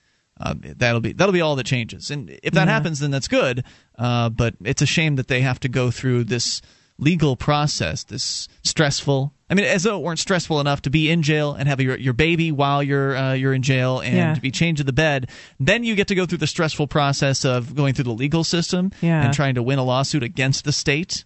Uh, 0.40 0.54
that'll 0.76 1.00
be 1.00 1.12
that'll 1.14 1.32
be 1.32 1.40
all 1.40 1.56
that 1.56 1.66
changes. 1.66 2.10
And 2.10 2.30
if 2.42 2.52
that 2.52 2.66
Yeah. 2.68 2.72
happens, 2.74 3.00
then 3.00 3.10
that's 3.10 3.26
good. 3.26 3.64
Uh, 3.98 4.28
but 4.28 4.54
it's 4.64 4.82
a 4.82 4.86
shame 4.86 5.16
that 5.16 5.28
they 5.28 5.40
have 5.40 5.58
to 5.60 5.68
go 5.68 5.90
through 5.90 6.24
this 6.24 6.60
legal 6.98 7.36
process, 7.36 8.04
this 8.04 8.48
stressful. 8.64 9.32
I 9.50 9.54
mean, 9.54 9.64
as 9.64 9.84
though 9.84 9.98
it 9.98 10.02
weren't 10.02 10.18
stressful 10.18 10.60
enough 10.60 10.82
to 10.82 10.90
be 10.90 11.10
in 11.10 11.22
jail 11.22 11.54
and 11.54 11.68
have 11.68 11.80
your 11.80 11.96
your 11.96 12.12
baby 12.12 12.52
while 12.52 12.82
you're 12.82 13.16
uh, 13.16 13.32
you're 13.32 13.54
in 13.54 13.62
jail 13.62 14.00
and 14.00 14.16
Yeah. 14.16 14.34
be 14.38 14.50
chained 14.50 14.76
to 14.78 14.84
the 14.84 14.92
bed. 14.92 15.30
Then 15.58 15.84
you 15.84 15.94
get 15.94 16.08
to 16.08 16.14
go 16.14 16.26
through 16.26 16.38
the 16.38 16.46
stressful 16.46 16.86
process 16.88 17.44
of 17.44 17.74
going 17.74 17.94
through 17.94 18.04
the 18.04 18.12
legal 18.12 18.44
system 18.44 18.90
Yeah. 19.00 19.24
and 19.24 19.32
trying 19.32 19.54
to 19.54 19.62
win 19.62 19.78
a 19.78 19.84
lawsuit 19.84 20.22
against 20.22 20.64
the 20.64 20.72
state. 20.72 21.24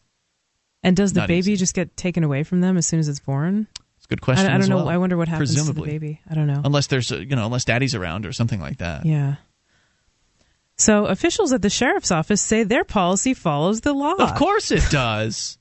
And 0.85 0.97
does 0.97 1.13
the 1.15 1.21
Not 1.21 1.29
baby 1.29 1.57
just 1.57 1.75
get 1.75 1.97
taken 1.97 2.23
away 2.25 2.43
from 2.43 2.61
them 2.61 2.77
as 2.77 2.87
soon 2.87 3.01
as 3.01 3.09
it's 3.09 3.21
born? 3.21 3.67
It's 3.97 4.07
a 4.07 4.09
good 4.09 4.21
question. 4.21 4.51
I, 4.51 4.57
I 4.57 4.59
don't 4.59 4.69
know. 4.69 4.77
well. 4.77 4.89
I 4.89 4.97
wonder 4.99 5.17
what 5.17 5.29
happens 5.29 5.55
Presumably. 5.55 5.83
to 5.89 5.93
the 5.93 5.99
baby. 5.99 6.21
I 6.29 6.35
don't 6.35 6.49
know. 6.49 6.61
Unless 6.65 6.89
there's 6.89 7.11
a, 7.13 7.19
you 7.25 7.35
know 7.37 7.47
unless 7.47 7.65
daddy's 7.65 7.95
around 7.95 8.27
or 8.27 8.33
something 8.33 8.61
like 8.61 8.79
that. 8.79 9.07
Yeah. 9.07 9.37
So 10.77 11.07
officials 11.07 11.53
at 11.53 11.63
the 11.63 11.71
sheriff's 11.71 12.11
office 12.11 12.41
say 12.41 12.65
their 12.65 12.85
policy 12.85 13.35
follows 13.35 13.83
the 13.83 13.93
law. 13.93 14.15
Of 14.15 14.35
course 14.35 14.71
it 14.71 14.83
does. 14.91 15.59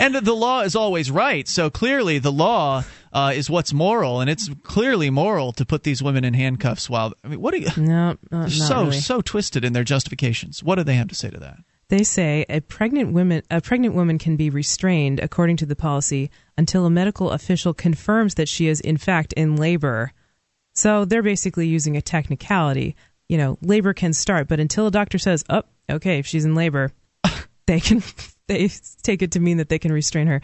And 0.00 0.14
the 0.14 0.34
law 0.34 0.62
is 0.62 0.74
always 0.74 1.10
right. 1.10 1.46
So 1.46 1.70
clearly, 1.70 2.18
the 2.18 2.32
law 2.32 2.84
uh, 3.12 3.32
is 3.34 3.48
what's 3.50 3.72
moral, 3.72 4.20
and 4.20 4.28
it's 4.30 4.50
clearly 4.62 5.10
moral 5.10 5.52
to 5.52 5.64
put 5.64 5.82
these 5.82 6.02
women 6.02 6.24
in 6.24 6.34
handcuffs. 6.34 6.88
While 6.88 7.14
I 7.24 7.28
mean, 7.28 7.40
what 7.40 7.54
are 7.54 7.58
you? 7.58 7.68
No, 7.76 8.16
They're 8.30 8.40
not 8.40 8.50
so 8.50 8.84
really. 8.84 9.00
so 9.00 9.20
twisted 9.20 9.64
in 9.64 9.72
their 9.72 9.84
justifications. 9.84 10.62
What 10.62 10.76
do 10.76 10.84
they 10.84 10.94
have 10.94 11.08
to 11.08 11.14
say 11.14 11.30
to 11.30 11.38
that? 11.38 11.58
They 11.88 12.02
say 12.02 12.44
a 12.48 12.60
pregnant 12.60 13.12
woman 13.12 13.42
a 13.50 13.60
pregnant 13.60 13.94
woman 13.94 14.18
can 14.18 14.36
be 14.36 14.50
restrained 14.50 15.20
according 15.20 15.56
to 15.58 15.66
the 15.66 15.76
policy 15.76 16.30
until 16.58 16.84
a 16.84 16.90
medical 16.90 17.30
official 17.30 17.74
confirms 17.74 18.34
that 18.34 18.48
she 18.48 18.66
is 18.66 18.80
in 18.80 18.96
fact 18.96 19.32
in 19.34 19.56
labor. 19.56 20.12
So 20.74 21.04
they're 21.04 21.22
basically 21.22 21.68
using 21.68 21.96
a 21.96 22.02
technicality. 22.02 22.96
You 23.28 23.38
know, 23.38 23.58
labor 23.62 23.94
can 23.94 24.12
start, 24.12 24.46
but 24.48 24.60
until 24.60 24.86
a 24.86 24.90
doctor 24.90 25.18
says, 25.18 25.44
"Oh, 25.48 25.62
okay, 25.88 26.18
if 26.18 26.26
she's 26.26 26.44
in 26.44 26.54
labor," 26.54 26.92
they 27.66 27.80
can 27.80 28.02
they 28.46 28.70
take 29.02 29.22
it 29.22 29.32
to 29.32 29.40
mean 29.40 29.58
that 29.58 29.68
they 29.68 29.78
can 29.78 29.92
restrain 29.92 30.26
her. 30.26 30.40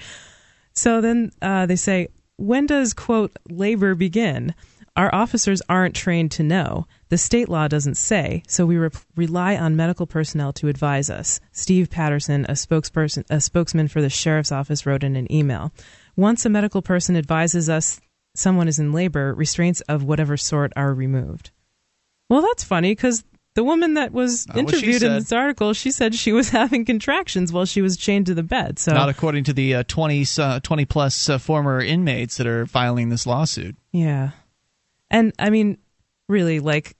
So 0.75 1.01
then 1.01 1.33
uh, 1.41 1.67
they 1.67 1.77
say, 1.77 2.09
when 2.37 2.67
does 2.67 2.95
quote 2.95 3.37
labor 3.49 3.95
begin? 3.95 4.55
Our 4.95 5.15
officers 5.15 5.63
aren't 5.71 5.95
trained 5.95 6.33
to 6.33 6.43
know. 6.43 6.87
The 7.09 7.17
state 7.17 7.49
law 7.49 7.67
doesn't 7.67 7.95
say, 7.95 8.43
so 8.47 8.67
we 8.67 8.77
re- 8.77 8.91
rely 9.17 9.57
on 9.57 9.75
medical 9.75 10.07
personnel 10.07 10.53
to 10.55 10.69
advise 10.69 11.09
us. 11.09 11.41
Steve 11.51 11.89
Patterson, 11.89 12.45
a 12.45 12.53
spokesperson, 12.53 13.25
a 13.31 13.41
spokesman 13.41 13.89
for 13.89 14.03
the 14.03 14.11
sheriff's 14.11 14.53
office, 14.53 14.85
wrote 14.85 15.03
in 15.03 15.17
an 15.17 15.33
email. 15.33 15.73
Once 16.15 16.45
a 16.45 16.51
medical 16.51 16.83
person 16.83 17.17
advises 17.17 17.71
us 17.71 18.01
someone 18.35 18.69
is 18.69 18.79
in 18.79 18.93
labor, 18.93 19.33
restraints 19.35 19.81
of 19.83 20.05
whatever 20.05 20.37
sort 20.37 20.73
are 20.77 20.93
removed. 20.93 21.51
Well, 22.29 22.43
that's 22.43 22.65
funny 22.65 22.95
because 22.95 23.25
the 23.55 23.65
woman 23.65 23.95
that 23.95 24.13
was 24.13 24.47
Not 24.49 24.57
interviewed 24.57 25.03
in 25.03 25.13
this 25.15 25.33
article, 25.33 25.75
she 25.75 25.91
said 25.91 26.15
she 26.15 26.33
was 26.33 26.49
having 26.51 26.85
contractions 26.85 27.53
while 27.53 27.67
she 27.67 27.83
was 27.83 27.97
chained 27.97 28.27
to 28.27 28.35
the 28.35 28.43
bed. 28.43 28.79
So 28.79 28.93
Not 28.93 29.09
according 29.09 29.45
to 29.45 29.53
the 29.53 29.75
uh, 29.77 29.85
20, 29.87 30.27
uh, 30.39 30.61
20 30.61 30.85
plus 30.87 31.29
uh, 31.29 31.39
former 31.39 31.81
inmates 31.81 32.37
that 32.39 32.47
are 32.47 32.67
filing 32.67 33.09
this 33.09 33.27
lawsuit. 33.27 33.77
Yeah. 33.93 34.31
And 35.11 35.33
I 35.39 35.51
mean, 35.51 35.79
really, 36.29 36.61
like, 36.61 36.97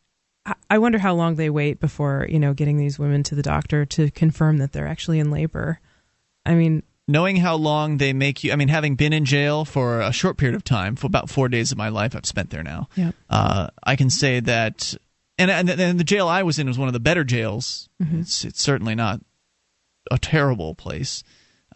I- 0.69 0.79
wonder 0.79 0.99
how 0.99 1.15
long 1.15 1.37
they 1.37 1.51
wait 1.51 1.81
before, 1.81 2.27
you 2.29 2.39
know, 2.39 2.53
getting 2.53 2.77
these 2.77 2.99
women 2.99 3.23
to 3.25 3.35
the 3.35 3.43
doctor 3.43 3.85
to 3.87 4.11
confirm 4.11 4.59
that 4.59 4.73
they're 4.73 4.89
actually 4.89 5.21
in 5.21 5.31
labor. 5.31 5.81
I 6.45 6.55
mean, 6.55 6.83
Knowing 7.09 7.37
how 7.37 7.57
long 7.57 7.97
they 7.97 8.13
make 8.13 8.45
you, 8.45 8.53
I 8.53 8.57
mean, 8.57 8.69
having 8.69 8.95
been 8.95 9.13
in 9.13 9.25
jail 9.25 9.65
for 9.65 10.01
a 10.01 10.13
short 10.13 10.37
period 10.37 10.55
of 10.55 10.63
time, 10.63 10.95
for 10.95 11.09
about 11.09 11.29
four 11.29 11.49
days 11.49 11.73
of 11.73 11.79
my 11.79 11.89
life, 11.89 12.15
I've 12.15 12.25
spent 12.27 12.51
there 12.51 12.63
now. 12.63 12.89
Yep. 12.95 13.15
Uh, 13.29 13.69
I 13.83 13.97
can 13.97 14.09
say 14.09 14.39
that, 14.41 14.95
and, 15.43 15.69
and 15.71 15.81
and 15.81 16.01
the 16.01 16.05
jail 16.05 16.29
I 16.29 16.43
was 16.43 16.59
in 16.59 16.67
was 16.67 16.79
one 16.79 16.89
of 16.89 16.95
the 16.95 17.01
better 17.01 17.25
jails. 17.25 17.89
Mhm. 18.03 18.21
It's 18.21 18.45
it's 18.45 18.63
certainly 18.63 18.95
not 18.95 19.21
a 20.11 20.19
terrible 20.19 20.75
place, 20.75 21.23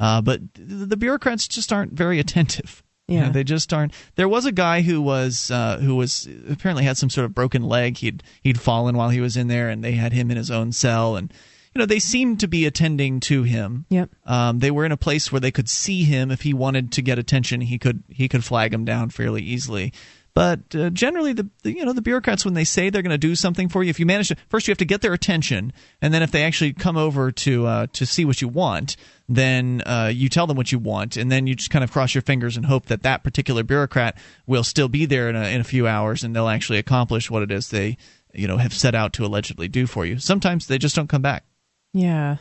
uh, 0.01 0.21
but 0.21 0.41
the, 0.55 0.87
the 0.87 0.97
bureaucrats 0.97 1.47
just 1.49 1.73
aren't 1.73 1.93
very 1.93 2.19
attentive. 2.19 2.83
You 3.09 3.19
know, 3.21 3.27
Yeah. 3.27 3.31
they 3.31 3.45
just 3.45 3.73
aren't. 3.73 3.93
There 4.17 4.29
was 4.29 4.47
a 4.47 4.53
guy 4.53 4.83
who 4.83 5.01
was 5.01 5.51
uh, 5.51 5.79
who 5.79 5.95
was 5.95 6.29
apparently 6.51 6.85
had 6.85 6.97
some 6.97 7.09
sort 7.11 7.25
of 7.25 7.35
broken 7.35 7.63
leg. 7.63 7.99
He'd 7.99 8.23
he'd 8.43 8.61
fallen 8.61 8.97
while 8.97 9.11
he 9.11 9.21
was 9.21 9.37
in 9.37 9.47
there, 9.49 9.69
and 9.69 9.85
they 9.85 9.93
had 9.93 10.13
him 10.13 10.31
in 10.31 10.37
his 10.37 10.51
own 10.51 10.73
cell. 10.73 11.15
And 11.17 11.33
you 11.75 11.79
know, 11.79 11.87
they 11.87 11.99
seemed 12.01 12.41
to 12.41 12.49
be 12.49 12.65
attending 12.67 13.21
to 13.21 13.43
him. 13.45 13.85
Yep. 13.91 14.11
Um, 14.25 14.59
they 14.61 14.71
were 14.73 14.85
in 14.87 14.93
a 14.93 14.97
place 14.97 15.31
where 15.31 15.41
they 15.41 15.51
could 15.53 15.69
see 15.69 16.03
him 16.05 16.31
if 16.33 16.41
he 16.43 16.53
wanted 16.55 16.91
to 16.93 17.03
get 17.03 17.19
attention. 17.19 17.61
He 17.61 17.79
could 17.79 18.03
he 18.09 18.29
could 18.29 18.45
flag 18.45 18.75
him 18.75 18.85
down 18.85 19.11
fairly 19.11 19.43
easily. 19.43 19.93
But 20.37 20.75
uh, 20.75 20.91
generally, 20.91 21.33
the, 21.33 21.49
you 21.65 21.83
know 21.83 21.95
the 21.95 22.03
bureaucrats 22.03 22.45
when 22.45 22.53
they 22.53 22.65
say 22.65 22.91
they're 22.91 23.01
going 23.01 23.09
to 23.09 23.17
do 23.17 23.35
something 23.35 23.71
for 23.71 23.83
you, 23.83 23.89
if 23.89 23.99
you 23.99 24.05
manage 24.05 24.29
to 24.29 24.37
first 24.51 24.69
you 24.69 24.73
have 24.73 24.77
to 24.79 24.85
get 24.85 25.01
their 25.01 25.15
attention, 25.15 25.73
and 26.03 26.13
then 26.13 26.23
if 26.23 26.31
they 26.31 26.43
actually 26.43 26.75
come 26.75 26.99
over 26.99 27.33
to 27.33 27.67
uh, 27.67 27.87
to 27.95 28.05
see 28.05 28.27
what 28.27 28.43
you 28.43 28.49
want, 28.49 28.97
then 29.31 29.81
uh, 29.87 30.11
you 30.13 30.29
tell 30.29 30.47
them 30.47 30.59
what 30.59 30.71
you 30.71 30.79
want, 30.79 31.17
and 31.17 31.33
then 31.33 31.47
you 31.47 31.55
just 31.55 31.71
kind 31.71 31.83
of 31.83 31.91
cross 31.91 32.15
your 32.15 32.21
fingers 32.21 32.55
and 32.59 32.67
hope 32.67 32.85
that 32.85 33.03
that 33.03 33.25
particular 33.25 33.63
bureaucrat 33.63 34.19
will 34.47 34.63
still 34.63 34.89
be 34.89 35.07
there 35.07 35.31
in 35.31 35.37
a, 35.37 35.55
in 35.55 35.63
a 35.63 35.65
few 35.65 35.89
hours, 35.89 36.23
and 36.23 36.37
they'll 36.37 36.49
actually 36.49 36.79
accomplish 36.79 37.31
what 37.31 37.43
it 37.43 37.51
is 37.51 37.71
they 37.71 37.97
you 38.35 38.47
know 38.47 38.59
have 38.59 38.75
set 38.75 38.95
out 38.95 39.15
to 39.15 39.25
allegedly 39.25 39.69
do 39.69 39.87
for 39.87 40.05
you. 40.05 40.19
Sometimes 40.19 40.67
they 40.67 40.77
just 40.77 40.95
don't 40.95 41.09
come 41.09 41.23
back. 41.23 41.47
yeah. 41.95 42.37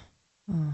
Oh. 0.52 0.74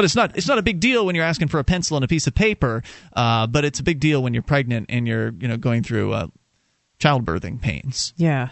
But 0.00 0.06
it's 0.06 0.16
not 0.16 0.34
it's 0.34 0.48
not 0.48 0.56
a 0.56 0.62
big 0.62 0.80
deal 0.80 1.04
when 1.04 1.14
you're 1.14 1.26
asking 1.26 1.48
for 1.48 1.58
a 1.58 1.64
pencil 1.64 1.94
and 1.94 2.02
a 2.02 2.08
piece 2.08 2.26
of 2.26 2.34
paper. 2.34 2.82
Uh, 3.12 3.46
but 3.46 3.66
it's 3.66 3.80
a 3.80 3.82
big 3.82 4.00
deal 4.00 4.22
when 4.22 4.32
you're 4.32 4.42
pregnant 4.42 4.86
and 4.88 5.06
you're 5.06 5.30
you 5.38 5.46
know 5.46 5.58
going 5.58 5.82
through 5.82 6.14
uh, 6.14 6.28
childbirthing 6.98 7.60
pains. 7.60 8.14
Yeah. 8.16 8.48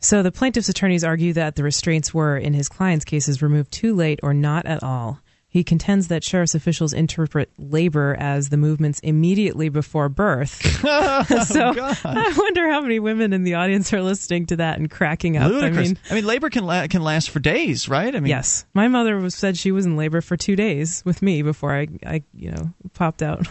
So 0.00 0.24
the 0.24 0.32
plaintiff's 0.32 0.68
attorneys 0.68 1.04
argue 1.04 1.34
that 1.34 1.54
the 1.54 1.62
restraints 1.62 2.12
were, 2.12 2.36
in 2.36 2.52
his 2.52 2.68
client's 2.68 3.04
cases, 3.04 3.42
removed 3.42 3.70
too 3.70 3.94
late 3.94 4.18
or 4.24 4.34
not 4.34 4.66
at 4.66 4.82
all. 4.82 5.20
He 5.52 5.62
contends 5.62 6.08
that 6.08 6.24
sheriff's 6.24 6.54
officials 6.54 6.94
interpret 6.94 7.52
labor 7.58 8.16
as 8.18 8.48
the 8.48 8.56
movements 8.56 9.00
immediately 9.00 9.68
before 9.68 10.08
birth. 10.08 10.62
oh, 10.84 11.24
so 11.46 11.74
I 11.76 12.34
wonder 12.38 12.70
how 12.70 12.80
many 12.80 12.98
women 12.98 13.34
in 13.34 13.44
the 13.44 13.52
audience 13.52 13.92
are 13.92 14.00
listening 14.00 14.46
to 14.46 14.56
that 14.56 14.78
and 14.78 14.90
cracking 14.90 15.36
up. 15.36 15.52
Ludicrous. 15.52 15.92
I 16.10 16.14
mean, 16.14 16.24
labor 16.24 16.48
can 16.48 16.64
la- 16.64 16.86
can 16.86 17.02
last 17.02 17.28
for 17.28 17.38
days, 17.38 17.86
right? 17.86 18.16
I 18.16 18.20
mean, 18.20 18.30
yes, 18.30 18.64
my 18.72 18.88
mother 18.88 19.18
was 19.18 19.34
said 19.34 19.58
she 19.58 19.72
was 19.72 19.84
in 19.84 19.98
labor 19.98 20.22
for 20.22 20.38
two 20.38 20.56
days 20.56 21.02
with 21.04 21.20
me 21.20 21.42
before 21.42 21.76
I, 21.76 21.86
I 22.06 22.22
you 22.32 22.50
know, 22.52 22.72
popped 22.94 23.22
out. 23.22 23.46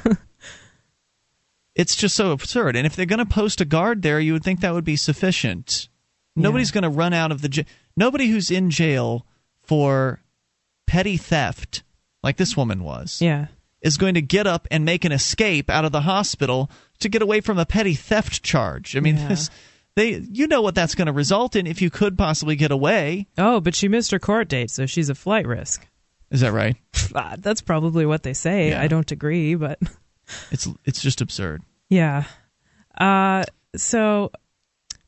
it's 1.75 1.95
just 1.95 2.15
so 2.15 2.31
absurd. 2.31 2.75
And 2.75 2.87
if 2.87 2.95
they're 2.95 3.05
going 3.05 3.19
to 3.19 3.25
post 3.27 3.61
a 3.61 3.65
guard 3.65 4.01
there, 4.01 4.19
you 4.19 4.33
would 4.33 4.43
think 4.43 4.61
that 4.61 4.73
would 4.73 4.83
be 4.83 4.95
sufficient. 4.95 5.87
Nobody's 6.35 6.71
going 6.71 6.83
to 6.83 6.89
run 6.89 7.13
out 7.13 7.31
of 7.31 7.43
the 7.43 7.49
j- 7.49 7.65
nobody 7.95 8.27
who's 8.27 8.49
in 8.49 8.71
jail 8.71 9.27
for 9.61 10.19
petty 10.87 11.15
theft, 11.15 11.83
like 12.23 12.37
this 12.37 12.55
woman 12.57 12.83
was. 12.83 13.21
Yeah. 13.21 13.47
Is 13.81 13.97
going 13.97 14.13
to 14.13 14.21
get 14.21 14.45
up 14.45 14.67
and 14.69 14.85
make 14.85 15.05
an 15.05 15.11
escape 15.11 15.69
out 15.69 15.85
of 15.85 15.91
the 15.91 16.01
hospital 16.01 16.69
to 16.99 17.09
get 17.09 17.21
away 17.23 17.41
from 17.41 17.57
a 17.57 17.65
petty 17.65 17.95
theft 17.95 18.43
charge. 18.43 18.95
I 18.95 18.99
mean, 18.99 19.17
Yeah. 19.17 19.27
this, 19.29 19.49
they 19.95 20.23
you 20.31 20.45
know 20.47 20.61
what 20.61 20.75
that's 20.75 20.93
going 20.95 21.07
to 21.07 21.11
result 21.13 21.55
in 21.55 21.65
if 21.65 21.81
you 21.81 21.89
could 21.89 22.17
possibly 22.17 22.55
get 22.55 22.71
away. 22.71 23.27
oh, 23.39 23.59
but 23.59 23.73
she 23.75 23.87
missed 23.87 24.11
her 24.11 24.19
court 24.19 24.47
date, 24.49 24.69
so 24.69 24.85
she's 24.85 25.09
a 25.09 25.15
flight 25.15 25.47
risk. 25.47 25.87
Is 26.29 26.41
that 26.41 26.53
right? 26.53 26.75
Ah, 27.15 27.35
That's 27.39 27.61
probably 27.61 28.05
what 28.05 28.23
they 28.23 28.33
say. 28.33 28.69
Yeah. 28.69 28.81
I 28.81 28.87
don't 28.87 29.11
agree, 29.11 29.55
but 29.55 29.79
It's 30.51 30.67
it's 30.85 31.01
just 31.01 31.19
absurd. 31.19 31.61
Yeah. 31.89 32.23
Uh, 32.97 33.43
so, 33.75 34.31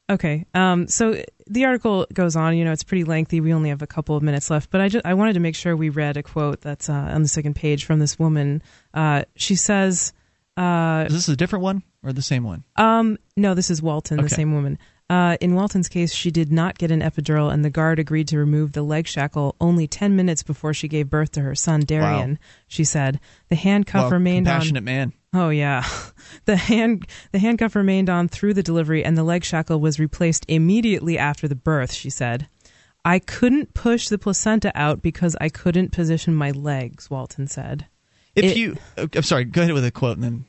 okay. 0.10 0.45
Um, 0.53 0.88
so 0.88 1.22
the 1.48 1.65
article 1.65 2.06
goes 2.14 2.36
on. 2.36 2.56
You 2.57 2.65
know, 2.65 2.72
it's 2.72 2.84
pretty 2.84 3.03
lengthy. 3.03 3.41
We 3.41 3.53
only 3.53 3.70
have 3.70 3.82
a 3.82 3.88
couple 3.88 4.15
of 4.15 4.24
minutes 4.24 4.49
left, 4.49 4.70
but 4.70 4.82
I 4.82 4.88
just 4.90 5.06
I 5.06 5.14
wanted 5.14 5.34
to 5.34 5.40
make 5.40 5.56
sure 5.56 5.76
we 5.76 5.90
read 5.90 6.18
a 6.18 6.24
quote 6.24 6.61
that's 6.61 6.90
uh, 6.90 6.94
on 6.94 7.22
the 7.22 7.28
second 7.28 7.56
page 7.56 7.86
from 7.86 7.99
this 7.99 8.18
woman. 8.20 8.61
Uh, 8.94 9.24
she 9.36 9.56
says, 9.56 10.14
uh, 10.57 11.06
Is 11.07 11.14
this 11.14 11.28
a 11.30 11.36
different 11.36 11.64
one 11.64 11.84
or 12.03 12.14
the 12.14 12.22
same 12.22 12.44
one? 12.44 12.64
um, 12.76 13.18
no, 13.36 13.53
this 13.53 13.70
is 13.70 13.82
Walton, 13.82 14.22
the 14.22 14.30
same 14.30 14.53
woman. 14.53 14.78
Uh, 15.10 15.38
in 15.41 15.53
Walton's 15.53 15.90
case, 15.90 16.14
she 16.14 16.32
did 16.32 16.52
not 16.52 16.78
get 16.78 16.90
an 16.90 17.02
epidural, 17.02 17.52
and 17.53 17.64
the 17.64 17.70
guard 17.70 17.99
agreed 17.99 18.28
to 18.30 18.38
remove 18.38 18.72
the 18.72 18.82
leg 18.82 19.06
shackle 19.06 19.56
only 19.60 19.86
10 19.86 20.15
minutes 20.15 20.44
before 20.44 20.74
she 20.74 20.88
gave 20.88 21.10
birth 21.10 21.32
to 21.34 21.41
her 21.41 21.53
son, 21.56 21.82
Darian. 21.82 22.40
She 22.68 22.84
said 22.84 23.20
the 23.49 23.56
handcuff 23.56 24.03
Well, 24.03 24.11
remained 24.11 24.48
on. 24.48 24.53
compassionate 24.56 24.84
man. 24.84 25.14
Oh 25.34 25.49
yeah, 25.49 25.84
the 26.45 26.55
hand 26.55 27.07
the 27.31 27.39
handcuff 27.39 27.76
remained 27.76 28.10
on 28.10 28.27
through 28.27 28.53
the 28.53 28.64
delivery, 28.64 29.03
and 29.03 29.18
the 29.18 29.23
leg 29.23 29.43
shackle 29.43 29.80
was 29.80 29.99
replaced 29.99 30.45
immediately 30.47 31.18
after 31.18 31.47
the 31.47 31.55
birth. 31.55 31.91
She 31.93 32.10
said, 32.10 32.47
"I 33.03 33.19
couldn't 33.19 33.73
push 33.73 34.10
the 34.10 34.18
placenta 34.19 34.72
out 34.76 35.01
because 35.01 35.35
I 35.41 35.49
couldn't 35.49 35.91
position 35.91 36.35
my 36.35 36.51
legs." 36.51 37.10
Walton 37.10 37.47
said. 37.47 37.88
If 38.35 38.45
It- 38.45 38.57
you, 38.57 38.77
uh, 38.97 39.07
I'm 39.15 39.22
sorry. 39.23 39.45
Go 39.45 39.61
ahead 39.61 39.73
with 39.73 39.85
a 39.85 39.91
quote 39.91 40.18
and 40.18 40.23
then. 40.23 40.45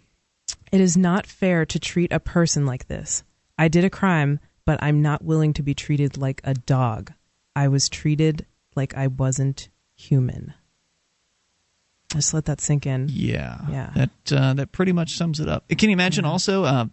It 0.73 0.81
is 0.81 0.97
not 0.97 1.27
fair 1.27 1.65
to 1.67 1.79
treat 1.79 2.13
a 2.13 2.19
person 2.21 2.65
like 2.67 2.89
this. 2.89 3.23
I 3.59 3.69
did 3.69 3.85
a 3.85 3.91
crime, 3.91 4.41
but 4.65 4.83
I'm 4.83 5.03
not 5.03 5.23
willing 5.25 5.53
to 5.55 5.63
be 5.63 5.75
treated 5.75 6.17
like 6.17 6.41
a 6.45 6.55
dog. 6.55 7.13
I 7.55 7.69
was 7.69 7.89
treated 7.89 8.47
like 8.75 8.95
I 8.97 9.07
wasn't 9.07 9.69
human. 9.97 10.55
Just 12.15 12.33
let 12.33 12.47
that 12.47 12.61
sink 12.61 12.87
in. 12.87 13.09
Yeah, 13.13 13.59
Yeah. 13.71 13.91
That 13.95 14.33
uh, 14.33 14.55
that 14.55 14.73
pretty 14.73 14.93
much 14.93 15.17
sums 15.17 15.41
it 15.41 15.49
up. 15.49 15.69
Can 15.69 15.91
you 15.91 15.95
imagine? 15.95 16.25
Also, 16.25 16.65
uh, 16.65 16.87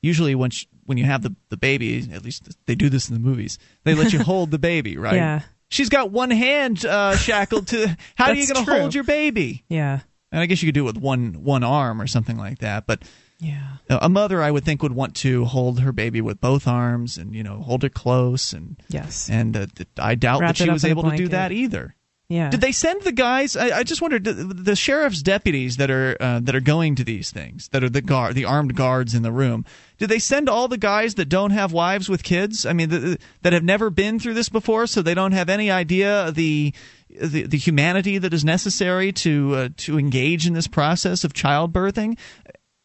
usually 0.00 0.34
when 0.34 0.50
sh- 0.50 0.66
when 0.84 0.98
you 0.98 1.04
have 1.04 1.22
the 1.22 1.34
the 1.50 1.56
baby, 1.56 2.08
at 2.12 2.24
least 2.24 2.48
they 2.66 2.74
do 2.74 2.88
this 2.88 3.08
in 3.08 3.14
the 3.14 3.20
movies. 3.20 3.58
They 3.84 3.94
let 3.94 4.12
you 4.12 4.18
hold 4.24 4.50
the 4.50 4.58
baby, 4.58 4.96
right? 4.96 5.14
Yeah. 5.14 5.40
She's 5.68 5.88
got 5.88 6.10
one 6.10 6.30
hand 6.30 6.84
uh, 6.84 7.16
shackled 7.16 7.68
to. 7.68 7.96
How 8.16 8.26
are 8.26 8.34
you 8.34 8.46
going 8.46 8.64
to 8.64 8.72
hold 8.72 8.94
your 8.94 9.04
baby? 9.04 9.64
Yeah. 9.68 10.00
And 10.30 10.40
I 10.40 10.46
guess 10.46 10.62
you 10.62 10.66
could 10.68 10.74
do 10.74 10.82
it 10.84 10.94
with 10.94 10.98
one 10.98 11.42
one 11.44 11.62
arm 11.64 12.00
or 12.00 12.06
something 12.06 12.36
like 12.36 12.58
that. 12.58 12.86
But 12.86 13.02
Yeah. 13.40 13.76
a 13.88 14.08
mother, 14.08 14.42
I 14.42 14.50
would 14.50 14.64
think, 14.64 14.82
would 14.82 14.92
want 14.94 15.14
to 15.16 15.44
hold 15.46 15.80
her 15.80 15.92
baby 15.92 16.20
with 16.20 16.40
both 16.40 16.66
arms 16.68 17.16
and 17.18 17.34
you 17.34 17.42
know 17.42 17.60
hold 17.62 17.82
her 17.82 17.88
close 17.88 18.52
and 18.52 18.76
Yes. 18.88 19.28
And 19.30 19.56
uh, 19.56 19.66
I 19.98 20.14
doubt 20.14 20.40
Wrap 20.40 20.50
that 20.56 20.56
she 20.64 20.70
was 20.70 20.84
able 20.84 21.10
to 21.10 21.16
do 21.16 21.28
that 21.28 21.50
either. 21.52 21.94
Yeah. 22.28 22.48
Did 22.48 22.62
they 22.62 22.72
send 22.72 23.02
the 23.02 23.12
guys? 23.12 23.54
I, 23.54 23.78
I 23.78 23.82
just 23.82 24.00
wondered 24.00 24.24
the, 24.24 24.32
the 24.32 24.74
sheriff's 24.76 25.22
deputies 25.22 25.76
that 25.76 25.90
are 25.90 26.16
uh, 26.18 26.40
that 26.40 26.54
are 26.54 26.60
going 26.60 26.94
to 26.96 27.04
these 27.04 27.30
things, 27.30 27.68
that 27.68 27.84
are 27.84 27.90
the 27.90 28.00
guard, 28.00 28.34
the 28.34 28.46
armed 28.46 28.74
guards 28.74 29.14
in 29.14 29.22
the 29.22 29.30
room. 29.32 29.66
Did 29.98 30.08
they 30.08 30.18
send 30.18 30.48
all 30.48 30.66
the 30.66 30.78
guys 30.78 31.16
that 31.16 31.28
don't 31.28 31.50
have 31.50 31.72
wives 31.72 32.08
with 32.08 32.22
kids? 32.22 32.64
I 32.64 32.72
mean, 32.72 32.88
the, 32.88 33.18
that 33.42 33.52
have 33.52 33.62
never 33.62 33.90
been 33.90 34.18
through 34.18 34.34
this 34.34 34.48
before, 34.48 34.86
so 34.86 35.02
they 35.02 35.14
don't 35.14 35.32
have 35.32 35.50
any 35.50 35.70
idea 35.70 36.32
the 36.32 36.72
the, 37.10 37.42
the 37.42 37.58
humanity 37.58 38.16
that 38.18 38.32
is 38.32 38.44
necessary 38.44 39.12
to 39.12 39.54
uh, 39.54 39.68
to 39.78 39.98
engage 39.98 40.46
in 40.46 40.54
this 40.54 40.66
process 40.66 41.24
of 41.24 41.34
childbirthing. 41.34 42.16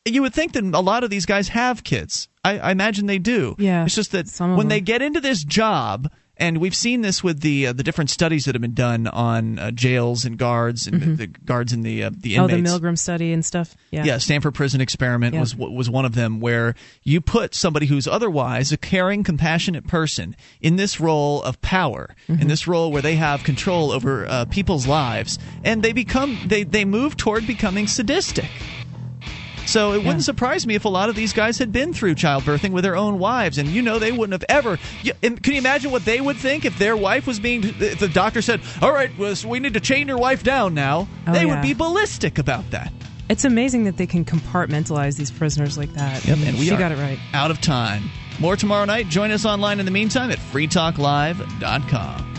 You 0.05 0.21
would 0.21 0.33
think 0.33 0.53
that 0.53 0.63
a 0.63 0.79
lot 0.79 1.03
of 1.03 1.09
these 1.09 1.25
guys 1.25 1.49
have 1.49 1.83
kids. 1.83 2.27
I, 2.43 2.57
I 2.59 2.71
imagine 2.71 3.05
they 3.05 3.19
do. 3.19 3.55
Yeah, 3.59 3.85
It's 3.85 3.95
just 3.95 4.11
that 4.13 4.27
when 4.39 4.57
them. 4.57 4.67
they 4.69 4.81
get 4.81 5.01
into 5.01 5.19
this 5.21 5.43
job, 5.43 6.09
and 6.39 6.57
we've 6.59 6.75
seen 6.75 7.01
this 7.01 7.23
with 7.23 7.41
the 7.41 7.67
uh, 7.67 7.73
the 7.73 7.83
different 7.83 8.09
studies 8.09 8.45
that 8.45 8.55
have 8.55 8.61
been 8.61 8.73
done 8.73 9.07
on 9.07 9.59
uh, 9.59 9.71
jails 9.71 10.25
and 10.25 10.37
guards 10.37 10.87
and 10.87 11.01
Mhm. 11.01 11.17
the 11.17 11.27
guards 11.27 11.73
and 11.73 11.83
the 11.85 12.03
uh, 12.05 12.11
the 12.15 12.39
oh, 12.39 12.47
the 12.47 12.55
Milgram 12.55 12.97
study 12.97 13.31
and 13.33 13.45
stuff. 13.45 13.75
Yeah. 13.91 14.03
Yeah, 14.05 14.17
Stanford 14.17 14.53
Prison 14.55 14.81
Experiment 14.81 15.33
Yeah. 15.35 15.41
was 15.41 15.55
was 15.55 15.89
one 15.89 16.05
of 16.05 16.15
them 16.15 16.39
where 16.39 16.75
you 17.03 17.21
put 17.21 17.53
somebody 17.53 17.85
who's 17.85 18.07
otherwise 18.07 18.71
a 18.71 18.77
caring, 18.77 19.23
compassionate 19.23 19.85
person 19.87 20.35
in 20.61 20.75
this 20.77 20.99
role 20.99 21.43
of 21.43 21.59
power, 21.61 22.15
in 22.27 22.47
this 22.47 22.67
role 22.67 22.91
where 22.91 23.01
they 23.01 23.15
have 23.15 23.43
control 23.43 23.91
over 23.91 24.25
uh, 24.27 24.45
people's 24.45 24.87
lives, 24.87 25.37
and 25.63 25.83
they 25.83 25.93
become 25.93 26.37
they 26.47 26.63
they 26.63 26.85
move 26.85 27.17
toward 27.17 27.45
becoming 27.45 27.85
sadistic. 27.87 28.45
So 29.69 29.93
it 29.93 30.03
wouldn't 30.03 30.23
surprise 30.23 30.65
me 30.65 30.73
if 30.73 30.85
a 30.85 30.89
lot 30.89 31.09
of 31.09 31.15
these 31.15 31.31
guys 31.31 31.59
had 31.59 31.71
been 31.71 31.93
through 31.93 32.15
childbirthing 32.15 32.71
with 32.71 32.83
their 32.83 32.95
own 32.95 33.19
wives, 33.19 33.59
and 33.59 33.69
you 33.69 33.83
know 33.83 33.99
they 33.99 34.11
wouldn't 34.11 34.33
have 34.33 34.43
ever. 34.49 34.79
You, 35.03 35.13
can 35.21 35.53
you 35.53 35.59
imagine 35.59 35.91
what 35.91 36.05
they 36.05 36.19
would 36.19 36.37
think 36.37 36.65
if 36.65 36.79
their 36.79 36.97
wife 36.97 37.27
was 37.27 37.39
being? 37.39 37.63
If 37.63 37.99
the 37.99 38.07
doctor 38.07 38.41
said, 38.41 38.61
"All 38.81 38.91
right, 38.91 39.15
well, 39.15 39.35
so 39.35 39.47
we 39.47 39.59
need 39.59 39.75
to 39.75 39.79
chain 39.79 40.07
your 40.07 40.17
wife 40.17 40.41
down 40.41 40.73
now," 40.73 41.07
Oh, 41.27 41.33
they 41.33 41.45
yeah. 41.45 41.53
would 41.53 41.61
be 41.61 41.75
ballistic 41.75 42.39
about 42.39 42.71
that. 42.71 42.91
It's 43.29 43.45
amazing 43.45 43.83
that 43.83 43.97
they 43.97 44.07
can 44.07 44.25
compartmentalize 44.25 45.17
these 45.17 45.29
prisoners 45.29 45.77
like 45.77 45.93
that. 45.93 46.25
Yep, 46.25 46.39
and 46.45 46.57
we 46.57 46.65
she 46.65 46.71
are 46.71 46.79
got 46.79 46.91
it 46.91 46.97
right. 46.97 47.19
out 47.35 47.51
of 47.51 47.61
time. 47.61 48.09
More 48.39 48.55
tomorrow 48.55 48.85
night. 48.85 49.07
Join 49.09 49.29
us 49.29 49.45
online 49.45 49.79
in 49.79 49.85
the 49.85 49.91
meantime 49.91 50.31
at 50.31 50.39
freetalklive.com. 50.39 52.38